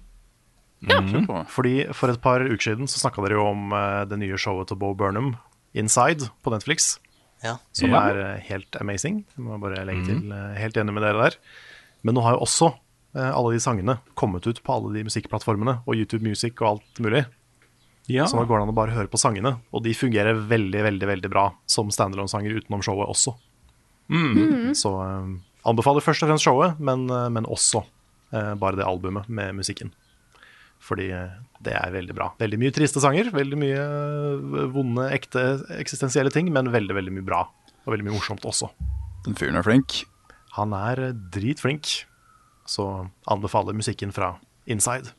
Ja. 0.85 0.99
mm. 1.01 1.47
Fordi 1.49 1.87
For 1.97 2.13
et 2.13 2.21
par 2.21 2.43
uker 2.45 2.61
siden 2.61 2.89
så 2.91 3.01
snakka 3.01 3.23
dere 3.25 3.39
jo 3.39 3.47
om 3.55 3.71
eh, 3.73 4.03
det 4.11 4.19
nye 4.21 4.37
showet 4.37 4.69
til 4.69 4.77
Bo 4.81 4.91
Burnham, 4.97 5.31
Inside, 5.73 6.29
på 6.45 6.53
Netflix. 6.53 6.99
Ja. 7.45 7.59
Som 7.77 7.91
Ja. 7.93 8.01
er 8.11 8.19
eh, 8.25 8.41
helt 8.49 8.77
amazing. 8.81 9.25
Jeg 9.37 9.45
må 9.45 9.59
bare 9.61 9.85
legge 9.85 10.07
til. 10.09 10.23
mm. 10.25 10.57
Helt 10.57 10.77
enig 10.81 10.95
med 10.97 11.03
dere 11.05 11.21
der. 11.29 11.37
Men 12.03 12.17
nå 12.17 12.23
har 12.25 12.35
jo 12.39 12.45
også 12.47 12.71
eh, 13.15 13.31
alle 13.31 13.53
de 13.55 13.61
sangene 13.61 13.99
kommet 14.17 14.47
ut 14.49 14.63
på 14.65 14.73
alle 14.75 14.93
de 14.97 15.05
musikkplattformene 15.05 15.83
og 15.87 15.95
YouTube 15.95 16.25
Music 16.25 16.57
og 16.63 16.69
alt 16.79 17.01
mulig. 17.05 17.25
Ja. 18.09 18.27
Så 18.29 18.37
nå 18.37 18.45
går 18.49 18.59
det 18.59 18.63
an 18.67 18.73
å 18.73 18.77
bare 18.77 18.93
høre 18.97 19.09
på 19.09 19.17
sangene, 19.21 19.55
og 19.73 19.83
de 19.85 19.95
fungerer 19.97 20.37
veldig 20.37 20.83
veldig, 20.85 21.07
veldig 21.09 21.31
bra 21.33 21.47
som 21.67 21.89
standalone-sanger 21.93 22.53
utenom 22.59 22.83
showet 22.85 23.09
også. 23.09 23.33
Så 24.77 24.91
eh, 25.01 25.29
anbefaler 25.65 26.05
først 26.05 26.25
og 26.25 26.29
fremst 26.33 26.45
showet, 26.45 26.81
men, 26.85 27.07
men 27.33 27.47
også 27.49 27.81
eh, 28.33 28.55
bare 28.61 28.77
det 28.77 28.85
albumet 28.89 29.29
med 29.33 29.55
musikken. 29.57 29.93
Fordi 30.85 31.07
eh, 31.17 31.31
det 31.65 31.75
er 31.79 31.93
veldig 31.95 32.17
bra. 32.17 32.31
Veldig 32.41 32.59
mye 32.61 32.75
triste 32.75 33.03
sanger, 33.03 33.31
veldig 33.35 33.59
mye 33.61 33.85
eh, 33.85 34.65
vonde, 34.75 35.09
ekte, 35.15 35.45
eksistensielle 35.79 36.33
ting, 36.35 36.51
men 36.55 36.73
veldig, 36.75 36.97
veldig 36.97 37.15
mye 37.19 37.27
bra. 37.27 37.45
Og 37.85 37.95
veldig 37.95 38.09
mye 38.09 38.17
morsomt 38.17 38.47
også. 38.49 38.71
Den 39.27 39.37
fyren 39.39 39.59
er 39.61 39.67
flink. 39.67 40.03
Han 40.59 40.75
er 40.77 41.09
eh, 41.09 41.17
dritflink, 41.35 41.91
så 42.69 43.07
anbefaler 43.31 43.77
musikken 43.77 44.15
fra 44.15 44.35
Inside. 44.71 45.13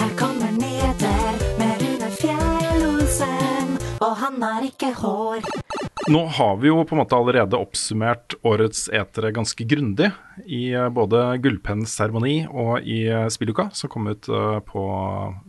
Her 0.00 0.14
kommer 0.18 0.54
nyheter 0.56 1.44
med 1.60 1.84
Rune 1.84 2.10
Fjell-Olsen, 2.20 3.76
og 4.00 4.16
han 4.24 4.42
har 4.42 4.70
ikke 4.70 4.94
hår. 5.02 5.79
Nå 6.08 6.20
har 6.26 6.56
vi 6.56 6.70
jo 6.70 6.80
på 6.84 6.94
en 6.94 7.02
måte 7.02 7.16
allerede 7.16 7.58
oppsummert 7.60 8.34
årets 8.46 8.86
etere 8.88 9.32
ganske 9.36 9.64
grundig 9.68 10.08
i 10.46 10.70
eh, 10.72 10.88
både 10.88 11.36
Gullpennens 11.44 11.92
seremoni 11.98 12.46
og 12.48 12.86
i 12.88 13.02
eh, 13.10 13.28
spilluka, 13.32 13.68
som 13.76 13.92
kom 13.92 14.08
ut 14.08 14.28
eh, 14.32 14.58
på 14.64 14.84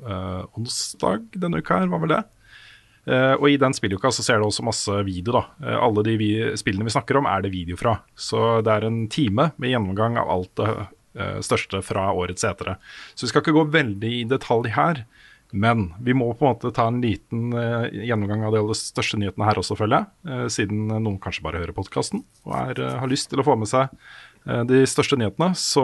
eh, 0.04 0.42
onsdag 0.60 1.30
denne 1.40 1.62
uka 1.64 1.80
her, 1.80 1.92
var 1.94 2.04
vel 2.04 2.16
det? 2.18 2.22
Eh, 3.08 3.34
og 3.38 3.48
i 3.48 3.58
den 3.62 3.74
spilluka 3.78 4.12
så 4.12 4.26
ser 4.28 4.42
du 4.42 4.50
også 4.50 4.66
masse 4.68 4.98
video, 5.08 5.38
da. 5.40 5.46
Eh, 5.64 5.78
alle 5.88 6.04
de 6.10 6.18
vi, 6.20 6.32
spillene 6.60 6.90
vi 6.90 6.96
snakker 6.98 7.22
om, 7.22 7.30
er 7.32 7.46
det 7.46 7.54
video 7.56 7.80
fra. 7.80 8.02
Så 8.20 8.60
det 8.66 8.76
er 8.76 8.90
en 8.90 9.06
time 9.14 9.54
med 9.56 9.72
gjennomgang 9.72 10.20
av 10.20 10.36
alt 10.36 10.52
det 10.60 10.74
største 11.44 11.82
fra 11.84 12.06
årets 12.16 12.46
etere. 12.48 12.78
Så 13.16 13.26
vi 13.26 13.32
skal 13.34 13.42
ikke 13.44 13.56
gå 13.58 13.66
veldig 13.74 14.12
i 14.22 14.28
detalj 14.32 14.70
her. 14.78 15.02
Men 15.52 15.90
vi 16.00 16.14
må 16.16 16.30
på 16.32 16.46
en 16.48 16.54
måte 16.54 16.72
ta 16.76 16.86
en 16.88 17.02
liten 17.04 17.52
uh, 17.52 17.84
gjennomgang 17.92 18.46
av 18.48 18.56
de 18.56 18.62
aller 18.62 18.78
største 18.78 19.20
nyhetene 19.20 19.48
her 19.50 19.60
også, 19.60 19.76
føler 19.76 20.00
jeg. 20.00 20.12
Uh, 20.28 20.46
siden 20.52 20.86
noen 20.94 21.20
kanskje 21.22 21.44
bare 21.44 21.60
hører 21.60 21.76
podkasten 21.76 22.24
og 22.48 22.54
er, 22.56 22.80
uh, 22.80 23.00
har 23.02 23.12
lyst 23.12 23.28
til 23.32 23.42
å 23.44 23.48
få 23.48 23.58
med 23.60 23.72
seg 23.72 23.92
de 24.42 24.80
største 24.90 25.20
nyhetene. 25.22 25.52
Så, 25.54 25.84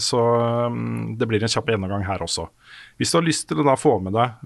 så 0.00 0.20
um, 0.72 1.18
det 1.20 1.26
blir 1.28 1.42
en 1.44 1.50
kjapp 1.52 1.66
gjennomgang 1.68 2.06
her 2.06 2.22
også. 2.24 2.46
Hvis 2.96 3.10
du 3.12 3.18
har 3.18 3.26
lyst 3.26 3.44
til 3.50 3.60
å 3.60 3.66
da 3.66 3.74
få 3.76 3.98
med 4.00 4.14
deg 4.16 4.38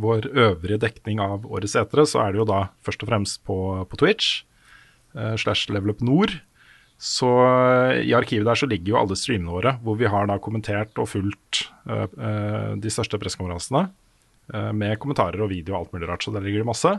vår 0.00 0.30
øvrige 0.30 0.78
dekning 0.86 1.20
av 1.20 1.44
årets 1.44 1.74
etere, 1.76 2.06
så 2.08 2.22
er 2.22 2.32
det 2.32 2.40
jo 2.40 2.46
da 2.48 2.62
først 2.86 3.04
og 3.04 3.10
fremst 3.10 3.42
på, 3.44 3.58
på 3.90 3.98
Twitch 4.00 4.30
slash 5.12 5.68
Level 5.68 5.92
Up 5.92 6.00
Nord. 6.00 6.32
Så 6.96 7.28
i 8.00 8.16
arkivet 8.16 8.48
der 8.48 8.62
så 8.62 8.70
ligger 8.72 8.94
jo 8.94 9.00
alle 9.02 9.20
streamene 9.20 9.52
våre, 9.52 9.74
hvor 9.84 10.00
vi 10.00 10.08
har 10.08 10.32
da 10.32 10.38
kommentert 10.40 10.96
og 10.96 11.10
fulgt 11.12 11.66
de 11.84 12.94
største 12.96 13.20
pressekonferansene. 13.20 13.84
Eh, 14.52 14.70
med 14.76 14.98
kommentarer 15.00 15.40
og 15.44 15.50
video 15.52 15.74
og 15.74 15.84
alt 15.84 15.96
mulig 15.96 16.10
rart, 16.10 16.24
så 16.26 16.34
der 16.34 16.44
ligger 16.44 16.64
det 16.64 16.70
masse. 16.72 16.92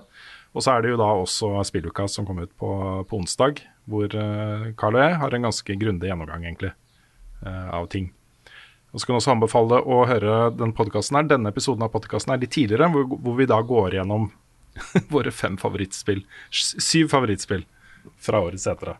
Og 0.56 0.64
så 0.64 0.72
er 0.72 0.84
det 0.84 0.94
jo 0.94 1.00
da 1.02 1.10
også 1.20 1.52
spilluka 1.68 2.08
som 2.12 2.28
kom 2.28 2.40
ut 2.40 2.52
på, 2.60 2.72
på 3.10 3.20
onsdag, 3.20 3.60
hvor 3.92 4.08
eh, 4.08 4.70
Carl 4.80 4.98
og 4.98 5.04
jeg 5.04 5.18
har 5.22 5.36
en 5.36 5.48
ganske 5.50 5.78
grundig 5.82 6.10
gjennomgang, 6.10 6.46
egentlig, 6.48 6.72
eh, 7.44 7.68
av 7.76 7.90
ting. 7.92 8.10
Og 8.94 9.02
så 9.02 9.08
kan 9.08 9.18
jeg 9.18 9.24
også 9.24 9.34
anbefale 9.36 9.82
å 9.84 10.04
høre 10.08 10.36
den 10.56 10.72
podcasten 10.76 11.20
her. 11.20 11.28
Denne 11.28 11.52
episoden 11.52 11.84
av 11.84 11.92
podkasten 11.92 12.32
er 12.32 12.40
litt 12.40 12.56
tidligere, 12.56 12.88
hvor, 12.94 13.10
hvor 13.20 13.36
vi 13.36 13.50
da 13.52 13.60
går 13.60 13.98
gjennom 14.00 14.30
våre 15.16 15.34
fem 15.36 15.60
favorittspill. 15.60 16.24
Syv 16.56 17.12
favorittspill 17.12 17.66
fra 18.24 18.40
årets 18.46 18.70
etere. 18.72 18.96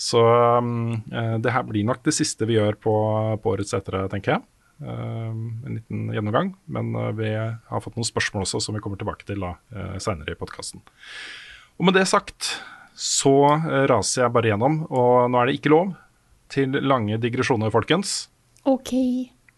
Så 0.00 0.18
um, 0.18 0.96
det 1.12 1.52
her 1.52 1.62
blir 1.68 1.84
nok 1.86 2.00
det 2.06 2.14
siste 2.16 2.48
vi 2.48 2.56
gjør 2.56 2.78
på, 2.82 2.94
på 3.38 3.52
årets 3.52 3.76
etere, 3.76 4.08
tenker 4.10 4.34
jeg. 4.34 4.49
Um, 4.80 5.60
en 5.66 5.74
liten 5.76 6.06
gjennomgang. 6.08 6.54
Men 6.72 6.94
eh, 6.96 7.10
vi 7.12 7.30
har 7.36 7.82
fått 7.84 7.98
noen 7.98 8.08
spørsmål 8.08 8.46
også 8.46 8.62
som 8.64 8.76
vi 8.76 8.80
kommer 8.80 8.96
tilbake 9.00 9.26
til 9.28 9.42
da, 9.44 9.54
uh, 9.76 9.96
seinere 10.00 10.32
i 10.32 10.38
podkasten. 10.40 10.80
Og 11.76 11.84
med 11.84 11.98
det 11.98 12.06
sagt 12.08 12.54
så 13.00 13.34
eh, 13.56 13.84
raser 13.88 14.26
jeg 14.26 14.32
bare 14.34 14.50
gjennom, 14.52 14.82
og 14.92 15.30
nå 15.32 15.40
er 15.40 15.48
det 15.48 15.58
ikke 15.58 15.72
lov 15.72 15.92
til 16.52 16.74
lange 16.84 17.16
digresjoner, 17.22 17.72
folkens. 17.72 18.28
OK. 18.68 18.92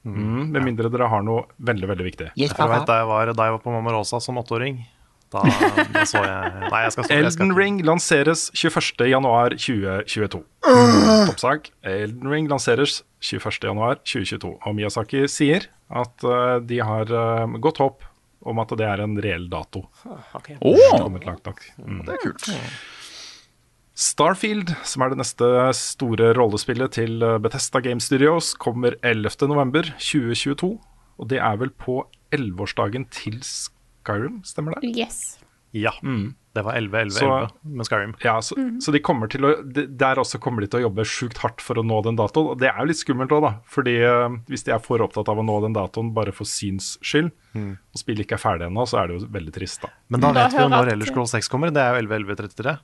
Mm, 0.02 0.50
med 0.54 0.62
mindre 0.66 0.90
dere 0.92 1.08
har 1.10 1.24
noe 1.26 1.46
veldig, 1.62 1.88
veldig 1.90 2.06
viktig. 2.06 2.28
Jeg 2.38 2.54
vet 2.54 2.86
da 2.86 3.00
jeg 3.00 3.08
var, 3.10 3.32
da 3.34 3.46
jeg 3.48 3.56
var 3.56 3.62
på 3.64 3.74
Mamma 3.74 3.94
Rosa 3.94 4.20
som 4.22 4.38
åtteåring. 4.42 4.82
Da, 5.32 5.40
da 5.94 6.04
så 6.08 6.20
jeg 6.22 6.68
Nei, 6.68 6.82
jeg 6.84 6.92
skal 6.94 7.04
stå 7.06 7.16
jeg 7.16 7.32
skal, 7.32 7.46
Elden 7.48 7.56
Ring 7.56 7.80
lanseres 7.86 8.50
21.1.2022. 8.54 10.42
Toppsak. 11.30 11.70
Elden 11.88 12.28
Ring 12.32 12.48
lanseres 12.52 13.00
21.1.2022. 13.24 14.54
Og 14.54 14.76
Miyazaki 14.76 15.26
sier 15.30 15.68
at 15.92 16.24
uh, 16.26 16.58
de 16.64 16.80
har 16.84 17.12
uh, 17.12 17.60
godt 17.62 17.82
håp 17.82 18.08
om 18.42 18.58
at 18.62 18.72
det 18.78 18.86
er 18.86 19.02
en 19.04 19.14
reell 19.22 19.46
dato. 19.50 19.86
ok. 20.34 20.56
Åh! 20.58 21.08
Det 21.14 21.26
langt 21.26 21.46
nok. 21.46 21.62
Mm. 21.78 22.02
Det 22.06 22.16
er 22.16 22.22
kult. 22.24 22.48
Starfield, 23.92 24.72
som 24.88 25.04
er 25.04 25.12
det 25.12 25.20
neste 25.20 25.48
store 25.76 26.32
rollespillet 26.38 26.94
til 26.96 27.22
eh, 27.22 27.36
Bethesda 27.42 27.82
Game 27.84 28.00
Studios, 28.00 28.54
kommer 28.58 28.96
11.11.2022. 29.04 30.72
Og 31.20 31.28
det 31.30 31.38
er 31.38 31.60
vel 31.60 31.70
på 31.76 32.00
11-årsdagen 32.34 33.06
til 33.12 33.38
Skyrim, 34.02 34.42
stemmer 34.46 34.76
det? 34.80 34.92
Yes. 34.98 35.38
Ja. 35.72 35.92
Det 36.52 36.60
var 36.66 36.74
11-11-11 36.76 37.52
med 37.78 37.86
Skyrim. 37.88 38.10
Ja, 38.20 38.34
så, 38.44 38.56
så 38.84 38.92
de 38.92 39.00
kommer 39.00 39.30
til 39.32 39.46
å, 39.48 39.52
de, 39.64 39.86
der 39.88 40.18
også 40.20 40.36
kommer 40.42 40.60
de 40.60 40.66
til 40.68 40.82
å 40.82 40.88
jobbe 40.90 41.06
sjukt 41.08 41.38
hardt 41.40 41.62
for 41.64 41.80
å 41.80 41.84
nå 41.86 42.02
den 42.04 42.18
datoen. 42.20 42.50
Og 42.52 42.58
det 42.60 42.68
er 42.68 42.76
jo 42.82 42.90
litt 42.90 43.00
skummelt 43.00 43.32
òg, 43.32 43.40
da. 43.46 43.52
Fordi 43.72 43.94
uh, 44.04 44.26
hvis 44.52 44.66
de 44.68 44.74
er 44.76 44.82
for 44.84 45.00
opptatt 45.00 45.30
av 45.32 45.40
å 45.40 45.46
nå 45.48 45.54
den 45.64 45.72
datoen 45.78 46.10
bare 46.12 46.34
for 46.36 46.44
syns 46.50 46.98
skyld, 47.00 47.30
og 47.56 47.96
spillet 48.02 48.26
ikke 48.26 48.36
er 48.36 48.42
ferdig 48.44 48.68
ennå, 48.68 48.84
så 48.90 49.00
er 49.00 49.08
det 49.08 49.16
jo 49.16 49.30
veldig 49.32 49.54
trist, 49.56 49.80
da. 49.86 49.88
Men 50.12 50.26
da 50.26 50.34
Da 50.36 50.44
vet 50.44 50.58
vi 50.58 50.64
jo 50.66 50.68
når 50.74 50.90
at- 50.90 50.92
Elder 50.98 51.08
Scroll 51.14 51.30
6 51.32 51.48
kommer. 51.54 51.72
Det 51.72 51.80
er 51.86 51.96
jo 51.96 52.04
11-11-33. 52.04 52.76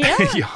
Ja, 0.00 0.16
ja, 0.40 0.48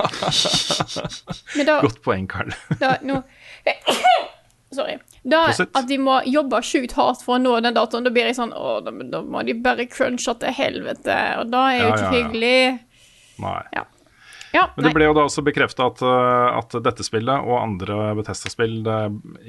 da, 1.68 1.74
godt 1.84 2.00
poeng, 2.06 2.24
Karl. 2.32 2.54
da 2.80 2.94
nå 3.04 3.18
Sorry. 4.76 4.96
Da, 5.26 5.40
at 5.50 5.86
de 5.88 5.96
må 5.98 6.20
jobbe 6.30 6.60
sjukt 6.62 6.92
hardt 6.94 7.22
for 7.26 7.34
å 7.34 7.42
nå 7.42 7.56
den 7.60 7.74
datoen, 7.74 8.04
da 8.06 8.10
blir 8.14 8.28
jeg 8.28 8.36
sånn 8.38 8.52
Å, 8.54 8.76
da, 8.86 8.92
da 9.10 9.22
må 9.26 9.40
de 9.44 9.54
bare 9.58 9.86
crunche 9.90 10.34
til 10.38 10.52
helvete. 10.54 11.16
Og 11.40 11.50
da 11.50 11.64
er 11.72 11.80
jo 11.80 11.88
Ja, 11.88 11.94
ikke 11.96 12.04
ja, 12.04 12.10
ja. 12.12 12.16
hyggelig. 12.20 12.80
Nei. 13.42 13.62
Ja. 13.74 13.82
Ja, 14.54 14.62
Men 14.76 14.84
nei. 14.84 14.88
det 14.92 14.94
ble 14.94 15.04
jo 15.08 15.14
da 15.18 15.24
også 15.26 15.42
bekrefta 15.44 15.88
at, 15.90 16.00
eh, 16.00 16.58
at 16.60 16.76
dette 16.86 17.02
spillet 17.04 17.42
og 17.44 17.58
andre 17.58 18.14
Bethesda-spill 18.16 18.86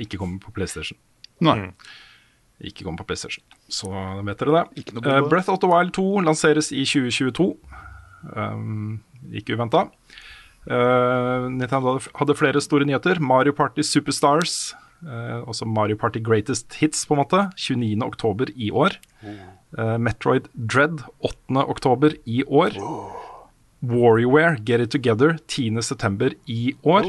ikke 0.02 0.18
kommer 0.18 0.42
på 0.44 0.52
PlayStation. 0.58 0.98
Nei. 1.46 1.70
Ikke 2.66 2.84
kommer 2.84 2.98
på 3.04 3.06
PlayStation. 3.14 3.46
Så 3.70 3.88
vet 4.26 4.42
dere 4.42 4.56
det. 4.58 4.82
Ikke 4.82 4.98
noe 4.98 5.06
Eh. 5.20 5.30
Breath 5.30 5.48
of 5.54 5.60
the 5.62 5.68
Wild 5.70 5.94
2 5.94 6.24
lanseres 6.26 6.72
i 6.74 6.82
2022. 6.84 7.54
Um, 8.36 9.00
ikke 9.32 9.54
uventa. 9.56 9.86
Nintendo 10.68 12.00
hadde- 12.16 12.36
flere 12.36 12.60
store 12.62 12.84
nyheter. 12.86 13.20
Mario 13.20 13.54
Party 13.54 13.82
Superstars, 13.84 14.74
eh, 14.74 14.78
også 15.04 15.68
Mario 15.70 15.96
Party 16.00 16.20
Greatest 16.26 16.74
Hits, 16.82 17.06
på 17.06 17.14
en 17.16 17.22
måte, 17.22 17.44
29. 17.56 18.02
oktober 18.06 18.50
i 18.56 18.72
år. 18.72 18.98
Eh, 19.78 19.98
Metroid 20.00 20.48
Dread 20.56 21.02
8. 21.20 21.64
oktober 21.68 22.16
i 22.26 22.44
år. 22.48 22.78
Warrior 23.84 24.58
Get 24.66 24.82
It 24.82 24.92
Together 24.92 25.38
10. 25.48 25.82
september 25.82 26.32
i 26.48 26.74
år. 26.84 27.06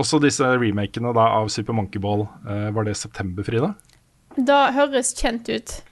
Også 0.00 0.18
disse 0.22 0.46
remakene 0.58 1.12
da 1.14 1.26
av 1.38 1.50
Super 1.52 1.76
Monkey 1.76 2.00
Ball. 2.00 2.26
eh, 2.48 2.70
var 2.72 2.84
det 2.84 2.96
september, 2.96 3.42
Frida? 3.44 3.74
Da 4.36 4.72
høres 4.72 5.12
kjent 5.14 5.48
ut. 5.52 5.82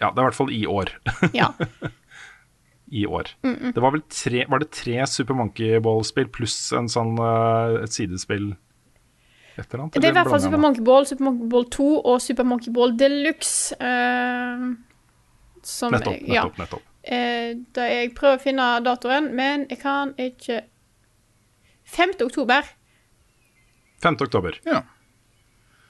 Ja, 0.00 0.10
det 0.10 0.18
er 0.18 0.22
i 0.24 0.28
hvert 0.30 0.40
fall 0.40 0.50
i 0.52 0.64
år. 0.66 0.90
Ja. 1.34 1.52
I 2.94 3.06
år. 3.06 3.30
Mm, 3.42 3.54
mm. 3.58 3.70
Det 3.74 3.82
var 3.82 3.90
vel 3.94 4.02
tre, 4.12 4.44
var 4.48 4.60
det 4.60 4.70
tre 4.70 5.00
Super 5.06 5.34
Monkey 5.34 5.78
Ball-spill 5.82 6.28
pluss 6.30 6.72
en 6.76 6.86
sånn, 6.88 7.16
eh, 7.18 7.82
et 7.82 7.90
sidespill 7.94 8.52
et 9.58 9.66
eller 9.74 9.82
annet? 9.84 9.92
Det 9.94 10.04
er 10.04 10.08
i 10.08 10.12
hvert 10.16 10.28
fall 10.30 10.40
Super? 10.40 10.58
Monkey 10.58 10.82
Ball, 10.84 11.06
Super 11.06 11.24
Monkey 11.24 11.48
Ball 11.48 11.64
2 11.70 11.86
og 12.04 12.20
Super 12.22 12.42
Monkey 12.44 12.72
Ball 12.72 12.96
Deluxe. 12.98 13.74
eh, 13.80 14.64
som 15.62 15.92
Nettopp, 15.92 16.12
jeg- 16.12 16.28
ja. 16.28 16.42
nettopp, 16.44 16.58
nettopp. 16.58 16.82
Eh, 17.04 17.54
da 17.74 17.82
jeg 17.88 18.14
prøver 18.14 18.36
å 18.38 18.40
finne 18.42 18.68
datoen, 18.84 19.30
men 19.34 19.66
jeg 19.70 19.78
kan 19.80 20.14
ikke 20.18 20.60
5. 21.84 22.20
oktober. 22.24 22.62
5. 24.02 24.16
oktober. 24.20 24.52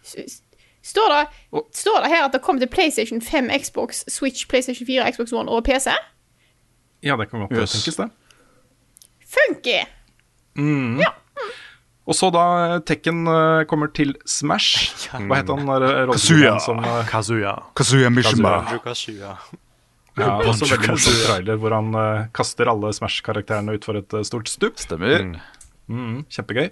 S- 0.04 0.40
Står 0.84 1.08
det, 1.08 1.28
står 1.72 2.02
det 2.02 2.10
her 2.10 2.24
at 2.26 2.32
det 2.32 2.42
kommer 2.42 2.60
til 2.60 2.68
PlayStation 2.68 3.20
5, 3.22 3.48
Xbox, 3.62 4.04
Switch, 4.08 4.46
PlayStation 4.48 4.86
4, 4.86 5.12
Xbox 5.12 5.32
One 5.32 5.48
og 5.50 5.64
PC? 5.64 5.90
Ja, 7.02 7.16
det 7.16 7.30
kan 7.30 7.40
godt 7.40 7.52
Yes. 7.56 7.72
tenkes, 7.72 7.96
det. 7.96 8.10
Funky! 9.26 9.78
Mm. 10.56 11.00
Og 12.04 12.16
så 12.16 12.28
da 12.34 12.44
Tekken 12.84 13.24
eh, 13.30 13.64
kommer 13.68 13.88
til 13.96 14.12
Smash. 14.28 14.92
Hva 15.28 15.40
het 15.40 15.52
han 15.52 15.68
der 15.70 16.12
Kazuya. 16.12 16.58
som 16.60 16.82
eh, 16.84 17.04
Kazuya. 17.08 17.56
Kazuya 17.76 18.12
Mishima. 18.12 18.58
Banjo-Kazooie. 18.64 19.36
Ja, 20.14 20.36
også 20.46 20.68
veldig 20.70 20.92
morsom 20.92 21.16
trailer 21.24 21.56
hvor 21.58 21.74
han 21.74 21.88
uh, 21.98 22.26
kaster 22.36 22.68
alle 22.70 22.92
Smash-karakterene 22.94 23.74
utfor 23.74 23.98
et 23.98 24.14
uh, 24.14 24.22
stort 24.22 24.46
stup. 24.52 24.78
Stemmer. 24.78 25.26
Mm, 25.90 26.20
kjempegøy. 26.30 26.68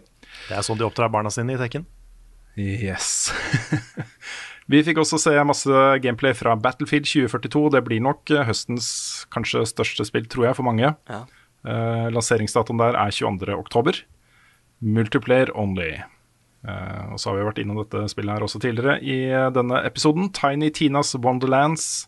Det 0.46 0.54
er 0.54 0.62
sånn 0.62 0.78
de 0.78 0.86
oppdrar 0.86 1.10
barna 1.10 1.32
sine 1.32 1.56
i 1.56 1.60
Tekken. 1.60 1.88
Yes. 2.54 3.32
Vi 4.70 4.82
fikk 4.86 5.00
også 5.02 5.18
se 5.18 5.34
masse 5.44 5.84
gameplay 6.04 6.36
fra 6.38 6.54
Battlefield 6.54 7.08
2042. 7.08 7.64
Det 7.74 7.82
blir 7.86 8.02
nok 8.04 8.30
eh, 8.30 8.44
høstens 8.46 8.88
kanskje 9.34 9.64
største 9.68 10.06
spill, 10.06 10.28
tror 10.30 10.48
jeg, 10.48 10.58
for 10.58 10.68
mange. 10.68 10.92
Ja. 11.10 11.22
Uh, 11.62 12.08
lanseringsdatoen 12.14 12.80
der 12.80 12.98
er 12.98 13.14
22. 13.14 14.04
Multiplayer 14.82 15.52
only. 15.58 15.94
Uh, 16.62 17.14
og 17.14 17.18
så 17.18 17.30
har 17.30 17.38
vi 17.38 17.46
vært 17.48 17.60
innom 17.62 17.80
dette 17.80 18.04
spillet 18.10 18.36
her 18.36 18.44
også 18.46 18.60
tidligere 18.62 19.00
i 19.02 19.16
eh, 19.30 19.48
denne 19.54 19.80
episoden. 19.86 20.28
Tiny 20.34 20.68
Tinas 20.74 21.10
Wonderlands 21.18 22.06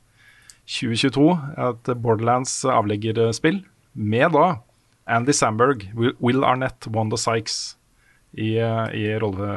2022 0.71 1.25
er 1.59 1.73
et 1.73 1.91
Borderlands 2.03 2.53
avleggerspill 2.71 3.65
med 3.95 4.31
da 4.37 4.45
Andy 5.11 5.35
Samberg, 5.37 5.89
Will- 5.95 6.47
Arnett, 6.47 6.87
Wanda 6.95 7.19
Sykes 7.21 7.77
i, 8.33 8.55
eh, 8.59 8.95
i, 8.95 9.03
rolle, 9.21 9.51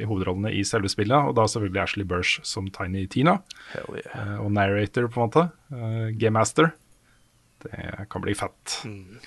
i 0.00 0.06
hovedrollene 0.08 0.52
i 0.54 0.64
selve 0.66 0.90
spillet. 0.90 1.18
Og 1.28 1.36
da 1.38 1.46
selvfølgelig 1.50 1.82
Ashley 1.82 2.06
Bursh 2.08 2.42
som 2.46 2.70
Tiny 2.74 3.06
Tina. 3.10 3.38
Yeah. 3.74 4.14
Uh, 4.14 4.38
og 4.46 4.52
narrator, 4.56 5.10
på 5.10 5.20
en 5.20 5.28
måte. 5.28 5.44
Uh, 5.70 6.08
Game 6.18 6.38
Master. 6.38 6.72
Det 7.62 8.06
kan 8.10 8.24
bli 8.24 8.34
fett. 8.38 8.80
Uh, 8.86 9.18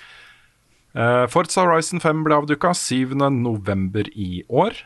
Forza 0.92 1.62
Horizon 1.64 2.02
5 2.04 2.24
ble 2.26 2.36
avduka 2.36 2.74
7.11. 2.76 4.10
i 4.12 4.42
år. 4.52 4.76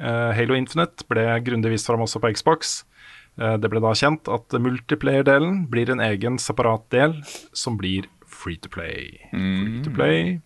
Eh, 0.00 0.30
Halo 0.32 0.56
Infinite 0.56 1.04
ble 1.10 1.26
grundig 1.44 1.74
vist 1.74 1.88
fram 1.90 2.00
også 2.00 2.20
på 2.22 2.30
Xbox. 2.32 2.78
Eh, 3.38 3.56
det 3.60 3.68
ble 3.72 3.82
da 3.84 3.92
kjent 3.96 4.30
at 4.32 4.56
multiplayer-delen 4.56 5.66
blir 5.70 5.92
en 5.92 6.00
egen 6.04 6.38
separat 6.40 6.86
del 6.94 7.18
som 7.52 7.76
blir 7.80 8.08
free 8.24 8.56
to 8.56 8.70
play. 8.72 9.18
Free 9.32 9.82
to 9.84 9.92
play, 9.92 10.38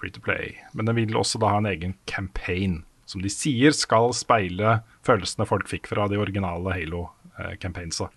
free 0.00 0.10
to 0.14 0.22
play. 0.24 0.56
Men 0.74 0.90
den 0.90 0.98
vil 0.98 1.18
også 1.18 1.40
da 1.42 1.52
ha 1.54 1.60
en 1.62 1.70
egen 1.70 1.94
campaign, 2.10 2.82
som 3.06 3.22
de 3.22 3.30
sier 3.30 3.74
skal 3.76 4.10
speile 4.16 4.80
følelsene 5.06 5.46
folk 5.46 5.70
fikk 5.70 5.86
fra 5.92 6.08
de 6.10 6.18
originale 6.18 6.74
Halo-campaignsa. 6.74 8.10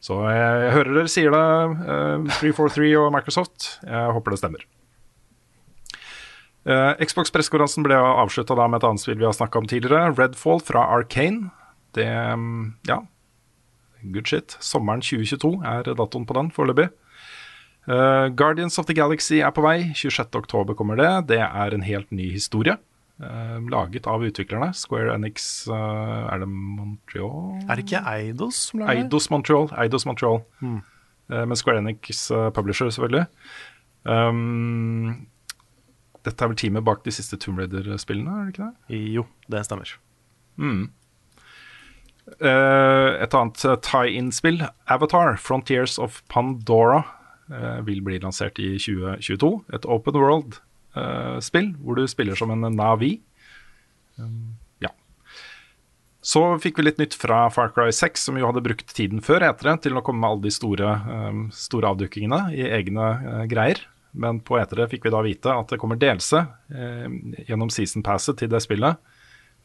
Så 0.00 0.14
jeg, 0.30 0.58
jeg 0.62 0.74
hører 0.76 0.94
dere 0.94 1.10
sier 1.10 1.34
det, 1.34 1.46
eh, 1.92 2.26
343 2.40 2.90
og 3.02 3.12
Microsoft. 3.12 3.70
Jeg 3.84 4.16
håper 4.16 4.32
det 4.32 4.40
stemmer. 4.40 4.66
Eh, 6.68 6.94
Xbox-pressekonferansen 7.00 7.86
ble 7.86 7.96
avslutta 7.96 8.56
med 8.58 8.82
et 8.82 8.88
annet 8.88 9.00
spill 9.00 9.16
vi 9.20 9.24
har 9.24 9.36
snakka 9.36 9.62
om 9.62 9.68
tidligere. 9.68 10.12
Redfall 10.18 10.60
fra 10.60 10.84
Arcane. 10.92 11.52
Det 11.96 12.08
mm, 12.08 12.74
Ja, 12.88 13.02
good 14.12 14.28
shit. 14.28 14.56
Sommeren 14.60 15.00
2022 15.00 15.54
er 15.64 15.88
datoen 15.88 16.26
på 16.28 16.36
den 16.36 16.50
foreløpig. 16.52 16.90
Uh, 17.88 18.28
Guardians 18.36 18.76
of 18.78 18.84
the 18.84 18.92
Galaxy 18.92 19.40
er 19.40 19.54
på 19.56 19.64
vei. 19.64 19.94
26.10 19.96 20.74
kommer 20.76 21.00
det. 21.00 21.08
Det 21.30 21.40
er 21.40 21.72
en 21.72 21.86
helt 21.86 22.12
ny 22.12 22.28
historie. 22.34 22.76
Uh, 23.18 23.56
laget 23.72 24.04
av 24.06 24.22
utviklerne. 24.22 24.68
Square 24.76 25.14
Enix 25.16 25.66
uh, 25.72 26.28
Er 26.28 26.44
det 26.44 26.50
Montreal? 26.52 27.62
Er 27.64 27.80
det 27.80 27.86
ikke 27.86 28.04
Eidos 28.12 28.60
som 28.68 28.84
lager 28.84 28.92
det? 28.92 29.06
Eidos 29.06 29.30
Montreal. 29.32 29.72
Eidos 29.72 30.04
Montreal. 30.06 30.44
Mm. 30.60 30.82
Med 31.28 31.58
Square 31.60 31.80
Enix 31.80 32.28
publisher, 32.56 32.88
selvfølgelig. 32.88 33.26
Um, 34.04 35.28
dette 36.28 36.44
er 36.44 36.52
vel 36.52 36.60
teamet 36.60 36.86
bak 36.86 37.02
de 37.06 37.14
siste 37.14 37.40
Tomb 37.40 37.58
Raider-spillene, 37.62 38.36
er 38.36 38.46
det 38.46 38.54
ikke 38.54 38.68
det? 38.68 39.02
Jo, 39.16 39.24
det 39.50 39.64
stemmer. 39.66 39.96
Mm. 40.60 40.88
Eh, 42.36 43.10
et 43.24 43.34
annet 43.34 43.64
eh, 43.64 43.78
tie-in-spill, 43.84 44.60
Avatar, 44.90 45.38
Frontiers 45.40 45.96
of 46.02 46.20
Pandora, 46.28 47.02
eh, 47.50 47.80
vil 47.86 48.02
bli 48.04 48.20
lansert 48.22 48.60
i 48.60 48.74
2022. 48.76 49.52
Et 49.74 49.88
open 49.88 50.20
world-spill 50.20 51.72
hvor 51.80 51.98
du 51.98 52.06
spiller 52.10 52.38
som 52.38 52.52
en 52.54 52.68
Navi. 52.76 53.16
Um, 54.18 54.56
ja. 54.84 54.92
Så 56.20 56.42
fikk 56.62 56.80
vi 56.80 56.88
litt 56.88 57.00
nytt 57.00 57.16
fra 57.16 57.46
Far 57.54 57.72
Cry 57.74 57.90
6, 57.94 58.28
som 58.28 58.38
jo 58.38 58.50
hadde 58.50 58.64
brukt 58.66 58.90
tiden 58.94 59.22
før 59.24 59.46
etere 59.48 59.78
til 59.82 59.96
å 59.96 60.04
komme 60.04 60.24
med 60.24 60.34
alle 60.34 60.48
de 60.48 60.52
store, 60.52 60.96
store 61.54 61.94
avdukkingene 61.94 62.48
i 62.58 62.66
egne 62.80 63.46
greier. 63.50 63.86
Men 64.18 64.42
på 64.44 64.58
etere 64.58 64.88
fikk 64.90 65.06
vi 65.06 65.14
da 65.14 65.22
vite 65.24 65.54
at 65.54 65.70
det 65.70 65.78
kommer 65.80 66.00
delelse 66.00 66.44
eh, 66.74 67.06
gjennom 67.46 67.70
season 67.70 68.04
passet 68.06 68.40
til 68.40 68.50
det 68.52 68.62
spillet 68.64 68.98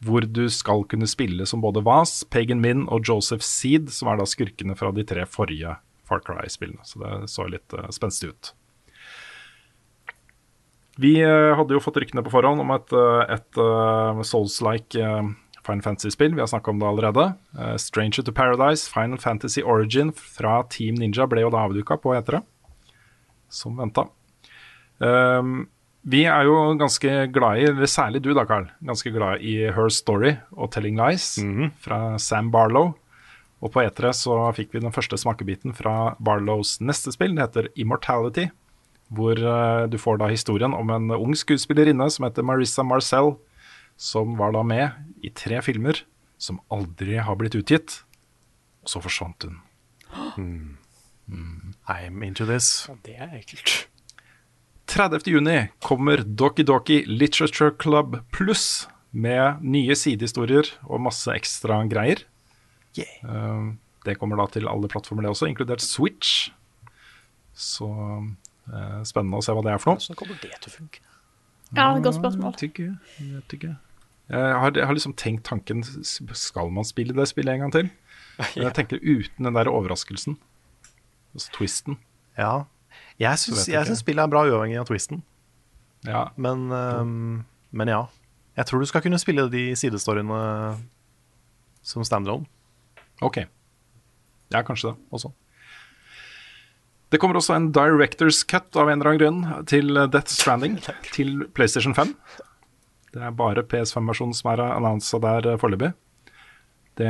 hvor 0.04 0.26
du 0.28 0.50
skal 0.52 0.84
kunne 0.90 1.08
spille 1.08 1.46
som 1.48 1.62
både 1.64 1.84
Vaz, 1.86 2.24
Pagan 2.28 2.62
Min 2.62 2.88
og 2.92 3.08
Joseph 3.08 3.44
Seed, 3.46 3.92
som 3.94 4.10
er 4.12 4.20
da 4.20 4.28
skurkene 4.28 4.76
fra 4.76 4.92
de 4.96 5.06
tre 5.08 5.24
forrige 5.30 5.78
Far 6.04 6.20
Cry-spillene. 6.26 6.84
Så 6.84 7.00
det 7.00 7.32
så 7.32 7.48
litt 7.48 7.76
eh, 7.78 7.88
spenstig 7.94 8.34
ut. 8.34 8.52
Vi 11.02 11.16
eh, 11.24 11.54
hadde 11.58 11.74
jo 11.74 11.82
fått 11.82 12.02
ryktene 12.04 12.24
på 12.26 12.34
forhånd 12.34 12.62
om 12.62 12.74
et, 12.76 12.92
eh, 12.94 13.38
et 13.38 13.62
uh, 13.62 14.20
Souls-like 14.28 15.00
uh, 15.00 15.32
Final 15.64 15.86
Fantasy-spill. 15.86 16.36
Vi 16.36 16.44
har 16.44 16.52
snakka 16.52 16.74
om 16.74 16.82
det 16.82 16.90
allerede. 16.90 17.30
Uh, 17.58 17.76
Stranger 17.82 18.28
to 18.28 18.36
Paradise, 18.36 18.86
Final 18.92 19.18
Fantasy 19.18 19.64
Origin 19.64 20.12
fra 20.14 20.62
Team 20.70 21.00
Ninja 21.00 21.26
ble 21.30 21.46
jo 21.46 21.54
da 21.54 21.64
avduka 21.66 21.98
på 21.98 22.14
etere, 22.18 22.44
som 23.50 23.80
venta. 23.80 24.06
Um, 25.04 25.54
vi 26.04 26.26
er 26.28 26.48
jo 26.48 26.56
ganske 26.80 27.12
glad 27.32 27.62
i, 27.62 27.68
eller 27.70 27.88
særlig 27.88 28.22
du 28.24 28.34
da, 28.36 28.44
Carl, 28.48 28.68
ganske 28.84 29.12
glad 29.16 29.44
i 29.44 29.54
Her 29.72 29.92
Story 29.94 30.34
og 30.52 30.72
Telling 30.76 31.00
Lies 31.00 31.38
fra 31.84 32.18
Sam 32.20 32.52
Barlow. 32.52 32.92
Og 33.64 33.72
på 33.72 33.80
E3 33.86 34.12
så 34.12 34.36
fikk 34.58 34.74
vi 34.76 34.82
den 34.84 34.92
første 34.92 35.16
smakebiten 35.16 35.72
fra 35.76 36.16
Barlows 36.20 36.82
neste 36.84 37.14
spill. 37.16 37.36
Det 37.38 37.46
heter 37.46 37.70
Immortality. 37.80 38.50
Hvor 39.14 39.40
uh, 39.40 39.88
du 39.88 39.96
får 40.02 40.20
da 40.20 40.28
historien 40.28 40.74
om 40.76 40.90
en 40.92 41.12
ung 41.16 41.36
skuespillerinne 41.38 42.10
som 42.12 42.28
heter 42.28 42.44
Marissa 42.44 42.84
Marcel. 42.84 43.38
Som 43.96 44.36
var 44.40 44.52
da 44.52 44.66
med 44.68 45.24
i 45.24 45.32
tre 45.32 45.62
filmer 45.64 46.02
som 46.42 46.60
aldri 46.74 47.16
har 47.24 47.40
blitt 47.40 47.56
utgitt. 47.56 48.02
Og 48.84 48.92
så 48.92 49.00
forsvant 49.00 49.48
hun. 49.48 49.62
I'm 51.88 52.24
into 52.26 52.46
this. 52.46 52.86
Ja, 52.90 52.96
Det 53.06 53.16
er 53.16 53.40
ekkelt. 53.40 53.88
30. 54.92 55.28
juni 55.32 55.58
kommer 55.84 56.24
Doki 56.24 56.66
Doki 56.68 57.04
Literature 57.08 57.72
Club 57.80 58.18
Pluss 58.36 58.88
med 59.14 59.62
nye 59.62 59.96
sidehistorier 59.96 60.68
og 60.90 61.02
masse 61.06 61.32
ekstra 61.34 61.84
greier. 61.90 62.26
Yeah. 62.94 63.74
det 64.06 64.20
kommer 64.22 64.38
da 64.38 64.46
til 64.54 64.68
alle 64.70 64.90
plattformer, 64.92 65.26
det 65.26 65.32
også, 65.34 65.48
inkludert 65.50 65.82
Switch. 65.82 66.52
Så 67.54 67.88
uh, 67.90 69.00
spennende 69.08 69.40
å 69.40 69.46
se 69.46 69.56
hva 69.56 69.64
det 69.66 69.74
er 69.74 69.82
for 69.82 69.94
noe. 69.94 70.04
Hvordan 70.04 70.20
kommer 70.20 70.40
det 70.44 70.54
til 70.60 70.70
å 70.70 70.76
funke? 70.76 71.04
Ja, 71.74 71.88
godt 71.98 72.20
spørsmål. 72.20 72.58
Jeg 72.62 73.32
vet 73.32 73.58
ikke. 73.58 73.74
Jeg 74.34 74.58
har, 74.62 74.74
jeg 74.78 74.88
har 74.88 74.96
liksom 74.96 75.16
tenkt 75.20 75.44
tanken 75.44 75.82
Skal 75.84 76.70
man 76.72 76.86
spille 76.88 77.16
det 77.18 77.26
spillet 77.28 77.58
en 77.58 77.66
gang 77.66 77.74
til? 77.74 77.90
Men 78.38 78.64
jeg 78.68 78.76
tenker 78.78 79.02
uten 79.02 79.50
den 79.50 79.58
der 79.58 79.70
overraskelsen. 79.72 80.38
Altså 81.34 81.54
twisten. 81.58 81.98
Ja. 82.38 82.66
Jeg 83.22 83.40
syns 83.40 84.02
spillet 84.02 84.24
er 84.24 84.32
bra 84.32 84.44
uavhengig 84.48 84.80
av 84.82 84.88
twisten. 84.90 85.22
Ja. 86.08 86.28
Men, 86.36 86.68
um, 86.72 87.46
men 87.72 87.92
ja. 87.92 88.06
Jeg 88.58 88.70
tror 88.70 88.84
du 88.84 88.90
skal 88.90 89.02
kunne 89.06 89.22
spille 89.22 89.48
de 89.50 89.72
sidestoryene 89.78 90.42
som 91.84 92.06
standalone. 92.06 92.46
Ok. 93.24 93.44
Ja, 94.54 94.62
kanskje 94.66 94.92
det 94.92 95.16
også. 95.16 95.32
Det 97.14 97.20
kommer 97.22 97.38
også 97.38 97.54
en 97.54 97.72
Directors 97.74 98.42
Cut 98.50 98.74
av 98.76 98.90
en 98.90 98.98
eller 99.02 99.12
annen 99.12 99.22
grunn 99.22 99.66
til 99.70 99.94
Death 100.10 100.34
Stranding 100.34 100.80
til 101.16 101.46
PlayStation 101.54 101.94
5. 101.98 102.16
Det 103.14 103.22
er 103.22 103.36
bare 103.38 103.66
PS5-versjonen 103.70 104.34
som 104.34 104.50
er 104.54 104.64
annonsa 104.66 105.20
der 105.22 105.52
eh, 105.52 105.60
foreløpig. 105.62 105.92
Det, 106.94 107.10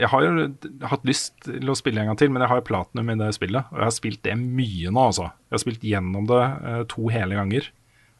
jeg 0.00 0.08
har 0.08 0.24
jo 0.24 0.44
hatt 0.88 1.02
lyst 1.04 1.34
til 1.44 1.68
å 1.68 1.76
spille 1.76 2.00
en 2.00 2.08
gang 2.08 2.18
til, 2.20 2.30
men 2.32 2.40
jeg 2.40 2.52
har 2.54 2.62
platinum 2.64 3.10
i 3.12 3.18
det 3.20 3.34
spillet. 3.36 3.68
Og 3.68 3.82
jeg 3.82 3.88
har 3.88 3.96
spilt 3.96 4.22
det 4.24 4.36
mye 4.40 4.92
nå, 4.92 5.02
altså. 5.10 5.28
Jeg 5.48 5.56
har 5.58 5.62
spilt 5.64 5.84
gjennom 5.84 6.30
det 6.30 6.40
eh, 6.40 6.80
to 6.88 7.10
hele 7.12 7.36
ganger. 7.36 7.68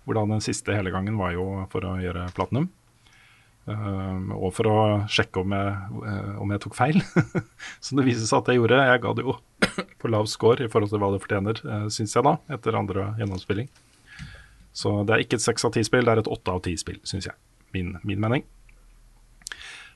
Hvordan 0.04 0.34
den 0.34 0.44
siste 0.44 0.76
hele 0.76 0.92
gangen 0.92 1.16
var 1.20 1.32
jo 1.32 1.46
for 1.72 1.86
å 1.88 1.94
gjøre 2.02 2.28
platinum. 2.36 2.68
Eh, 3.70 4.30
og 4.36 4.52
for 4.56 4.68
å 4.68 4.78
sjekke 5.12 5.42
om 5.44 5.54
jeg, 5.54 5.74
uh, 6.04 6.36
om 6.42 6.52
jeg 6.52 6.62
tok 6.64 6.76
feil. 6.76 7.00
Som 7.84 8.00
det 8.00 8.06
viser 8.08 8.26
seg 8.26 8.42
at 8.42 8.52
jeg 8.52 8.60
gjorde. 8.60 8.84
Jeg 8.90 9.04
ga 9.04 9.16
det 9.16 9.26
jo 9.26 9.36
for 10.00 10.12
lav 10.12 10.28
score 10.32 10.66
i 10.66 10.70
forhold 10.72 10.92
til 10.92 11.02
hva 11.02 11.12
det 11.14 11.22
fortjener, 11.24 11.64
uh, 11.64 11.86
syns 11.92 12.16
jeg 12.16 12.26
da, 12.26 12.36
etter 12.52 12.76
andre 12.76 13.12
gjennomspilling. 13.20 13.70
Så 14.76 15.00
det 15.06 15.16
er 15.16 15.24
ikke 15.24 15.40
et 15.40 15.44
seks 15.44 15.64
av 15.66 15.74
ti-spill, 15.74 16.04
det 16.06 16.12
er 16.12 16.22
et 16.22 16.30
åtte 16.30 16.52
av 16.52 16.62
ti-spill, 16.64 17.00
syns 17.08 17.28
jeg. 17.28 17.36
Min, 17.74 17.96
min 18.06 18.20
mening. 18.22 18.44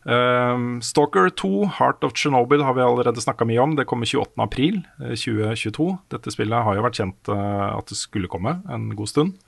Um, 0.05 0.83
Stalker 0.85 1.31
2, 1.31 1.65
Heart 1.79 2.05
of 2.05 2.13
Chernobyl, 2.13 2.63
har 2.63 2.75
vi 2.75 2.83
allerede 2.85 3.21
snakka 3.21 3.45
mye 3.49 3.61
om. 3.61 3.77
Det 3.77 3.85
kommer 3.89 4.07
28.4.2022. 4.07 5.99
Dette 6.13 6.33
spillet 6.35 6.65
har 6.67 6.77
jo 6.77 6.85
vært 6.85 6.99
kjent 7.01 7.31
uh, 7.33 7.79
at 7.79 7.89
det 7.89 7.97
skulle 7.99 8.29
komme 8.31 8.59
en 8.69 8.91
god 8.97 9.09
stund. 9.09 9.39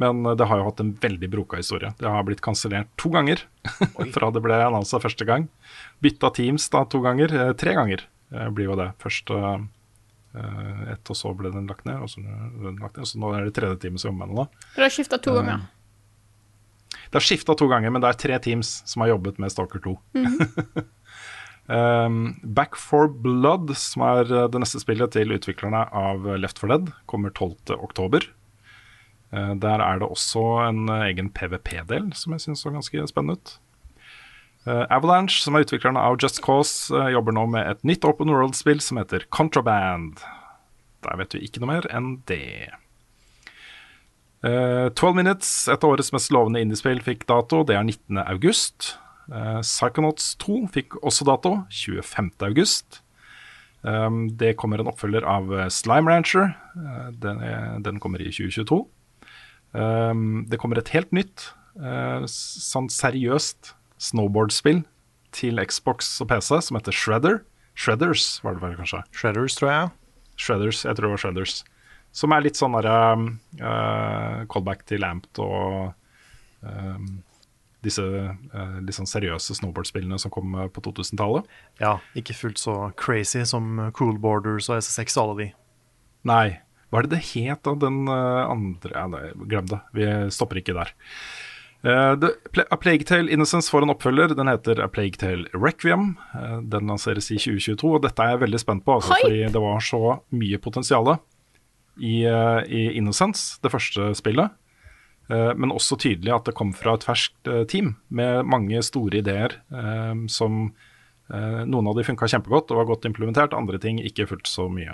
Men 0.00 0.20
uh, 0.26 0.34
det 0.36 0.48
har 0.50 0.60
jo 0.60 0.66
hatt 0.68 0.82
en 0.84 0.92
veldig 1.00 1.30
broka 1.32 1.56
historie. 1.60 1.94
Det 2.00 2.10
har 2.10 2.26
blitt 2.28 2.44
kansellert 2.44 2.90
to 3.00 3.08
ganger 3.14 3.38
fra 4.16 4.30
det 4.34 4.42
ble 4.44 4.60
annonsa 4.66 5.00
første 5.00 5.24
gang. 5.28 5.48
Bytta 6.04 6.34
teams 6.36 6.68
da 6.72 6.84
to 6.84 7.00
ganger. 7.04 7.32
Eh, 7.32 7.54
tre 7.56 7.72
ganger 7.78 8.04
blir 8.52 8.66
jo 8.72 8.76
det. 8.76 8.90
Først 8.98 9.30
ett, 9.30 11.06
og 11.06 11.14
så 11.14 11.30
ble 11.38 11.52
den 11.54 11.68
lagt 11.70 11.84
ned. 11.86 12.02
Og 12.02 12.10
så, 12.10 12.18
den 12.24 12.80
lagt 12.82 12.98
ned, 12.98 13.06
så 13.06 13.20
nå 13.22 13.30
er 13.32 13.46
det 13.46 13.54
tredje 13.54 13.78
teamet 13.84 14.02
som 14.02 14.10
jobber 14.10 14.26
med 14.26 14.34
det. 14.34 14.42
nå. 14.42 14.72
Du 14.74 14.80
har 14.82 14.90
skifta 14.92 15.20
to 15.22 15.36
ganger. 15.38 15.62
Det 17.08 17.18
har 17.18 17.24
skifta 17.24 17.56
to 17.58 17.68
ganger, 17.70 17.92
men 17.94 18.04
det 18.04 18.10
er 18.10 18.20
tre 18.20 18.38
teams 18.44 18.76
som 18.88 19.04
har 19.04 19.14
jobbet 19.14 19.40
med 19.42 19.52
Stalker 19.52 19.82
2. 19.84 19.96
um, 21.68 22.20
Back 22.58 22.78
for 22.80 23.08
Blood, 23.08 23.74
som 23.80 24.06
er 24.06 24.30
uh, 24.32 24.46
det 24.52 24.62
neste 24.62 24.82
spillet 24.82 25.14
til 25.16 25.34
utviklerne 25.36 25.86
av 25.90 26.26
Left 26.40 26.62
4 26.62 26.72
Dead, 26.74 26.94
kommer 27.10 27.34
12.10. 27.34 28.30
Uh, 29.34 29.52
der 29.60 29.82
er 29.82 30.00
det 30.00 30.08
også 30.08 30.46
en 30.68 30.88
egen 31.02 31.32
PVP-del 31.34 32.12
som 32.16 32.36
jeg 32.36 32.46
syns 32.46 32.64
så 32.64 32.74
ganske 32.74 33.08
spennende 33.10 33.40
ut. 33.40 33.58
Uh, 34.64 34.86
Avalanche, 34.88 35.42
som 35.44 35.56
er 35.58 35.66
utviklerne 35.66 36.00
av 36.00 36.16
Just 36.22 36.40
Cause, 36.44 36.88
uh, 36.94 37.10
jobber 37.12 37.36
nå 37.36 37.44
med 37.52 37.68
et 37.68 37.82
nytt 37.84 38.06
open 38.08 38.32
world-spill 38.32 38.80
som 38.80 38.96
heter 38.96 39.26
Contraband. 39.28 40.22
Der 41.04 41.18
vet 41.20 41.36
vi 41.36 41.42
ikke 41.44 41.60
noe 41.60 41.74
mer 41.74 41.88
enn 41.92 42.14
det. 42.30 42.72
Uh, 44.44 44.90
12 44.92 45.16
Minutes, 45.16 45.52
et 45.72 45.84
av 45.84 45.94
årets 45.94 46.12
mest 46.12 46.32
lovende 46.34 46.60
indiespill, 46.60 47.00
fikk 47.00 47.24
dato. 47.30 47.62
Det 47.64 47.78
er 47.78 47.86
19. 47.86 48.20
august. 48.26 48.98
Uh, 49.32 49.62
Psychonauts 49.64 50.34
2 50.42 50.66
fikk 50.74 50.98
også 51.00 51.24
dato, 51.28 51.56
25. 51.72 52.34
august. 52.44 53.00
Um, 53.84 54.30
det 54.40 54.56
kommer 54.56 54.80
en 54.80 54.88
oppfølger 54.88 55.24
av 55.28 55.50
uh, 55.52 55.66
Slime 55.72 56.08
Rancher. 56.08 56.54
Uh, 56.76 57.08
den, 57.20 57.40
er, 57.44 57.78
den 57.84 58.00
kommer 58.00 58.20
i 58.20 58.32
2022. 58.32 58.80
Um, 59.74 60.44
det 60.48 60.60
kommer 60.60 60.80
et 60.80 60.92
helt 60.94 61.12
nytt, 61.12 61.50
uh, 61.80 62.24
sånn 62.30 62.88
seriøst 62.92 63.74
snowboardspill 64.00 64.84
til 65.34 65.60
Xbox 65.60 66.14
og 66.22 66.30
PC 66.30 66.60
som 66.68 66.78
heter 66.78 66.96
Shredder. 66.96 67.42
Shredders, 67.74 68.38
var 68.44 68.56
det 68.56 68.62
vel 68.62 68.76
kanskje? 68.78 69.02
Shredders, 69.12 69.56
tror 69.58 69.72
jeg. 69.72 69.92
Shredders, 70.38 70.84
jeg 70.86 70.96
tror 70.96 71.08
det 71.08 71.14
var 71.16 71.24
Shredders. 71.24 71.56
Som 72.14 72.34
er 72.34 72.44
litt 72.44 72.58
sånn 72.58 72.76
derre 72.78 72.96
uh, 73.18 74.44
callback 74.50 74.84
til 74.86 75.02
Amped 75.06 75.40
og 75.42 75.94
uh, 76.62 77.06
disse 77.84 78.04
uh, 78.04 78.76
litt 78.80 78.96
sånn 78.96 79.10
seriøse 79.10 79.56
snowboardspillene 79.58 80.20
som 80.22 80.32
kom 80.34 80.54
på 80.70 80.84
2000-tallet. 80.86 81.48
Ja, 81.82 81.98
ikke 82.18 82.36
fullt 82.38 82.62
så 82.62 82.76
crazy 83.00 83.42
som 83.50 83.90
Cool 83.98 84.20
Borders 84.22 84.70
og 84.70 84.78
SSX 84.78 85.18
og 85.18 85.24
alle 85.24 85.40
de. 85.40 85.48
Nei. 86.30 86.46
Hva 86.94 87.02
er 87.02 87.08
det 87.08 87.16
det 87.16 87.24
het 87.32 87.66
av 87.66 87.80
den 87.82 88.04
uh, 88.06 88.46
andre 88.46 88.94
ja, 88.94 89.08
nei, 89.10 89.24
Glem 89.50 89.66
det. 89.72 89.80
Vi 89.96 90.06
stopper 90.34 90.62
ikke 90.62 90.76
der. 90.76 90.94
Uh, 91.84 92.14
The, 92.16 92.30
A 92.70 92.78
Plague 92.80 93.04
Tale 93.04 93.28
Innocence 93.34 93.68
får 93.72 93.84
en 93.84 93.92
oppfølger. 93.92 94.36
Den 94.38 94.48
heter 94.48 94.78
A 94.80 94.86
Plague 94.88 95.18
Tale 95.20 95.50
Requiem. 95.52 96.14
Uh, 96.32 96.62
den 96.62 96.88
lanseres 96.88 97.32
i 97.34 97.40
2022, 97.42 97.90
og 97.90 98.04
dette 98.06 98.22
er 98.22 98.36
jeg 98.36 98.44
veldig 98.46 98.60
spent 98.62 98.86
på, 98.86 99.00
altså, 99.00 99.18
fordi 99.20 99.42
det 99.52 99.64
var 99.66 99.82
så 99.84 100.18
mye 100.38 100.60
potensial 100.62 101.10
i, 101.96 102.24
uh, 102.26 102.62
i 102.66 102.90
Innocence, 102.98 103.58
det 103.62 103.72
første 103.72 104.12
spillet. 104.18 104.54
Uh, 105.30 105.52
men 105.56 105.72
også 105.72 105.98
tydelig 106.00 106.34
at 106.34 106.48
det 106.48 106.56
kom 106.58 106.74
fra 106.76 106.96
et 106.98 107.06
ferskt 107.06 107.48
uh, 107.50 107.62
team 107.70 107.94
med 108.08 108.44
mange 108.48 108.82
store 108.84 109.22
ideer 109.22 109.60
som 110.30 110.66
Noen 111.24 111.86
av 111.88 111.94
de 111.96 112.02
funka 112.04 112.26
kjempegodt 112.28 112.68
og 112.74 112.76
var 112.76 112.88
godt 112.90 113.06
implementert, 113.08 113.54
andre 113.56 113.78
ting 113.80 113.96
ikke 113.96 114.26
fullt 114.28 114.44
så 114.44 114.66
mye. 114.68 114.92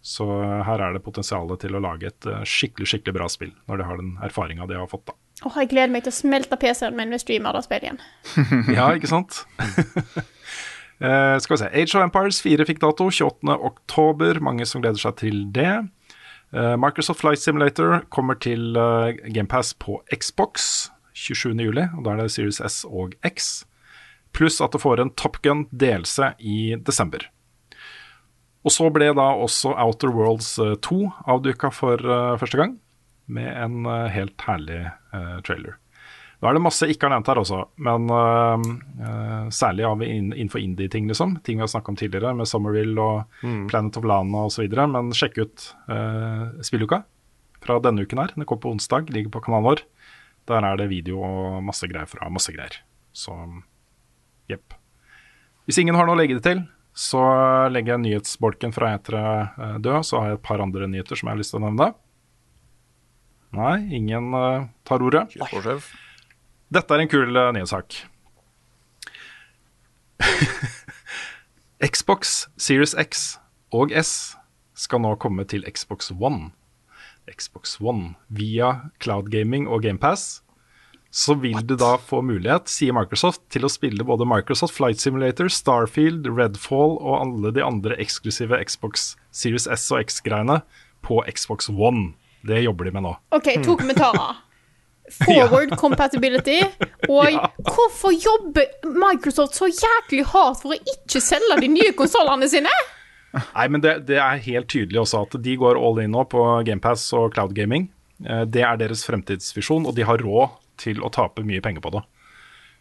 Så 0.00 0.24
her 0.64 0.80
er 0.80 0.94
det 0.96 1.02
potensial 1.04 1.52
til 1.60 1.76
å 1.76 1.82
lage 1.84 2.08
et 2.08 2.28
skikkelig 2.48 2.88
skikkelig 2.88 3.12
bra 3.18 3.26
spill, 3.28 3.50
når 3.68 3.82
de 3.82 3.88
har 3.90 4.00
den 4.00 4.14
erfaringa 4.24 4.64
de 4.70 4.78
har 4.80 4.88
fått. 4.88 5.04
da. 5.10 5.18
Åh, 5.40 5.54
jeg 5.62 5.70
gleder 5.70 5.92
meg 5.92 6.04
til 6.04 6.12
å 6.12 6.16
smelte 6.18 6.56
PC-en 6.60 6.96
min 6.96 7.12
med 7.12 7.22
streamer 7.22 7.56
og 7.56 7.64
spillet 7.64 7.86
igjen. 7.90 8.00
ja, 8.78 8.90
ikke 8.96 9.08
sant? 9.08 9.42
uh, 11.00 11.36
skal 11.44 11.54
vi 11.54 11.60
se. 11.62 11.70
Age 11.70 11.96
of 11.96 12.04
Empires 12.04 12.40
4 12.44 12.66
fikk 12.68 12.82
dato 12.82 13.08
28. 13.08 13.56
oktober. 13.70 14.40
Mange 14.44 14.64
som 14.68 14.80
gleder 14.84 15.00
seg 15.00 15.16
til 15.20 15.46
det. 15.52 15.72
Eh, 16.52 16.76
Microsoft 16.76 17.20
Flight 17.22 17.38
Simulator 17.38 18.00
kommer 18.10 18.34
til 18.42 18.74
uh, 18.76 19.14
GamePass 19.30 19.74
på 19.78 20.00
Xbox 20.10 20.88
27. 21.14 21.54
juli, 21.62 21.84
og 21.96 22.06
da 22.06 22.14
er 22.14 22.24
det 22.24 22.32
Series 22.34 22.60
S 22.64 22.82
og 22.88 23.14
X. 23.26 23.64
Pluss 24.34 24.60
at 24.62 24.74
det 24.74 24.82
får 24.82 25.02
en 25.02 25.12
Top 25.18 25.40
Gun 25.44 25.66
delelse 25.70 26.32
i 26.38 26.74
desember. 26.86 27.26
Og 28.64 28.74
så 28.74 28.90
ble 28.92 29.12
da 29.16 29.30
også 29.40 29.72
Outer 29.80 30.12
Worlds 30.14 30.52
eh, 30.60 30.76
2 30.84 31.00
avduka 31.32 31.70
for 31.72 32.00
eh, 32.00 32.36
første 32.40 32.60
gang, 32.60 32.76
med 33.30 33.48
en 33.54 33.86
eh, 33.86 34.08
helt 34.12 34.46
herlig 34.46 34.82
eh, 34.90 35.38
trailer. 35.46 35.78
Nå 36.40 36.48
er 36.48 36.56
det 36.56 36.62
masse 36.64 36.86
jeg 36.86 36.96
ikke 36.96 37.04
har 37.04 37.12
nevnt 37.12 37.28
her 37.28 37.38
også, 37.42 37.58
men 37.84 38.06
uh, 38.08 39.48
særlig 39.52 39.84
har 39.84 39.98
vi 40.00 40.08
innenfor 40.08 40.62
indie-ting, 40.62 41.04
liksom. 41.10 41.34
Ting 41.44 41.58
vi 41.60 41.66
har 41.66 41.68
snakka 41.68 41.92
om 41.92 41.98
tidligere, 42.00 42.32
med 42.38 42.48
Summerville 42.48 42.96
og 42.96 43.42
Planet 43.68 43.98
of 44.00 44.08
Lana 44.08 44.46
osv. 44.48 44.64
Men 44.72 45.12
sjekk 45.16 45.36
ut 45.42 45.66
uh, 45.92 46.48
spilluka 46.64 47.02
fra 47.60 47.76
denne 47.84 48.08
uken 48.08 48.24
her. 48.24 48.32
Den 48.32 48.48
kommer 48.48 48.64
på 48.64 48.72
onsdag, 48.72 49.12
ligger 49.12 49.36
på 49.36 49.44
kanalen 49.44 49.68
vår. 49.68 49.84
Der 50.48 50.64
er 50.64 50.80
det 50.80 50.88
video 50.90 51.20
og 51.20 51.60
masse 51.62 51.88
greier 51.92 52.08
fra 52.08 52.32
masse 52.32 52.56
greier. 52.56 52.80
Så 53.12 53.36
jepp. 54.48 54.72
Hvis 55.68 55.78
ingen 55.82 55.98
har 55.98 56.08
noe 56.08 56.16
å 56.16 56.22
legge 56.22 56.40
det 56.40 56.46
til, 56.48 56.64
så 56.96 57.20
legger 57.70 57.98
jeg 57.98 58.06
nyhetsbolken 58.06 58.72
fra 58.74 58.94
etere 58.96 59.76
død. 59.76 60.00
Så 60.08 60.18
har 60.18 60.32
jeg 60.32 60.40
et 60.40 60.48
par 60.48 60.64
andre 60.64 60.88
nyheter 60.88 61.20
som 61.20 61.28
jeg 61.28 61.36
har 61.36 61.44
lyst 61.44 61.52
til 61.52 61.60
å 61.60 61.66
nevne. 61.68 61.92
Nei, 63.60 63.76
ingen 64.00 64.32
uh, 64.32 64.70
tar 64.88 65.04
ordet. 65.04 65.28
Dette 66.70 66.94
er 66.94 67.02
en 67.02 67.10
kul 67.10 67.34
uh, 67.34 67.50
nyhetssak. 67.54 67.96
Xbox 71.90 72.46
Series 72.60 72.94
X 72.94 73.40
og 73.74 73.90
S 73.96 74.36
skal 74.78 75.02
nå 75.02 75.16
komme 75.22 75.46
til 75.50 75.64
Xbox 75.66 76.12
One. 76.14 76.52
Xbox 77.30 77.78
One 77.80 78.14
via 78.28 78.90
cloud 79.02 79.30
gaming 79.32 79.66
og 79.68 79.82
GamePass. 79.82 80.42
Så 81.10 81.34
vil 81.42 81.58
du 81.66 81.74
da 81.74 81.96
få 81.98 82.20
mulighet, 82.22 82.70
sier 82.70 82.94
Microsoft, 82.94 83.42
til 83.50 83.66
å 83.66 83.70
spille 83.72 84.06
både 84.06 84.28
Microsoft 84.30 84.76
Flight 84.76 85.02
Simulator, 85.02 85.50
Starfield, 85.50 86.28
Redfall 86.30 86.94
og 87.00 87.16
alle 87.16 87.50
de 87.56 87.64
andre 87.66 87.98
eksklusive 87.98 88.60
Xbox 88.62 89.16
Series 89.34 89.66
S 89.66 89.88
og 89.90 90.04
X-greiene 90.04 90.60
på 91.02 91.18
Xbox 91.26 91.66
One. 91.66 92.12
Det 92.46 92.62
jobber 92.62 92.86
de 92.86 92.94
med 92.94 93.08
nå. 93.08 93.16
OK, 93.34 93.56
to 93.66 93.74
kommentarer. 93.80 94.38
Forward 95.24 95.76
compatibility. 95.80 96.60
Og 97.08 97.30
Ja. 97.34 97.48
hvorfor 97.66 98.12
jobber 98.14 98.66
Microsoft 98.94 99.54
så 99.58 99.68
jæklig 99.70 100.24
hardt 100.32 100.62
for 100.62 100.74
å 100.74 100.78
ikke 100.78 101.20
selge 101.24 101.60
de 101.62 101.68
nye 101.72 101.92
konsollene 101.98 102.48
sine? 102.50 102.72
Nei, 103.34 103.66
men 103.70 103.80
det, 103.84 103.92
det 104.08 104.16
er 104.18 104.40
helt 104.42 104.66
tydelig 104.72 105.00
også 105.04 105.20
at 105.26 105.36
de 105.42 105.52
går 105.60 105.78
all 105.78 106.00
in 106.02 106.10
nå 106.10 106.24
på 106.32 106.42
GamePass 106.66 107.04
og 107.18 107.32
cloud 107.36 107.54
gaming. 107.54 107.88
Eh, 108.26 108.42
Det 108.50 108.64
er 108.66 108.76
deres 108.80 109.04
fremtidsvisjon, 109.06 109.86
og 109.86 109.94
de 109.94 110.02
har 110.08 110.18
råd 110.18 110.56
til 110.82 110.98
å 111.06 111.10
tape 111.14 111.44
mye 111.46 111.62
penger 111.62 111.80
på 111.84 111.92
det. 111.94 112.02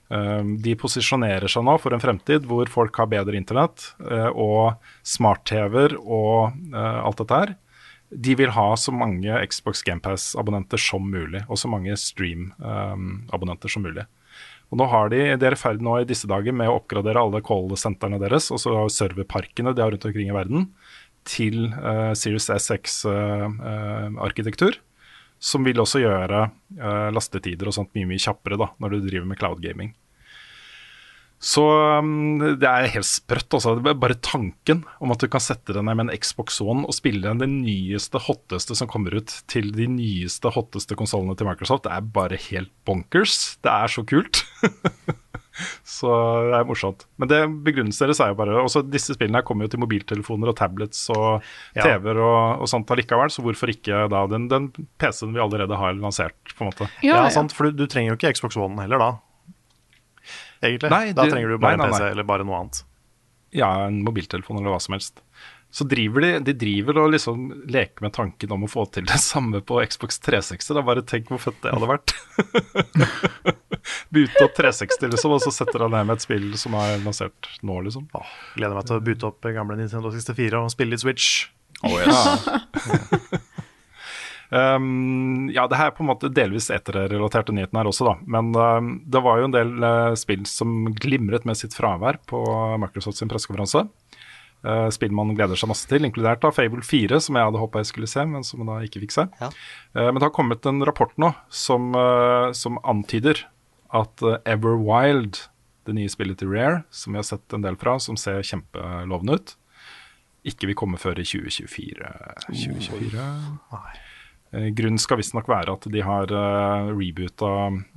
Um, 0.09 0.55
De 0.57 0.73
posisjonerer 0.73 1.45
seg 1.51 1.61
nå 1.67 1.75
for 1.77 1.93
en 1.93 2.01
fremtid 2.01 2.47
hvor 2.49 2.65
folk 2.73 2.95
har 2.97 3.05
bedre 3.11 3.37
internett 3.37 3.91
eh, 4.01 4.31
og 4.33 4.73
smart-TV-er 5.05 5.93
og 6.01 6.55
eh, 6.73 6.99
alt 7.05 7.19
dette 7.21 7.41
her. 7.43 7.51
De 8.09 8.35
vil 8.35 8.49
ha 8.55 8.77
så 8.77 8.91
mange 8.95 9.47
Xbox 9.51 9.83
GamePass-abonnenter 9.85 10.77
som 10.81 11.11
mulig, 11.11 11.43
og 11.47 11.57
så 11.61 11.67
mange 11.69 11.97
Stream-abonnenter 11.99 13.69
som 13.69 13.83
mulig. 13.85 14.05
Og 14.69 14.77
nå 14.81 14.85
har 14.89 15.09
de, 15.13 15.37
De 15.37 15.45
er 15.45 15.53
i 15.53 15.59
ferd 15.59 15.81
nå 15.81 15.99
i 15.99 16.09
disse 16.09 16.27
dager 16.29 16.51
med 16.53 16.69
å 16.69 16.75
oppgradere 16.79 17.21
alle 17.21 17.41
call-sentrene 17.45 18.19
deres, 18.21 18.51
og 18.53 18.59
så 18.61 18.89
serverparkene 18.93 19.73
de 19.73 19.81
har 19.83 19.91
rundt 19.93 20.05
omkring 20.09 20.29
i 20.29 20.35
verden, 20.35 20.59
til 21.29 21.55
uh, 21.75 22.13
Series 22.17 22.49
SX-arkitektur. 22.49 24.73
som 25.39 25.63
vil 25.63 25.79
også 25.79 25.99
gjøre 26.03 26.51
eh, 26.75 27.09
lastetider 27.15 27.67
og 27.69 27.75
sånt 27.75 27.93
mye 27.95 28.07
mye 28.09 28.19
kjappere 28.19 28.57
da, 28.59 28.67
når 28.75 28.89
du 28.91 28.97
driver 29.05 29.27
med 29.29 29.39
cloud 29.39 29.59
gaming. 29.63 29.93
Så 31.39 31.63
um, 32.03 32.41
det 32.59 32.67
er 32.67 32.89
helt 32.91 33.07
sprøtt. 33.07 33.47
Altså. 33.55 33.77
Det 33.79 33.93
er 33.93 33.99
Bare 33.99 34.17
tanken 34.19 34.83
om 34.99 35.13
at 35.15 35.23
du 35.23 35.29
kan 35.31 35.43
sette 35.43 35.75
deg 35.75 35.85
ned 35.87 35.95
med 35.95 36.09
en 36.09 36.19
Xbox 36.19 36.59
One 36.63 36.83
og 36.83 36.95
spille 36.97 37.31
den 37.39 37.61
nyeste, 37.63 38.19
hotteste 38.27 38.75
som 38.75 38.91
kommer 38.91 39.15
ut 39.15 39.33
til 39.51 39.71
de 39.75 39.87
nyeste, 39.91 40.51
hotteste 40.55 40.99
konsollene 40.99 41.37
til 41.39 41.47
Microsoft, 41.47 41.87
det 41.87 41.95
er 41.95 42.11
bare 42.19 42.39
helt 42.49 42.73
bonkers. 42.87 43.55
Det 43.63 43.71
er 43.71 43.91
så 43.91 44.03
kult. 44.07 44.43
så 45.87 46.11
det 46.49 46.59
er 46.59 46.67
morsomt. 46.67 47.07
Men 47.19 47.31
det 47.31 47.39
begrunnelsen 47.67 48.05
deres 48.07 48.19
er 48.23 48.33
jo 48.33 48.39
bare 48.39 48.59
også 48.61 48.83
Disse 48.87 49.15
spillene 49.15 49.39
her 49.39 49.47
kommer 49.47 49.67
jo 49.67 49.73
til 49.73 49.83
mobiltelefoner 49.83 50.51
og 50.51 50.57
tablets 50.59 51.05
og 51.15 51.45
TV-er 51.77 52.19
og, 52.19 52.65
og 52.65 52.71
sånt 52.71 52.91
allikevel, 52.91 53.31
så 53.31 53.43
hvorfor 53.45 53.71
ikke 53.71 54.05
da 54.11 54.25
den, 54.31 54.51
den 54.51 54.69
PC-en 54.99 55.31
vi 55.35 55.43
allerede 55.43 55.79
har 55.79 55.95
lansert, 55.95 56.35
på 56.51 56.65
en 56.65 56.73
måte. 56.73 56.91
Ja, 57.05 57.23
sant, 57.31 57.55
for 57.55 57.69
du, 57.69 57.79
du 57.79 57.87
trenger 57.87 58.13
jo 58.13 58.19
ikke 58.19 58.35
Xbox 58.35 58.59
One 58.59 58.83
heller 58.83 58.99
da. 58.99 59.11
Egentlig. 60.61 60.89
Nei, 60.91 61.11
da 61.15 61.23
du- 61.25 61.31
trenger 61.31 61.49
du 61.53 61.57
bare 61.61 61.77
nei, 61.77 61.85
nei, 61.85 61.93
en 61.93 61.93
PC 62.01 62.11
eller 62.11 62.27
bare 62.27 62.43
noe 62.47 62.59
annet. 62.63 62.83
Ja, 63.55 63.69
en 63.87 64.01
mobiltelefon 64.05 64.59
eller 64.59 64.75
hva 64.75 64.81
som 64.83 64.93
helst. 64.97 65.23
Så 65.71 65.85
driver 65.85 66.21
de, 66.25 66.29
de 66.47 66.53
driver 66.57 66.97
og 67.03 67.11
liksom 67.13 67.43
leker 67.69 68.01
med 68.01 68.13
tanken 68.15 68.51
om 68.55 68.63
å 68.65 68.69
få 68.69 68.87
til 68.93 69.05
det 69.05 69.19
samme 69.31 69.61
på 69.61 69.77
Xbox 69.85 70.17
360. 70.25 70.73
Da 70.77 70.81
bare 70.85 71.03
tenk 71.05 71.29
hvor 71.29 71.41
fett 71.43 71.59
det 71.61 71.73
hadde 71.75 71.89
vært. 71.89 72.13
Bute 74.13 74.43
opp 74.43 74.55
360, 74.57 75.11
liksom, 75.13 75.31
og 75.37 75.41
så 75.45 75.51
setter 75.53 75.85
han 75.85 75.93
ned 75.93 76.07
med 76.09 76.17
et 76.17 76.25
spill 76.25 76.47
som 76.57 76.73
er 76.81 76.97
lansert 77.03 77.49
nå, 77.65 77.77
liksom. 77.85 78.07
Gleder 78.57 78.75
meg 78.79 78.89
til 78.89 78.97
å 78.97 79.03
bute 79.05 79.29
opp 79.29 79.45
gamle 79.53 79.77
Nintendo 79.79 80.09
64 80.13 80.63
og 80.65 80.73
spille 80.73 80.95
litt 80.95 81.03
Switch. 81.05 81.29
Um, 84.49 85.49
ja, 85.53 85.67
det 85.69 85.77
her 85.77 85.91
er 85.91 85.95
på 85.95 86.01
en 86.01 86.09
måte 86.09 86.31
delvis 86.33 86.71
eterrelaterte 86.73 87.53
nyheten 87.53 87.77
her 87.77 87.89
også, 87.89 88.07
da. 88.07 88.15
Men 88.25 88.49
um, 88.57 88.91
det 89.05 89.21
var 89.25 89.39
jo 89.39 89.49
en 89.49 89.55
del 89.55 89.75
uh, 89.83 90.15
spill 90.17 90.47
som 90.49 90.89
glimret 90.97 91.45
med 91.45 91.59
sitt 91.59 91.77
fravær 91.77 92.17
på 92.29 92.41
Microsoft 92.81 93.19
sin 93.21 93.29
pressekonferanse. 93.29 93.85
Uh, 94.65 94.89
spill 94.91 95.13
man 95.15 95.35
gleder 95.37 95.59
seg 95.59 95.71
masse 95.71 95.87
til, 95.87 96.03
inkludert 96.03 96.41
da 96.43 96.51
Fable 96.51 96.81
4, 96.83 97.21
som 97.23 97.37
jeg 97.37 97.47
hadde 97.47 97.61
håpa 97.61 97.83
jeg 97.83 97.91
skulle 97.91 98.09
se, 98.11 98.25
men 98.27 98.43
som 98.47 98.63
jeg 98.63 98.71
da 98.71 98.89
ikke 98.89 99.03
fikk 99.05 99.15
se. 99.15 99.29
Uh, 99.39 100.09
men 100.09 100.17
det 100.17 100.27
har 100.27 100.35
kommet 100.35 100.65
en 100.67 100.81
rapport 100.87 101.13
nå 101.21 101.31
som, 101.53 101.93
uh, 101.95 102.49
som 102.57 102.81
antyder 102.81 103.45
at 103.95 104.25
uh, 104.25 104.41
Everwild, 104.49 105.45
det 105.87 105.95
nye 105.97 106.11
spillet 106.11 106.41
til 106.41 106.51
Rare, 106.51 106.83
som 106.93 107.13
vi 107.13 107.21
har 107.21 107.29
sett 107.29 107.55
en 107.55 107.63
del 107.65 107.77
fra, 107.79 107.95
som 108.01 108.17
ser 108.19 108.43
kjempelovende 108.45 109.39
ut, 109.39 109.55
ikke 110.49 110.69
vil 110.69 110.77
komme 110.77 110.99
før 110.99 111.19
i 111.19 111.25
2024. 111.27 112.11
2024. 112.49 113.19
Eh, 113.19 114.05
grunnen 114.51 115.01
skal 115.01 115.19
visstnok 115.19 115.49
være 115.51 115.75
at 115.77 115.85
de 115.93 116.01
har 116.01 116.31
uh, 116.33 116.89
reboota 116.89 117.51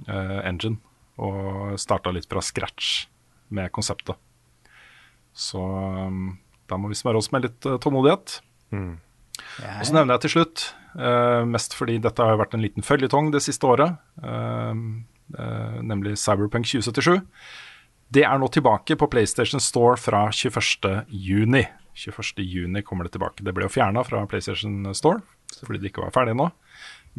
eh, 0.08 0.40
engine 0.48 0.76
og 1.22 1.78
starta 1.80 2.12
litt 2.12 2.28
fra 2.28 2.42
scratch 2.44 3.06
med 3.52 3.72
konseptet. 3.72 4.16
Så 5.32 5.60
da 6.68 6.78
må 6.80 6.90
vi 6.90 6.98
smøre 6.98 7.20
oss 7.20 7.30
med 7.32 7.46
litt 7.46 7.68
eh, 7.68 7.78
tålmodighet. 7.80 8.38
Og 8.72 9.84
så 9.86 9.94
nevner 9.94 10.16
jeg 10.16 10.24
til 10.24 10.34
slutt, 10.36 10.64
eh, 10.96 11.42
mest 11.48 11.76
fordi 11.76 11.98
dette 12.02 12.24
har 12.24 12.40
vært 12.40 12.56
en 12.56 12.64
liten 12.64 12.84
føljetong 12.84 13.30
det 13.32 13.42
siste 13.44 13.68
året, 13.68 13.98
eh, 14.22 14.72
eh, 15.38 15.78
nemlig 15.82 16.16
Cyberpunk 16.20 16.68
2077. 16.68 17.20
Det 18.12 18.24
er 18.28 18.38
nå 18.38 18.48
tilbake 18.52 18.96
på 18.96 19.08
PlayStation 19.08 19.60
Store 19.60 19.96
fra 19.96 20.28
21. 20.30 21.06
juni. 21.08 21.66
21. 21.94 22.44
juni 22.44 22.82
kommer 22.82 23.04
det 23.04 23.12
tilbake. 23.12 23.44
Det 23.44 23.54
ble 23.54 23.64
jo 23.64 23.72
fjerna 23.72 24.04
fra 24.04 24.26
PlayStation 24.26 24.94
Store 24.94 25.20
fordi 25.60 25.80
det 25.82 25.90
ikke 25.92 26.04
var 26.06 26.14
ferdig 26.14 26.34
nå. 26.38 26.48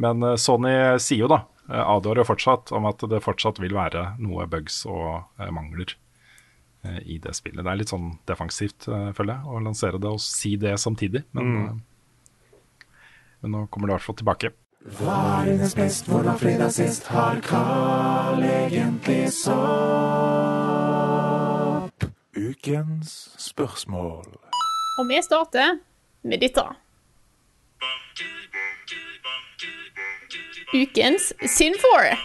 Men 0.02 0.24
eh, 0.26 0.38
Sony 0.42 0.74
sier 1.02 1.26
jo 1.26 1.32
da, 1.32 1.44
eh, 1.70 1.84
advarer 1.84 2.24
jo 2.24 2.30
fortsatt 2.32 2.72
om 2.76 2.86
at 2.90 3.04
det 3.10 3.22
fortsatt 3.24 3.62
vil 3.62 3.76
være 3.78 4.16
noe 4.24 4.48
bugs 4.50 4.86
og 4.90 5.24
eh, 5.40 5.52
mangler 5.54 5.98
i 7.08 7.16
det 7.24 7.32
spillet. 7.32 7.64
Det 7.64 7.72
er 7.72 7.78
litt 7.80 7.92
sånn 7.94 8.10
defensivt, 8.28 8.90
føler 9.16 9.38
jeg, 9.38 9.44
å 9.48 9.60
lansere 9.64 9.96
det 10.04 10.10
og 10.12 10.20
si 10.20 10.58
det 10.60 10.74
samtidig. 10.82 11.22
Men, 11.32 11.46
eh, 11.62 11.72
men 13.40 13.56
nå 13.56 13.62
kommer 13.72 13.88
det 13.88 13.94
i 13.94 13.96
hvert 13.96 14.08
fall 14.10 14.20
tilbake. 14.20 14.52
Hva 14.98 15.16
er 15.40 15.46
dines 15.54 15.76
best, 15.80 16.10
hvordan 16.12 16.36
fredag 16.42 16.74
sist? 16.76 17.08
Har 17.08 17.40
Carl 17.46 18.44
egentlig 18.44 19.32
sopp? 19.32 19.54
Ukens 22.36 23.32
spørsmål. 23.40 24.28
Og 25.00 25.08
vi 25.08 25.22
starter 25.24 25.80
med 26.28 26.44
dette. 26.44 26.68
Ukens 30.74 31.34
Sin4. 31.42 32.18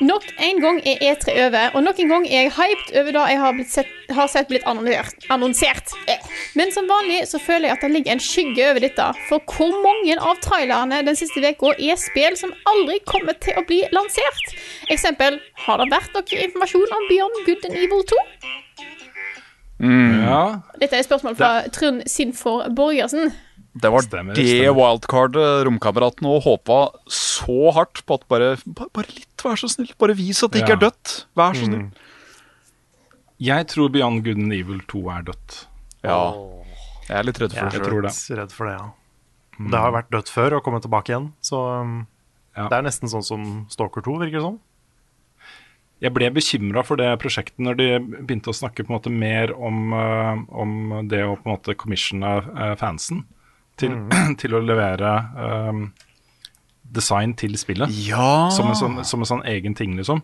Nok 0.00 0.24
en 0.38 0.58
gang 0.60 0.80
er 0.84 1.00
E3 1.00 1.32
over, 1.46 1.70
og 1.74 1.82
nok 1.82 1.98
en 2.02 2.08
gang 2.08 2.26
er 2.28 2.42
jeg 2.42 2.50
hyped 2.52 2.90
over 3.00 3.14
det 3.16 3.22
jeg 3.30 3.38
har, 3.40 3.54
blitt 3.56 3.70
sett, 3.72 3.92
har 4.12 4.26
sett 4.28 4.48
blitt 4.50 4.66
annonsert. 4.68 5.24
annonsert. 5.32 5.94
Men 6.54 6.72
som 6.72 6.88
vanlig 6.90 7.22
så 7.30 7.40
føler 7.40 7.70
jeg 7.70 7.76
at 7.78 7.86
det 7.86 7.90
ligger 7.94 8.12
en 8.12 8.20
skygge 8.20 8.66
over 8.70 8.84
dette. 8.84 9.06
For 9.30 9.40
hvor 9.56 9.72
mange 9.86 10.18
av 10.20 10.36
trailerne 10.44 11.00
den 11.06 11.16
siste 11.16 11.40
uka 11.40 11.72
er 11.78 11.96
spill 12.00 12.36
som 12.36 12.52
aldri 12.68 12.98
kommer 13.08 13.38
til 13.40 13.56
å 13.56 13.64
bli 13.64 13.80
lansert? 13.96 14.52
Eksempel 14.92 15.40
har 15.64 15.80
det 15.80 15.88
vært 15.94 16.12
noe 16.12 16.44
informasjon 16.44 16.96
om 16.98 17.08
Beyond 17.08 17.42
Good 17.48 17.70
and 17.70 17.80
Evil 17.80 18.04
2? 18.12 18.22
Ja. 19.80 20.44
Dette 20.80 20.92
er 20.92 21.00
et 21.00 21.08
spørsmål 21.08 21.36
fra 21.40 21.50
Trond 21.72 22.04
Sinfor 22.10 22.68
Borgersen. 22.76 23.32
Det 23.76 23.90
var 23.92 24.04
Stemmer, 24.06 24.36
det 24.36 24.44
stemmer. 24.48 24.76
wildcardet 24.78 25.66
romkameraten 25.68 26.28
og 26.30 26.38
håpa 26.46 26.78
så 27.12 27.72
hardt 27.76 28.00
på 28.08 28.16
at 28.16 28.26
bare, 28.30 28.50
bare, 28.64 28.88
bare 28.96 29.12
litt, 29.12 29.34
vær 29.44 29.58
så 29.60 29.68
snill. 29.68 29.90
Bare 30.00 30.16
vis 30.16 30.40
at 30.46 30.54
det 30.54 30.62
ikke 30.62 30.78
er 30.78 30.84
dødt. 30.86 31.16
Vær 31.36 31.56
så 31.58 31.68
snill. 31.68 31.90
Jeg 33.42 33.66
tror 33.68 33.90
Beyond 33.92 34.22
Good 34.24 34.40
and 34.40 34.54
Evil 34.56 34.80
2 34.88 35.02
er 35.12 35.26
dødt. 35.28 35.58
Ja. 36.06 36.20
Jeg 37.10 37.18
er 37.18 37.28
litt 37.28 37.42
redd 37.42 37.52
for 37.52 37.68
det. 37.68 37.76
Jeg 37.76 37.84
tror 37.84 38.06
litt 38.06 38.38
redd 38.40 38.54
for 38.56 38.70
det, 38.70 38.78
ja. 38.78 38.86
Det 39.56 39.80
har 39.80 39.92
vært 39.92 40.08
dødt 40.12 40.32
før 40.32 40.58
og 40.58 40.64
kommet 40.64 40.84
tilbake 40.84 41.12
igjen, 41.12 41.30
så 41.44 41.60
um, 41.82 41.98
Ja. 42.56 42.70
det 42.72 42.78
er 42.78 42.88
nesten 42.88 43.12
sånn 43.12 43.24
som 43.24 43.44
Stalker 43.72 44.04
2, 44.04 44.16
virker 44.24 44.40
det 44.40 44.44
som. 44.46 44.58
Jeg 46.04 46.12
ble 46.12 46.28
bekymra 46.32 46.82
for 46.84 47.00
det 47.00 47.08
prosjektet 47.20 47.60
når 47.64 47.76
de 47.80 47.86
begynte 48.00 48.52
å 48.52 48.56
snakke 48.56 48.84
på 48.84 48.90
en 48.92 48.96
måte 48.98 49.12
mer 49.12 49.52
om, 49.56 49.92
uh, 49.96 50.36
om 50.52 51.08
det 51.08 51.22
å 51.24 51.36
på 51.36 51.48
en 51.48 51.54
måte 51.54 51.76
commissione 51.76 52.34
eh, 52.52 52.74
fansen 52.80 53.24
til, 53.80 53.94
til 54.40 54.54
å 54.56 54.60
levere 54.64 55.10
um, 55.36 55.80
design 56.96 57.34
til 57.36 57.56
spillet. 57.58 57.90
Ja. 58.06 58.48
Som 58.54 58.70
en, 58.70 58.76
sånn, 58.78 59.00
som 59.04 59.20
en 59.24 59.28
sånn 59.28 59.42
egen 59.50 59.74
ting, 59.76 59.96
liksom. 59.98 60.22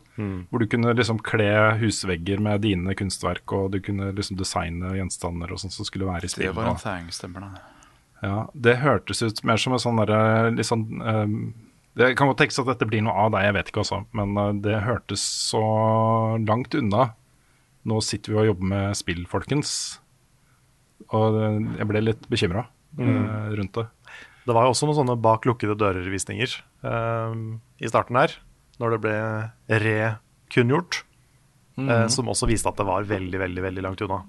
Hvor 0.49 0.63
du 0.63 0.67
kunne 0.71 0.95
liksom 0.97 1.19
kle 1.27 1.49
husvegger 1.81 2.41
med 2.41 2.63
dine 2.65 2.95
kunstverk, 2.97 3.45
og 3.53 3.73
du 3.75 3.81
kunne 3.85 4.13
liksom 4.17 4.39
designe 4.41 4.95
gjenstander 4.97 5.53
og 5.53 5.61
sånt 5.61 5.75
som 5.75 5.85
skulle 5.89 6.07
være 6.09 6.29
i 6.29 6.33
spillet. 6.33 6.55
Det 6.55 6.57
var 6.61 6.71
en 6.73 6.81
thang, 6.81 7.11
stemmer 7.13 7.45
det. 7.49 7.67
ja, 8.23 8.39
det 8.55 8.77
hørtes 8.85 9.23
ut 9.27 9.43
mer 9.45 9.59
som 9.59 9.75
en 9.75 9.83
sånn 9.83 9.99
derre 9.99 10.53
litt 10.55 10.69
sånn 10.69 10.85
ehm, 11.03 11.35
Det 11.99 12.13
kan 12.17 12.31
godt 12.31 12.39
tenkes 12.41 12.61
at 12.63 12.69
dette 12.71 12.87
blir 12.89 13.03
noe 13.05 13.13
av 13.27 13.33
deg, 13.35 13.43
jeg 13.51 13.57
vet 13.59 13.69
ikke 13.73 13.83
også, 13.83 13.99
men 14.17 14.31
eh, 14.41 14.53
det 14.65 14.79
hørtes 14.87 15.21
så 15.51 15.65
langt 16.41 16.73
unna. 16.79 17.11
Nå 17.85 17.99
sitter 18.07 18.33
vi 18.33 18.39
og 18.39 18.47
jobber 18.53 18.71
med 18.71 18.97
spill, 18.97 19.27
folkens. 19.29 19.99
Og 21.11 21.35
det- 21.35 21.79
jeg 21.83 21.89
ble 21.91 22.01
litt 22.07 22.29
bekymra 22.31 22.63
rundt 22.99 23.79
det. 23.79 23.87
Det 24.43 24.55
var 24.57 24.67
jo 24.67 24.73
også 24.75 24.89
noen 24.89 24.99
sånne 24.99 25.17
bak 25.23 25.47
lukkede 25.47 25.77
dører-visninger 25.79 26.57
um, 26.83 27.61
i 27.79 27.91
starten 27.91 28.19
her, 28.19 28.35
når 28.83 28.97
det 28.97 29.01
ble 29.05 29.19
rekunngjort, 29.85 31.03
uh, 31.79 32.09
som 32.11 32.31
også 32.33 32.49
viste 32.51 32.71
at 32.71 32.81
det 32.81 32.89
var 32.89 33.07
veldig, 33.07 33.39
veldig 33.45 33.65
veldig 33.69 33.85
langt 33.87 34.03
unna. 34.03 34.23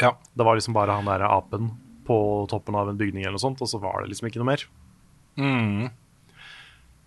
Ja. 0.00 0.14
Det 0.32 0.46
var 0.46 0.56
liksom 0.56 0.76
bare 0.76 0.96
han 0.96 1.08
der 1.08 1.26
apen 1.28 1.74
på 2.06 2.18
toppen 2.50 2.76
av 2.78 2.88
en 2.88 2.98
bygning 2.98 3.24
eller 3.24 3.36
noe 3.36 3.44
sånt, 3.44 3.60
og 3.60 3.68
så 3.68 3.80
var 3.82 4.00
det 4.00 4.12
liksom 4.12 4.30
ikke 4.30 4.40
noe 4.40 4.50
mer. 4.54 4.64
Mm. 5.36 5.88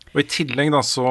Og 0.09 0.21
I 0.21 0.27
tillegg 0.29 0.71
da 0.73 0.81
så, 0.85 1.07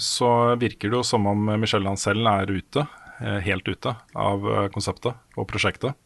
så 0.00 0.30
virker 0.60 0.92
det 0.92 1.00
jo 1.00 1.06
som 1.06 1.26
om 1.28 1.52
Michelle 1.60 1.88
Ancel 1.88 2.24
er 2.28 2.52
ute, 2.52 2.84
eh, 3.20 3.38
helt 3.46 3.68
ute 3.68 3.94
av 4.12 4.48
eh, 4.48 4.68
konseptet 4.74 5.16
og 5.36 5.48
prosjektet. 5.50 5.96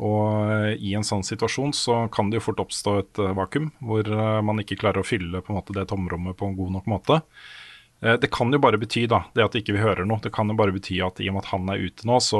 Og 0.00 0.50
eh, 0.50 0.74
i 0.80 0.94
en 0.96 1.06
sånn 1.06 1.24
situasjon 1.26 1.74
så 1.76 2.02
kan 2.12 2.30
det 2.30 2.40
jo 2.40 2.46
fort 2.48 2.62
oppstå 2.64 2.94
et 3.00 3.20
eh, 3.20 3.34
vakuum, 3.36 3.70
hvor 3.84 4.06
eh, 4.08 4.42
man 4.46 4.62
ikke 4.62 4.78
klarer 4.80 5.02
å 5.02 5.06
fylle 5.06 5.42
på 5.44 5.52
en 5.52 5.60
måte 5.60 5.76
det 5.76 5.88
tomrommet 5.90 6.38
på 6.38 6.48
en 6.48 6.56
god 6.58 6.78
nok 6.78 6.88
måte. 6.90 7.20
Det 8.00 8.30
kan 8.32 8.48
jo 8.48 8.56
bare 8.56 8.78
bety 8.80 9.02
da, 9.12 9.18
det 9.36 9.42
at 9.44 9.56
ikke 9.58 9.74
vi 9.76 9.82
hører 9.82 10.06
noe, 10.08 10.22
det 10.24 10.30
kan 10.32 10.48
jo 10.48 10.54
bare 10.56 10.72
bety 10.72 10.94
at 11.04 11.18
i 11.20 11.26
og 11.28 11.34
med 11.36 11.42
at 11.42 11.50
han 11.50 11.66
er 11.68 11.82
ute 11.84 12.06
nå, 12.08 12.14
så 12.24 12.38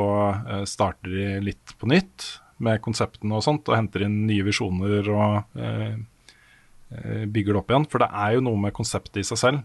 starter 0.64 1.12
de 1.12 1.26
litt 1.50 1.74
på 1.76 1.90
nytt 1.90 2.24
med 2.64 2.80
konseptene 2.84 3.36
og 3.36 3.44
sånt, 3.44 3.68
og 3.68 3.76
henter 3.76 4.06
inn 4.06 4.22
nye 4.28 4.44
visjoner 4.46 5.10
og 5.12 5.60
eh, 5.60 7.26
bygger 7.26 7.54
det 7.54 7.60
opp 7.62 7.74
igjen. 7.74 7.88
For 7.90 8.04
det 8.04 8.10
er 8.22 8.36
jo 8.36 8.46
noe 8.46 8.60
med 8.60 8.76
konseptet 8.76 9.20
i 9.22 9.26
seg 9.26 9.40
selv 9.40 9.60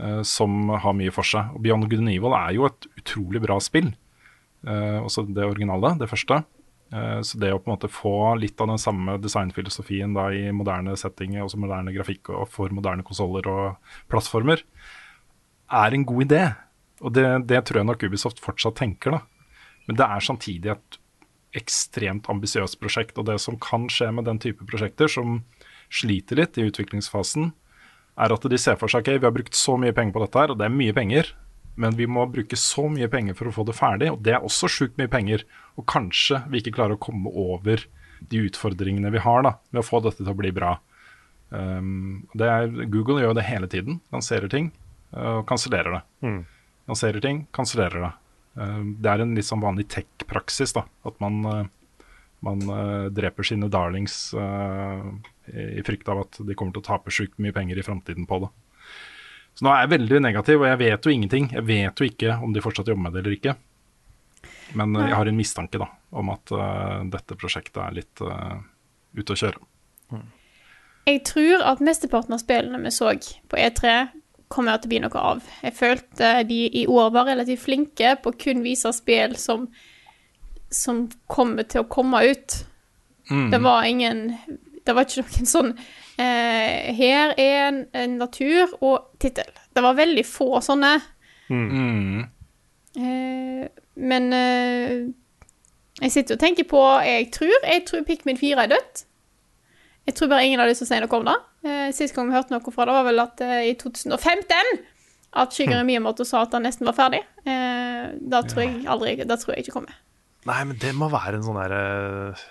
eh, 0.00 0.20
som 0.26 0.72
har 0.72 0.96
mye 0.96 1.14
for 1.14 1.28
seg. 1.28 1.54
Og 1.54 1.64
Beyond 1.64 1.88
Good 1.90 2.04
and 2.04 2.12
Evil 2.14 2.36
er 2.38 2.54
jo 2.56 2.68
et 2.68 2.88
utrolig 3.00 3.42
bra 3.44 3.58
spill. 3.64 3.92
Eh, 4.66 4.98
også 5.00 5.26
det 5.28 5.46
originale, 5.46 5.94
det 6.00 6.10
første. 6.10 6.42
Eh, 6.88 7.20
så 7.20 7.40
det 7.40 7.50
å 7.52 7.58
på 7.60 7.68
en 7.68 7.76
måte 7.76 7.90
få 7.92 8.14
litt 8.40 8.60
av 8.60 8.70
den 8.70 8.80
samme 8.80 9.18
designfilosofien 9.20 10.14
da 10.16 10.28
i 10.32 10.48
moderne 10.56 10.96
settinger, 10.98 11.44
også 11.44 11.60
moderne 11.60 11.92
grafikk 11.96 12.32
og 12.32 12.48
for 12.52 12.72
moderne 12.74 13.04
konsoller 13.06 13.48
og 13.52 13.92
plattformer, 14.10 14.64
er 15.68 15.94
en 15.94 16.06
god 16.08 16.24
idé. 16.28 16.44
Og 17.04 17.12
det, 17.14 17.26
det 17.50 17.60
tror 17.66 17.82
jeg 17.82 17.90
nok 17.90 18.08
Ubisoft 18.08 18.40
fortsatt 18.42 18.78
tenker, 18.80 19.18
da. 19.18 19.58
Men 19.88 20.00
det 20.00 20.08
er 20.08 20.24
samtidig 20.24 20.72
et 20.74 20.98
ekstremt 21.56 22.28
ambisiøst 22.28 22.78
prosjekt. 22.80 23.16
Og 23.20 23.28
det 23.28 23.38
som 23.42 23.56
kan 23.60 23.86
skje 23.92 24.10
med 24.14 24.26
den 24.28 24.40
type 24.42 24.66
prosjekter, 24.68 25.10
som 25.12 25.42
sliter 25.88 26.40
litt 26.40 26.58
i 26.58 26.66
utviklingsfasen, 26.68 27.52
er 28.18 28.34
at 28.34 28.48
de 28.50 28.58
ser 28.60 28.76
for 28.80 28.90
seg 28.90 29.04
ok, 29.04 29.20
vi 29.20 29.28
har 29.28 29.34
brukt 29.34 29.56
så 29.56 29.76
mye 29.80 29.94
penger 29.96 30.16
på 30.16 30.24
dette 30.24 30.42
her, 30.42 30.52
og 30.52 30.58
det 30.60 30.66
er 30.66 30.74
mye 30.74 30.96
penger. 30.96 31.30
Men 31.78 31.94
vi 31.98 32.08
må 32.10 32.24
bruke 32.30 32.58
så 32.58 32.88
mye 32.90 33.08
penger 33.12 33.36
for 33.38 33.48
å 33.48 33.54
få 33.54 33.64
det 33.68 33.76
ferdig, 33.78 34.10
og 34.10 34.22
det 34.26 34.34
er 34.34 34.44
også 34.44 34.70
sjukt 34.72 34.98
mye 34.98 35.10
penger. 35.10 35.44
Og 35.78 35.86
kanskje 35.90 36.42
vi 36.50 36.62
ikke 36.62 36.74
klarer 36.74 36.96
å 36.96 37.02
komme 37.02 37.30
over 37.30 37.84
de 38.18 38.42
utfordringene 38.48 39.12
vi 39.14 39.22
har 39.22 39.44
da, 39.46 39.54
med 39.70 39.84
å 39.84 39.86
få 39.86 40.02
dette 40.02 40.24
til 40.24 40.32
å 40.32 40.38
bli 40.38 40.50
bra. 40.54 40.74
Um, 41.50 42.26
det 42.36 42.48
er, 42.50 42.68
Google 42.90 43.22
gjør 43.22 43.38
det 43.38 43.46
hele 43.46 43.70
tiden. 43.70 44.02
Lanserer 44.12 44.50
ting 44.52 44.72
og 45.16 45.46
kansellerer 45.48 45.98
det. 45.98 46.02
Mm. 46.26 46.40
Lanserer 46.90 47.24
ting, 47.24 47.44
kansellerer 47.56 48.04
det. 48.04 48.12
Um, 48.58 48.94
det 49.00 49.12
er 49.12 49.24
en 49.24 49.34
litt 49.38 49.48
sånn 49.48 49.62
vanlig 49.62 49.86
tech-praksis. 49.94 50.74
da, 50.76 50.84
At 51.08 51.18
man, 51.22 51.38
uh, 51.46 52.02
man 52.44 52.64
uh, 52.68 53.06
dreper 53.14 53.46
sine 53.46 53.70
darlings 53.72 54.34
uh, 54.36 55.06
i, 55.48 55.78
i 55.78 55.86
frykt 55.86 56.10
av 56.12 56.26
at 56.26 56.40
de 56.42 56.58
kommer 56.58 56.76
til 56.76 56.84
å 56.84 56.88
tape 56.90 57.14
sjukt 57.14 57.38
mye 57.40 57.54
penger 57.56 57.78
i 57.78 57.86
framtiden 57.86 58.28
på 58.28 58.42
det. 58.44 58.52
Så 59.58 59.66
nå 59.66 59.72
er 59.74 59.80
jeg 59.82 59.90
veldig 59.96 60.20
negativ, 60.22 60.60
og 60.62 60.68
jeg 60.68 60.78
vet 60.84 61.06
jo 61.06 61.10
ingenting. 61.10 61.48
Jeg 61.50 61.66
vet 61.66 61.98
jo 61.98 62.06
ikke 62.06 62.36
om 62.46 62.52
de 62.54 62.62
fortsatt 62.62 62.86
jobber 62.92 63.08
med 63.08 63.16
det 63.16 63.24
eller 63.24 63.34
ikke. 63.34 63.56
Men 64.78 64.94
uh, 64.94 65.02
jeg 65.02 65.16
har 65.18 65.30
en 65.30 65.40
mistanke 65.40 65.80
da, 65.82 65.88
om 66.14 66.30
at 66.30 66.52
uh, 66.54 67.00
dette 67.10 67.34
prosjektet 67.40 67.80
er 67.82 67.96
litt 67.96 68.22
uh, 68.22 68.60
ute 69.18 69.34
å 69.34 69.40
kjøre. 69.40 70.22
Jeg 71.08 71.24
tror 71.26 71.64
at 71.72 71.82
mesteparten 71.82 72.36
av 72.36 72.42
spillene 72.44 72.78
vi 72.84 72.94
så 72.94 73.10
på 73.50 73.58
E3, 73.58 73.98
kommer 74.48 74.78
til 74.78 74.88
å 74.88 74.92
bli 74.92 75.02
noe 75.02 75.26
av. 75.32 75.42
Jeg 75.66 75.76
følte 75.76 76.32
de 76.48 76.62
i 76.80 76.86
år 76.88 77.10
var 77.12 77.26
relativt 77.28 77.66
flinke 77.66 78.14
på 78.22 78.30
å 78.30 78.38
kun 78.38 78.62
vise 78.64 78.92
spill 78.96 79.34
som, 79.40 79.66
som 80.70 81.02
kommer 81.26 81.66
til 81.68 81.82
å 81.82 81.90
komme 81.90 82.22
ut. 82.30 82.60
Mm. 83.28 83.50
Det 83.52 83.58
var 83.60 83.84
ingen 83.84 84.20
Det 84.86 84.94
var 84.96 85.04
ikke 85.04 85.26
noen 85.26 85.50
sånn 85.50 85.74
eh, 86.18 86.90
Her 86.98 87.34
er 87.38 87.68
en, 87.68 87.84
en 87.94 88.18
natur 88.20 88.74
og 88.80 89.14
tittel. 89.22 89.48
Det 89.74 89.84
var 89.84 89.98
veldig 89.98 90.24
få 90.26 90.60
sånne. 90.64 90.96
Mm. 91.48 92.26
Eh, 92.98 93.64
men 93.98 94.32
eh, 94.36 94.94
jeg 95.98 96.14
sitter 96.14 96.36
og 96.36 96.42
tenker 96.42 96.66
på 96.68 96.80
Jeg 97.06 97.30
tror 97.34 97.64
jeg 97.64 97.84
tror 97.88 98.04
Pikmin 98.06 98.38
4 98.38 98.64
er 98.66 98.74
dødt. 98.74 99.04
Jeg 100.08 100.16
tror 100.16 100.30
bare 100.32 100.46
ingen 100.46 100.60
har 100.60 100.68
lyst 100.70 100.80
til 100.84 100.88
å 100.88 100.92
si 100.92 101.00
noe 101.04 101.18
om 101.18 101.26
det. 101.26 101.36
Eh, 101.68 101.88
sist 101.96 102.14
gang 102.16 102.30
vi 102.30 102.36
hørte 102.36 102.54
noe 102.54 102.72
fra 102.72 102.86
det, 102.88 102.94
var 102.96 103.08
vel 103.08 103.20
at 103.24 103.42
eh, 103.44 103.66
i 103.68 103.74
2015 103.76 104.78
at 105.38 105.52
Shigeru 105.52 105.82
Miyamoto 105.84 106.24
sa 106.24 106.46
at 106.46 106.54
han 106.56 106.64
nesten 106.64 106.88
var 106.88 106.96
ferdig. 106.96 107.20
Eh, 107.44 108.06
da 108.32 108.40
tror 108.48 108.64
jeg 108.64 108.86
aldri 108.88 109.18
Da 109.28 109.36
tror 109.36 109.54
jeg 109.54 109.66
ikke 109.66 109.76
kommer. 109.80 109.98
Nei, 110.48 110.62
men 110.64 110.78
det 110.80 110.94
må 110.96 111.10
være 111.12 111.36
en 111.36 111.44
sånn 111.44 111.58
der 111.58 111.74
uh, 111.76 112.44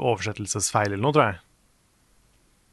oversettelsesfeil 0.00 0.88
eller 0.88 1.02
noe, 1.04 1.14
tror 1.14 1.28
jeg. 1.28 1.38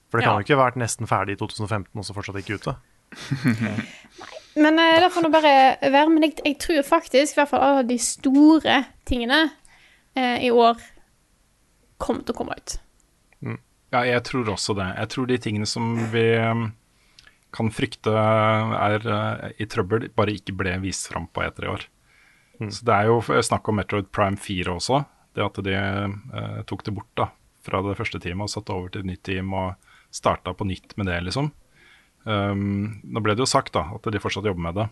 For 0.10 0.18
det 0.20 0.26
kan 0.26 0.34
Ja. 0.34 0.40
jo 0.42 0.46
ikke 0.48 0.58
ha 0.58 0.66
vært 0.66 0.80
nesten 0.82 1.08
ferdig 1.10 1.36
i 1.38 1.40
2015 1.42 2.00
og 2.02 2.06
så 2.08 2.16
fortsatt 2.18 2.40
ikke 2.42 2.58
ute. 2.58 2.76
Men 4.64 4.80
uh, 4.82 5.00
det 5.04 5.12
får 5.14 5.26
nå 5.26 5.30
bare 5.34 5.54
være. 5.82 6.10
Men 6.10 6.26
jeg, 6.26 6.38
jeg 6.46 6.58
tror 6.64 6.82
faktisk, 6.88 7.36
i 7.36 7.40
hvert 7.42 7.52
fall 7.52 7.66
alle 7.66 7.86
de 7.90 7.98
store 8.02 8.80
tingene 9.10 9.44
uh, 10.18 10.38
i 10.42 10.50
år 10.52 10.82
kommer 12.02 12.24
til 12.26 12.34
å 12.36 12.40
komme 12.42 12.58
ut. 12.58 12.78
Ja, 13.90 14.04
jeg 14.06 14.22
tror 14.28 14.52
også 14.54 14.76
det. 14.78 14.86
Jeg 15.00 15.10
tror 15.10 15.26
de 15.30 15.38
tingene 15.42 15.66
som 15.66 15.96
vi 16.12 16.22
um, 16.38 16.68
kan 17.58 17.72
frykte 17.74 18.12
er 18.14 19.06
uh, 19.10 19.48
i 19.58 19.66
trøbbel, 19.66 20.12
bare 20.14 20.36
ikke 20.38 20.54
ble 20.60 20.76
vist 20.84 21.08
fram 21.10 21.26
på 21.34 21.42
E3 21.42 21.66
i 21.66 21.72
år. 21.72 21.86
Så 22.70 22.84
det 22.86 22.94
er 22.94 23.08
jo 23.10 23.18
snakk 23.24 23.66
om 23.72 23.80
Metroid 23.80 24.12
Prime 24.14 24.38
4 24.38 24.76
også. 24.76 25.00
Det 25.34 25.42
at 25.46 25.58
de 25.66 25.74
uh, 25.74 26.60
tok 26.70 26.84
det 26.86 26.94
bort 27.00 27.10
da, 27.18 27.30
fra 27.66 27.82
det 27.88 27.96
første 27.98 28.22
teamet 28.22 28.46
og 28.46 28.54
satte 28.54 28.76
over 28.76 28.92
til 28.94 29.02
et 29.06 29.10
nytt 29.10 29.24
team 29.26 29.54
og 29.58 29.74
starta 30.12 30.54
på 30.54 30.68
nytt 30.68 30.96
med 30.98 31.10
det, 31.10 31.20
liksom. 31.28 31.52
Um, 32.26 33.00
nå 33.08 33.22
ble 33.24 33.36
det 33.36 33.46
jo 33.46 33.50
sagt 33.50 33.74
da, 33.78 33.86
at 33.96 34.10
de 34.12 34.22
fortsatt 34.22 34.48
jobber 34.50 34.66
med 34.66 34.78
det, 34.78 34.88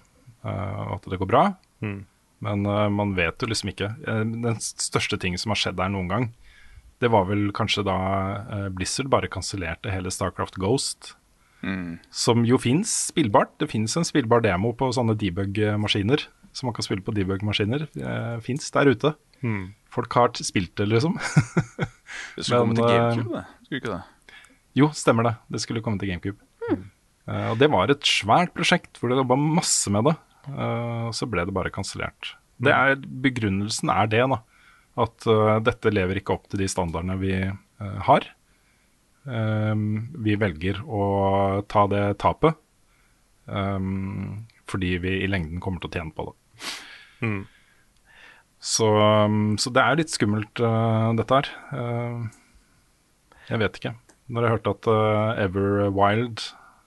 uh, 0.45 0.95
at 0.95 1.07
det 1.09 1.19
går 1.19 1.29
bra. 1.29 1.43
Mm. 1.83 2.01
Men 2.45 2.65
uh, 2.69 2.87
man 2.93 3.15
vet 3.17 3.41
jo 3.41 3.49
liksom 3.49 3.73
ikke. 3.73 3.91
Uh, 4.07 4.23
den 4.23 4.59
største 4.63 5.19
tingen 5.21 5.41
som 5.41 5.53
har 5.53 5.61
skjedd 5.61 5.79
der 5.79 5.93
noen 5.93 6.11
gang, 6.11 6.27
det 7.01 7.11
var 7.13 7.27
vel 7.29 7.49
kanskje 7.55 7.85
da 7.85 7.97
uh, 8.47 8.67
Blizzard 8.73 9.11
bare 9.13 9.29
kansellerte 9.31 9.93
hele 9.93 10.13
Starcraft 10.13 10.59
Ghost. 10.61 11.15
Som 12.13 12.45
jo 12.47 12.55
fins 12.61 12.91
spillbart. 13.09 13.49
Det 13.59 13.67
fins 13.71 13.97
en 13.97 14.05
spillbar 14.07 14.43
demo 14.45 14.69
på 14.77 14.91
sånne 14.95 15.17
debug-maskiner. 15.19 16.21
Som 16.55 16.69
man 16.69 16.75
kan 16.77 16.85
spille 16.85 17.03
på 17.03 17.13
debug-maskiner. 17.17 17.87
Uh, 17.97 18.37
fins 18.45 18.69
der 18.73 18.93
ute. 18.93 19.13
Mm. 19.41 19.73
Folk 19.93 20.13
har 20.17 20.31
spilt 20.37 20.75
det, 20.79 20.87
liksom. 20.93 21.17
Det 22.37 22.45
skulle 22.45 22.61
komme 22.63 22.77
til 22.77 22.87
GameCube, 22.87 23.27
uh, 23.27 23.35
det. 23.35 23.65
Skulle 23.65 23.81
ikke 23.81 23.91
det? 23.91 24.03
Jo, 24.77 24.91
stemmer 24.95 25.25
det. 25.25 25.35
Det 25.53 25.61
skulle 25.63 25.81
komme 25.85 25.99
til 26.01 26.11
GameCube. 26.11 26.41
Eh, 27.27 27.47
og 27.51 27.57
det 27.59 27.71
var 27.73 27.91
et 27.91 28.05
svært 28.07 28.53
prosjekt 28.55 28.99
hvor 28.99 29.11
det 29.11 29.19
jobba 29.19 29.37
masse 29.41 29.91
med 29.93 30.07
det. 30.07 30.15
Eh, 30.53 31.07
så 31.17 31.27
ble 31.29 31.47
det 31.47 31.55
bare 31.55 31.73
kansellert. 31.73 32.35
Er, 32.63 32.95
begrunnelsen 32.97 33.91
er 33.93 34.09
det, 34.11 34.23
da. 34.31 34.41
At 34.97 35.27
uh, 35.29 35.59
dette 35.61 35.91
lever 35.93 36.17
ikke 36.17 36.33
opp 36.33 36.47
til 36.49 36.63
de 36.63 36.67
standardene 36.71 37.19
vi 37.21 37.35
har. 37.77 38.23
Um, 39.29 40.07
vi 40.25 40.33
velger 40.41 40.79
å 40.81 41.03
ta 41.69 41.83
det 41.91 42.01
tapet 42.23 42.55
um, 43.45 44.47
fordi 44.71 44.93
vi 45.03 45.17
i 45.21 45.27
lengden 45.29 45.59
kommer 45.63 45.83
til 45.83 45.91
å 45.91 45.95
tjene 45.99 46.15
på 46.15 46.25
det. 46.29 46.35
Mm. 47.21 47.41
Så, 48.57 48.87
um, 48.89 49.55
så 49.59 49.71
det 49.75 49.83
er 49.83 49.99
litt 49.99 50.13
skummelt, 50.13 50.63
uh, 50.63 51.13
dette 51.19 51.41
her. 51.41 51.51
Uh, 51.71 53.43
jeg 53.51 53.61
vet 53.63 53.79
ikke. 53.81 53.93
Når 54.29 54.43
jeg 54.43 54.51
hørte 54.57 54.71
at 54.75 54.87
uh, 54.91 55.41
Everwild 55.45 56.41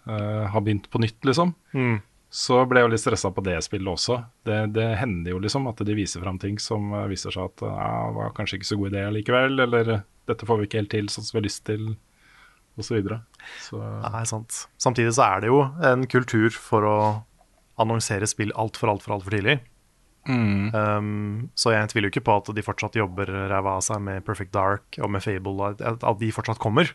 uh, 0.08 0.46
har 0.52 0.60
begynt 0.66 0.90
på 0.92 1.00
nytt, 1.00 1.18
liksom, 1.24 1.54
Mm. 1.74 2.00
så 2.30 2.60
ble 2.68 2.80
jeg 2.82 2.88
jo 2.88 2.92
litt 2.92 3.00
stressa 3.02 3.30
på 3.34 3.42
det 3.46 3.56
spillet 3.64 3.88
også. 3.90 4.18
Det, 4.46 4.58
det 4.76 4.88
hender 5.00 5.32
jo 5.32 5.38
liksom 5.42 5.66
at 5.70 5.80
de 5.86 5.94
viser 5.96 6.20
fram 6.22 6.38
ting 6.38 6.58
som 6.62 6.92
uh, 6.92 7.06
viser 7.10 7.32
seg 7.34 7.48
at 7.48 7.64
ja, 7.64 8.10
var 8.14 8.34
kanskje 8.36 8.60
ikke 8.60 8.68
så 8.70 8.78
god 8.78 8.92
idé 8.92 9.06
likevel, 9.16 9.58
eller 9.64 10.02
dette 10.28 10.46
får 10.46 10.60
vi 10.60 10.68
ikke 10.68 10.82
helt 10.82 10.92
til 10.92 11.08
sånn 11.10 11.24
som 11.26 11.36
vi 11.36 11.40
har 11.40 11.48
lyst 11.48 11.64
til, 11.66 11.88
osv. 12.78 13.00
Nei, 14.12 14.22
sant. 14.28 14.60
Samtidig 14.80 15.16
så 15.16 15.24
er 15.26 15.40
det 15.42 15.50
jo 15.50 15.64
en 15.84 16.04
kultur 16.06 16.52
for 16.54 16.86
å 16.86 16.98
annonsere 17.80 18.28
spill 18.28 18.52
altfor, 18.60 18.92
altfor, 18.92 19.16
altfor 19.16 19.32
tidlig. 19.38 19.58
mm, 20.28 20.74
Um, 20.76 21.48
så 21.56 21.72
jeg 21.72 21.88
tviler 21.90 22.10
jo 22.10 22.12
ikke 22.12 22.26
på 22.28 22.34
at 22.36 22.50
de 22.54 22.62
fortsatt 22.62 22.94
jobber 23.00 23.26
ræva 23.50 23.78
av 23.78 23.82
seg 23.82 23.98
med 24.04 24.22
Perfect 24.26 24.52
Dark 24.52 24.98
og 25.00 25.10
med 25.10 25.24
Fable, 25.24 25.72
at 25.80 26.20
de 26.20 26.28
fortsatt 26.36 26.60
kommer. 26.62 26.92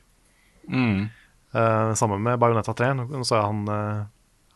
Mm, 0.69 1.09
Uh, 1.55 1.93
sammen 1.95 2.19
med 2.19 2.35
Bayonetta 2.39 2.73
3. 2.75 2.89
Nå 2.99 3.21
så 3.23 3.37
jeg 3.37 3.45
han, 3.45 3.59
uh, 3.71 4.01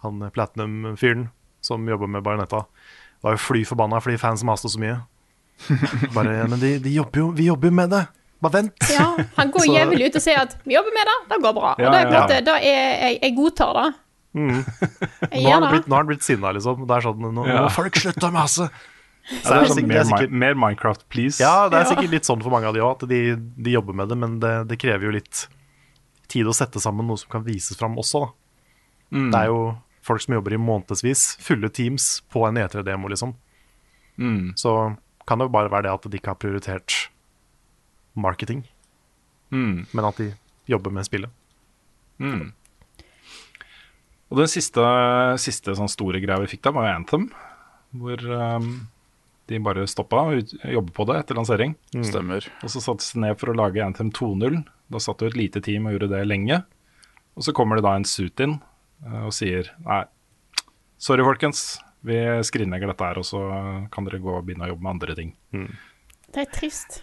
han 0.03 0.31
Platinum-fyren 0.35 1.29
som 1.63 1.85
jobber 1.87 2.07
med 2.11 2.23
Bayonetta, 2.25 2.65
var 3.23 3.37
jo 3.37 3.39
fly 3.39 3.61
forbanna 3.63 4.01
fordi 4.03 4.17
fans 4.19 4.43
maste 4.43 4.67
så 4.67 4.81
mye. 4.81 4.97
Bare, 6.15 6.43
Men 6.51 6.59
de, 6.59 6.73
de 6.83 6.91
jobber 6.97 7.21
jo, 7.21 7.29
vi 7.37 7.45
jobber 7.47 7.71
jo 7.71 7.75
med 7.77 7.89
det! 7.95 8.01
Bare 8.43 8.51
vent! 8.57 8.75
Ja, 8.91 9.07
han 9.37 9.51
går 9.51 9.63
Så- 9.67 9.73
jævlig 9.77 10.09
ut 10.09 10.15
og 10.19 10.23
sier 10.25 10.41
at 10.43 10.57
'vi 10.65 10.75
jobber 10.75 10.91
med 10.95 11.07
det, 11.11 11.15
det 11.31 11.39
går 11.43 11.53
bra'. 11.55 11.73
Ja, 11.79 11.87
og 11.87 11.93
det 11.93 11.99
er 12.01 12.05
en 12.05 12.13
ja. 12.13 12.19
måte, 12.21 12.41
da 12.49 12.55
er 12.59 12.79
jeg, 13.07 13.19
jeg 13.21 13.35
godtar 13.39 13.73
det. 13.79 13.87
Mm. 14.33 14.57
Jeg 15.31 15.43
Nå 15.43 15.49
har 15.49 15.61
han 15.61 15.71
blitt, 15.71 15.87
nå 15.87 15.95
har 15.95 16.03
han 16.03 16.09
blitt 16.11 16.23
sinna, 16.27 16.51
liksom. 16.55 16.83
Det 16.87 16.95
er 16.97 17.05
sånn, 17.07 17.29
nå, 17.35 17.45
Ja. 17.47 17.61
må 17.63 17.69
folk 17.75 17.95
slutte 17.95 18.27
å 18.27 18.31
mase! 18.35 18.67
ja, 19.29 19.39
det 19.39 19.55
er 19.55 19.71
sånn, 19.71 19.75
sikkert- 19.77 19.87
mer, 19.87 19.95
det 19.95 20.01
er 20.03 20.09
sikkert- 20.11 20.31
mer 20.43 20.53
Minecraft, 20.65 21.07
please. 21.07 21.39
Ja, 21.43 21.69
det 21.69 21.79
er 21.79 21.85
sikkert 21.93 22.11
litt 22.11 22.27
sånn 22.27 22.43
for 22.43 22.51
mange 22.51 22.67
av 22.67 22.75
de 22.75 22.83
òg, 22.83 22.91
at 23.03 23.07
de, 23.07 23.21
de 23.39 23.71
jobber 23.71 23.93
med 23.95 24.09
det, 24.11 24.17
men 24.19 24.39
det, 24.43 24.53
det 24.67 24.79
krever 24.83 25.07
jo 25.07 25.15
litt 25.15 25.47
tid 26.29 26.47
å 26.49 26.53
sette 26.55 26.81
sammen 26.83 27.07
noe 27.09 27.17
som 27.19 27.29
kan 27.33 27.43
vises 27.45 27.77
fram 27.79 27.97
også. 27.99 28.21
Da. 28.25 28.31
Mm, 29.17 29.29
Det 29.33 29.39
er 29.41 29.47
jo 29.51 29.59
folk 30.05 30.21
som 30.23 30.35
jobber 30.37 30.53
i 30.55 30.61
månedsvis, 30.61 31.23
fulle 31.43 31.69
teams 31.73 32.21
på 32.31 32.45
en 32.47 32.55
E3-demo, 32.61 33.09
liksom. 33.11 33.33
mm, 34.17 34.53
Så 34.57 34.73
kan 35.27 35.37
det 35.41 35.45
jo 35.49 35.53
bare 35.53 35.69
være 35.69 35.83
det 35.89 35.91
at 35.93 36.07
de 36.09 36.17
ikke 36.17 36.31
har 36.33 36.39
prioritert 36.41 37.09
marketing, 38.15 38.63
mm. 39.51 39.87
men 39.93 40.05
at 40.05 40.17
de 40.17 40.31
jobber 40.69 40.91
med 40.93 41.05
spillet. 41.05 41.29
Mm. 42.19 42.51
Og 44.29 44.37
den 44.37 44.49
siste, 44.51 44.83
siste 45.41 45.73
sånn 45.77 45.89
store 45.89 46.19
greia 46.21 46.39
vi 46.43 46.49
fikk 46.51 46.61
da, 46.67 46.73
var 46.75 46.89
jo 46.89 46.95
Anthem. 46.99 47.29
Hvor 47.97 48.21
um, 48.29 48.67
de 49.49 49.57
bare 49.65 49.87
stoppa 49.89 50.19
å 50.29 50.35
ut- 50.37 50.51
jobbe 50.69 50.93
på 50.93 51.05
det 51.09 51.15
etter 51.23 51.39
lansering. 51.39 51.73
Stemmer. 52.05 52.45
Og 52.61 52.69
så 52.69 52.81
satte 52.83 53.01
de 53.01 53.07
seg 53.07 53.23
ned 53.23 53.39
for 53.41 53.49
å 53.49 53.55
lage 53.57 53.81
Anthem 53.81 54.11
2.0. 54.13 54.59
Da 54.89 55.01
satt 55.03 55.21
jo 55.21 55.29
et 55.29 55.37
lite 55.37 55.61
team 55.65 55.87
og 55.87 55.95
gjorde 55.95 56.11
det 56.15 56.23
lenge. 56.27 56.61
Og 57.37 57.45
så 57.45 57.53
kommer 57.55 57.77
det 57.79 57.85
da 57.85 57.93
en 57.97 58.07
suit 58.07 58.43
inn 58.43 58.57
eh, 59.05 59.21
og 59.21 59.33
sier 59.35 59.69
nei, 59.85 60.01
sorry 60.99 61.23
folkens, 61.27 61.77
vi 62.05 62.17
skrinlegger 62.47 62.91
dette 62.91 63.05
her, 63.05 63.19
og 63.19 63.27
så 63.27 63.43
kan 63.91 64.07
dere 64.07 64.21
gå 64.23 64.33
og 64.37 64.45
begynne 64.47 64.67
å 64.67 64.71
jobbe 64.73 64.85
med 64.85 64.93
andre 64.95 65.15
ting. 65.17 65.31
Det 66.31 66.45
er 66.45 66.51
trist. 66.55 67.01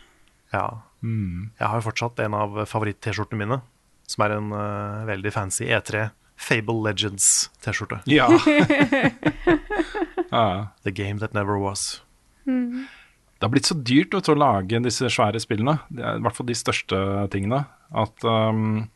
Ja. 0.54 0.66
Mm. 1.04 1.50
Jeg 1.58 1.66
har 1.68 1.80
jo 1.80 1.86
fortsatt 1.88 2.22
en 2.24 2.36
av 2.36 2.62
favoritt-T-skjortene 2.68 3.42
mine, 3.42 3.58
som 4.08 4.24
er 4.24 4.36
en 4.38 4.54
uh, 4.54 5.04
veldig 5.08 5.32
fancy 5.34 5.68
E3 5.68 6.06
Fable 6.36 6.80
Legends-T-skjorte. 6.88 8.02
Ja. 8.12 8.28
Ja. 10.30 10.74
The 10.82 10.90
game 10.90 11.20
that 11.20 11.32
never 11.34 11.56
was. 11.56 12.02
Det 13.36 13.44
har 13.44 13.52
blitt 13.52 13.68
så 13.68 13.76
dyrt 13.76 14.14
vet 14.16 14.30
å 14.32 14.38
lage 14.38 14.80
disse 14.84 15.10
svære 15.12 15.40
spillene, 15.42 15.76
i 15.92 16.22
hvert 16.24 16.36
fall 16.36 16.48
de 16.48 16.56
største 16.56 16.98
tingene, 17.34 17.66
at 17.92 18.24
um, 18.24 18.86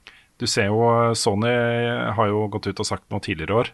du 0.41 0.47
ser 0.49 0.71
jo 0.73 1.13
Sony 1.19 1.53
har 2.17 2.31
jo 2.31 2.47
gått 2.53 2.71
ut 2.71 2.81
og 2.81 2.89
sagt 2.89 3.05
noe 3.13 3.21
tidligere 3.25 3.59
år 3.61 3.73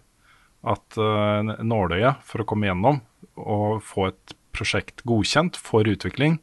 at 0.66 0.98
uh, 0.98 1.54
nåløyet 1.62 2.24
for 2.26 2.42
å 2.42 2.48
komme 2.48 2.66
gjennom 2.66 2.98
og 3.38 3.84
få 3.86 4.08
et 4.10 4.34
prosjekt 4.56 5.04
godkjent 5.06 5.58
for 5.60 5.86
utvikling 5.86 6.40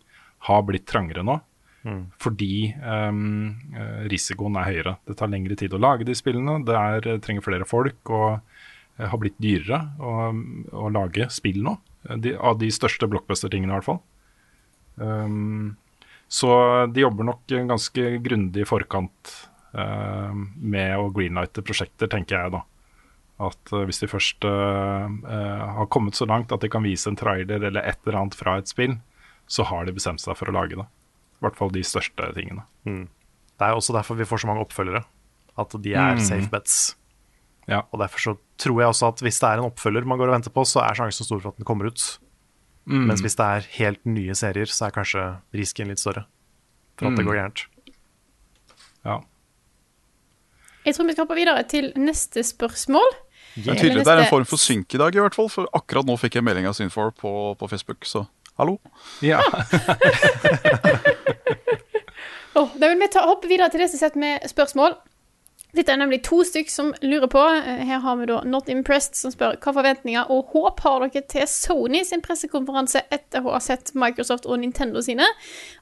har 0.48 0.64
blitt 0.68 0.88
trangere 0.90 1.26
nå. 1.26 1.40
Mm. 1.84 2.04
Fordi 2.22 2.72
um, 2.80 3.56
eh, 3.76 4.04
risikoen 4.12 4.56
er 4.60 4.70
høyere. 4.70 4.94
Det 5.08 5.18
tar 5.20 5.32
lengre 5.32 5.58
tid 5.60 5.74
å 5.76 5.82
lage 5.82 6.08
de 6.08 6.16
spillene, 6.16 6.62
det 6.68 6.78
er, 6.80 7.10
trenger 7.24 7.44
flere 7.44 7.68
folk 7.68 8.12
og 8.14 8.30
eh, 8.38 9.08
har 9.10 9.20
blitt 9.20 9.36
dyrere 9.44 9.82
å, 10.00 10.32
å 10.86 10.92
lage 10.94 11.28
spill 11.34 11.60
nå. 11.66 11.76
Eh, 12.08 12.22
De, 12.24 12.36
av 12.40 12.60
de 12.62 12.72
største 12.72 13.10
blockbuster-tingene, 13.12 13.74
i 13.74 13.78
hvert 13.78 13.90
fall. 13.90 14.00
Um, 14.98 15.76
så 16.28 16.50
de 16.94 17.04
jobber 17.04 17.28
nok 17.28 17.48
ganske 17.70 18.06
grundig 18.26 18.64
i 18.64 18.68
forkant 18.68 19.34
uh, 19.78 20.34
med 20.34 20.96
å 20.98 21.10
greenlighte 21.14 21.62
prosjekter, 21.66 22.10
tenker 22.10 22.40
jeg 22.40 22.54
da. 22.56 22.64
At 23.44 23.74
uh, 23.74 23.84
hvis 23.90 24.02
de 24.02 24.10
først 24.10 24.46
uh, 24.46 25.08
har 25.78 25.90
kommet 25.94 26.18
så 26.18 26.26
langt 26.30 26.52
at 26.54 26.62
de 26.64 26.70
kan 26.74 26.86
vise 26.86 27.10
en 27.10 27.18
trailer 27.20 27.62
eller 27.70 27.86
et 27.86 28.00
eller 28.06 28.20
annet 28.22 28.38
fra 28.38 28.58
et 28.62 28.70
spill, 28.72 28.98
så 29.48 29.66
har 29.70 29.86
de 29.86 29.94
bestemt 29.94 30.22
seg 30.24 30.38
for 30.40 30.50
å 30.50 30.56
lage 30.56 30.78
det. 30.80 30.86
I 30.88 31.46
hvert 31.46 31.58
fall 31.60 31.74
de 31.76 31.84
største 31.86 32.30
tingene. 32.38 32.64
Mm. 32.88 33.06
Det 33.60 33.68
er 33.68 33.76
også 33.78 33.94
derfor 33.94 34.18
vi 34.18 34.26
får 34.26 34.42
så 34.44 34.50
mange 34.50 34.64
oppfølgere. 34.64 35.04
At 35.60 35.76
de 35.84 35.92
er 35.94 36.16
Mm. 36.16 36.24
safe 36.24 36.50
bets. 36.50 36.96
Ja. 37.68 37.84
Og 37.92 38.00
derfor 38.00 38.20
så 38.20 38.38
tror 38.58 38.80
jeg 38.82 38.90
også 38.90 39.08
at 39.12 39.22
hvis 39.22 39.40
det 39.40 39.50
er 39.50 39.60
en 39.60 39.70
oppfølger 39.70 40.06
man 40.08 40.18
går 40.18 40.32
og 40.32 40.36
venter 40.40 40.52
på, 40.56 40.64
så 40.66 40.82
er 40.82 40.96
sjansen 40.98 41.28
stor 41.28 41.40
for 41.40 41.52
at 41.52 41.58
den 41.60 41.66
kommer 41.68 41.92
ut. 41.92 42.18
Mm. 42.86 43.06
Mens 43.08 43.22
hvis 43.24 43.36
det 43.40 43.46
er 43.46 43.68
helt 43.78 44.02
nye 44.06 44.36
serier, 44.36 44.66
så 44.68 44.88
er 44.88 44.96
kanskje 44.96 45.22
risken 45.56 45.88
litt 45.88 46.02
større 46.02 46.26
for 47.00 47.08
at 47.08 47.16
det 47.16 47.24
Mm. 47.24 47.28
går 47.30 47.38
gærent. 47.40 47.66
Ja. 49.06 49.20
Jeg 50.86 50.96
tror 50.96 51.06
vi 51.08 51.12
skal 51.16 51.24
hoppe 51.26 51.36
videre 51.36 51.64
til 51.64 51.94
neste 51.96 52.44
spørsmål. 52.44 53.08
Det 53.56 53.68
er 53.70 53.76
tydelig 53.80 54.04
det 54.04 54.08
er 54.12 54.24
en 54.26 54.30
form 54.30 54.46
for 54.46 54.58
synk 54.58 54.94
i 54.96 54.98
dag, 54.98 55.16
i 55.16 55.20
hvert 55.20 55.36
fall. 55.36 55.48
For 55.50 55.68
akkurat 55.74 56.06
nå 56.06 56.18
fikk 56.20 56.36
jeg 56.36 56.44
melding 56.44 56.66
av 56.68 56.74
Synfor 56.74 57.12
på, 57.16 57.56
på 57.58 57.68
Facebook, 57.70 58.04
så 58.06 58.26
hallo. 58.58 58.80
Ja. 59.22 59.40
oh, 62.58 62.70
da 62.80 62.90
vil 62.90 63.00
vi 63.00 63.08
ta, 63.14 63.24
hoppe 63.30 63.48
videre 63.48 63.70
til 63.72 63.80
neste 63.84 64.00
sett 64.02 64.16
med 64.20 64.44
spørsmål. 64.50 64.98
Dette 65.74 65.90
er 65.90 65.98
nemlig 65.98 66.20
to 66.28 66.44
stykk 66.46 66.70
som 66.70 66.92
lurer 67.02 67.30
på. 67.32 67.42
Eh, 67.42 67.82
Her 67.88 68.04
har 68.04 68.18
vi 68.20 68.28
da 68.30 68.42
Not 68.46 68.68
Impressed 68.70 69.18
som 69.18 69.34
spør 69.34 69.56
hva 69.58 69.74
forventninger 69.74 70.30
og 70.30 70.52
håp 70.54 70.84
har 70.86 71.06
dere 71.08 71.24
til 71.32 71.48
Sony 71.50 72.04
sin 72.06 72.22
pressekonferanse 72.22 73.02
etter 73.14 73.42
å 73.42 73.56
ha 73.56 73.62
sett 73.64 73.90
Microsoft 73.98 74.46
og 74.46 74.62
Nintendo 74.62 75.02
sine. 75.02 75.26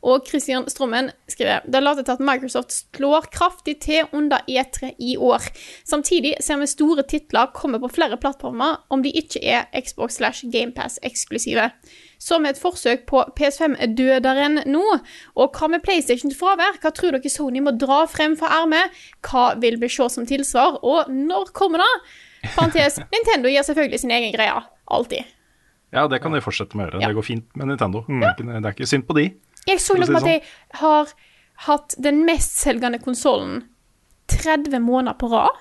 Og 0.07 0.23
Christian 0.29 0.69
Strommen 0.71 1.11
skriver 1.27 1.67
det 1.67 1.83
later 1.83 2.07
til 2.07 2.15
at 2.15 2.23
Microsoft 2.23 2.77
slår 2.95 3.27
kraftig 3.35 3.81
til 3.83 4.07
under 4.15 4.39
E3 4.47 4.93
i 4.95 5.17
år. 5.19 5.51
Samtidig 5.83 6.37
ser 6.39 6.61
vi 6.61 6.69
store 6.71 7.03
titler 7.03 7.51
komme 7.57 7.81
på 7.83 7.91
flere 7.91 8.19
plattformer 8.21 8.79
om 8.89 9.03
de 9.03 9.11
ikke 9.11 9.43
er 9.43 9.67
Xbox 9.75 10.21
slash 10.21 10.47
GamePass 10.53 11.01
eksklusive. 11.03 11.67
Som 12.21 12.45
et 12.45 12.59
forsøk 12.61 13.07
på 13.09 13.23
PS5-døderen 13.37 14.59
nå. 14.69 14.83
Og 15.41 15.55
hva 15.57 15.69
med 15.73 15.81
PlayStation 15.81 16.29
til 16.29 16.37
fravær? 16.37 16.77
Hva 16.83 16.91
tror 16.93 17.15
dere 17.17 17.31
Sony 17.33 17.63
må 17.65 17.73
dra 17.81 18.03
frem 18.09 18.35
fra 18.37 18.51
ermet? 18.61 18.93
Hva 19.25 19.55
vil 19.61 19.79
vi 19.81 19.89
se 19.89 20.05
som 20.13 20.27
tilsvar, 20.29 20.77
og 20.85 21.09
når 21.09 21.49
kommer 21.57 21.81
det? 21.81 21.89
Parentes, 22.53 22.99
Nintendo 23.13 23.49
gir 23.49 23.65
selvfølgelig 23.65 24.03
sin 24.03 24.13
egen 24.13 24.35
greie. 24.35 24.53
Alltid. 24.91 25.25
ja, 25.95 26.05
det 26.07 26.21
kan 26.21 26.33
de 26.35 26.41
fortsette 26.45 26.77
med 26.77 26.85
å 26.85 26.91
gjøre. 26.91 27.01
Ja. 27.01 27.09
Det 27.09 27.17
går 27.17 27.27
fint 27.31 27.57
med 27.57 27.71
Nintendo. 27.73 28.05
Er 28.07 28.31
ikke, 28.35 28.47
det 28.51 28.61
er 28.61 28.73
ikke 28.75 28.89
synd 28.93 29.07
på 29.09 29.17
de. 29.17 29.27
Jeg 29.69 29.81
så 29.81 29.97
noe 29.97 30.09
om 30.09 30.21
at 30.21 30.29
de 30.29 30.37
har 30.81 31.11
hatt 31.67 31.95
den 32.01 32.23
mestselgende 32.25 33.01
konsollen 33.01 33.63
30 34.31 34.77
måneder 34.81 35.17
på 35.21 35.29
rad. 35.33 35.57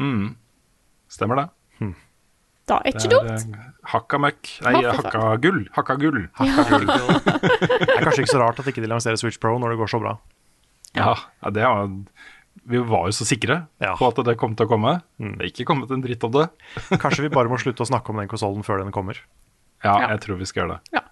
Mm. 0.00 0.34
Stemmer 1.12 1.40
det. 1.40 1.48
Da 2.70 2.78
er 2.80 2.94
ikke 2.94 3.08
det 3.08 3.10
dumt. 3.12 3.30
eh, 3.58 3.64
hakka 3.92 4.18
møkk. 4.24 4.52
Nei, 4.64 4.72
hakka 4.86 5.24
gull. 5.42 5.64
hakka 5.74 5.96
gull. 6.00 6.22
Hakka 6.38 6.64
gull. 6.70 6.86
Det 6.88 7.90
er 7.92 8.06
kanskje 8.06 8.22
ikke 8.24 8.32
så 8.32 8.40
rart 8.40 8.62
at 8.62 8.70
ikke 8.72 8.80
de 8.84 8.88
lanserer 8.88 9.20
Switch 9.20 9.36
Pro 9.42 9.58
når 9.60 9.74
det 9.74 9.80
går 9.82 9.90
så 9.92 10.00
bra. 10.00 10.14
Ja, 10.96 11.10
ja 11.44 11.50
det 11.52 11.66
var, 11.66 11.90
Vi 12.70 12.78
var 12.88 13.08
jo 13.10 13.12
så 13.18 13.26
sikre 13.28 13.66
på 13.98 14.08
at 14.08 14.22
det 14.24 14.36
kom 14.40 14.54
til 14.56 14.64
å 14.64 14.70
komme. 14.70 14.94
Mm. 15.20 15.34
Det 15.36 15.44
er 15.44 15.50
ikke 15.52 15.66
kommet 15.68 15.90
en 15.92 16.00
dritt 16.06 16.24
om 16.24 16.32
det. 16.38 16.46
Kanskje 17.02 17.26
vi 17.26 17.32
bare 17.34 17.52
må 17.52 17.58
slutte 17.60 17.84
å 17.84 17.90
snakke 17.90 18.14
om 18.14 18.22
den 18.22 18.30
konsollen 18.32 18.64
før 18.64 18.80
den 18.80 18.94
kommer. 18.94 19.20
Ja, 19.84 19.98
Ja. 20.00 20.08
jeg 20.14 20.22
tror 20.24 20.38
vi 20.40 20.46
skal 20.48 20.64
gjøre 20.64 20.80
det. 20.80 21.04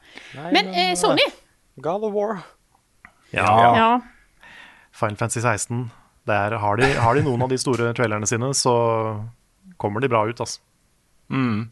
Men 0.57 0.73
eh, 0.73 0.95
Sony 0.97 1.27
God 1.85 2.05
of 2.09 2.15
War. 2.17 2.39
Ja. 3.37 3.45
Ja. 3.77 3.91
Final 4.97 5.17
Fantasy 5.21 5.41
16. 5.45 5.91
Der 6.29 6.55
har, 6.63 6.77
de, 6.81 6.89
har 6.97 7.15
de 7.19 7.23
noen 7.27 7.43
av 7.45 7.49
de 7.53 7.59
store 7.61 7.93
trailerne 7.97 8.25
sine, 8.31 8.53
så 8.57 8.73
kommer 9.83 10.01
de 10.05 10.09
bra 10.13 10.23
ut, 10.29 10.41
altså. 10.41 10.61
Mm. 11.33 11.71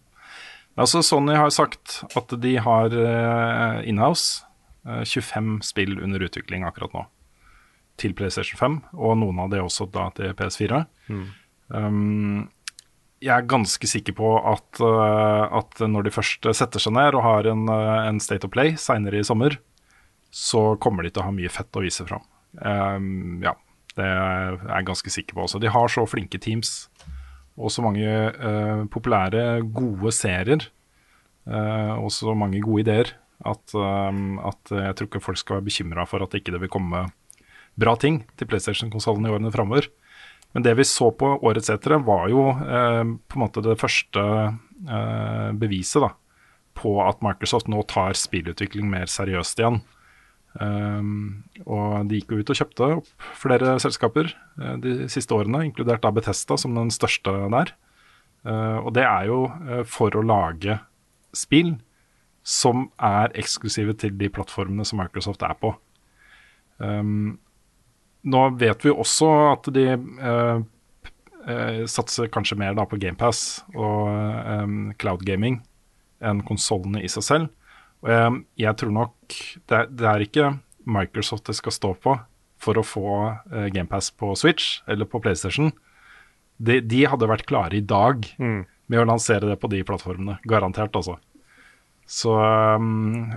Altså, 0.80 1.02
Sony 1.04 1.34
har 1.36 1.50
sagt 1.52 2.00
at 2.16 2.32
de 2.40 2.54
har 2.62 2.94
uh, 2.94 3.80
inhouse 3.88 4.46
uh, 4.88 5.02
25 5.04 5.60
spill 5.66 5.98
under 6.00 6.22
utvikling 6.24 6.64
akkurat 6.64 6.94
nå. 6.96 7.04
Til 8.00 8.14
PlayStation 8.16 8.56
5, 8.56 8.78
og 8.96 9.18
noen 9.20 9.42
av 9.44 9.50
det 9.52 9.60
også 9.60 9.90
da 9.92 10.08
til 10.16 10.32
PS4. 10.38 10.84
Mm. 11.10 11.26
Um, 11.68 12.48
jeg 13.20 13.34
er 13.34 13.50
ganske 13.50 13.88
sikker 13.90 14.16
på 14.16 14.30
at, 14.48 14.80
uh, 14.80 15.44
at 15.60 15.82
når 15.84 16.08
de 16.08 16.14
først 16.14 16.48
setter 16.56 16.80
seg 16.80 16.96
ned 16.96 17.18
og 17.18 17.26
har 17.26 17.50
en, 17.50 17.66
uh, 17.68 18.06
en 18.06 18.22
State 18.22 18.48
of 18.48 18.54
Play 18.54 18.78
seinere 18.80 19.20
i 19.20 19.26
sommer, 19.26 19.58
så 20.30 20.78
kommer 20.80 21.04
de 21.04 21.12
til 21.12 21.20
å 21.20 21.28
ha 21.28 21.34
mye 21.34 21.50
fett 21.52 21.76
å 21.76 21.82
vise 21.84 22.06
fram. 22.08 22.24
Um, 22.62 23.42
ja, 23.44 23.52
det 23.98 24.06
er 24.06 24.56
jeg 24.62 24.88
ganske 24.88 25.12
sikker 25.12 25.36
på 25.36 25.44
også. 25.44 25.60
De 25.60 25.70
har 25.70 25.92
så 25.92 26.06
flinke 26.08 26.40
teams 26.40 26.88
og 27.60 27.72
så 27.72 27.84
mange 27.84 28.08
uh, 28.08 28.84
populære, 28.92 29.62
gode 29.74 30.12
serier. 30.16 30.68
uh, 31.46 31.96
og 32.00 32.10
så 32.12 32.34
mange 32.34 32.60
gode 32.64 32.86
ideer. 32.86 33.16
At, 33.40 33.72
eh, 33.72 34.16
at 34.44 34.68
jeg 34.68 34.96
tror 34.96 35.06
ikke 35.06 35.20
folk 35.24 35.38
skal 35.40 35.56
være 35.56 35.64
bekymra 35.64 36.02
for 36.04 36.20
at 36.20 36.34
ikke 36.36 36.52
det 36.52 36.58
vil 36.60 36.68
komme 36.68 37.06
bra 37.80 37.94
ting 37.96 38.18
til 38.36 38.44
PlayStation-konsollen 38.50 39.24
i 39.24 39.30
årene 39.32 39.52
framover. 39.54 39.88
Men 40.52 40.66
det 40.66 40.74
vi 40.76 40.84
så 40.84 41.08
på 41.08 41.38
årets 41.40 41.70
etere, 41.72 42.02
var 42.04 42.28
jo 42.28 42.42
på 42.52 43.38
en 43.38 43.40
måte 43.40 43.62
det 43.64 43.78
første 43.80 44.20
beviset 45.56 46.04
da, 46.04 46.10
på 46.76 46.98
at 47.00 47.24
Microsoft 47.24 47.72
nå 47.72 47.80
tar 47.88 48.12
spillutvikling 48.12 48.92
mer 48.92 49.08
seriøst 49.08 49.64
igjen. 49.64 49.80
Um, 50.59 51.44
og 51.62 52.09
de 52.10 52.18
gikk 52.18 52.32
jo 52.35 52.40
ut 52.40 52.51
og 52.51 52.59
kjøpte 52.59 52.86
opp 52.97 53.27
flere 53.39 53.77
selskaper 53.78 54.32
uh, 54.59 54.74
de 54.82 55.06
siste 55.12 55.35
årene, 55.36 55.62
inkludert 55.68 56.02
da 56.02 56.10
Bethesda 56.14 56.56
som 56.59 56.74
den 56.74 56.90
største 56.90 57.35
der. 57.55 57.70
Uh, 58.43 58.81
og 58.82 58.90
det 58.97 59.05
er 59.06 59.28
jo 59.31 59.44
uh, 59.47 59.85
for 59.86 60.16
å 60.16 60.24
lage 60.27 60.81
spill 61.36 61.77
som 62.43 62.89
er 62.98 63.31
eksklusive 63.39 63.94
til 64.01 64.16
de 64.18 64.31
plattformene 64.32 64.86
som 64.89 64.98
Microsoft 64.98 65.44
er 65.47 65.55
på. 65.60 65.70
Um, 66.82 67.39
nå 68.27 68.43
vet 68.60 68.82
vi 68.85 68.93
også 68.93 69.31
at 69.55 69.70
de 69.72 69.86
satser 71.89 72.28
kanskje 72.28 72.59
mer 72.60 72.74
da 72.77 72.85
på 72.85 72.98
GamePass 73.01 73.62
og 73.72 74.10
um, 74.12 74.90
cloud 75.01 75.22
gaming 75.24 75.56
enn 76.20 76.43
konsollene 76.44 77.01
i 77.01 77.09
seg 77.09 77.24
selv. 77.24 77.48
Og 78.01 78.10
jeg, 78.12 78.43
jeg 78.64 78.77
tror 78.81 78.93
nok 78.97 79.39
det 79.68 79.77
er, 79.77 79.89
det 79.93 80.09
er 80.09 80.24
ikke 80.24 80.51
Microsoft 80.90 81.48
det 81.51 81.56
skal 81.59 81.74
stå 81.77 81.94
på 82.01 82.16
for 82.60 82.81
å 82.81 82.85
få 82.85 83.14
uh, 83.31 83.66
GamePass 83.72 84.10
på 84.16 84.32
Switch 84.36 84.81
eller 84.90 85.09
på 85.09 85.20
PlayStation. 85.22 85.70
De, 86.60 86.81
de 86.85 87.05
hadde 87.09 87.28
vært 87.28 87.48
klare 87.48 87.78
i 87.78 87.85
dag 87.85 88.27
med 88.90 89.01
å 89.01 89.06
lansere 89.09 89.48
det 89.48 89.56
på 89.62 89.70
de 89.72 89.81
plattformene. 89.86 90.36
Garantert, 90.48 90.97
altså. 90.98 91.16
Så 92.10 92.35
um, 92.35 93.31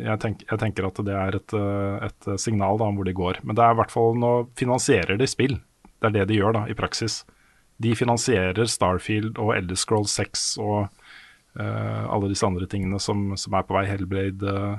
jeg, 0.00 0.16
tenk, 0.22 0.42
jeg 0.48 0.58
tenker 0.62 0.88
at 0.88 0.98
det 1.04 1.14
er 1.14 1.36
et, 1.36 1.54
uh, 1.54 2.00
et 2.06 2.28
signal 2.40 2.80
da, 2.80 2.88
om 2.88 2.98
hvor 2.98 3.06
de 3.06 3.14
går. 3.14 3.42
Men 3.44 3.58
det 3.58 3.62
er 3.62 3.76
i 3.76 3.80
hvert 3.82 3.92
fall 3.92 4.16
nå 4.18 4.32
finansierer 4.58 5.20
de 5.20 5.28
spill. 5.30 5.58
Det 6.00 6.10
er 6.10 6.16
det 6.16 6.28
de 6.30 6.40
gjør 6.40 6.56
da, 6.56 6.64
i 6.70 6.78
praksis. 6.78 7.20
De 7.82 7.92
finansierer 7.96 8.70
Starfield 8.70 9.36
og 9.42 9.52
Elder 9.56 9.78
Scrolls 9.78 10.14
6 10.16 10.46
og 10.64 10.88
alle 11.62 12.30
disse 12.30 12.46
andre 12.46 12.68
tingene 12.70 12.98
som, 13.00 13.30
som 13.40 13.54
er 13.56 13.64
på 13.66 13.76
vei. 13.76 13.86
Hellblade 13.88 14.52
uh, 14.52 14.76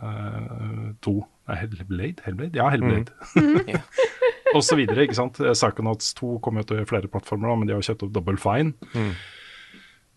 uh, 0.00 0.86
2 1.04 1.16
Nei, 1.48 1.56
Hellblade? 1.62 2.24
Hellblade? 2.26 2.58
Ja, 2.60 2.66
Hellblade. 2.68 3.80
og 4.56 4.60
så 4.64 4.76
videre, 4.76 5.06
ikke 5.06 5.16
sant. 5.16 5.40
Psychonauts 5.40 6.10
2 6.18 6.34
kommer 6.44 6.60
jo 6.60 6.74
til 6.74 6.88
flere 6.88 7.08
plattformer, 7.08 7.48
da, 7.48 7.54
men 7.56 7.70
de 7.70 7.76
har 7.76 7.86
kjøpt 7.86 8.04
opp 8.04 8.12
Double 8.12 8.36
Fine. 8.42 8.74
Mm. 8.92 9.14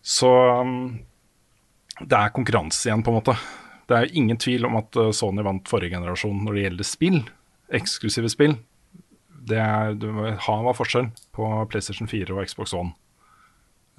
Så 0.04 0.28
um, 0.60 0.74
det 2.02 2.18
er 2.18 2.34
konkurranse 2.36 2.84
igjen, 2.84 3.04
på 3.06 3.14
en 3.14 3.16
måte. 3.22 3.36
Det 3.88 3.96
er 3.96 4.12
ingen 4.12 4.36
tvil 4.40 4.68
om 4.68 4.76
at 4.82 5.00
Sony 5.16 5.40
vant 5.46 5.72
forrige 5.72 5.96
generasjon 5.96 6.44
når 6.44 6.58
det 6.58 6.66
gjelder 6.66 6.88
spill. 6.90 7.18
Eksklusive 7.80 8.28
spill. 8.32 8.58
det 9.48 9.58
er, 9.58 9.96
ha 10.44 10.58
hva 10.62 10.76
forskjell 10.76 11.08
på 11.34 11.48
PlayStation 11.72 12.12
4 12.12 12.36
og 12.36 12.44
Xbox 12.44 12.76
One. 12.76 12.92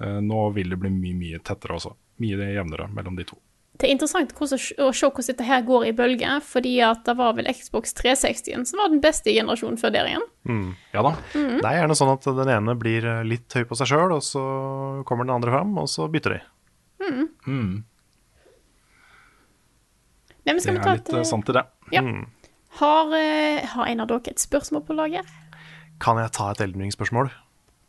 Eh, 0.02 0.20
nå 0.24 0.46
vil 0.56 0.70
det 0.74 0.80
bli 0.82 0.90
mye, 0.90 1.16
mye 1.18 1.42
tettere 1.44 1.76
også. 1.78 1.94
Mye 2.22 2.52
jevnere 2.54 2.88
mellom 2.94 3.18
de 3.18 3.26
to. 3.28 3.38
Det 3.74 3.88
er 3.88 3.94
interessant 3.96 4.30
å 4.38 4.46
se 4.46 4.66
hvordan 4.78 5.26
dette 5.26 5.46
her 5.48 5.62
går 5.66 5.88
i 5.88 5.94
bølger, 5.98 6.42
fordi 6.46 6.76
at 6.86 7.00
det 7.08 7.16
var 7.18 7.32
vel 7.34 7.48
Xbox 7.50 7.90
360 7.98 8.68
som 8.70 8.78
var 8.78 8.92
den 8.92 9.00
beste 9.02 9.32
i 9.32 9.34
generasjonen 9.34 9.80
før 9.80 9.90
der 9.96 10.10
igjen. 10.12 10.26
Ja 10.94 11.02
da. 11.02 11.16
Mhm. 11.34 11.56
Det 11.58 11.70
er 11.70 11.80
gjerne 11.80 11.96
sånn 11.98 12.12
at 12.12 12.28
den 12.38 12.52
ene 12.54 12.76
blir 12.78 13.04
eh, 13.10 13.24
litt 13.26 13.50
høy 13.50 13.64
på 13.66 13.78
seg 13.80 13.90
sjøl, 13.90 14.14
og 14.14 14.22
så 14.22 14.44
kommer 15.08 15.26
den 15.26 15.34
andre 15.34 15.56
fram, 15.56 15.74
og 15.82 15.90
så 15.90 16.06
bytter 16.10 16.36
de. 16.36 16.40
Mm. 17.02 17.28
Mm. 17.46 17.74
Nei, 20.44 20.52
men 20.52 20.60
Det 20.60 20.70
er 20.70 20.82
ta 20.84 20.94
litt 20.94 21.08
et 21.08 21.18
eh, 21.18 21.26
sant 21.26 21.48
i 21.50 21.56
det. 21.56 21.64
Ja. 21.92 22.02
Har, 22.78 23.14
eh, 23.16 23.64
har 23.74 23.86
en 23.90 24.00
av 24.00 24.08
dere 24.10 24.30
et 24.30 24.42
spørsmål 24.42 24.84
på 24.86 24.94
lager? 24.94 25.26
Kan 26.02 26.18
jeg 26.18 26.30
ta 26.36 26.50
et? 26.52 26.60
Ok. 26.60 27.43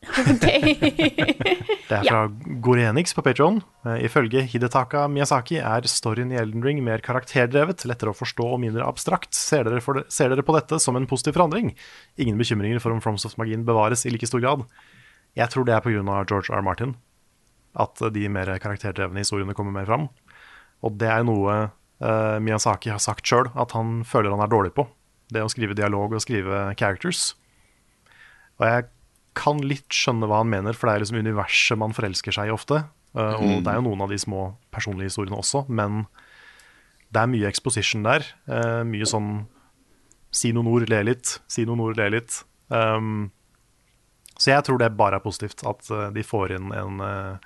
Det 1.86 1.94
er 1.94 2.06
fra 2.08 2.22
Gorenix 2.66 3.14
på 3.16 3.24
Patreon. 3.26 3.60
Eh, 3.86 4.06
Ifølge 4.08 4.42
Hidetaka 4.50 5.06
Miyazaki 5.12 5.60
er 5.62 5.88
storyen 5.90 6.34
i 6.34 6.40
Elden 6.40 6.64
Ring 6.66 6.82
mer 6.86 7.04
karakterdrevet, 7.06 7.86
lettere 7.90 8.14
å 8.14 8.18
forstå 8.18 8.48
og 8.56 8.62
mindre 8.64 8.88
abstrakt. 8.88 9.36
Ser 9.38 9.68
dere, 9.68 9.82
det, 9.82 10.06
ser 10.14 10.34
dere 10.34 10.46
på 10.46 10.56
dette 10.58 10.80
som 10.82 10.98
en 10.98 11.08
positiv 11.10 11.38
forandring? 11.38 11.74
Ingen 12.22 12.40
bekymringer 12.42 12.82
for 12.84 12.96
om 12.96 13.02
FromSoft-magien 13.04 13.66
bevares 13.68 14.06
i 14.06 14.14
like 14.14 14.30
stor 14.30 14.44
grad. 14.44 14.66
Jeg 15.36 15.52
tror 15.52 15.68
det 15.68 15.76
er 15.76 15.84
pga. 15.84 16.24
George 16.26 16.54
R. 16.54 16.64
Martin 16.66 16.96
at 17.76 18.00
de 18.16 18.28
mer 18.32 18.54
karakterdrevne 18.64 19.22
historiene 19.22 19.56
kommer 19.56 19.76
mer 19.76 19.88
fram. 19.90 20.08
Og 20.86 20.96
det 21.00 21.10
er 21.12 21.26
noe 21.28 21.56
uh, 21.68 22.38
Miyazaki 22.44 22.92
har 22.94 23.02
sagt 23.04 23.28
sjøl 23.28 23.50
at 23.52 23.76
han 23.76 24.02
føler 24.08 24.34
han 24.34 24.44
er 24.44 24.52
dårlig 24.52 24.74
på. 24.78 24.88
Det 25.34 25.44
å 25.44 25.52
skrive 25.52 25.78
dialog 25.78 26.16
og 26.16 26.24
skrive 26.24 26.70
characters. 26.80 27.34
Og 28.60 28.68
jeg 28.70 28.88
kan 29.36 29.60
litt 29.64 29.92
skjønne 29.94 30.28
hva 30.30 30.42
han 30.44 30.50
mener, 30.52 30.74
for 30.78 30.88
det 30.88 30.96
er 30.96 31.04
liksom 31.04 31.20
universet 31.26 31.78
man 31.82 31.94
forelsker 31.96 32.36
seg 32.36 32.50
i 32.50 32.54
ofte. 32.56 32.86
Uh, 33.16 33.36
og 33.36 33.44
Mm. 33.46 33.64
det 33.64 33.72
er 33.72 33.78
jo 33.80 33.86
noen 33.90 34.02
av 34.06 34.10
de 34.12 34.18
små 34.20 34.56
personlige 34.76 35.12
historiene 35.12 35.38
også, 35.40 35.66
men 35.70 36.06
det 37.12 37.22
er 37.22 37.30
mye 37.32 37.48
exposition 37.48 38.04
der. 38.04 38.26
Uh, 38.48 38.84
mye 38.88 39.08
sånn 39.08 39.46
si 40.36 40.52
noen 40.52 40.68
ord, 40.68 40.90
le 40.92 41.04
litt, 41.08 41.38
si 41.48 41.64
noen 41.68 41.80
ord, 41.80 41.96
le 41.96 42.10
litt. 42.18 42.42
Um, 42.68 43.32
så 44.36 44.52
jeg 44.52 44.66
tror 44.68 44.82
det 44.82 44.90
bare 45.00 45.16
er 45.16 45.24
positivt 45.24 45.64
at 45.64 45.88
uh, 45.92 46.10
de 46.12 46.24
får 46.28 46.52
inn 46.58 46.74
en, 46.76 47.00
uh, 47.00 47.38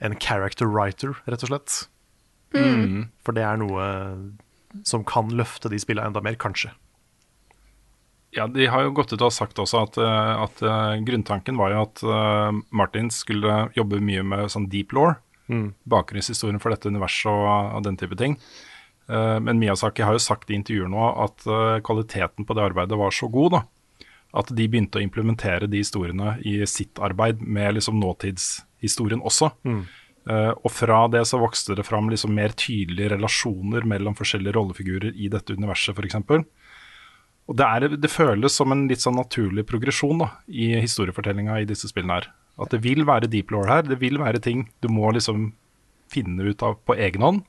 en 0.00 0.16
character 0.16 0.64
writer, 0.66 1.12
rett 1.28 1.44
og 1.44 1.50
slett. 1.52 1.88
Mm. 2.56 3.10
For 3.26 3.36
det 3.36 3.44
er 3.44 3.58
noe 3.60 3.84
som 4.88 5.04
kan 5.04 5.28
løfte 5.36 5.68
de 5.68 5.76
spillene 5.82 6.08
enda 6.08 6.22
mer, 6.24 6.38
kanskje. 6.40 6.70
Ja, 8.34 8.46
De 8.50 8.66
har 8.66 8.82
jo 8.82 8.94
gått 8.96 9.12
ut 9.14 9.22
og 9.22 9.32
sagt 9.32 9.58
også 9.62 9.84
at, 9.86 9.98
eh, 10.00 10.42
at 10.42 10.62
eh, 10.62 10.94
grunntanken 11.06 11.58
var 11.60 11.70
jo 11.74 11.82
at 11.84 12.02
eh, 12.02 12.60
Martin 12.74 13.10
skulle 13.14 13.68
jobbe 13.76 14.00
mye 14.02 14.24
med 14.26 14.50
sånn 14.52 14.68
deep 14.72 14.92
law, 14.96 15.14
Mm. 15.44 15.74
bakgrunnshistorien 15.84 16.56
for 16.56 16.72
dette 16.72 16.88
universet 16.88 17.28
og, 17.28 17.74
og 17.76 17.82
den 17.84 17.98
type 18.00 18.16
ting. 18.16 18.38
Men 19.04 19.58
Miyazaki 19.60 20.00
har 20.00 20.14
jo 20.16 20.22
sagt 20.24 20.48
i 20.48 20.54
intervjuer 20.56 20.88
nå 20.88 21.02
at 21.20 21.44
kvaliteten 21.84 22.46
på 22.48 22.56
det 22.56 22.62
arbeidet 22.64 22.96
var 22.96 23.12
så 23.12 23.28
god 23.28 23.52
da, 23.52 23.60
at 24.40 24.48
de 24.56 24.64
begynte 24.72 24.96
å 24.96 25.04
implementere 25.04 25.68
de 25.68 25.82
historiene 25.82 26.38
i 26.48 26.54
sitt 26.64 26.96
arbeid 26.96 27.44
med 27.44 27.76
liksom 27.76 28.00
nåtidshistorien 28.00 29.20
også. 29.20 29.50
Mm. 29.68 29.82
Og 30.64 30.70
fra 30.72 31.02
det 31.12 31.26
så 31.28 31.36
vokste 31.44 31.76
det 31.76 31.84
fram 31.84 32.08
liksom 32.08 32.32
mer 32.32 32.56
tydelige 32.56 33.12
relasjoner 33.12 33.84
mellom 33.84 34.16
forskjellige 34.16 34.56
rollefigurer 34.56 35.12
i 35.12 35.28
dette 35.28 35.52
universet, 35.60 35.92
f.eks. 35.92 36.48
Og 37.50 37.58
det, 37.60 37.66
er, 37.66 37.96
det 38.00 38.10
føles 38.12 38.56
som 38.56 38.72
en 38.72 38.86
litt 38.88 39.02
sånn 39.04 39.18
naturlig 39.18 39.66
progresjon 39.68 40.22
da, 40.22 40.30
i 40.48 40.72
historiefortellinga 40.80 41.58
i 41.60 41.68
disse 41.68 41.90
spillene 41.90 42.20
her. 42.20 42.30
At 42.60 42.72
det 42.72 42.80
vil 42.84 43.04
være 43.08 43.28
deep 43.30 43.52
law 43.52 43.66
her, 43.68 43.84
det 43.84 43.98
vil 44.00 44.20
være 44.22 44.40
ting 44.42 44.68
du 44.84 44.88
må 44.92 45.10
liksom 45.12 45.50
finne 46.12 46.46
ut 46.46 46.62
av 46.64 46.78
på 46.86 46.96
egen 46.96 47.24
hånd. 47.24 47.42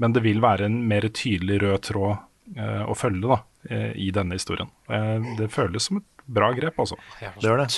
Men 0.00 0.14
det 0.16 0.24
vil 0.24 0.42
være 0.44 0.68
en 0.68 0.82
mer 0.90 1.06
tydelig 1.14 1.60
rød 1.62 1.86
tråd 1.88 2.12
eh, 2.58 2.82
å 2.84 2.96
følge 2.98 3.30
da, 3.30 3.40
eh, 3.70 3.90
i 4.02 4.10
denne 4.14 4.36
historien. 4.36 4.72
Eh, 4.90 5.34
det 5.38 5.52
føles 5.54 5.88
som 5.88 6.02
et 6.02 6.24
bra 6.26 6.50
grep, 6.56 6.80
altså. 6.82 6.98
Det 7.20 7.46
gjør 7.46 7.62
det. 7.62 7.68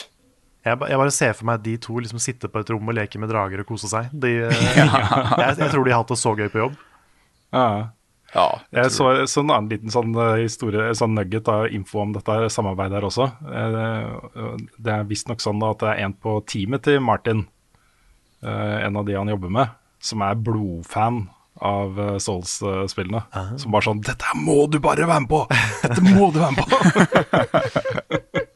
Jeg, 0.67 0.81
jeg 0.91 0.99
bare 0.99 1.15
ser 1.15 1.35
for 1.39 1.47
meg 1.47 1.63
de 1.63 1.77
to 1.79 2.01
liksom 2.03 2.19
sitte 2.23 2.51
på 2.51 2.59
et 2.59 2.71
rom 2.73 2.89
og 2.91 2.97
leke 2.97 3.21
med 3.23 3.31
drager 3.31 3.63
og 3.63 3.69
kose 3.69 3.91
seg. 3.91 4.09
De, 4.11 4.33
eh, 4.49 4.65
jeg, 5.45 5.59
jeg 5.61 5.71
tror 5.71 5.87
de 5.87 5.95
har 5.95 6.03
hatt 6.03 6.15
det 6.15 6.19
så 6.19 6.35
gøy 6.35 6.49
på 6.51 6.65
jobb. 6.65 6.81
Ja. 7.55 7.69
Jeg 8.75 8.91
så, 8.93 9.07
så 9.31 9.41
en 9.43 9.51
annen 9.55 9.71
liten 9.73 9.93
sånn 9.93 10.13
eh, 10.15 10.43
historie, 10.45 10.91
sånn 10.99 11.15
nugget 11.17 11.49
av 11.49 11.67
info 11.73 12.03
om 12.03 12.13
dette 12.17 12.37
samarbeidet 12.53 12.99
her 12.99 13.07
også. 13.09 13.29
Eh, 13.49 14.67
Det 14.79 14.93
er 14.93 15.07
visstnok 15.09 15.41
sånn 15.45 15.63
at 15.69 15.81
det 15.85 15.93
er 15.95 16.05
en 16.05 16.13
på 16.15 16.37
teamet 16.51 16.83
til 16.87 17.01
Martin, 17.01 17.47
eh, 18.45 18.77
en 18.87 18.97
av 19.01 19.07
de 19.09 19.17
han 19.17 19.29
jobber 19.33 19.51
med, 19.61 19.73
som 20.01 20.23
er 20.27 20.35
blodfan 20.37 21.29
av 21.57 21.97
Souls-spillene. 22.21 23.23
Som 23.57 23.73
bare 23.73 23.87
sånn 23.89 24.03
'Dette 24.05 24.35
må 24.37 24.67
du 24.69 24.77
bare 24.79 25.07
være 25.09 25.23
med 25.25 25.31
på! 25.31 25.47
Dette 25.83 26.03
må 26.05 26.29
du 26.35 26.41
være 26.43 26.53
med 26.53 26.67
på!' 26.69 26.81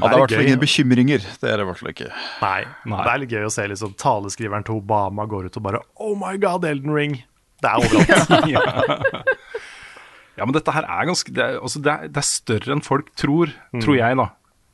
Ja, 0.00 0.08
det 0.08 0.14
er 0.14 0.16
i 0.16 0.20
hvert 0.22 0.32
fall 0.32 0.46
ingen 0.48 0.60
bekymringer. 0.62 1.24
Det 1.40 1.48
er 1.50 1.58
det 1.60 1.64
i 1.64 1.68
hvert 1.68 1.78
fall 1.80 1.90
ikke. 1.92 2.06
Nei, 2.40 2.60
Det 2.88 3.10
er 3.12 3.18
litt 3.20 3.32
gøy 3.34 3.44
å 3.44 3.52
se 3.52 3.66
liksom, 3.68 3.92
taleskriveren 4.00 4.64
til 4.64 4.78
Obama 4.80 5.26
går 5.28 5.50
ut 5.50 5.58
og 5.60 5.62
bare 5.66 5.82
Oh 6.00 6.14
my 6.16 6.38
god, 6.40 6.64
Elden 6.64 6.94
Ring! 6.94 7.18
Det 7.60 7.70
er 7.70 7.76
overalt. 7.84 8.30
ja. 8.54 8.62
ja, 10.36 10.44
men 10.46 10.54
dette 10.56 10.72
her 10.74 10.86
er 10.88 11.08
ganske 11.10 11.32
Det 11.36 11.42
er, 11.44 11.58
altså 11.60 11.82
det 11.84 11.92
er, 11.92 12.08
det 12.12 12.22
er 12.22 12.28
større 12.28 12.76
enn 12.76 12.84
folk 12.86 13.10
tror, 13.20 13.52
Mm. 13.74 13.82
tror 13.84 13.96
jeg, 13.98 14.16
da. 14.20 14.28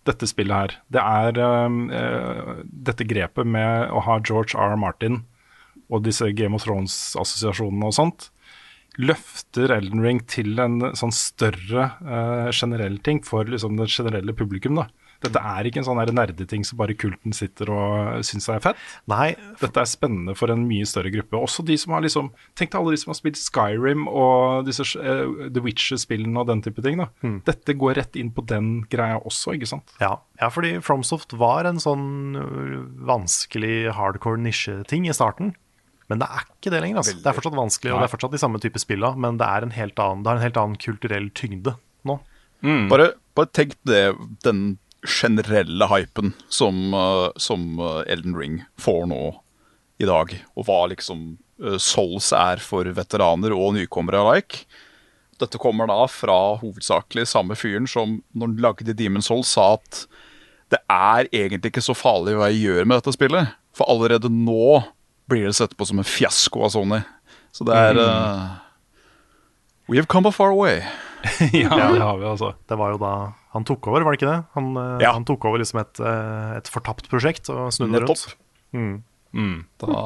Dette 0.06 0.28
spillet 0.30 0.54
her. 0.54 0.74
Det 0.94 1.02
er 1.02 1.40
eh, 1.42 2.60
dette 2.86 3.04
grepet 3.10 3.48
med 3.50 3.90
å 3.90 4.04
ha 4.06 4.20
George 4.22 4.54
R. 4.54 4.76
R. 4.76 4.78
Martin 4.78 5.24
og 5.90 6.02
disse 6.06 6.28
Game 6.34 6.54
of 6.54 6.62
Thrones-assosiasjonene 6.64 7.86
og 7.90 7.94
sånt, 7.94 8.28
løfter 8.98 9.70
Elden 9.74 10.00
Ring 10.02 10.20
til 10.30 10.56
en 10.62 10.80
sånn 10.96 11.12
større 11.14 11.84
uh, 12.00 12.48
generell 12.50 12.96
ting 13.04 13.20
for 13.26 13.44
liksom 13.46 13.76
det 13.78 13.86
generelle 13.92 14.32
publikum. 14.34 14.78
da. 14.80 14.86
Dette 15.24 15.40
er 15.40 15.68
ikke 15.68 15.80
en 15.82 15.88
sånn 15.88 16.00
nerdeting 16.16 16.64
som 16.66 16.78
bare 16.80 16.96
kulten 16.98 17.34
sitter 17.36 17.70
og 17.72 18.24
syns 18.26 18.48
er 18.52 18.62
fett. 18.64 18.80
Nei. 19.10 19.34
Dette 19.60 19.82
er 19.82 19.90
spennende 19.90 20.36
for 20.38 20.52
en 20.52 20.66
mye 20.68 20.86
større 20.88 21.12
gruppe. 21.14 21.38
Også 21.40 21.64
de 21.66 21.78
som 21.80 21.96
har 21.96 22.04
liksom 22.04 22.32
Tenk 22.56 22.72
til 22.72 22.80
alle 22.80 22.94
de 22.94 23.00
som 23.00 23.10
har 23.12 23.18
spilt 23.18 23.38
Skyrim 23.40 24.06
og 24.08 24.66
disse 24.68 24.84
uh, 24.96 25.48
The 25.52 25.62
Witcher-spillene 25.64 26.40
og 26.40 26.48
den 26.50 26.62
type 26.64 26.82
ting. 26.84 27.00
da. 27.02 27.08
Dette 27.46 27.76
går 27.78 27.98
rett 28.00 28.16
inn 28.18 28.32
på 28.34 28.44
den 28.48 28.86
greia 28.92 29.18
også, 29.18 29.56
ikke 29.56 29.68
sant? 29.70 29.92
Ja, 30.02 30.16
ja, 30.40 30.50
fordi 30.52 30.76
FromSoft 30.84 31.36
var 31.38 31.68
en 31.68 31.80
sånn 31.82 32.36
vanskelig 33.06 33.92
hardcore 33.96 34.40
nisjeting 34.42 35.08
i 35.08 35.16
starten. 35.16 35.54
Men 36.10 36.22
det 36.22 36.28
er 36.30 36.46
ikke 36.46 36.72
det 36.72 36.80
lenger. 36.84 37.02
altså. 37.02 37.16
Det 37.18 37.30
er 37.30 37.36
fortsatt 37.36 37.58
vanskelig, 37.58 37.92
og 37.92 38.00
det 38.00 38.06
er 38.06 38.14
fortsatt 38.14 38.34
de 38.36 38.42
samme 38.42 38.62
type 38.62 38.82
spilla, 38.82 39.12
men 39.18 39.40
det, 39.40 39.46
er 39.46 39.66
en 39.66 39.74
helt 39.74 40.02
annen, 40.02 40.22
det 40.22 40.30
har 40.30 40.40
en 40.40 40.46
helt 40.46 40.60
annen 40.62 40.80
kulturell 40.82 41.30
tyngde 41.34 41.76
nå. 42.06 42.20
Bare, 42.90 43.10
bare 43.36 43.50
tenk 43.54 43.74
det, 43.86 44.00
den 44.46 44.78
generelle 45.06 45.88
hypen 45.90 46.34
som, 46.52 46.94
uh, 46.94 47.28
som 47.36 47.78
uh, 47.80 48.02
Elden 48.06 48.36
Ring 48.38 48.60
får 48.80 49.06
nå 49.10 49.22
i 49.98 50.08
dag, 50.08 50.32
og 50.56 50.66
hva 50.68 50.82
liksom 50.92 51.36
uh, 51.62 51.78
Souls 51.80 52.32
er 52.36 52.60
for 52.62 52.88
veteraner 52.96 53.54
og 53.56 53.76
nykommere 53.78 54.20
alike. 54.20 54.66
Dette 55.40 55.60
kommer 55.60 55.88
da 55.88 56.02
fra 56.08 56.56
hovedsakelig 56.60 57.26
samme 57.28 57.56
fyren 57.58 57.88
som 57.90 58.20
når 58.32 58.52
han 58.52 58.60
lagde 58.64 58.96
Demon 58.96 59.24
Souls 59.24 59.52
sa 59.52 59.74
at 59.76 60.06
det 60.72 60.80
er 60.90 61.28
egentlig 61.30 61.70
ikke 61.70 61.84
så 61.84 61.94
farlig 61.94 62.34
hva 62.38 62.48
jeg 62.50 62.64
gjør 62.66 62.86
med 62.88 62.98
dette 62.98 63.14
spillet, 63.14 63.52
for 63.76 63.88
allerede 63.92 64.32
nå 64.32 64.80
blir 65.30 65.46
det 65.46 65.56
sett 65.58 65.76
på 65.76 65.86
som 65.86 66.00
en 66.00 66.08
fiasko 66.08 66.64
av 66.66 66.72
Sony. 66.74 67.02
Så 67.54 67.66
det 67.66 67.76
er 67.76 68.00
uh, 68.00 68.56
We 69.86 70.00
have 70.00 70.08
come 70.10 70.28
a 70.28 70.32
far 70.32 70.54
way. 70.54 70.80
ja, 71.52 71.68
det 71.92 72.02
har 72.02 72.18
vi 72.18 72.26
altså. 72.26 72.54
Det 72.66 72.78
var 72.78 72.94
jo 72.94 72.98
da 72.98 73.12
han 73.56 73.64
tok 73.68 73.88
over, 73.90 74.04
var 74.06 74.14
det 74.14 74.20
ikke 74.20 74.30
det? 74.30 74.38
Han, 74.56 74.68
Ja. 75.02 75.12
han 75.16 75.24
tok 75.28 75.44
over 75.48 75.58
liksom 75.62 75.80
et, 75.82 76.00
et 76.60 76.68
fortapt 76.72 77.08
prosjekt 77.12 77.48
og 77.52 77.72
snudde 77.74 77.98
det 77.98 78.04
rundt. 78.06 78.36
Mm. 78.76 78.94
Mm. 79.36 79.56
Da, 79.82 80.04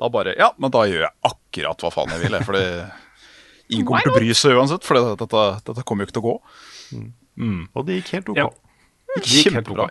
da 0.00 0.08
bare 0.14 0.32
Ja, 0.38 0.52
men 0.58 0.70
da 0.74 0.84
gjør 0.88 1.04
jeg 1.06 1.14
akkurat 1.32 1.84
hva 1.84 1.90
faen 1.94 2.14
jeg 2.16 2.24
vil, 2.24 2.38
for 2.46 2.58
ingen 3.68 3.84
kommer 3.88 4.06
til 4.06 4.14
å 4.14 4.16
bry 4.18 4.30
seg 4.38 4.56
uansett, 4.56 4.86
for 4.86 4.96
dette, 4.98 5.18
dette, 5.26 5.44
dette 5.68 5.84
kommer 5.88 6.06
jo 6.06 6.08
ikke 6.08 6.16
til 6.18 6.24
å 6.24 6.30
gå. 6.30 6.36
Og 7.76 7.84
det 7.86 8.00
gikk 8.00 8.14
helt 8.16 8.32
ok. 8.32 8.40
Ja. 8.40 8.48
Det 9.18 9.22
gikk 9.24 9.52
helt 9.52 9.68
Kjempebra. 9.68 9.88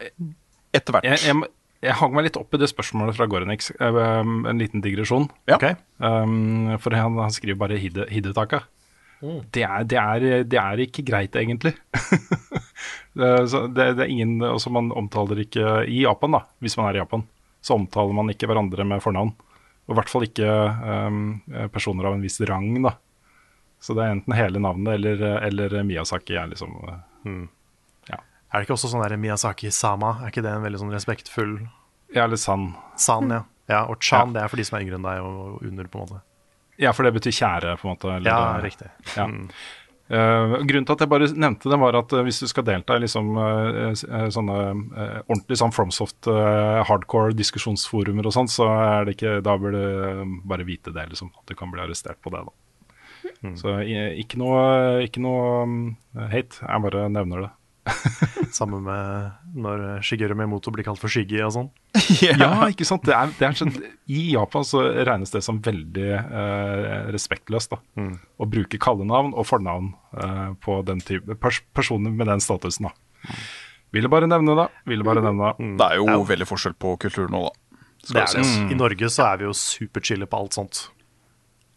Etter 0.77 0.95
hvert. 0.97 1.05
Jeg, 1.07 1.21
jeg, 1.25 1.51
jeg 1.87 1.95
hang 1.99 2.15
meg 2.17 2.25
litt 2.27 2.37
opp 2.39 2.53
i 2.57 2.59
det 2.61 2.67
spørsmålet 2.71 3.15
fra 3.17 3.27
Gorenix. 3.29 3.69
eh, 3.77 3.99
um, 4.21 4.45
En 4.49 4.59
liten 4.61 4.81
digresjon. 4.83 5.29
Ja. 5.49 5.55
Okay. 5.59 5.77
Um, 6.01 6.73
for 6.83 6.93
han, 6.97 7.17
han 7.21 7.33
skriver 7.33 7.59
bare 7.61 7.77
hide, 7.81 8.07
Hidetaka. 8.11 8.63
Det, 9.19 9.63
er, 9.63 9.87
det, 9.89 9.97
er, 9.97 10.43
det 10.45 10.59
er 10.61 10.83
ikke 10.83 11.05
greit, 11.07 11.35
egentlig. 11.39 11.73
det, 13.17 13.31
det, 13.73 13.87
det 13.97 14.05
er 14.05 14.11
ingen 14.11 14.43
også 14.45 14.69
Man 14.73 14.91
omtaler 14.93 15.41
ikke 15.41 15.81
I 15.89 16.03
Japan, 16.03 16.37
da, 16.37 16.43
hvis 16.61 16.77
man 16.77 16.91
er 16.91 16.99
i 16.99 17.01
Japan, 17.01 17.25
så 17.65 17.77
omtaler 17.79 18.13
man 18.13 18.29
ikke 18.33 18.49
hverandre 18.49 18.85
med 18.87 19.01
fornavn. 19.03 19.33
Og 19.87 19.95
i 19.95 19.97
hvert 19.97 20.11
fall 20.11 20.27
ikke 20.27 20.47
um, 21.07 21.21
personer 21.73 22.09
av 22.09 22.17
en 22.17 22.23
viss 22.23 22.41
rang, 22.45 22.73
da. 22.83 22.93
Så 23.79 23.93
det 23.95 24.03
er 24.03 24.15
enten 24.15 24.33
hele 24.35 24.59
navnet 24.61 24.97
eller, 24.97 25.21
eller 25.45 25.75
Miyazaki 25.85 26.35
er 26.37 26.49
liksom 26.49 26.73
uh, 26.81 26.97
Er 28.09 28.55
det 28.55 28.65
ikke 28.65 28.77
også 28.77 28.89
sånn 28.89 29.03
der 29.05 29.19
Miyazaki 29.21 29.69
Sama? 29.75 30.15
Er 30.21 30.31
ikke 30.31 30.43
det 30.45 30.55
en 30.55 30.65
veldig 30.65 30.81
sånn 30.81 30.95
respektfull 30.95 31.59
Ja, 32.15 32.25
eller 32.25 32.39
San. 32.41 32.71
San, 32.97 33.29
ja. 33.31 33.43
ja 33.69 33.83
og 33.85 34.01
Chan, 34.01 34.33
det 34.33 34.41
er 34.41 34.51
for 34.51 34.59
de 34.59 34.65
som 34.67 34.79
er 34.79 34.87
yngre 34.87 34.97
enn 34.97 35.05
deg 35.05 35.21
og 35.23 35.61
under, 35.67 35.91
på 35.91 35.99
en 35.99 36.07
måte. 36.07 36.23
Ja, 36.79 36.91
for 36.93 37.03
det 37.07 37.13
betyr 37.17 37.33
kjære, 37.33 37.77
på 37.81 37.87
en 37.87 37.95
måte. 37.95 38.15
eller- 38.15 38.29
Ja, 38.29 38.61
riktig. 38.61 38.89
Ja. 39.17 39.25
Uh, 40.07 40.63
grunnen 40.63 40.85
til 40.87 40.93
at 40.95 40.99
jeg 41.03 41.09
bare 41.11 41.27
nevnte 41.35 41.67
det, 41.69 41.77
var 41.81 41.95
at 41.99 42.13
uh, 42.15 42.21
hvis 42.23 42.39
du 42.39 42.47
skal 42.47 42.63
delta 42.63 42.95
i 42.95 43.01
liksom, 43.03 43.31
uh, 43.35 43.91
sånne 44.31 44.55
ordentlig 45.27 45.57
sånn 45.59 45.73
FromSoft 45.75 46.29
hardcore 46.87 47.33
diskusjonsforumer 47.35 48.25
og 48.25 48.31
sånn, 48.31 48.47
så 48.47 48.69
er 48.71 49.03
det 49.09 49.17
ikke, 49.17 49.41
da 49.43 49.57
bør 49.59 49.75
du 49.75 50.37
bare 50.47 50.63
vite 50.63 50.93
det, 50.95 51.09
liksom. 51.11 51.33
At 51.35 51.45
du 51.51 51.55
kan 51.59 51.71
bli 51.73 51.81
arrestert 51.83 52.21
på 52.23 52.31
det, 52.31 52.45
da. 52.45 52.53
Så 53.59 53.73
ikke 53.83 54.37
noe, 54.39 55.03
ikke 55.03 55.19
noe 55.19 55.63
um, 55.63 55.97
hate, 56.31 56.61
jeg 56.63 56.81
bare 56.87 57.09
nevner 57.11 57.41
det. 57.41 57.51
Sammen 58.57 58.83
med 58.85 59.57
når 59.57 59.83
Shigeru 60.05 60.33
Miyamoto 60.37 60.71
blir 60.73 60.85
kalt 60.87 61.01
for 61.01 61.11
Shiggy 61.11 61.41
og 61.45 61.53
sånn. 61.55 61.69
Ja, 62.23 62.51
ikke 62.71 62.85
sant. 62.87 63.03
Det 63.07 63.13
er, 63.15 63.31
det 63.37 63.47
er 63.47 63.57
sånn, 63.57 63.73
I 64.07 64.23
Japan 64.33 64.65
så 64.67 64.81
regnes 65.07 65.33
det 65.33 65.41
som 65.45 65.59
veldig 65.65 66.07
eh, 66.15 67.11
respektløst 67.13 67.73
da. 67.75 67.79
å 68.39 68.47
bruke 68.49 68.79
kallenavn 68.81 69.33
og 69.37 69.47
fornavn 69.49 69.91
eh, 70.17 70.49
på 70.63 70.79
den 70.87 71.01
type 71.03 71.35
pers 71.41 71.61
personer 71.75 72.13
med 72.13 72.29
den 72.31 72.43
statusen. 72.43 72.89
da. 72.89 73.33
Ville 73.95 74.09
bare 74.11 74.27
nevne 74.29 74.55
det. 74.59 74.67
Ville 74.89 75.05
bare 75.07 75.23
nevne 75.23 75.53
det. 75.57 75.71
Det 75.79 75.87
er 75.93 76.01
jo 76.01 76.23
veldig 76.27 76.47
forskjell 76.49 76.75
på 76.79 76.95
kultur 77.05 77.31
nå, 77.31 77.45
da. 77.47 77.81
Det 78.07 78.21
er 78.21 78.27
det. 78.27 78.29
sies. 78.37 78.53
I 78.71 78.77
Norge 78.77 79.09
så 79.11 79.25
er 79.31 79.41
vi 79.41 79.47
jo 79.49 79.55
superchille 79.57 80.27
på 80.29 80.39
alt 80.39 80.55
sånt. 80.59 80.85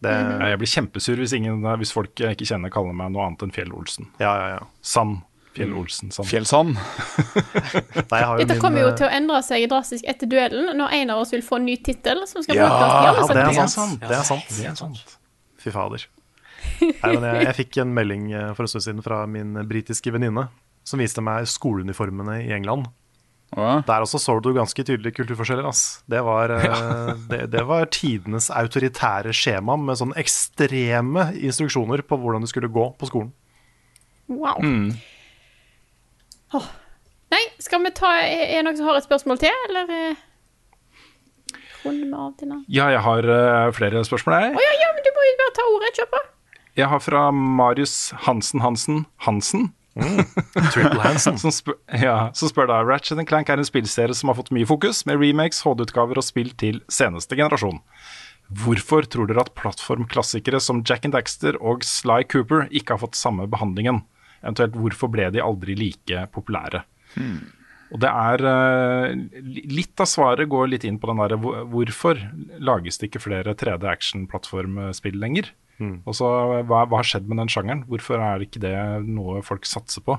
Det, 0.01 0.13
Ja, 0.15 0.47
Jeg 0.55 0.59
blir 0.63 0.71
kjempesur 0.71 1.19
hvis, 1.21 1.35
ingen, 1.37 1.61
hvis 1.81 1.93
folk 1.93 2.17
jeg 2.23 2.37
ikke 2.37 2.47
kjenner 2.55 2.73
kaller 2.73 2.95
meg 2.97 3.11
noe 3.13 3.27
annet 3.27 3.43
enn 3.45 3.53
Fjell-Olsen. 3.53 4.09
Ja, 4.23 4.31
ja, 4.39 4.47
ja. 4.57 4.61
Sand. 4.81 5.21
Fjell-Olsen. 5.61 6.13
Sand. 6.15 6.29
Fjellsand. 6.29 6.77
Nei, 8.13 8.21
har 8.21 8.35
jo 8.35 8.45
Dette 8.45 8.57
min, 8.57 8.63
kommer 8.63 8.85
jo 8.85 8.93
eh, 8.93 8.97
til 8.99 9.09
å 9.09 9.11
endre 9.21 9.41
seg 9.47 9.67
drastisk 9.71 10.07
etter 10.09 10.31
duellen, 10.31 10.71
når 10.79 10.97
en 11.01 11.13
av 11.15 11.25
oss 11.25 11.35
vil 11.35 11.45
få 11.45 11.61
en 11.61 11.69
ny 11.69 11.77
tittel 11.85 12.25
som 12.31 12.45
skal 12.45 12.59
Ja, 12.59 12.71
ja, 12.71 13.13
det 13.29 13.45
er 13.45 13.69
sant. 13.69 14.01
Det 14.01 14.17
er 14.17 14.25
sant. 14.27 14.55
Det 14.57 14.71
er 14.73 14.79
sant. 14.79 15.19
Fy 15.61 15.75
fader. 15.75 16.07
Nei, 16.81 17.13
men 17.13 17.25
jeg, 17.25 17.45
jeg 17.49 17.59
fikk 17.63 17.83
en 17.85 17.93
melding 17.97 18.31
eh, 18.33 18.49
for 18.57 18.65
en 18.67 18.73
stund 18.73 18.87
siden 18.89 19.05
fra 19.05 19.23
min 19.31 19.55
britiske 19.69 20.13
venninne 20.15 20.49
som 20.87 21.01
viste 21.01 21.23
meg 21.25 21.49
skoleuniformene 21.49 22.41
i 22.47 22.55
England. 22.57 22.89
Der 23.51 24.05
også 24.05 24.19
så 24.23 24.37
du 24.39 24.53
ganske 24.55 24.83
tydelige 24.87 25.17
kulturforskjeller. 25.19 25.67
Ass. 25.67 26.03
Det, 26.07 26.21
var, 26.23 26.53
ja. 26.63 27.15
det, 27.31 27.47
det 27.51 27.65
var 27.67 27.89
tidenes 27.91 28.51
autoritære 28.55 29.35
skjema 29.35 29.77
med 29.81 29.99
sånne 29.99 30.19
ekstreme 30.23 31.31
instruksjoner 31.35 32.05
på 32.07 32.19
hvordan 32.21 32.47
du 32.47 32.51
skulle 32.51 32.71
gå 32.71 32.91
på 32.99 33.11
skolen. 33.11 33.33
Wow. 34.31 34.63
Mm. 34.63 34.93
Åh. 36.57 36.71
Nei, 37.31 37.45
skal 37.63 37.85
vi 37.85 37.93
ta 37.95 38.11
Er 38.27 38.57
det 38.59 38.65
noen 38.67 38.79
som 38.79 38.89
har 38.91 38.99
et 38.99 39.07
spørsmål 39.07 39.39
til, 39.39 39.65
eller 39.69 39.93
eh? 39.95 40.27
Ja, 42.69 42.91
jeg 42.93 43.01
har 43.07 43.25
uh, 43.25 43.73
flere 43.73 44.03
spørsmål, 44.05 44.35
jeg. 44.37 44.57
Oh, 44.59 44.65
ja, 44.67 44.73
ja, 44.83 44.89
men 44.93 45.07
du 45.07 45.11
må 45.17 45.25
jo 45.25 45.37
bare 45.41 45.55
ta 45.57 45.67
ordet. 45.73 45.93
Kjør 45.97 46.09
på. 46.13 46.23
Jeg 46.77 46.89
har 46.93 47.01
fra 47.01 47.23
Marius 47.33 47.95
Hansen 48.27 48.61
Hansen 48.61 49.07
Hansen. 49.25 49.71
Triple 49.97 51.01
Hansen. 51.03 51.39
som, 51.43 51.55
spør, 51.55 51.79
ja, 51.97 52.31
som 52.37 52.53
spør 52.53 52.69
da 52.71 52.83
Ratchet 52.87 53.21
Clank 53.29 53.49
er 53.51 53.63
en 53.63 53.67
spillserie 53.67 54.17
som 54.17 54.31
har 54.31 54.39
fått 54.39 54.53
mye 54.55 54.69
fokus, 54.69 55.03
med 55.09 55.23
remakes, 55.23 55.63
HD-utgaver 55.65 56.21
og 56.21 56.27
spill 56.27 56.53
til 56.61 56.83
seneste 56.93 57.39
generasjon. 57.39 57.81
Hvorfor 58.61 59.07
tror 59.07 59.31
dere 59.31 59.45
at 59.45 59.55
plattformklassikere 59.59 60.61
som 60.63 60.83
Jack 60.87 61.07
and 61.07 61.15
Daxter 61.15 61.59
og 61.63 61.85
Sly 61.87 62.25
Cooper 62.29 62.67
ikke 62.69 62.97
har 62.97 63.03
fått 63.05 63.19
samme 63.19 63.47
behandlingen? 63.51 64.03
Eventuelt 64.41 64.77
hvorfor 64.77 65.11
ble 65.13 65.31
de 65.35 65.43
aldri 65.45 65.77
like 65.79 66.27
populære? 66.35 66.85
Og 67.91 67.99
det 68.01 68.11
er 68.11 68.45
eh, 68.47 69.41
Litt 69.69 70.01
av 70.01 70.07
svaret 70.07 70.49
går 70.49 70.69
litt 70.71 70.85
inn 70.87 71.01
på 71.03 71.11
den 71.11 71.19
derre 71.21 71.39
hvorfor 71.41 72.21
lages 72.63 73.01
det 73.01 73.11
ikke 73.11 73.25
flere 73.25 73.57
3D 73.59 73.89
action-plattformspill 73.91 75.19
lenger? 75.21 75.51
Og 75.81 76.17
så 76.17 76.29
hva, 76.69 76.85
hva 76.85 77.01
har 77.01 77.09
skjedd 77.09 77.29
med 77.31 77.41
den 77.41 77.51
sjangeren? 77.53 77.87
Hvorfor 77.89 78.21
er 78.21 78.45
ikke 78.45 78.61
det 78.63 78.75
noe 79.07 79.41
folk 79.45 79.65
satser 79.69 80.05
på? 80.05 80.19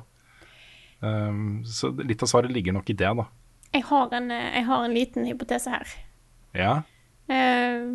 Um, 1.02 1.62
så 1.66 1.92
litt 2.02 2.22
av 2.22 2.30
svaret 2.30 2.54
ligger 2.54 2.76
nok 2.78 2.90
i 2.90 2.98
det, 2.98 3.12
da. 3.18 3.28
Jeg 3.72 3.86
har 3.88 4.14
en, 4.18 4.34
jeg 4.34 4.66
har 4.68 4.86
en 4.86 4.96
liten 4.96 5.28
hypotese 5.30 5.72
her. 5.74 5.94
Ja. 6.58 6.74
Eh, 7.32 7.86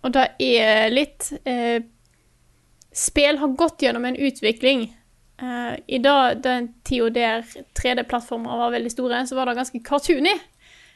og 0.00 0.14
det 0.16 0.26
er 0.42 0.90
litt 0.92 1.30
uh, 1.46 1.80
Spill 2.90 3.38
har 3.38 3.54
gått 3.54 3.84
gjennom 3.84 4.08
en 4.08 4.18
utvikling. 4.18 4.88
Eh, 5.40 5.78
I 5.86 5.98
dag, 5.98 6.42
den 6.42 6.72
tida 6.84 7.10
der 7.10 7.44
3D-plattformer 7.78 8.60
var 8.60 8.74
veldig 8.74 8.92
store, 8.92 9.26
så 9.26 9.38
var 9.38 9.48
det 9.48 9.56
ganske 9.60 9.80
cartoony. 9.84 10.34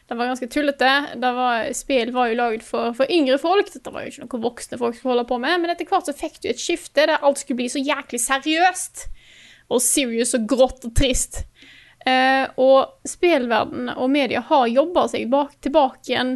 Det 0.09 0.19
var 0.19 0.29
ganske 0.29 0.49
tullete. 0.53 0.91
Det 1.17 1.33
var, 1.33 1.71
spill 1.73 2.13
var 2.13 2.29
jo 2.29 2.37
laget 2.37 2.65
for, 2.67 2.93
for 2.97 3.09
yngre 3.11 3.39
folk. 3.41 3.73
Dette 3.73 3.93
var 3.93 4.05
jo 4.05 4.13
ikke 4.13 4.27
noe 4.27 4.43
voksne 4.45 4.79
folk 4.81 4.99
skulle 4.99 5.15
holde 5.15 5.29
på 5.31 5.39
med. 5.41 5.63
Men 5.63 5.73
etter 5.73 5.89
hvert 5.89 6.11
så 6.11 6.17
fikk 6.17 6.43
du 6.43 6.51
et 6.53 6.61
skifte 6.61 7.07
der 7.09 7.25
alt 7.25 7.41
skulle 7.41 7.63
bli 7.63 7.71
så 7.73 7.81
jæklig 7.81 8.21
seriøst. 8.21 9.07
Og 9.73 9.81
serious 9.81 10.35
og 10.37 10.45
grått 10.51 10.85
og 10.85 10.93
trist. 10.99 11.47
Uh, 12.05 12.45
og 12.61 13.09
spillverden 13.09 13.89
og 13.95 14.11
media 14.13 14.43
har 14.45 14.67
jobba 14.69 15.07
seg 15.09 15.31
bak, 15.33 15.55
tilbake 15.65 16.11
igjen 16.11 16.35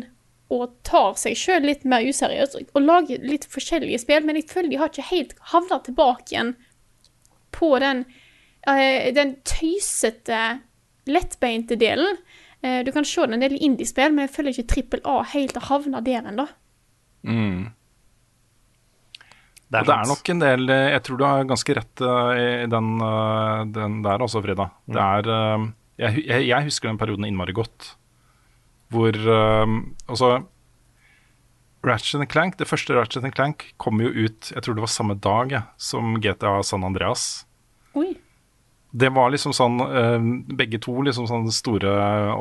og 0.49 0.79
tar 0.89 1.19
seg 1.21 1.37
sjøl 1.37 1.67
litt 1.69 1.83
mer 1.85 2.07
useriøst 2.09 2.57
og 2.57 2.81
lager 2.81 3.21
litt 3.21 3.45
forskjellige 3.53 4.01
spill, 4.01 4.25
men 4.25 4.39
jeg 4.39 4.49
føler 4.49 4.73
de 4.73 4.79
har 4.81 4.89
ikke 4.89 5.11
helt 5.11 5.35
havna 5.53 5.77
tilbake 5.85 6.33
igjen 6.33 6.55
på 7.59 7.73
den, 7.83 8.05
uh, 8.69 9.09
den 9.17 9.37
tøysete, 9.49 10.43
lettbeinte 11.09 11.79
delen. 11.81 12.21
Uh, 12.65 12.81
du 12.87 12.93
kan 12.95 13.07
se 13.07 13.27
det 13.27 13.39
en 13.39 13.45
del 13.47 13.59
indiespill, 13.59 14.15
men 14.15 14.27
jeg 14.27 14.35
føler 14.37 14.55
ikke 14.55 14.71
trippel 14.75 15.05
A 15.09 15.21
helt 15.35 15.59
har 15.59 15.69
havna 15.73 16.03
der 16.05 16.31
ennå. 16.31 16.47
Mm. 17.27 17.69
Det 19.69 19.83
er 19.83 19.89
det 19.89 19.97
er 19.99 20.09
nok 20.09 20.29
en 20.33 20.39
del 20.41 20.71
eh, 20.73 20.95
Jeg 20.95 21.03
tror 21.05 21.19
du 21.19 21.25
har 21.27 21.43
ganske 21.45 21.75
rett 21.77 22.01
i 22.01 22.45
den, 22.73 22.87
den 23.75 23.99
der 24.07 24.23
også, 24.25 24.41
Frida. 24.41 24.71
Det 24.89 25.03
er 25.03 25.27
jeg, 25.99 26.23
jeg, 26.25 26.47
jeg 26.49 26.69
husker 26.71 26.89
den 26.89 27.01
perioden 27.01 27.27
innmari 27.29 27.53
godt. 27.53 27.91
Hvor 28.89 29.19
Altså 30.09 30.31
Ratchet 31.85 32.31
Clank, 32.31 32.59
Det 32.59 32.67
første 32.69 32.95
Ratchet 32.97 33.35
Clank 33.35 33.73
kom 33.79 34.01
jo 34.03 34.11
ut 34.11 34.51
Jeg 34.55 34.63
tror 34.63 34.75
det 34.75 34.85
var 34.85 34.93
samme 34.93 35.15
dag 35.15 35.53
ja, 35.53 35.63
som 35.77 36.19
GTA 36.21 36.63
San 36.63 36.85
Andreas. 36.85 37.47
Oi. 37.99 38.11
Det 38.99 39.11
var 39.13 39.29
liksom 39.29 39.53
sånn 39.53 39.83
eh, 39.85 40.23
Begge 40.57 40.79
to 40.81 40.95
liksom 41.05 41.27
sånne 41.29 41.53
store 41.53 41.91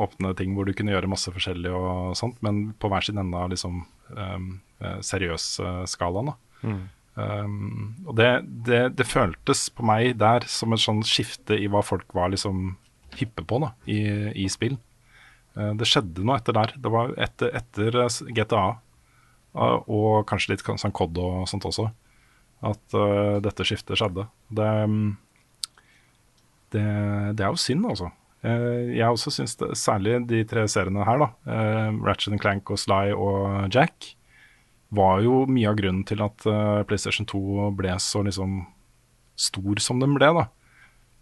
åpne 0.00 0.30
ting 0.38 0.54
hvor 0.56 0.64
du 0.64 0.72
kunne 0.76 0.94
gjøre 0.94 1.10
masse 1.12 1.28
forskjellig 1.34 1.74
og 1.76 2.14
sånt, 2.16 2.38
men 2.46 2.70
på 2.80 2.88
hver 2.88 3.04
sin 3.04 3.20
ende 3.20 3.36
av 3.36 3.50
liksom 3.52 3.82
eh, 4.16 4.38
eh, 4.80 5.02
seriøs 5.04 5.50
skalaen. 5.92 6.32
da. 6.32 6.38
Um, 7.18 7.96
og 8.06 8.14
det, 8.20 8.28
det, 8.66 8.82
det 8.94 9.06
føltes 9.08 9.64
på 9.74 9.82
meg 9.86 10.12
der 10.20 10.44
som 10.46 10.74
et 10.74 10.82
sånn 10.82 11.00
skifte 11.06 11.56
i 11.58 11.66
hva 11.70 11.80
folk 11.82 12.12
var 12.14 12.30
liksom 12.30 12.76
hyppe 13.18 13.42
på 13.48 13.58
da, 13.64 13.72
i, 13.90 13.98
i 14.38 14.46
spill. 14.52 14.76
Uh, 15.58 15.72
det 15.78 15.88
skjedde 15.90 16.22
noe 16.22 16.38
etter 16.38 16.54
der. 16.54 16.76
Det 16.78 16.92
var 16.94 17.16
etter, 17.18 17.50
etter 17.58 17.98
GTA, 18.36 18.66
uh, 19.58 19.78
og 19.90 20.28
kanskje 20.30 20.54
litt 20.54 20.62
sånn 20.68 20.94
COD 20.94 21.18
og 21.24 21.40
sånt 21.50 21.66
også, 21.66 21.88
at 22.70 22.94
uh, 22.94 23.38
dette 23.42 23.66
skiftet 23.66 23.98
skjedde. 23.98 24.28
Det, 24.54 24.68
um, 24.86 25.16
det, 26.74 26.86
det 27.38 27.44
er 27.44 27.52
jo 27.52 27.60
synd, 27.60 27.86
altså. 27.88 28.10
Eh, 28.46 28.94
jeg 28.94 29.08
også 29.08 29.32
syns 29.34 29.56
det, 29.58 29.72
særlig 29.78 30.20
de 30.30 30.44
tre 30.48 30.66
seriene 30.70 31.06
her, 31.06 31.24
da, 31.24 31.28
uh, 31.50 31.98
Ratchet 32.06 32.38
Clank 32.42 32.70
og 32.70 32.78
Sly 32.78 33.14
og 33.16 33.74
Jack, 33.74 34.12
var 34.94 35.22
jo 35.24 35.42
mye 35.50 35.68
av 35.68 35.76
grunnen 35.76 36.04
til 36.08 36.22
at 36.24 36.46
eh, 36.48 36.82
PlayStation 36.88 37.26
2 37.28 37.66
ble 37.76 37.92
så 38.00 38.22
liksom 38.24 38.62
stor 39.36 39.82
som 39.84 40.00
den 40.00 40.14
ble. 40.16 40.30
da. 40.32 40.46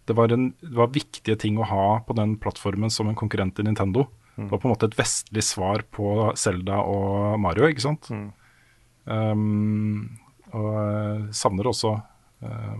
Det 0.07 0.15
var, 0.15 0.31
en, 0.31 0.53
det 0.61 0.77
var 0.77 0.93
viktige 0.95 1.35
ting 1.35 1.57
å 1.59 1.67
ha 1.67 1.87
på 2.07 2.15
den 2.15 2.37
plattformen 2.39 2.93
som 2.93 3.09
en 3.11 3.17
konkurrent 3.19 3.57
til 3.57 3.67
Nintendo. 3.67 4.05
Det 4.37 4.51
var 4.51 4.61
på 4.61 4.69
en 4.69 4.71
måte 4.75 4.87
et 4.87 4.95
vestlig 4.99 5.43
svar 5.43 5.81
på 5.91 6.29
Zelda 6.37 6.77
og 6.85 7.39
Mario, 7.41 7.67
ikke 7.67 7.83
sant? 7.87 8.07
Um, 9.03 10.05
og 10.53 10.75
eh, 10.77 11.23
savner 11.35 11.67
også 11.67 11.95
uh, 11.97 12.75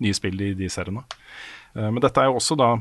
nye 0.00 0.16
spill 0.16 0.38
i 0.46 0.52
de 0.56 0.70
seriene. 0.72 1.02
Eh, 1.76 1.90
men 1.90 2.00
dette 2.04 2.20
er 2.20 2.30
jo 2.30 2.40
også 2.40 2.58
da 2.60 2.72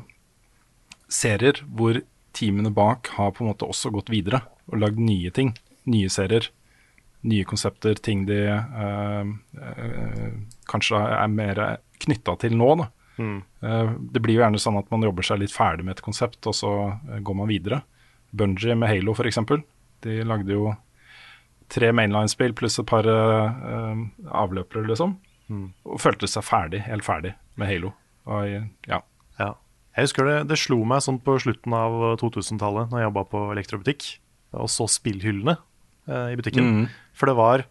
serier 1.11 1.63
hvor 1.67 1.99
teamene 2.37 2.71
bak 2.71 3.11
har 3.17 3.33
på 3.35 3.43
en 3.43 3.51
måte 3.51 3.67
også 3.67 3.91
gått 3.91 4.11
videre 4.13 4.45
og 4.71 4.79
lagd 4.79 4.99
nye 5.01 5.31
ting. 5.35 5.55
Nye 5.91 6.09
serier 6.13 6.47
nye 7.21 7.45
konsepter, 7.45 7.93
ting 7.93 8.25
de 8.25 8.39
eh, 8.49 9.31
eh, 9.61 10.27
kanskje 10.69 10.97
er 10.97 11.31
mer 11.31 11.61
knytta 12.01 12.35
til 12.41 12.55
nå. 12.57 12.69
Da. 12.81 12.87
Eh, 13.21 13.91
det 14.13 14.21
blir 14.23 14.39
jo 14.39 14.43
gjerne 14.43 14.61
sånn 14.61 14.79
at 14.81 14.89
man 14.93 15.05
jobber 15.05 15.27
seg 15.27 15.41
litt 15.43 15.53
ferdig 15.53 15.85
med 15.85 15.97
et 15.97 16.05
konsept, 16.05 16.41
og 16.49 16.57
så 16.57 16.71
går 17.21 17.37
man 17.37 17.51
videre. 17.51 17.83
Bungie 18.31 18.77
med 18.77 18.89
Halo, 18.89 19.13
f.eks. 19.13 19.41
De 20.01 20.21
lagde 20.25 20.55
jo 20.55 20.71
tre 21.71 21.91
mainline-spill 21.95 22.55
pluss 22.57 22.79
et 22.81 22.87
par 22.87 23.05
uh, 23.07 23.99
avløpere, 24.41 24.83
liksom. 24.89 25.13
Og 25.87 25.99
følte 26.01 26.27
seg 26.31 26.43
ferdig, 26.47 26.81
helt 26.87 27.05
ferdig 27.05 27.35
med 27.59 27.69
Halo. 27.69 27.91
Og, 28.27 28.45
ja. 28.87 29.01
Ja. 29.39 29.53
Jeg 29.97 30.05
husker 30.07 30.23
det, 30.25 30.35
det 30.47 30.57
slo 30.57 30.83
meg 30.87 31.01
sånn 31.03 31.17
på 31.19 31.33
slutten 31.41 31.73
av 31.75 32.17
2000-tallet, 32.21 32.89
Når 32.91 32.99
jeg 33.01 33.07
jobba 33.09 33.23
på 33.27 33.39
elektrobutikk, 33.51 34.05
og 34.53 34.69
så 34.71 34.87
spillhyllene 34.87 35.57
eh, 36.07 36.29
i 36.31 36.35
butikken. 36.39 36.63
Mm. 36.63 36.85
For 37.13 37.27
det 37.27 37.35
var 37.35 37.63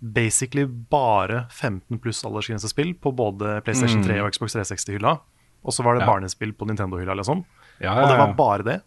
basically 0.00 0.64
bare 0.66 1.46
15 1.52 1.98
pluss 2.00 2.22
aldersgrensespill 2.24 2.94
på 3.00 3.12
både 3.16 3.58
PlayStation 3.64 4.00
Mhm. 4.00 4.06
3 4.08 4.20
og 4.24 4.32
Xbox 4.32 4.54
360-hylla. 4.56 5.18
Og 5.64 5.72
så 5.72 5.84
var 5.84 5.94
det 5.98 6.02
Ja. 6.06 6.08
barnespill 6.08 6.52
på 6.56 6.66
Nintendo-hylla, 6.66 7.14
liksom. 7.16 7.44
Ja, 7.80 8.00
Og 8.02 8.08
det 8.08 8.18
var 8.18 8.32
bare 8.34 8.62
det. 8.64 8.82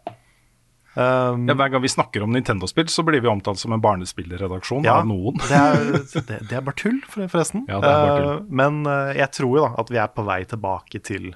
Um, 0.96 1.48
Ja, 1.50 1.56
hver 1.58 1.72
gang 1.74 1.82
vi 1.82 1.90
snakker 1.90 2.22
om 2.24 2.32
Nintendo-spill, 2.36 2.86
så 2.88 3.02
blir 3.04 3.20
vi 3.24 3.28
omtalt 3.32 3.58
som 3.58 3.74
en 3.74 3.82
barnespillredaksjon 3.82 4.84
Ja, 4.86 5.00
av 5.02 5.08
noen. 5.10 5.40
det, 5.42 5.58
er, 5.58 5.88
det, 6.28 6.40
det 6.50 6.58
er 6.60 6.62
bare 6.62 6.78
tull, 6.78 7.00
forresten. 7.10 7.64
Ja, 7.68 7.80
bare 7.82 8.12
tull. 8.20 8.28
Uh, 8.44 8.52
men 8.62 8.84
uh, 8.86 9.10
jeg 9.18 9.32
tror 9.34 9.58
jo 9.58 9.64
da 9.66 9.72
at 9.82 9.90
vi 9.90 9.98
er 9.98 10.12
på 10.14 10.26
vei 10.28 10.44
tilbake 10.46 11.02
til 11.02 11.32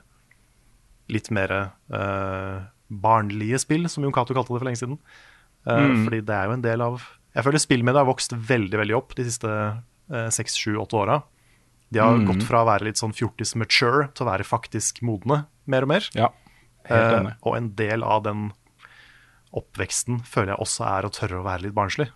litt 1.10 1.32
mer 1.34 1.54
uh, 1.90 2.68
barnlige 2.92 3.60
spill, 3.64 3.88
som 3.90 4.04
Jon 4.06 4.14
Cato 4.16 4.36
kalte 4.38 4.54
det 4.54 4.60
for 4.62 4.68
lenge 4.70 4.82
siden. 4.84 5.00
Eh, 5.68 5.82
Mm. 5.88 6.06
Fordi 6.06 6.22
det 6.24 6.32
er 6.36 6.46
jo 6.48 6.54
en 6.56 6.62
del 6.64 6.82
av 6.82 7.02
Jeg 7.36 7.44
føler 7.44 7.60
spillmediet 7.60 8.00
har 8.00 8.06
vokst 8.08 8.32
veldig 8.32 8.78
veldig 8.80 8.96
opp 8.96 9.16
de 9.18 9.26
siste 9.28 9.50
eh, 9.52 10.30
seks, 10.32 10.54
sju, 10.56 10.78
åtte 10.80 10.96
åra. 10.96 11.18
De 11.92 12.00
har 12.00 12.16
Mm. 12.16 12.24
gått 12.30 12.44
fra 12.48 12.62
å 12.64 12.68
være 12.70 12.86
litt 12.88 12.96
sånn 13.02 13.12
fjortis 13.14 13.52
mature 13.60 14.08
til 14.16 14.24
å 14.26 14.30
være 14.30 14.46
faktisk 14.48 15.02
modne 15.04 15.42
mer 15.68 15.84
og 15.84 15.90
mer. 15.92 16.08
Ja, 16.16 16.30
helt 16.88 17.04
Eh, 17.14 17.20
enig. 17.20 17.34
og 17.44 17.58
en 17.58 17.70
del 17.76 18.04
av 18.04 18.24
den 18.24 18.54
oppveksten 19.56 20.22
føler 20.28 20.54
jeg 20.54 20.64
også 20.64 20.88
er 20.90 21.08
å 21.08 21.14
tørre 21.14 21.40
å 21.42 21.46
være 21.46 21.68
litt 21.68 21.78
barnslig. 21.78 22.10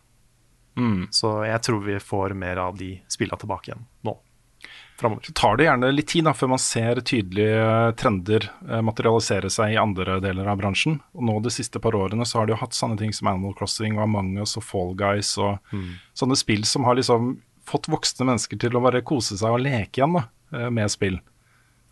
Mm. 0.80 1.08
Så 1.12 1.42
jeg 1.46 1.62
tror 1.66 1.82
vi 1.86 2.00
får 2.00 2.36
mer 2.38 2.62
av 2.64 2.78
de 2.80 2.96
spilla 3.12 3.40
tilbake 3.40 3.72
igjen 3.72 3.88
nå. 4.08 4.18
Fremover. 5.00 5.26
Så 5.26 5.34
tar 5.34 5.58
det 5.58 5.66
gjerne 5.66 5.90
litt 5.92 6.12
tid 6.12 6.28
da, 6.28 6.34
før 6.38 6.52
man 6.54 6.62
ser 6.62 7.00
tydelige 7.02 7.94
trender 7.98 8.46
eh, 8.70 8.84
materialisere 8.86 9.50
seg 9.50 9.74
i 9.74 9.80
andre 9.82 10.20
deler 10.22 10.52
av 10.52 10.60
bransjen. 10.62 11.00
Og 11.18 11.26
nå 11.26 11.40
de 11.42 11.54
siste 11.54 11.82
par 11.82 11.98
årene 11.98 12.28
så 12.30 12.40
har 12.40 12.48
de 12.48 12.54
jo 12.54 12.60
hatt 12.62 12.78
sånne 12.78 13.00
ting 13.02 13.16
som 13.16 13.32
Animal 13.32 13.56
Crossing 13.58 13.98
og 13.98 14.06
Among 14.06 14.36
Us 14.44 14.54
og 14.62 14.68
Fall 14.68 14.94
Guys 15.00 15.34
og 15.42 15.58
sånne 16.14 16.38
spill 16.38 16.68
som 16.70 16.86
har 16.86 17.00
liksom 17.00 17.34
fått 17.68 17.90
voksne 17.92 18.28
mennesker 18.28 18.62
til 18.62 18.78
å 18.78 18.84
bare 18.84 19.04
kose 19.06 19.38
seg 19.40 19.56
og 19.56 19.64
leke 19.64 20.02
igjen 20.02 20.20
da, 20.20 20.28
eh, 20.54 20.70
med 20.70 20.94
spill. 20.94 21.18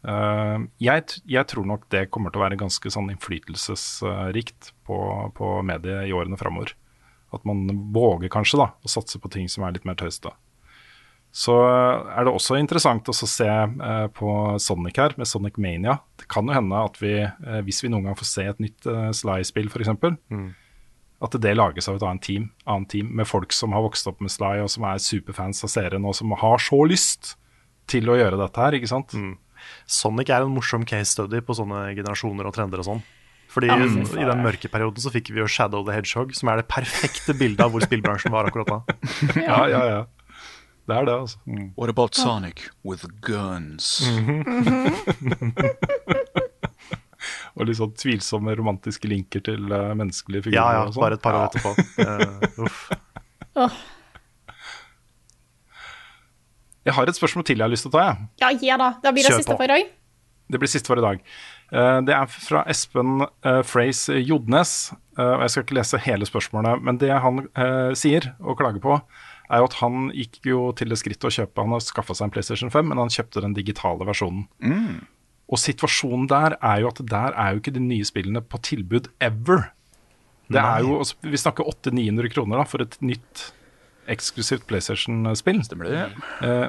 Eh, 0.08 0.58
jeg, 0.80 1.04
jeg 1.28 1.48
tror 1.52 1.66
nok 1.68 1.88
det 1.92 2.06
kommer 2.14 2.32
til 2.32 2.40
å 2.42 2.46
være 2.46 2.60
ganske 2.60 2.92
sånn 2.94 3.10
innflytelsesrikt 3.12 4.72
på, 4.88 5.00
på 5.36 5.50
mediet 5.68 6.08
i 6.08 6.14
årene 6.16 6.38
framover. 6.40 6.76
At 7.36 7.44
man 7.46 7.66
våger 7.94 8.32
kanskje 8.34 8.58
da, 8.62 8.72
å 8.82 8.90
satse 8.90 9.20
på 9.22 9.30
ting 9.34 9.50
som 9.52 9.66
er 9.68 9.76
litt 9.76 9.86
mer 9.86 9.98
tøysete. 10.00 10.32
Så 11.30 11.54
er 11.62 12.26
det 12.26 12.32
også 12.34 12.56
interessant 12.58 13.06
å 13.12 13.14
se 13.14 13.46
eh, 13.46 14.08
på 14.18 14.32
Sonic 14.58 14.98
her, 14.98 15.14
med 15.20 15.30
Sonic 15.30 15.60
Mania. 15.62 16.00
Det 16.18 16.26
kan 16.32 16.48
jo 16.50 16.56
hende 16.56 16.80
at 16.88 16.98
vi, 17.04 17.12
eh, 17.22 17.60
hvis 17.68 17.84
vi 17.86 17.92
noen 17.94 18.08
gang 18.10 18.18
får 18.18 18.30
se 18.32 18.48
et 18.50 18.64
nytt 18.64 18.90
Sly-spill 19.14 19.70
f.eks., 19.70 19.92
Mm. 20.34 20.48
at 21.22 21.36
det 21.44 21.52
lages 21.54 21.90
av 21.92 21.98
et 22.00 22.04
annet 22.08 22.24
team, 22.24 22.50
annet 22.66 22.90
team 22.96 23.12
med 23.20 23.28
folk 23.28 23.52
som 23.54 23.74
har 23.76 23.84
vokst 23.86 24.08
opp 24.10 24.22
med 24.24 24.32
Sly, 24.32 24.56
og 24.64 24.70
som 24.72 24.86
er 24.90 25.02
superfans 25.04 25.62
av 25.68 25.70
serien, 25.74 26.06
og 26.08 26.16
som 26.16 26.32
har 26.32 26.58
så 26.64 26.80
lyst 26.88 27.36
til 27.92 28.08
å 28.10 28.16
gjøre 28.18 28.40
dette 28.40 28.62
her, 28.64 28.78
ikke 28.80 28.88
sant? 28.90 29.14
Sonic 29.90 30.30
er 30.34 30.46
en 30.46 30.54
morsom 30.56 30.86
case 30.88 31.12
study 31.16 31.42
på 31.46 31.56
sånne 31.58 31.90
generasjoner 31.98 32.46
og 32.50 32.54
trender 32.56 32.80
og 32.84 32.88
sånn. 32.90 33.02
Fordi 33.50 33.66
Ja, 33.72 33.78
i, 33.82 33.88
i 34.22 34.26
den 34.30 34.44
mørke 34.46 34.70
perioden 34.70 35.02
så 35.02 35.10
fikk 35.10 35.32
vi 35.34 35.40
jo 35.42 35.48
Shadow 35.50 35.82
the 35.88 35.96
Hedgehog, 35.96 36.36
som 36.38 36.52
er 36.54 36.56
det 36.62 36.68
perfekte 36.70 37.34
bildet 37.34 37.64
av 37.66 37.72
hvor 37.74 37.82
spillbransjen 37.82 38.32
var 38.36 38.46
akkurat 38.52 38.70
da. 38.70 38.80
Ja, 39.50 39.64
ja, 39.72 39.82
ja. 39.90 40.02
Det 40.90 40.96
er 40.98 41.06
det, 41.06 41.16
altså. 41.22 41.38
What 41.78 41.90
about 41.94 42.16
Sonic 42.18 42.68
with 42.86 43.06
guns? 43.26 44.00
og 47.60 47.68
litt 47.68 47.78
sånn 47.80 47.94
tvilsomme 48.00 48.54
romantiske 48.58 49.10
linker 49.12 49.44
til 49.46 49.66
eh, 49.76 49.92
menneskelige 49.98 50.46
figurer. 50.48 50.60
Ja, 50.62 50.68
ja, 50.80 50.84
sånn. 50.94 51.04
bare 51.04 51.18
et 51.20 51.24
par 51.26 51.36
år 51.36 51.42
Ja. 51.44 51.48
etterpå. 51.50 51.72
Uh, 52.00 52.66
uff. 52.66 52.80
Åh. 53.66 53.80
Jeg 56.88 56.94
har 56.96 57.10
et 57.12 57.16
spørsmål 57.18 57.46
til 57.46 57.58
jeg 57.60 57.66
har 57.66 57.72
lyst 57.74 57.86
til 57.88 57.92
å 57.92 57.98
ta. 57.98 58.04
Jeg. 58.08 58.28
Ja, 58.42 58.50
ja 58.72 58.78
da. 58.80 58.90
Da 59.04 59.12
blir 59.12 59.24
det 59.26 59.34
Kjør 59.34 59.42
siste 59.44 59.52
på. 59.56 59.58
for 59.58 59.64
i 59.70 59.74
dag. 59.74 59.90
Det 60.50 60.60
blir 60.62 60.72
siste 60.72 60.90
for 60.90 60.98
i 60.98 61.04
dag. 61.06 61.20
Eh, 61.72 62.00
Det 62.08 62.14
er 62.16 62.26
fra 62.32 62.64
Espen 62.72 63.22
uh, 63.46 63.62
Freys 63.68 64.08
Jodnes. 64.10 64.92
eh, 65.18 65.24
og 65.36 65.42
Jeg 65.46 65.50
skal 65.54 65.64
ikke 65.68 65.78
lese 65.78 66.00
hele 66.02 66.26
spørsmålet, 66.26 66.82
men 66.82 66.98
det 66.98 67.12
han 67.12 67.44
eh, 67.56 67.92
sier 67.94 68.32
og 68.40 68.58
klager 68.58 68.82
på, 68.82 68.96
er 69.50 69.62
jo 69.62 69.68
at 69.70 69.78
han 69.82 70.10
gikk 70.14 70.40
jo 70.46 70.72
til 70.78 70.90
det 70.90 70.98
skrittet 71.02 71.26
å 71.26 71.34
kjøpe 71.34 71.62
Han 71.66 71.72
har 71.74 71.82
skaffa 71.82 72.14
seg 72.18 72.28
en 72.28 72.34
PlayStation 72.34 72.70
5, 72.74 72.86
men 72.90 72.98
han 73.02 73.10
kjøpte 73.14 73.42
den 73.42 73.54
digitale 73.58 74.06
versjonen. 74.06 74.48
Mm. 74.62 75.06
Og 75.50 75.58
situasjonen 75.58 76.28
der 76.30 76.56
er 76.62 76.82
jo 76.84 76.88
at 76.92 77.00
der 77.10 77.34
er 77.34 77.54
jo 77.56 77.62
ikke 77.62 77.74
de 77.74 77.82
nye 77.82 78.06
spillene 78.06 78.42
på 78.46 78.60
tilbud 78.62 79.10
ever. 79.20 79.72
Det 80.50 80.58
Nei. 80.62 80.66
er 80.80 80.86
jo, 80.86 81.00
altså, 81.02 81.16
Vi 81.22 81.38
snakker 81.38 81.66
800-900 81.70 82.30
kroner 82.34 82.58
da, 82.62 82.66
for 82.70 82.82
et 82.86 82.98
nytt 83.02 83.52
eksklusivt 84.12 84.68
PlayStation-spill. 84.70 85.62
Stemmer 85.66 85.90
det. 85.90 86.04
Eh, 86.46 86.68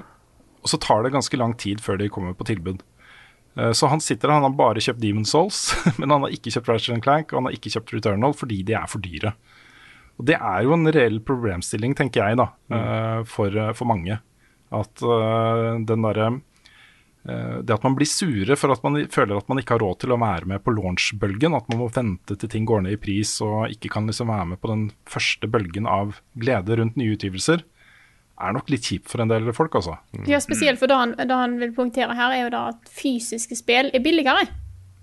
og 0.60 0.72
så 0.72 0.80
tar 0.80 1.04
det 1.04 1.14
ganske 1.14 1.40
lang 1.40 1.56
tid 1.60 1.82
før 1.84 2.00
de 2.00 2.10
kommer 2.12 2.36
på 2.36 2.46
tilbud. 2.50 2.82
Eh, 3.56 3.72
så 3.76 3.90
han 3.92 4.02
sitter 4.04 4.32
han 4.34 4.46
har 4.46 4.56
bare 4.58 4.82
kjøpt 4.82 5.02
Demon 5.02 5.28
Souls, 5.28 5.70
men 6.00 6.12
han 6.12 6.26
har 6.26 6.34
ikke 6.36 6.52
kjøpt 6.54 6.70
Ratchet 6.72 7.04
Clank 7.06 7.32
og 7.32 7.40
han 7.40 7.50
har 7.50 7.56
ikke 7.56 7.72
kjøpt 7.76 7.94
Returnal 7.96 8.36
fordi 8.36 8.62
de 8.66 8.76
er 8.78 8.90
for 8.90 9.02
dyre. 9.04 9.34
Og 10.20 10.26
det 10.28 10.36
er 10.36 10.66
jo 10.66 10.74
en 10.76 10.90
reell 10.92 11.16
problemstilling, 11.24 11.94
tenker 11.96 12.26
jeg, 12.26 12.36
da, 12.36 12.50
eh, 12.76 13.20
for, 13.28 13.56
for 13.76 13.88
mange. 13.88 14.20
At 14.70 15.00
den 15.02 16.04
derre 16.04 16.26
Det 17.22 17.74
at 17.74 17.82
man 17.84 17.94
blir 17.98 18.08
sure 18.08 18.56
for 18.56 18.72
at 18.72 18.80
man 18.86 18.94
føler 19.12 19.36
at 19.36 19.48
man 19.50 19.58
ikke 19.60 19.74
har 19.76 19.82
råd 19.84 19.98
til 20.00 20.14
å 20.14 20.16
være 20.20 20.46
med 20.48 20.62
på 20.64 20.72
launch-bølgen, 20.72 21.52
at 21.58 21.66
man 21.68 21.82
må 21.82 21.88
vente 21.92 22.36
til 22.40 22.48
ting 22.48 22.64
går 22.64 22.86
ned 22.86 22.96
i 22.96 23.00
pris 23.02 23.34
og 23.44 23.68
ikke 23.74 23.90
kan 23.92 24.06
liksom 24.08 24.30
være 24.32 24.46
med 24.54 24.60
på 24.62 24.70
den 24.72 24.86
første 25.04 25.50
bølgen 25.52 25.84
av 25.90 26.16
glede 26.40 26.78
rundt 26.80 26.96
nye 26.96 27.12
utgivelser, 27.18 27.60
er 28.40 28.56
nok 28.56 28.70
litt 28.72 28.88
kjipt 28.88 29.12
for 29.12 29.20
en 29.20 29.28
del 29.28 29.50
folk, 29.52 29.74
altså. 29.76 29.98
Ja, 30.24 30.40
spesielt 30.40 30.80
for 30.80 30.88
det 30.88 30.96
han, 30.96 31.12
det 31.20 31.28
han 31.42 31.58
vil 31.60 31.74
poengtere 31.76 32.16
her, 32.16 32.32
er 32.32 32.46
jo 32.46 32.52
da 32.56 32.62
at 32.72 32.88
fysiske 32.88 33.58
spill 33.58 33.92
er 33.92 34.00
billigere. 34.00 34.46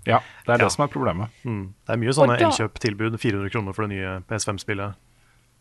Ja, 0.08 0.18
det 0.46 0.56
er 0.56 0.64
det 0.64 0.72
som 0.74 0.82
er 0.86 0.90
problemet. 0.90 1.30
Mm. 1.46 1.68
Det 1.86 1.94
er 1.94 2.00
mye 2.02 2.14
sånne 2.16 2.34
da- 2.38 2.48
innkjøptilbud. 2.48 3.14
400 3.20 3.52
kroner 3.54 3.76
for 3.76 3.86
det 3.86 3.94
nye 3.94 4.16
PS5-spillet. 4.26 4.98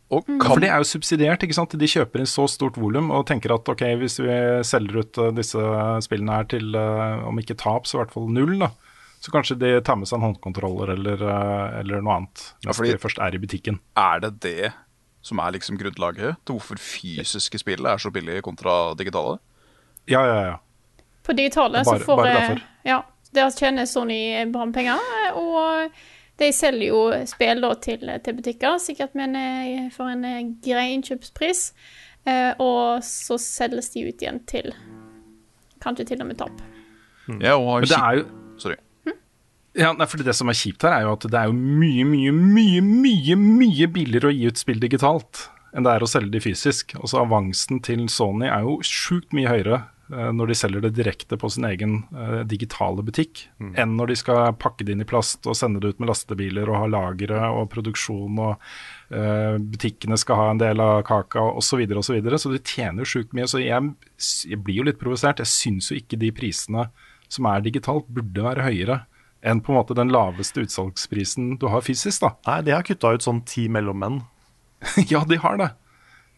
For 0.10 0.62
det 0.64 0.70
er 0.72 0.78
jo 0.80 0.88
subsidiert. 0.88 1.42
ikke 1.44 1.54
sant? 1.58 1.74
De 1.76 1.88
kjøper 1.90 2.22
inn 2.24 2.30
så 2.30 2.46
stort 2.48 2.78
volum 2.80 3.10
og 3.12 3.26
tenker 3.28 3.52
at 3.54 3.68
ok, 3.68 3.82
hvis 4.00 4.20
vi 4.24 4.36
selger 4.64 5.02
ut 5.04 5.18
eh, 5.20 5.32
disse 5.36 5.60
spillene 6.06 6.38
her 6.38 6.48
til 6.48 6.76
eh, 6.80 7.26
om 7.28 7.40
ikke 7.42 7.58
tap, 7.60 7.86
så 7.90 7.98
i 7.98 8.02
hvert 8.06 8.14
fall 8.16 8.30
null, 8.32 8.56
da. 8.62 8.70
Så 9.20 9.34
kanskje 9.34 9.58
de 9.60 9.72
tar 9.84 9.98
med 10.00 10.08
seg 10.08 10.20
en 10.22 10.28
håndkontroller 10.30 10.94
eller, 10.94 11.24
eh, 11.28 11.80
eller 11.82 12.02
noe 12.06 12.16
annet 12.22 12.44
Ja, 12.64 12.72
fordi- 12.72 12.94
de 12.96 13.02
først 13.04 13.20
er 13.20 13.36
i 13.36 13.42
butikken. 13.44 13.80
Er 13.98 14.20
det 14.24 14.40
det 14.46 14.72
som 15.28 15.40
er 15.44 15.52
liksom 15.52 15.76
grunnlaget 15.78 16.38
til 16.46 16.56
hvorfor 16.56 16.80
fysiske 16.80 17.60
spill 17.60 17.86
er 17.86 17.98
så 18.00 18.12
billige 18.14 18.42
kontra 18.46 18.96
digitale? 18.96 19.40
Ja, 20.08 20.22
ja, 20.24 20.40
ja. 20.54 20.58
På 21.28 21.36
digitale 21.36 21.84
Bare- 21.84 22.00
så 22.00 22.06
får 22.06 22.16
bare 22.24 22.34
derfor. 22.38 22.62
Ja, 22.86 23.02
der 23.36 23.50
tjener 23.52 23.84
Sony 23.86 24.46
bra 24.54 24.64
med 24.70 24.74
penger, 24.78 25.02
og 25.36 25.92
de 26.38 26.50
selger 26.54 26.92
jo 26.92 27.02
spill 27.30 27.64
da 27.64 27.72
til, 27.82 28.10
til 28.24 28.38
butikker, 28.38 28.78
sikkert 28.82 29.16
med 29.18 29.32
en, 29.32 29.38
eh, 29.42 29.88
for 29.94 30.12
en 30.12 30.26
eh, 30.28 30.44
grei 30.64 30.92
innkjøpspris. 30.96 31.64
Eh, 32.28 32.52
og 32.62 33.04
så 33.06 33.40
selges 33.42 33.90
de 33.94 34.06
ut 34.08 34.22
igjen 34.22 34.42
til 34.50 34.74
kanskje 35.84 36.10
til 36.12 36.22
og 36.22 36.30
med 36.30 36.40
tap. 36.42 36.62
Ja, 37.42 37.56
og 37.58 37.72
har 37.72 37.86
Men 37.86 37.90
det 37.90 38.02
er 38.02 38.20
jo 38.22 38.28
Sorry. 38.58 38.78
Ja, 39.78 39.92
nei, 39.94 40.08
fordi 40.10 40.24
Det 40.26 40.34
som 40.34 40.50
er 40.50 40.58
kjipt 40.58 40.82
her, 40.82 40.96
er 40.96 41.04
jo 41.06 41.12
at 41.14 41.26
det 41.30 41.38
er 41.38 41.52
jo 41.52 41.54
mye, 41.54 42.06
mye, 42.08 42.32
mye 42.34 42.82
mye, 42.82 43.36
mye 43.38 43.88
billigere 43.94 44.32
å 44.32 44.34
gi 44.34 44.48
ut 44.50 44.58
spill 44.58 44.82
digitalt 44.82 45.44
enn 45.76 45.86
det 45.86 45.94
er 45.94 46.02
å 46.02 46.10
selge 46.10 46.34
de 46.34 46.42
fysisk. 46.42 46.96
Altså 46.98 47.20
Avansen 47.22 47.84
til 47.86 48.08
Sony 48.10 48.48
er 48.50 48.66
jo 48.66 48.80
sjukt 48.86 49.36
mye 49.38 49.52
høyere 49.52 49.84
når 50.08 50.52
de 50.52 50.56
selger 50.56 50.84
det 50.86 50.94
direkte 50.96 51.38
på 51.40 51.50
sin 51.52 51.66
egen 51.68 51.98
eh, 52.16 52.44
digitale 52.48 53.04
butikk, 53.04 53.42
enn 53.60 53.96
når 53.98 54.12
de 54.12 54.16
skal 54.20 54.54
pakke 54.56 54.86
det 54.88 54.96
inn 54.96 55.04
i 55.04 55.08
plast 55.08 55.48
og 55.50 55.58
sende 55.60 55.82
det 55.84 55.92
ut 55.92 56.00
med 56.00 56.12
lastebiler 56.12 56.70
og 56.72 56.80
ha 56.80 56.92
lagre 56.92 57.50
og 57.52 57.68
produksjon 57.74 58.40
og 58.40 58.54
uh, 59.12 59.58
butikkene 59.60 60.16
skal 60.20 60.40
ha 60.40 60.46
en 60.54 60.62
del 60.62 60.80
av 60.84 61.02
kaka 61.08 61.44
osv. 61.50 61.66
Så, 61.68 61.80
videre, 61.82 62.00
og 62.00 62.40
så, 62.40 62.48
så 62.48 62.54
de 62.54 62.62
tjener 62.64 63.04
jo 63.04 63.12
sjukt 63.12 63.36
mye. 63.36 63.50
Så 63.52 63.60
jeg, 63.60 63.92
jeg 64.48 64.62
blir 64.64 64.80
jo 64.80 64.88
litt 64.88 65.02
provosert. 65.02 65.44
Jeg 65.44 65.52
syns 65.52 65.92
jo 65.92 66.00
ikke 66.00 66.20
de 66.22 66.32
prisene 66.36 66.88
som 67.28 67.50
er 67.52 67.66
digitalt, 67.66 68.08
burde 68.08 68.46
være 68.46 68.68
høyere 68.70 69.02
enn 69.48 69.62
på 69.62 69.72
en 69.72 69.78
måte 69.78 69.96
den 69.98 70.12
laveste 70.12 70.64
utsalgsprisen 70.66 71.58
du 71.62 71.68
har 71.72 71.84
fysisk. 71.86 72.24
da. 72.24 72.32
Nei, 72.48 72.62
de 72.68 72.74
har 72.76 72.88
kutta 72.88 73.14
ut 73.16 73.26
sånn 73.26 73.44
ti 73.48 73.68
mellommenn. 73.72 74.22
ja, 75.12 75.24
de 75.28 75.40
har 75.44 75.60
det. 75.62 75.70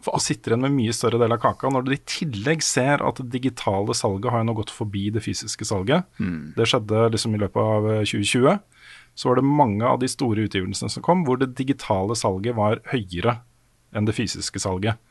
Og 0.08 0.22
sitter 0.24 0.54
igjen 0.54 0.64
med 0.64 0.76
mye 0.78 0.94
større 0.96 1.20
del 1.20 1.34
av 1.36 1.42
kaka. 1.44 1.70
Når 1.74 1.84
du 1.84 1.92
i 1.92 2.00
tillegg 2.08 2.64
ser 2.64 3.04
at 3.04 3.20
det 3.20 3.34
digitale 3.34 3.96
salget 3.98 4.32
har 4.32 4.44
jo 4.44 4.48
nå 4.48 4.56
gått 4.62 4.72
forbi 4.72 5.10
det 5.12 5.24
fysiske 5.26 5.68
salget. 5.68 6.08
Mm. 6.24 6.54
Det 6.56 6.68
skjedde 6.72 7.10
liksom 7.16 7.36
i 7.36 7.42
løpet 7.42 7.60
av 7.60 7.90
eh, 7.92 8.06
2020. 8.08 8.62
Så 9.20 9.28
var 9.28 9.42
det 9.42 9.50
mange 9.50 9.84
av 9.84 10.00
de 10.00 10.08
store 10.08 10.48
utgivelsene 10.48 10.92
som 10.94 11.04
kom, 11.04 11.26
hvor 11.28 11.42
det 11.42 11.52
digitale 11.60 12.16
salget 12.16 12.56
var 12.56 12.80
høyere 12.94 13.42
enn 13.92 14.08
det 14.08 14.16
fysiske 14.16 14.62
salget. 14.64 15.02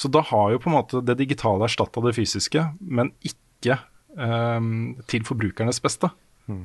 Så 0.00 0.08
da 0.08 0.24
har 0.24 0.54
jo 0.54 0.62
på 0.62 0.70
en 0.70 0.78
måte 0.78 1.02
det 1.04 1.18
digitale 1.20 1.68
erstatta 1.68 2.02
det 2.02 2.14
fysiske, 2.16 2.64
men 2.80 3.12
ikke 3.26 3.76
um, 4.16 4.94
til 5.10 5.26
forbrukernes 5.28 5.82
beste. 5.84 6.08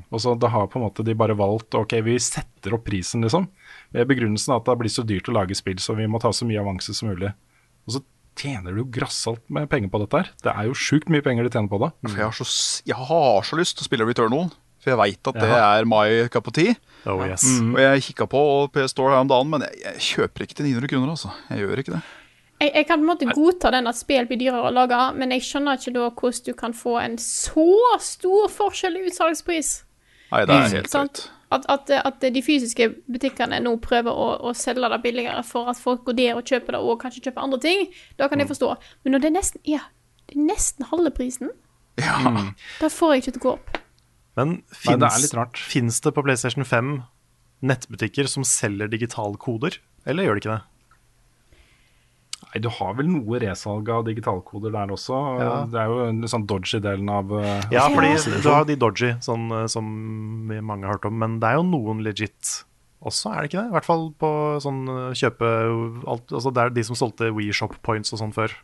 Og 0.10 0.22
så 0.22 0.34
da 0.36 0.50
har 0.52 0.68
på 0.68 0.80
en 0.80 0.86
måte 0.88 1.06
de 1.08 1.16
bare 1.16 1.38
valgt 1.40 1.78
ok, 1.78 2.00
vi 2.04 2.18
setter 2.20 2.76
opp 2.76 2.84
prisen, 2.90 3.24
liksom. 3.24 3.48
Med 3.96 4.10
begrunnelsen 4.10 4.56
at 4.58 4.66
det 4.68 4.76
blir 4.82 4.92
så 4.92 5.06
dyrt 5.08 5.30
å 5.32 5.36
lage 5.38 5.56
spill, 5.56 5.80
så 5.80 5.96
vi 5.96 6.08
må 6.10 6.20
ta 6.20 6.34
så 6.36 6.48
mye 6.48 6.60
avanse 6.60 6.96
som 6.96 7.12
mulig. 7.12 7.32
Og 7.90 7.96
så 7.98 8.04
tjener 8.40 8.72
du 8.72 8.84
jo 8.84 8.88
grassalt 8.94 9.42
med 9.52 9.66
penger 9.72 9.90
på 9.92 10.00
dette 10.06 10.22
her. 10.22 10.30
Det 10.46 10.54
er 10.54 10.70
jo 10.70 10.76
sjukt 10.78 11.10
mye 11.12 11.26
penger 11.26 11.44
de 11.48 11.52
tjener 11.52 11.72
på 11.74 11.80
det. 11.82 11.90
Mm. 12.06 12.14
jeg 12.16 12.24
har, 12.30 12.38
så, 12.38 12.46
jeg 12.88 12.96
har 13.10 13.48
så 13.50 13.58
lyst 13.60 13.76
til 13.80 13.84
å 13.84 13.90
spille 13.90 14.06
Returnal, 14.08 14.52
for 14.80 14.94
jeg 14.94 15.00
veit 15.02 15.28
at 15.34 15.40
det 15.42 15.50
Ja. 15.50 15.58
er 15.82 15.90
my 15.90 16.28
cup 16.32 16.48
of 16.48 16.54
tea. 16.56 16.78
Oh, 17.10 17.20
yes. 17.28 17.44
Og 17.60 17.82
jeg 17.82 18.06
kikka 18.12 18.30
på 18.32 18.44
PS 18.72 18.94
Store 18.96 19.16
her 19.18 19.26
om 19.26 19.28
dagen, 19.28 19.50
men 19.52 19.66
jeg, 19.68 19.82
jeg 19.84 20.06
kjøper 20.14 20.46
ikke 20.46 20.56
til 20.62 20.70
900 20.70 20.88
kroner, 20.94 21.10
altså. 21.18 21.34
Jeg 21.50 21.66
gjør 21.66 21.82
ikke 21.84 21.96
det. 21.98 22.02
Jeg, 22.62 22.72
jeg 22.76 22.88
kan 22.88 23.00
på 23.00 23.06
en 23.06 23.10
måte 23.12 23.28
godta 23.36 23.72
den 23.72 23.88
at 23.88 23.96
spill 24.00 24.26
blir 24.28 24.40
dyrere 24.40 24.70
å 24.70 24.76
lage, 24.76 25.02
men 25.20 25.32
jeg 25.36 25.44
skjønner 25.48 25.80
ikke 25.80 25.94
da 25.96 26.08
hvordan 26.12 26.46
du 26.48 26.54
kan 26.60 26.74
få 26.76 26.96
en 27.02 27.18
så 27.24 27.68
stor 28.04 28.48
forskjell 28.52 29.00
i 29.00 29.04
utsalgspris. 29.10 29.74
Nei, 30.32 30.46
det 30.46 30.56
er 30.56 30.74
helt 30.78 30.92
Sant? 30.92 31.26
At, 31.50 31.66
at, 31.74 31.90
at 32.06 32.26
de 32.34 32.42
fysiske 32.46 32.86
butikkene 33.10 33.58
nå 33.66 33.72
prøver 33.82 34.14
å, 34.14 34.28
å 34.46 34.52
selge 34.54 34.90
det 34.94 35.00
billigere 35.02 35.42
for 35.48 35.72
at 35.72 35.80
folk 35.82 36.04
går 36.06 36.18
der 36.20 36.38
og 36.38 36.46
kjøper 36.46 36.78
det, 36.78 36.82
og 36.86 37.00
kanskje 37.02 37.24
kjøper 37.26 37.46
andre 37.46 37.60
ting, 37.64 37.88
da 38.22 38.28
kan 38.30 38.42
jeg 38.42 38.52
forstå. 38.52 38.70
Men 39.04 39.18
når 39.18 39.24
det 39.26 39.32
nesten 39.34 39.64
er, 39.66 39.88
det 40.30 40.38
er 40.38 40.46
nesten 40.52 40.90
halve 40.92 41.12
prisen, 41.16 41.50
da 41.98 42.92
får 42.94 43.16
jeg 43.16 43.24
ikke 43.24 43.34
til 43.34 43.42
å 43.42 43.46
gå 43.48 43.54
opp. 43.58 43.80
Men 44.38 44.60
det 44.86 44.94
er 44.96 45.10
fins 45.10 45.64
finnes 45.74 45.98
det 46.06 46.14
på 46.16 46.24
PlayStation 46.24 46.68
5 46.68 47.00
nettbutikker 47.66 48.30
som 48.32 48.46
selger 48.48 48.92
digitalkoder, 48.92 49.82
eller 50.08 50.28
gjør 50.28 50.38
det 50.38 50.44
ikke 50.44 50.54
det? 50.54 50.79
Nei, 52.50 52.62
du 52.66 52.70
har 52.74 52.96
vel 52.98 53.06
noe 53.12 53.40
resalg 53.44 53.90
av 53.94 54.08
digitalkoder 54.08 54.74
der 54.74 54.90
også. 54.96 55.18
Ja. 55.38 55.50
Det 55.70 55.78
er 55.78 55.92
jo 55.92 56.00
en 56.08 56.24
sånn 56.32 56.48
dodgy 56.50 56.80
delen 56.82 57.12
av 57.14 57.30
eh, 57.38 57.68
Ja, 57.76 57.84
fordi 57.94 58.16
du 58.42 58.50
har 58.50 58.66
de 58.66 58.78
dodgy, 58.80 59.12
sånn, 59.22 59.46
eh, 59.54 59.68
som 59.70 59.86
vi 60.50 60.58
mange 60.66 60.90
har 60.90 60.98
hørt 60.98 61.06
om, 61.06 61.20
men 61.22 61.38
det 61.44 61.52
er 61.52 61.60
jo 61.60 61.68
noen 61.70 62.02
legit 62.06 62.56
også, 63.06 63.32
er 63.32 63.46
det 63.46 63.52
ikke 63.52 63.62
det? 63.62 63.70
I 63.70 63.76
hvert 63.78 63.88
fall 63.88 64.10
på 64.20 64.32
sånn 64.66 64.82
eh, 64.96 65.14
kjøpe 65.22 65.52
alt, 66.10 66.34
altså 66.34 66.52
Det 66.56 66.64
er 66.64 66.74
de 66.76 66.88
som 66.90 66.98
solgte 67.00 67.30
WeShop 67.38 67.78
Points 67.86 68.18
og 68.18 68.24
sånn 68.24 68.34
før. 68.36 68.58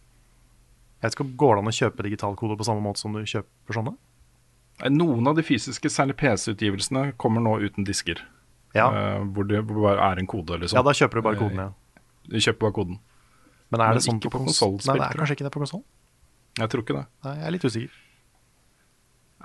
Jeg 0.97 1.05
vet 1.05 1.15
ikke 1.19 1.27
om 1.27 1.33
Går 1.39 1.53
det 1.55 1.61
an 1.61 1.71
å 1.71 1.77
kjøpe 1.77 2.09
digitalkoder 2.09 2.59
på 2.59 2.67
samme 2.67 2.83
måte 2.83 3.03
som 3.05 3.13
du 3.13 3.21
kjøper 3.21 3.79
sånne? 3.79 3.93
Noen 4.91 5.29
av 5.29 5.37
de 5.37 5.45
fysiske, 5.45 5.87
særlig 5.93 6.17
PC-utgivelsene, 6.19 7.11
kommer 7.21 7.43
nå 7.43 7.59
uten 7.63 7.85
disker. 7.87 8.19
Ja. 8.75 8.89
Uh, 8.91 9.21
hvor 9.31 9.47
det 9.47 9.61
hvor 9.61 9.77
det 9.77 9.83
bare 9.85 10.09
er 10.09 10.19
en 10.19 10.27
kode, 10.27 10.57
liksom. 10.59 10.75
Ja, 10.75 10.83
da 10.83 10.91
kjøper 10.97 11.21
du 11.21 11.27
bare 11.29 11.39
koden, 11.39 11.61
ja. 11.61 12.01
Du 12.27 12.35
kjøper 12.41 12.65
bare 12.65 12.75
koden. 12.75 12.97
Men 13.73 13.81
er 13.81 13.97
det 13.97 14.05
sånn 14.05 14.21
på 14.21 14.31
på 14.31 14.43
konsoll? 14.45 14.77
Nei, 14.85 14.97
det 14.99 15.09
er 15.09 15.21
kanskje 15.21 15.37
ikke 15.39 15.47
det 15.47 15.53
på 15.55 15.61
konsoll? 15.63 15.83
Jeg 16.59 16.71
tror 16.71 16.85
ikke 16.85 16.97
det. 16.99 17.05
Nei, 17.25 17.35
jeg 17.39 17.47
er 17.47 17.55
litt 17.55 17.67
usikker. 17.67 18.01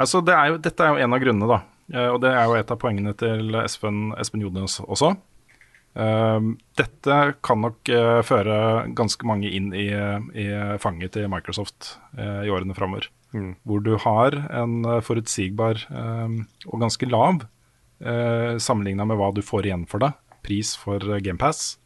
Altså, 0.01 0.21
det 0.25 0.37
er 0.37 0.53
jo, 0.53 0.61
dette 0.63 0.85
er 0.85 0.95
jo 0.95 1.05
en 1.05 1.17
av 1.17 1.23
grunnene, 1.23 1.49
da. 1.51 1.59
Eh, 1.91 2.09
og 2.13 2.21
det 2.23 2.31
er 2.33 2.47
jo 2.47 2.57
et 2.59 2.71
av 2.71 2.79
poengene 2.81 3.13
til 3.19 3.57
Espen, 3.65 4.11
Espen 4.21 4.45
Jodnes 4.45 4.79
også. 4.87 5.15
Uh, 5.91 6.55
dette 6.79 7.15
kan 7.43 7.59
nok 7.65 7.91
uh, 7.91 8.21
føre 8.23 8.57
ganske 8.95 9.27
mange 9.27 9.51
inn 9.51 9.73
i, 9.75 9.89
i 9.91 10.45
fanget 10.79 11.17
til 11.17 11.27
Microsoft 11.33 11.97
uh, 12.15 12.47
i 12.47 12.53
årene 12.55 12.77
framover. 12.77 13.09
Mm. 13.35 13.57
Hvor 13.67 13.83
du 13.83 13.97
har 14.05 14.37
en 14.55 14.87
forutsigbar 15.07 15.83
og 15.91 16.77
ganske 16.83 17.11
lav, 17.11 17.43
uh, 18.07 18.55
sammenligna 18.63 19.07
med 19.07 19.19
hva 19.19 19.33
du 19.35 19.43
får 19.43 19.67
igjen 19.67 19.85
for 19.91 20.07
det, 20.07 20.13
pris 20.47 20.77
for 20.79 21.03
GamePass, 21.23 21.77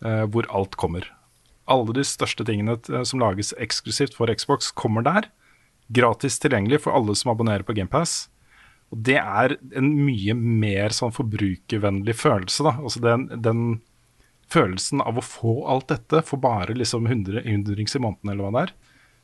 hvor 0.00 0.46
alt 0.48 0.74
kommer. 0.80 1.04
Alle 1.70 1.94
de 1.96 2.04
største 2.06 2.46
tingene 2.46 2.76
eh, 2.76 3.04
som 3.06 3.22
lages 3.22 3.54
eksklusivt 3.60 4.16
for 4.18 4.32
Xbox, 4.34 4.72
kommer 4.74 5.06
der 5.06 5.30
gratis 5.90 6.38
tilgjengelig 6.42 6.84
for 6.84 6.94
alle 6.94 7.16
som 7.18 7.32
abonnerer 7.32 7.66
på 7.66 7.74
GamePass. 7.74 8.28
Og 8.90 9.02
det 9.06 9.18
er 9.20 9.56
en 9.78 9.88
mye 10.02 10.34
mer 10.34 10.94
sånn 10.94 11.14
forbrukervennlig 11.14 12.14
følelse, 12.18 12.66
da. 12.66 12.74
Altså 12.82 13.02
den, 13.04 13.28
den 13.42 13.64
følelsen 14.50 15.02
av 15.04 15.18
å 15.18 15.24
få 15.24 15.54
alt 15.70 15.90
dette 15.92 16.24
for 16.26 16.42
bare 16.42 16.74
liksom 16.74 17.06
100 17.06 17.44
hundrings 17.46 17.94
i 17.94 18.02
måneden, 18.02 18.32
eller 18.32 18.46
hva 18.46 18.52
det 18.56 18.64
er. 18.66 18.74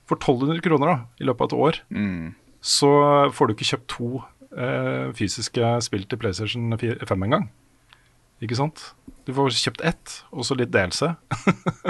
For 0.06 0.22
1200 0.22 0.62
kroner 0.62 0.92
da, 0.92 0.96
i 1.18 1.26
løpet 1.26 1.42
av 1.42 1.48
et 1.50 1.64
år, 1.66 1.80
så 2.62 2.90
får 3.34 3.46
du 3.46 3.54
ikke 3.56 3.70
kjøpt 3.72 3.88
to 3.90 4.10
eh, 4.54 5.08
fysiske 5.18 5.72
spill 5.86 6.06
til 6.06 6.22
PlayStation 6.22 6.78
5 6.78 7.26
engang. 7.26 7.48
Ikke 8.44 8.58
sant? 8.58 8.82
Du 9.26 9.32
får 9.36 9.54
kjøpt 9.56 9.84
ett, 9.86 10.18
og 10.30 10.44
så 10.46 10.56
litt 10.58 10.72
delelse. 10.74 11.14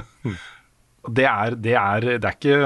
det 1.19 1.27
er, 1.27 1.57
det 1.59 1.75
er, 1.77 2.09
det 2.17 2.31
er 2.31 2.37
ikke, 2.39 2.57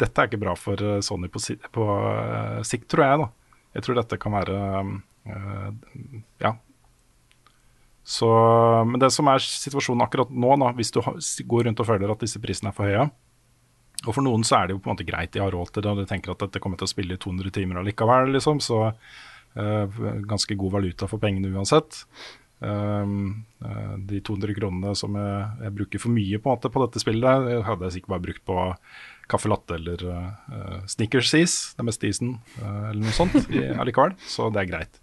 dette 0.00 0.22
er 0.22 0.30
ikke 0.30 0.40
bra 0.42 0.56
for 0.58 0.80
eh, 0.80 1.00
Sony 1.04 1.30
på, 1.32 1.42
på 1.76 1.88
eh, 2.08 2.60
sikt, 2.66 2.88
tror 2.92 3.04
jeg. 3.06 3.22
da. 3.22 3.30
Jeg 3.76 3.86
tror 3.86 3.98
dette 4.00 4.20
kan 4.20 4.36
være 4.36 4.58
eh, 4.82 5.72
Ja. 6.44 6.56
Så, 8.02 8.28
men 8.88 8.98
det 8.98 9.12
som 9.14 9.28
er 9.30 9.44
situasjonen 9.44 10.02
akkurat 10.02 10.30
nå, 10.34 10.56
da, 10.58 10.72
hvis 10.74 10.90
du 10.90 10.98
går 11.46 11.68
rundt 11.68 11.82
og 11.84 11.86
føler 11.86 12.10
at 12.10 12.24
disse 12.24 12.40
prisene 12.42 12.72
er 12.72 12.74
for 12.74 12.90
høye 12.90 13.04
Og 14.08 14.08
for 14.16 14.26
noen 14.26 14.42
så 14.42 14.56
er 14.58 14.66
det 14.66 14.74
jo 14.74 14.80
på 14.82 14.90
en 14.90 14.96
måte 14.96 15.06
greit, 15.06 15.30
de 15.36 15.38
har 15.44 15.54
råd 15.54 15.70
til 15.70 15.84
det, 15.84 15.92
og 15.92 16.00
de 16.00 16.08
tenker 16.10 16.34
at 16.34 16.42
dette 16.42 16.58
kommer 16.64 16.80
til 16.80 16.88
å 16.88 16.90
spille 16.90 17.14
i 17.14 17.22
200 17.22 17.54
timer 17.54 17.78
allikevel, 17.78 18.32
liksom. 18.34 18.58
Så 18.58 18.80
eh, 18.88 20.00
ganske 20.26 20.58
god 20.58 20.74
valuta 20.80 21.06
for 21.06 21.22
pengene 21.22 21.52
uansett. 21.54 22.02
Um, 22.62 23.44
eh, 23.64 23.94
de 24.06 24.20
200 24.22 24.54
kronene 24.54 24.92
som 24.98 25.16
jeg, 25.18 25.38
jeg 25.64 25.74
bruker 25.78 26.02
for 26.02 26.14
mye 26.14 26.38
på, 26.42 26.54
på 26.62 26.82
dette 26.84 27.02
spillet, 27.02 27.48
jeg 27.50 27.64
hadde 27.66 27.88
jeg 27.88 27.96
sikkert 27.96 28.12
bare 28.14 28.24
brukt 28.28 28.44
på 28.46 28.66
kaffe 29.32 29.48
latte 29.50 29.78
eller 29.78 30.02
uh, 30.06 30.82
Snickers 30.90 31.32
is, 31.38 31.54
den 31.78 31.88
beste 31.88 32.10
isen, 32.10 32.36
uh, 32.60 32.90
eller 32.90 33.00
noe 33.04 33.16
sånt 33.16 33.38
i, 33.48 33.64
allikevel. 33.80 34.14
Så 34.28 34.50
det 34.52 34.62
er 34.62 34.70
greit. 34.70 35.00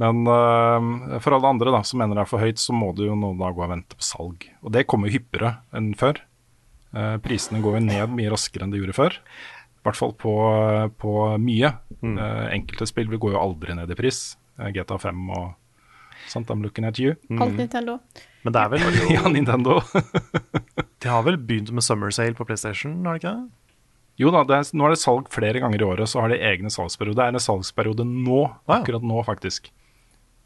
Men 0.00 0.24
uh, 0.26 1.18
for 1.20 1.36
alle 1.36 1.52
andre 1.54 1.74
da, 1.74 1.84
som 1.86 2.00
mener 2.00 2.18
det 2.18 2.24
er 2.24 2.32
for 2.32 2.42
høyt, 2.42 2.62
så 2.62 2.74
må 2.74 2.90
du 2.96 3.04
jo 3.06 3.18
nå 3.18 3.34
dager 3.38 3.66
og 3.66 3.72
vente 3.74 3.98
på 3.98 4.06
salg. 4.06 4.48
Og 4.64 4.74
det 4.74 4.86
kommer 4.90 5.10
jo 5.10 5.18
hyppigere 5.18 5.58
enn 5.76 5.92
før. 5.98 6.22
Uh, 6.90 7.18
prisene 7.22 7.62
går 7.62 7.78
jo 7.78 7.86
ned 7.86 8.16
mye 8.16 8.32
raskere 8.32 8.66
enn 8.66 8.74
de 8.74 8.82
gjorde 8.82 8.98
før. 8.98 9.20
I 9.80 9.86
hvert 9.88 9.96
fall 9.96 10.12
på, 10.20 10.34
på 11.00 11.12
mye. 11.40 11.70
Eh, 12.04 12.46
enkelte 12.52 12.84
spill 12.88 13.08
vil 13.08 13.20
gå 13.22 13.30
jo 13.32 13.40
aldri 13.40 13.72
ned 13.76 13.88
i 13.88 13.96
pris. 13.96 14.36
Eh, 14.58 14.68
GTA 14.76 14.98
5 15.00 15.22
og 15.32 15.54
sånt. 16.32 16.50
I'm 16.50 16.62
looking 16.64 16.86
at 16.88 16.98
you. 17.02 17.16
Alt 17.38 17.56
Nintendo. 17.58 17.98
Men 18.44 18.56
det 18.56 18.62
er 18.62 18.72
vel 18.72 19.00
ja, 19.16 19.24
Nintendo. 19.28 19.80
De 21.00 21.08
har 21.08 21.24
vel 21.26 21.38
begynt 21.38 21.72
med 21.72 21.84
Summer 21.84 22.12
Sale 22.12 22.36
på 22.36 22.44
PlayStation, 22.48 22.98
har 23.06 23.16
de 23.16 23.22
ikke 23.22 23.34
det? 23.34 23.60
Jo 24.20 24.28
da, 24.34 24.42
det 24.44 24.56
er, 24.58 24.66
nå 24.76 24.84
er 24.84 24.92
det 24.92 25.00
salg 25.00 25.28
flere 25.32 25.62
ganger 25.62 25.80
i 25.80 25.86
året, 25.86 26.10
så 26.12 26.20
har 26.20 26.32
de 26.32 26.40
egne 26.44 26.68
salgsperioder. 26.72 27.16
Det 27.16 27.24
er 27.24 27.38
en 27.38 27.44
salgsperiode 27.44 28.04
nå, 28.04 28.40
akkurat 28.68 29.04
nå 29.06 29.22
faktisk. 29.24 29.70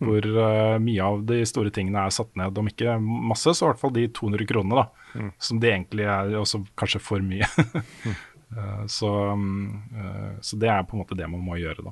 Hvor 0.05 0.27
uh, 0.27 0.77
mye 0.83 1.09
av 1.09 1.25
de 1.27 1.41
store 1.49 1.73
tingene 1.75 2.05
er 2.07 2.15
satt 2.15 2.31
ned, 2.39 2.55
om 2.59 2.71
ikke 2.71 2.95
masse, 3.03 3.51
så 3.51 3.67
i 3.67 3.71
hvert 3.73 3.83
fall 3.83 3.95
de 3.97 4.07
200 4.15 4.47
kronene, 4.51 4.85
da. 4.85 5.27
Som 5.43 5.59
det 5.63 5.73
egentlig 5.73 6.07
er 6.07 6.37
også 6.39 6.63
kanskje 6.79 7.03
for 7.03 7.25
mye. 7.25 7.51
Eh, 8.55 8.87
så, 8.87 9.09
um, 9.33 9.83
uh, 9.97 10.37
så 10.39 10.55
det 10.63 10.69
er 10.71 10.85
på 10.87 10.95
en 10.95 11.01
måte 11.01 11.17
det 11.19 11.27
man 11.27 11.41
må 11.43 11.57
gjøre, 11.59 11.89
da. 11.89 11.91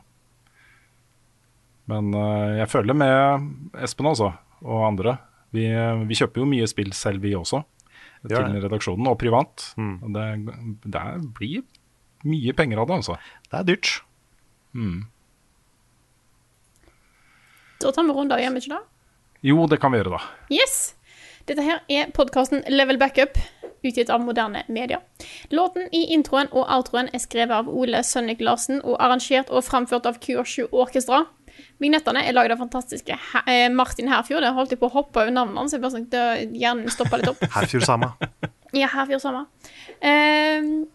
Men 1.91 2.13
eh, 2.15 2.59
jeg 2.61 2.69
føler 2.71 2.95
med 2.95 3.81
Espen 3.83 4.07
også, 4.13 4.31
og 4.63 4.85
andre. 4.87 5.17
Vi, 5.53 5.67
vi 6.09 6.17
kjøper 6.17 6.41
jo 6.45 6.49
mye 6.49 6.67
spill 6.71 6.93
selv, 6.97 7.21
vi 7.25 7.35
også. 7.37 7.63
Vi 8.23 8.31
ja, 8.37 8.39
Til 8.47 8.61
redaksjonen, 8.63 9.09
og 9.11 9.19
privat. 9.19 9.65
Og 9.77 10.13
det, 10.15 10.27
det 10.87 10.95
er- 11.01 11.25
blir 11.37 11.65
mye 12.25 12.53
penger 12.55 12.79
av 12.79 12.87
det, 12.89 13.01
altså. 13.03 13.17
Det 13.51 13.59
er 13.59 13.67
dyrt. 13.73 13.91
Mm. 14.79 15.01
Da 17.83 17.91
tar 17.93 18.07
vi 18.07 18.15
runder, 18.15 18.39
gjør 18.39 18.55
vi 18.55 18.63
ikke 18.63 18.77
det? 18.77 18.83
Jo, 19.51 19.65
det 19.67 19.81
kan 19.83 19.91
vi 19.93 19.99
gjøre, 19.99 20.15
da. 20.15 20.21
Yes! 20.55 20.95
Dette 21.49 21.65
her 21.67 21.81
er 21.91 22.13
podkasten 22.15 22.63
Level 22.71 23.01
Backup, 23.03 23.35
utgitt 23.83 24.13
av 24.15 24.23
moderne 24.23 24.63
media. 24.71 25.01
Låten 25.51 25.89
i 25.91 26.05
introen 26.15 26.47
og 26.55 26.69
outroen 26.71 27.11
er 27.11 27.19
skrevet 27.19 27.57
av 27.57 27.67
Ole 27.69 28.05
Sønnik 28.07 28.39
Larsen 28.47 28.79
og 28.87 29.01
arrangert 29.03 29.51
og 29.51 29.65
framført 29.67 30.07
av 30.07 30.21
Kyoshu 30.23 30.69
Orkestra. 30.71 31.25
Vignettene 31.83 32.23
er 32.27 32.33
laget 32.37 32.55
av 32.55 32.63
fantastiske 32.63 33.17
eh, 33.47 33.69
Martin 33.75 34.09
Herfjord. 34.13 34.43
Jeg 34.47 34.57
holdt 34.57 34.71
jeg 34.75 34.81
på 34.81 34.89
å 34.91 34.95
hoppe 34.97 35.23
over 35.25 35.35
navnet 35.35 35.59
hans. 35.63 35.73
Jeg 35.77 35.83
bare 35.83 35.97
sånn, 35.97 36.09
det- 36.13 36.51
Hjernen 36.61 36.91
stoppa 36.93 37.19
litt 37.21 37.31
opp. 37.33 37.43
Herfjord 37.57 37.87
samme. 37.89 38.13
Ja, 38.73 38.89
Herfjord 38.93 39.21
samme. 39.25 39.47
Ehm, 40.01 40.87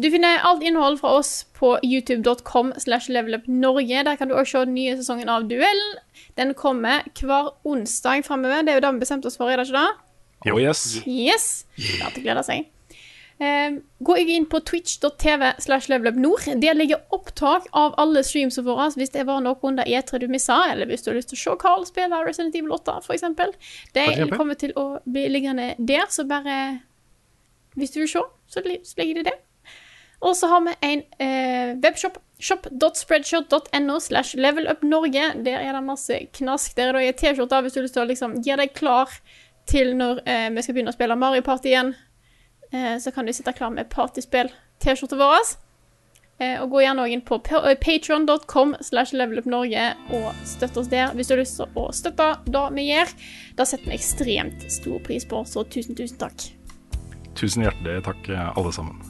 du 0.00 0.06
finner 0.10 0.40
alt 0.48 0.62
innhold 0.64 1.00
fra 1.02 1.10
oss 1.18 1.44
på 1.58 1.74
youtube.com 1.84 2.72
slash 2.80 3.10
levelupnorge. 3.12 4.04
Der 4.06 4.16
kan 4.16 4.28
du 4.30 4.34
også 4.34 4.62
se 4.62 4.64
den 4.64 4.74
nye 4.78 4.94
sesongen 4.96 5.28
av 5.28 5.48
Duellen. 5.50 5.98
Den 6.40 6.54
kommer 6.56 7.02
hver 7.20 7.50
onsdag 7.68 8.22
fremover. 8.24 8.62
Det 8.64 8.72
er 8.72 8.78
jo 8.80 8.84
det 8.86 8.94
vi 8.96 9.02
bestemte 9.04 9.28
oss 9.28 9.36
for, 9.40 9.50
er 9.52 9.60
det 9.60 9.66
ikke 9.68 9.82
det? 9.82 10.06
Oh, 10.48 10.56
yes. 10.56 10.84
Yes. 11.04 11.48
Det 11.76 11.98
er 12.00 12.14
til 12.14 12.22
å 12.22 12.28
glede 12.30 12.44
seg. 12.46 12.70
Ehm, 13.40 13.80
gå 13.98 14.16
inn 14.16 14.44
på 14.46 14.60
twitch.tv 14.60 15.52
slash 15.58 15.88
levelupnord. 15.88 16.44
Der 16.60 16.74
ligger 16.74 17.00
opptak 17.08 17.66
av 17.72 17.94
alle 17.96 18.20
streamsene 18.24 18.66
våre. 18.66 18.90
Hvis 19.00 19.14
det 19.14 19.24
var 19.28 19.40
noe 19.40 19.56
under 19.64 19.88
E3 19.88 20.20
du 20.20 20.26
missa, 20.28 20.58
eller 20.72 20.90
hvis 20.90 21.06
du 21.06 21.10
har 21.10 21.16
lyst 21.16 21.32
til 21.32 21.38
å 21.38 21.42
se 21.44 21.56
Carl 21.62 21.86
spille 21.88 22.20
Resident 22.26 22.58
Evil 22.58 22.74
8, 22.76 22.98
for 23.06 23.16
eksempel. 23.16 23.54
Det 23.96 24.04
kommer 24.34 24.60
til 24.60 24.76
å 24.76 25.00
bli 25.08 25.24
liggende 25.32 25.72
der, 25.78 26.04
så 26.12 26.28
bare 26.28 26.80
Hvis 27.78 27.94
du 27.94 28.00
vil 28.00 28.08
se, 28.10 28.20
så 28.50 28.60
så 28.60 28.98
ligger 28.98 29.22
det 29.22 29.30
der. 29.30 29.38
Og 30.20 30.36
så 30.36 30.48
har 30.50 30.60
vi 30.60 30.74
en 30.84 31.02
eh, 31.18 31.76
webshop. 31.80 32.18
Shop.spreadshot.no 32.40 33.98
slash 34.00 34.34
levelupnorge. 34.36 35.44
Der 35.44 35.60
er 35.60 35.72
det 35.72 35.82
masse 35.84 36.18
knask. 36.32 36.76
Der 36.76 36.88
er 36.88 36.98
det 36.98 37.06
ei 37.06 37.12
T-skjorte 37.12 37.60
hvis 37.62 37.72
du 37.72 37.80
har 37.80 37.84
lyst 37.84 37.96
til 37.96 38.02
å 38.04 38.08
liksom 38.08 38.36
gjøre 38.44 38.64
deg 38.64 38.72
klar 38.76 39.12
til 39.68 39.92
når 39.96 40.22
eh, 40.24 40.48
vi 40.52 40.64
skal 40.64 40.76
begynne 40.76 40.92
å 40.92 40.96
spille 40.96 41.16
Mario 41.20 41.44
Party 41.44 41.72
igjen. 41.72 41.94
Eh, 42.72 42.96
så 43.02 43.10
kan 43.14 43.26
du 43.26 43.32
sitte 43.34 43.52
klar 43.56 43.70
med 43.74 43.88
partyspill-T-skjorta 43.90 45.18
vår. 45.18 45.50
Eh, 46.40 46.56
og 46.62 46.70
gå 46.72 46.80
gjerne 46.84 47.04
inn 47.12 47.20
på 47.26 47.36
pa- 47.44 47.74
patreon.com 47.82 48.76
slash 48.80 49.12
levelupnorge 49.12 49.88
og 50.16 50.30
støtt 50.48 50.78
oss 50.80 50.88
der 50.88 51.12
hvis 51.18 51.28
du 51.28 51.34
har 51.34 51.42
lyst 51.42 51.58
til 51.60 51.76
å 51.76 51.88
støtte 51.92 52.30
det 52.48 52.62
vi 52.78 52.86
gjør. 52.88 53.12
Det 53.58 53.66
setter 53.68 53.90
vi 53.90 53.98
ekstremt 53.98 54.64
stor 54.72 55.02
pris 55.04 55.26
på, 55.28 55.42
så 55.44 55.66
tusen, 55.68 55.98
tusen 55.98 56.16
takk. 56.22 56.46
Tusen 57.36 57.66
hjertelig 57.66 58.00
takk, 58.08 58.30
alle 58.56 58.72
sammen. 58.72 59.02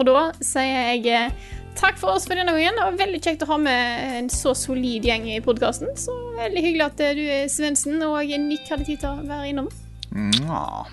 Og 0.00 0.06
da 0.08 0.30
sier 0.40 0.94
jeg 0.94 1.10
eh, 1.12 1.34
takk 1.76 1.98
for 2.00 2.14
oss 2.14 2.24
for 2.30 2.38
denne 2.38 2.54
gangen. 2.54 2.78
Det 2.78 2.86
var 2.86 3.00
veldig 3.02 3.20
kjekt 3.26 3.42
å 3.44 3.50
ha 3.50 3.58
med 3.60 4.14
en 4.20 4.30
så 4.32 4.54
solid 4.56 5.04
gjeng 5.10 5.26
i 5.34 5.40
podkasten. 5.44 5.90
Så 5.98 6.14
veldig 6.38 6.62
hyggelig 6.64 6.86
at 6.86 7.02
eh, 7.04 7.16
du, 7.18 7.26
Svendsen, 7.52 7.98
og 8.06 8.22
Nick 8.46 8.70
hadde 8.70 8.86
tid 8.88 9.02
til 9.02 9.10
å 9.10 9.26
være 9.28 9.50
innom. 9.50 9.68
Mwah. 10.14 10.86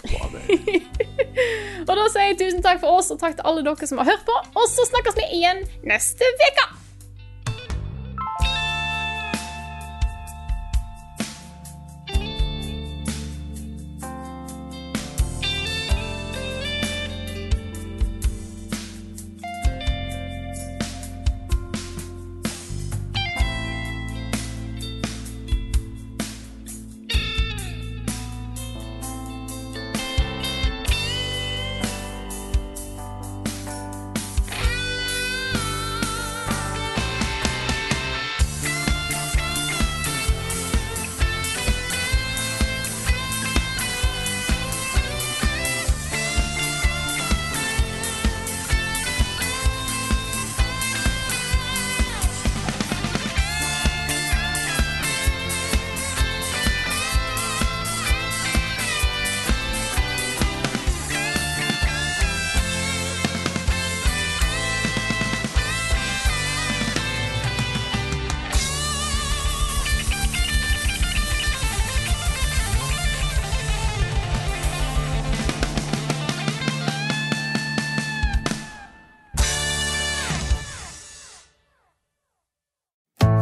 Og 1.88 1.92
da 1.96 2.04
sier 2.12 2.30
jeg 2.30 2.38
tusen 2.40 2.62
takk 2.64 2.80
for 2.82 3.00
oss, 3.00 3.10
og 3.12 3.20
takk 3.20 3.38
til 3.38 3.48
alle 3.48 3.64
dere 3.66 3.88
som 3.88 4.00
har 4.02 4.12
hørt 4.12 4.28
på. 4.28 4.36
Og 4.54 4.68
så 4.70 4.86
snakkes 4.92 5.18
vi 5.20 5.26
igjen 5.40 5.64
neste 5.88 6.28
uke! 6.40 6.79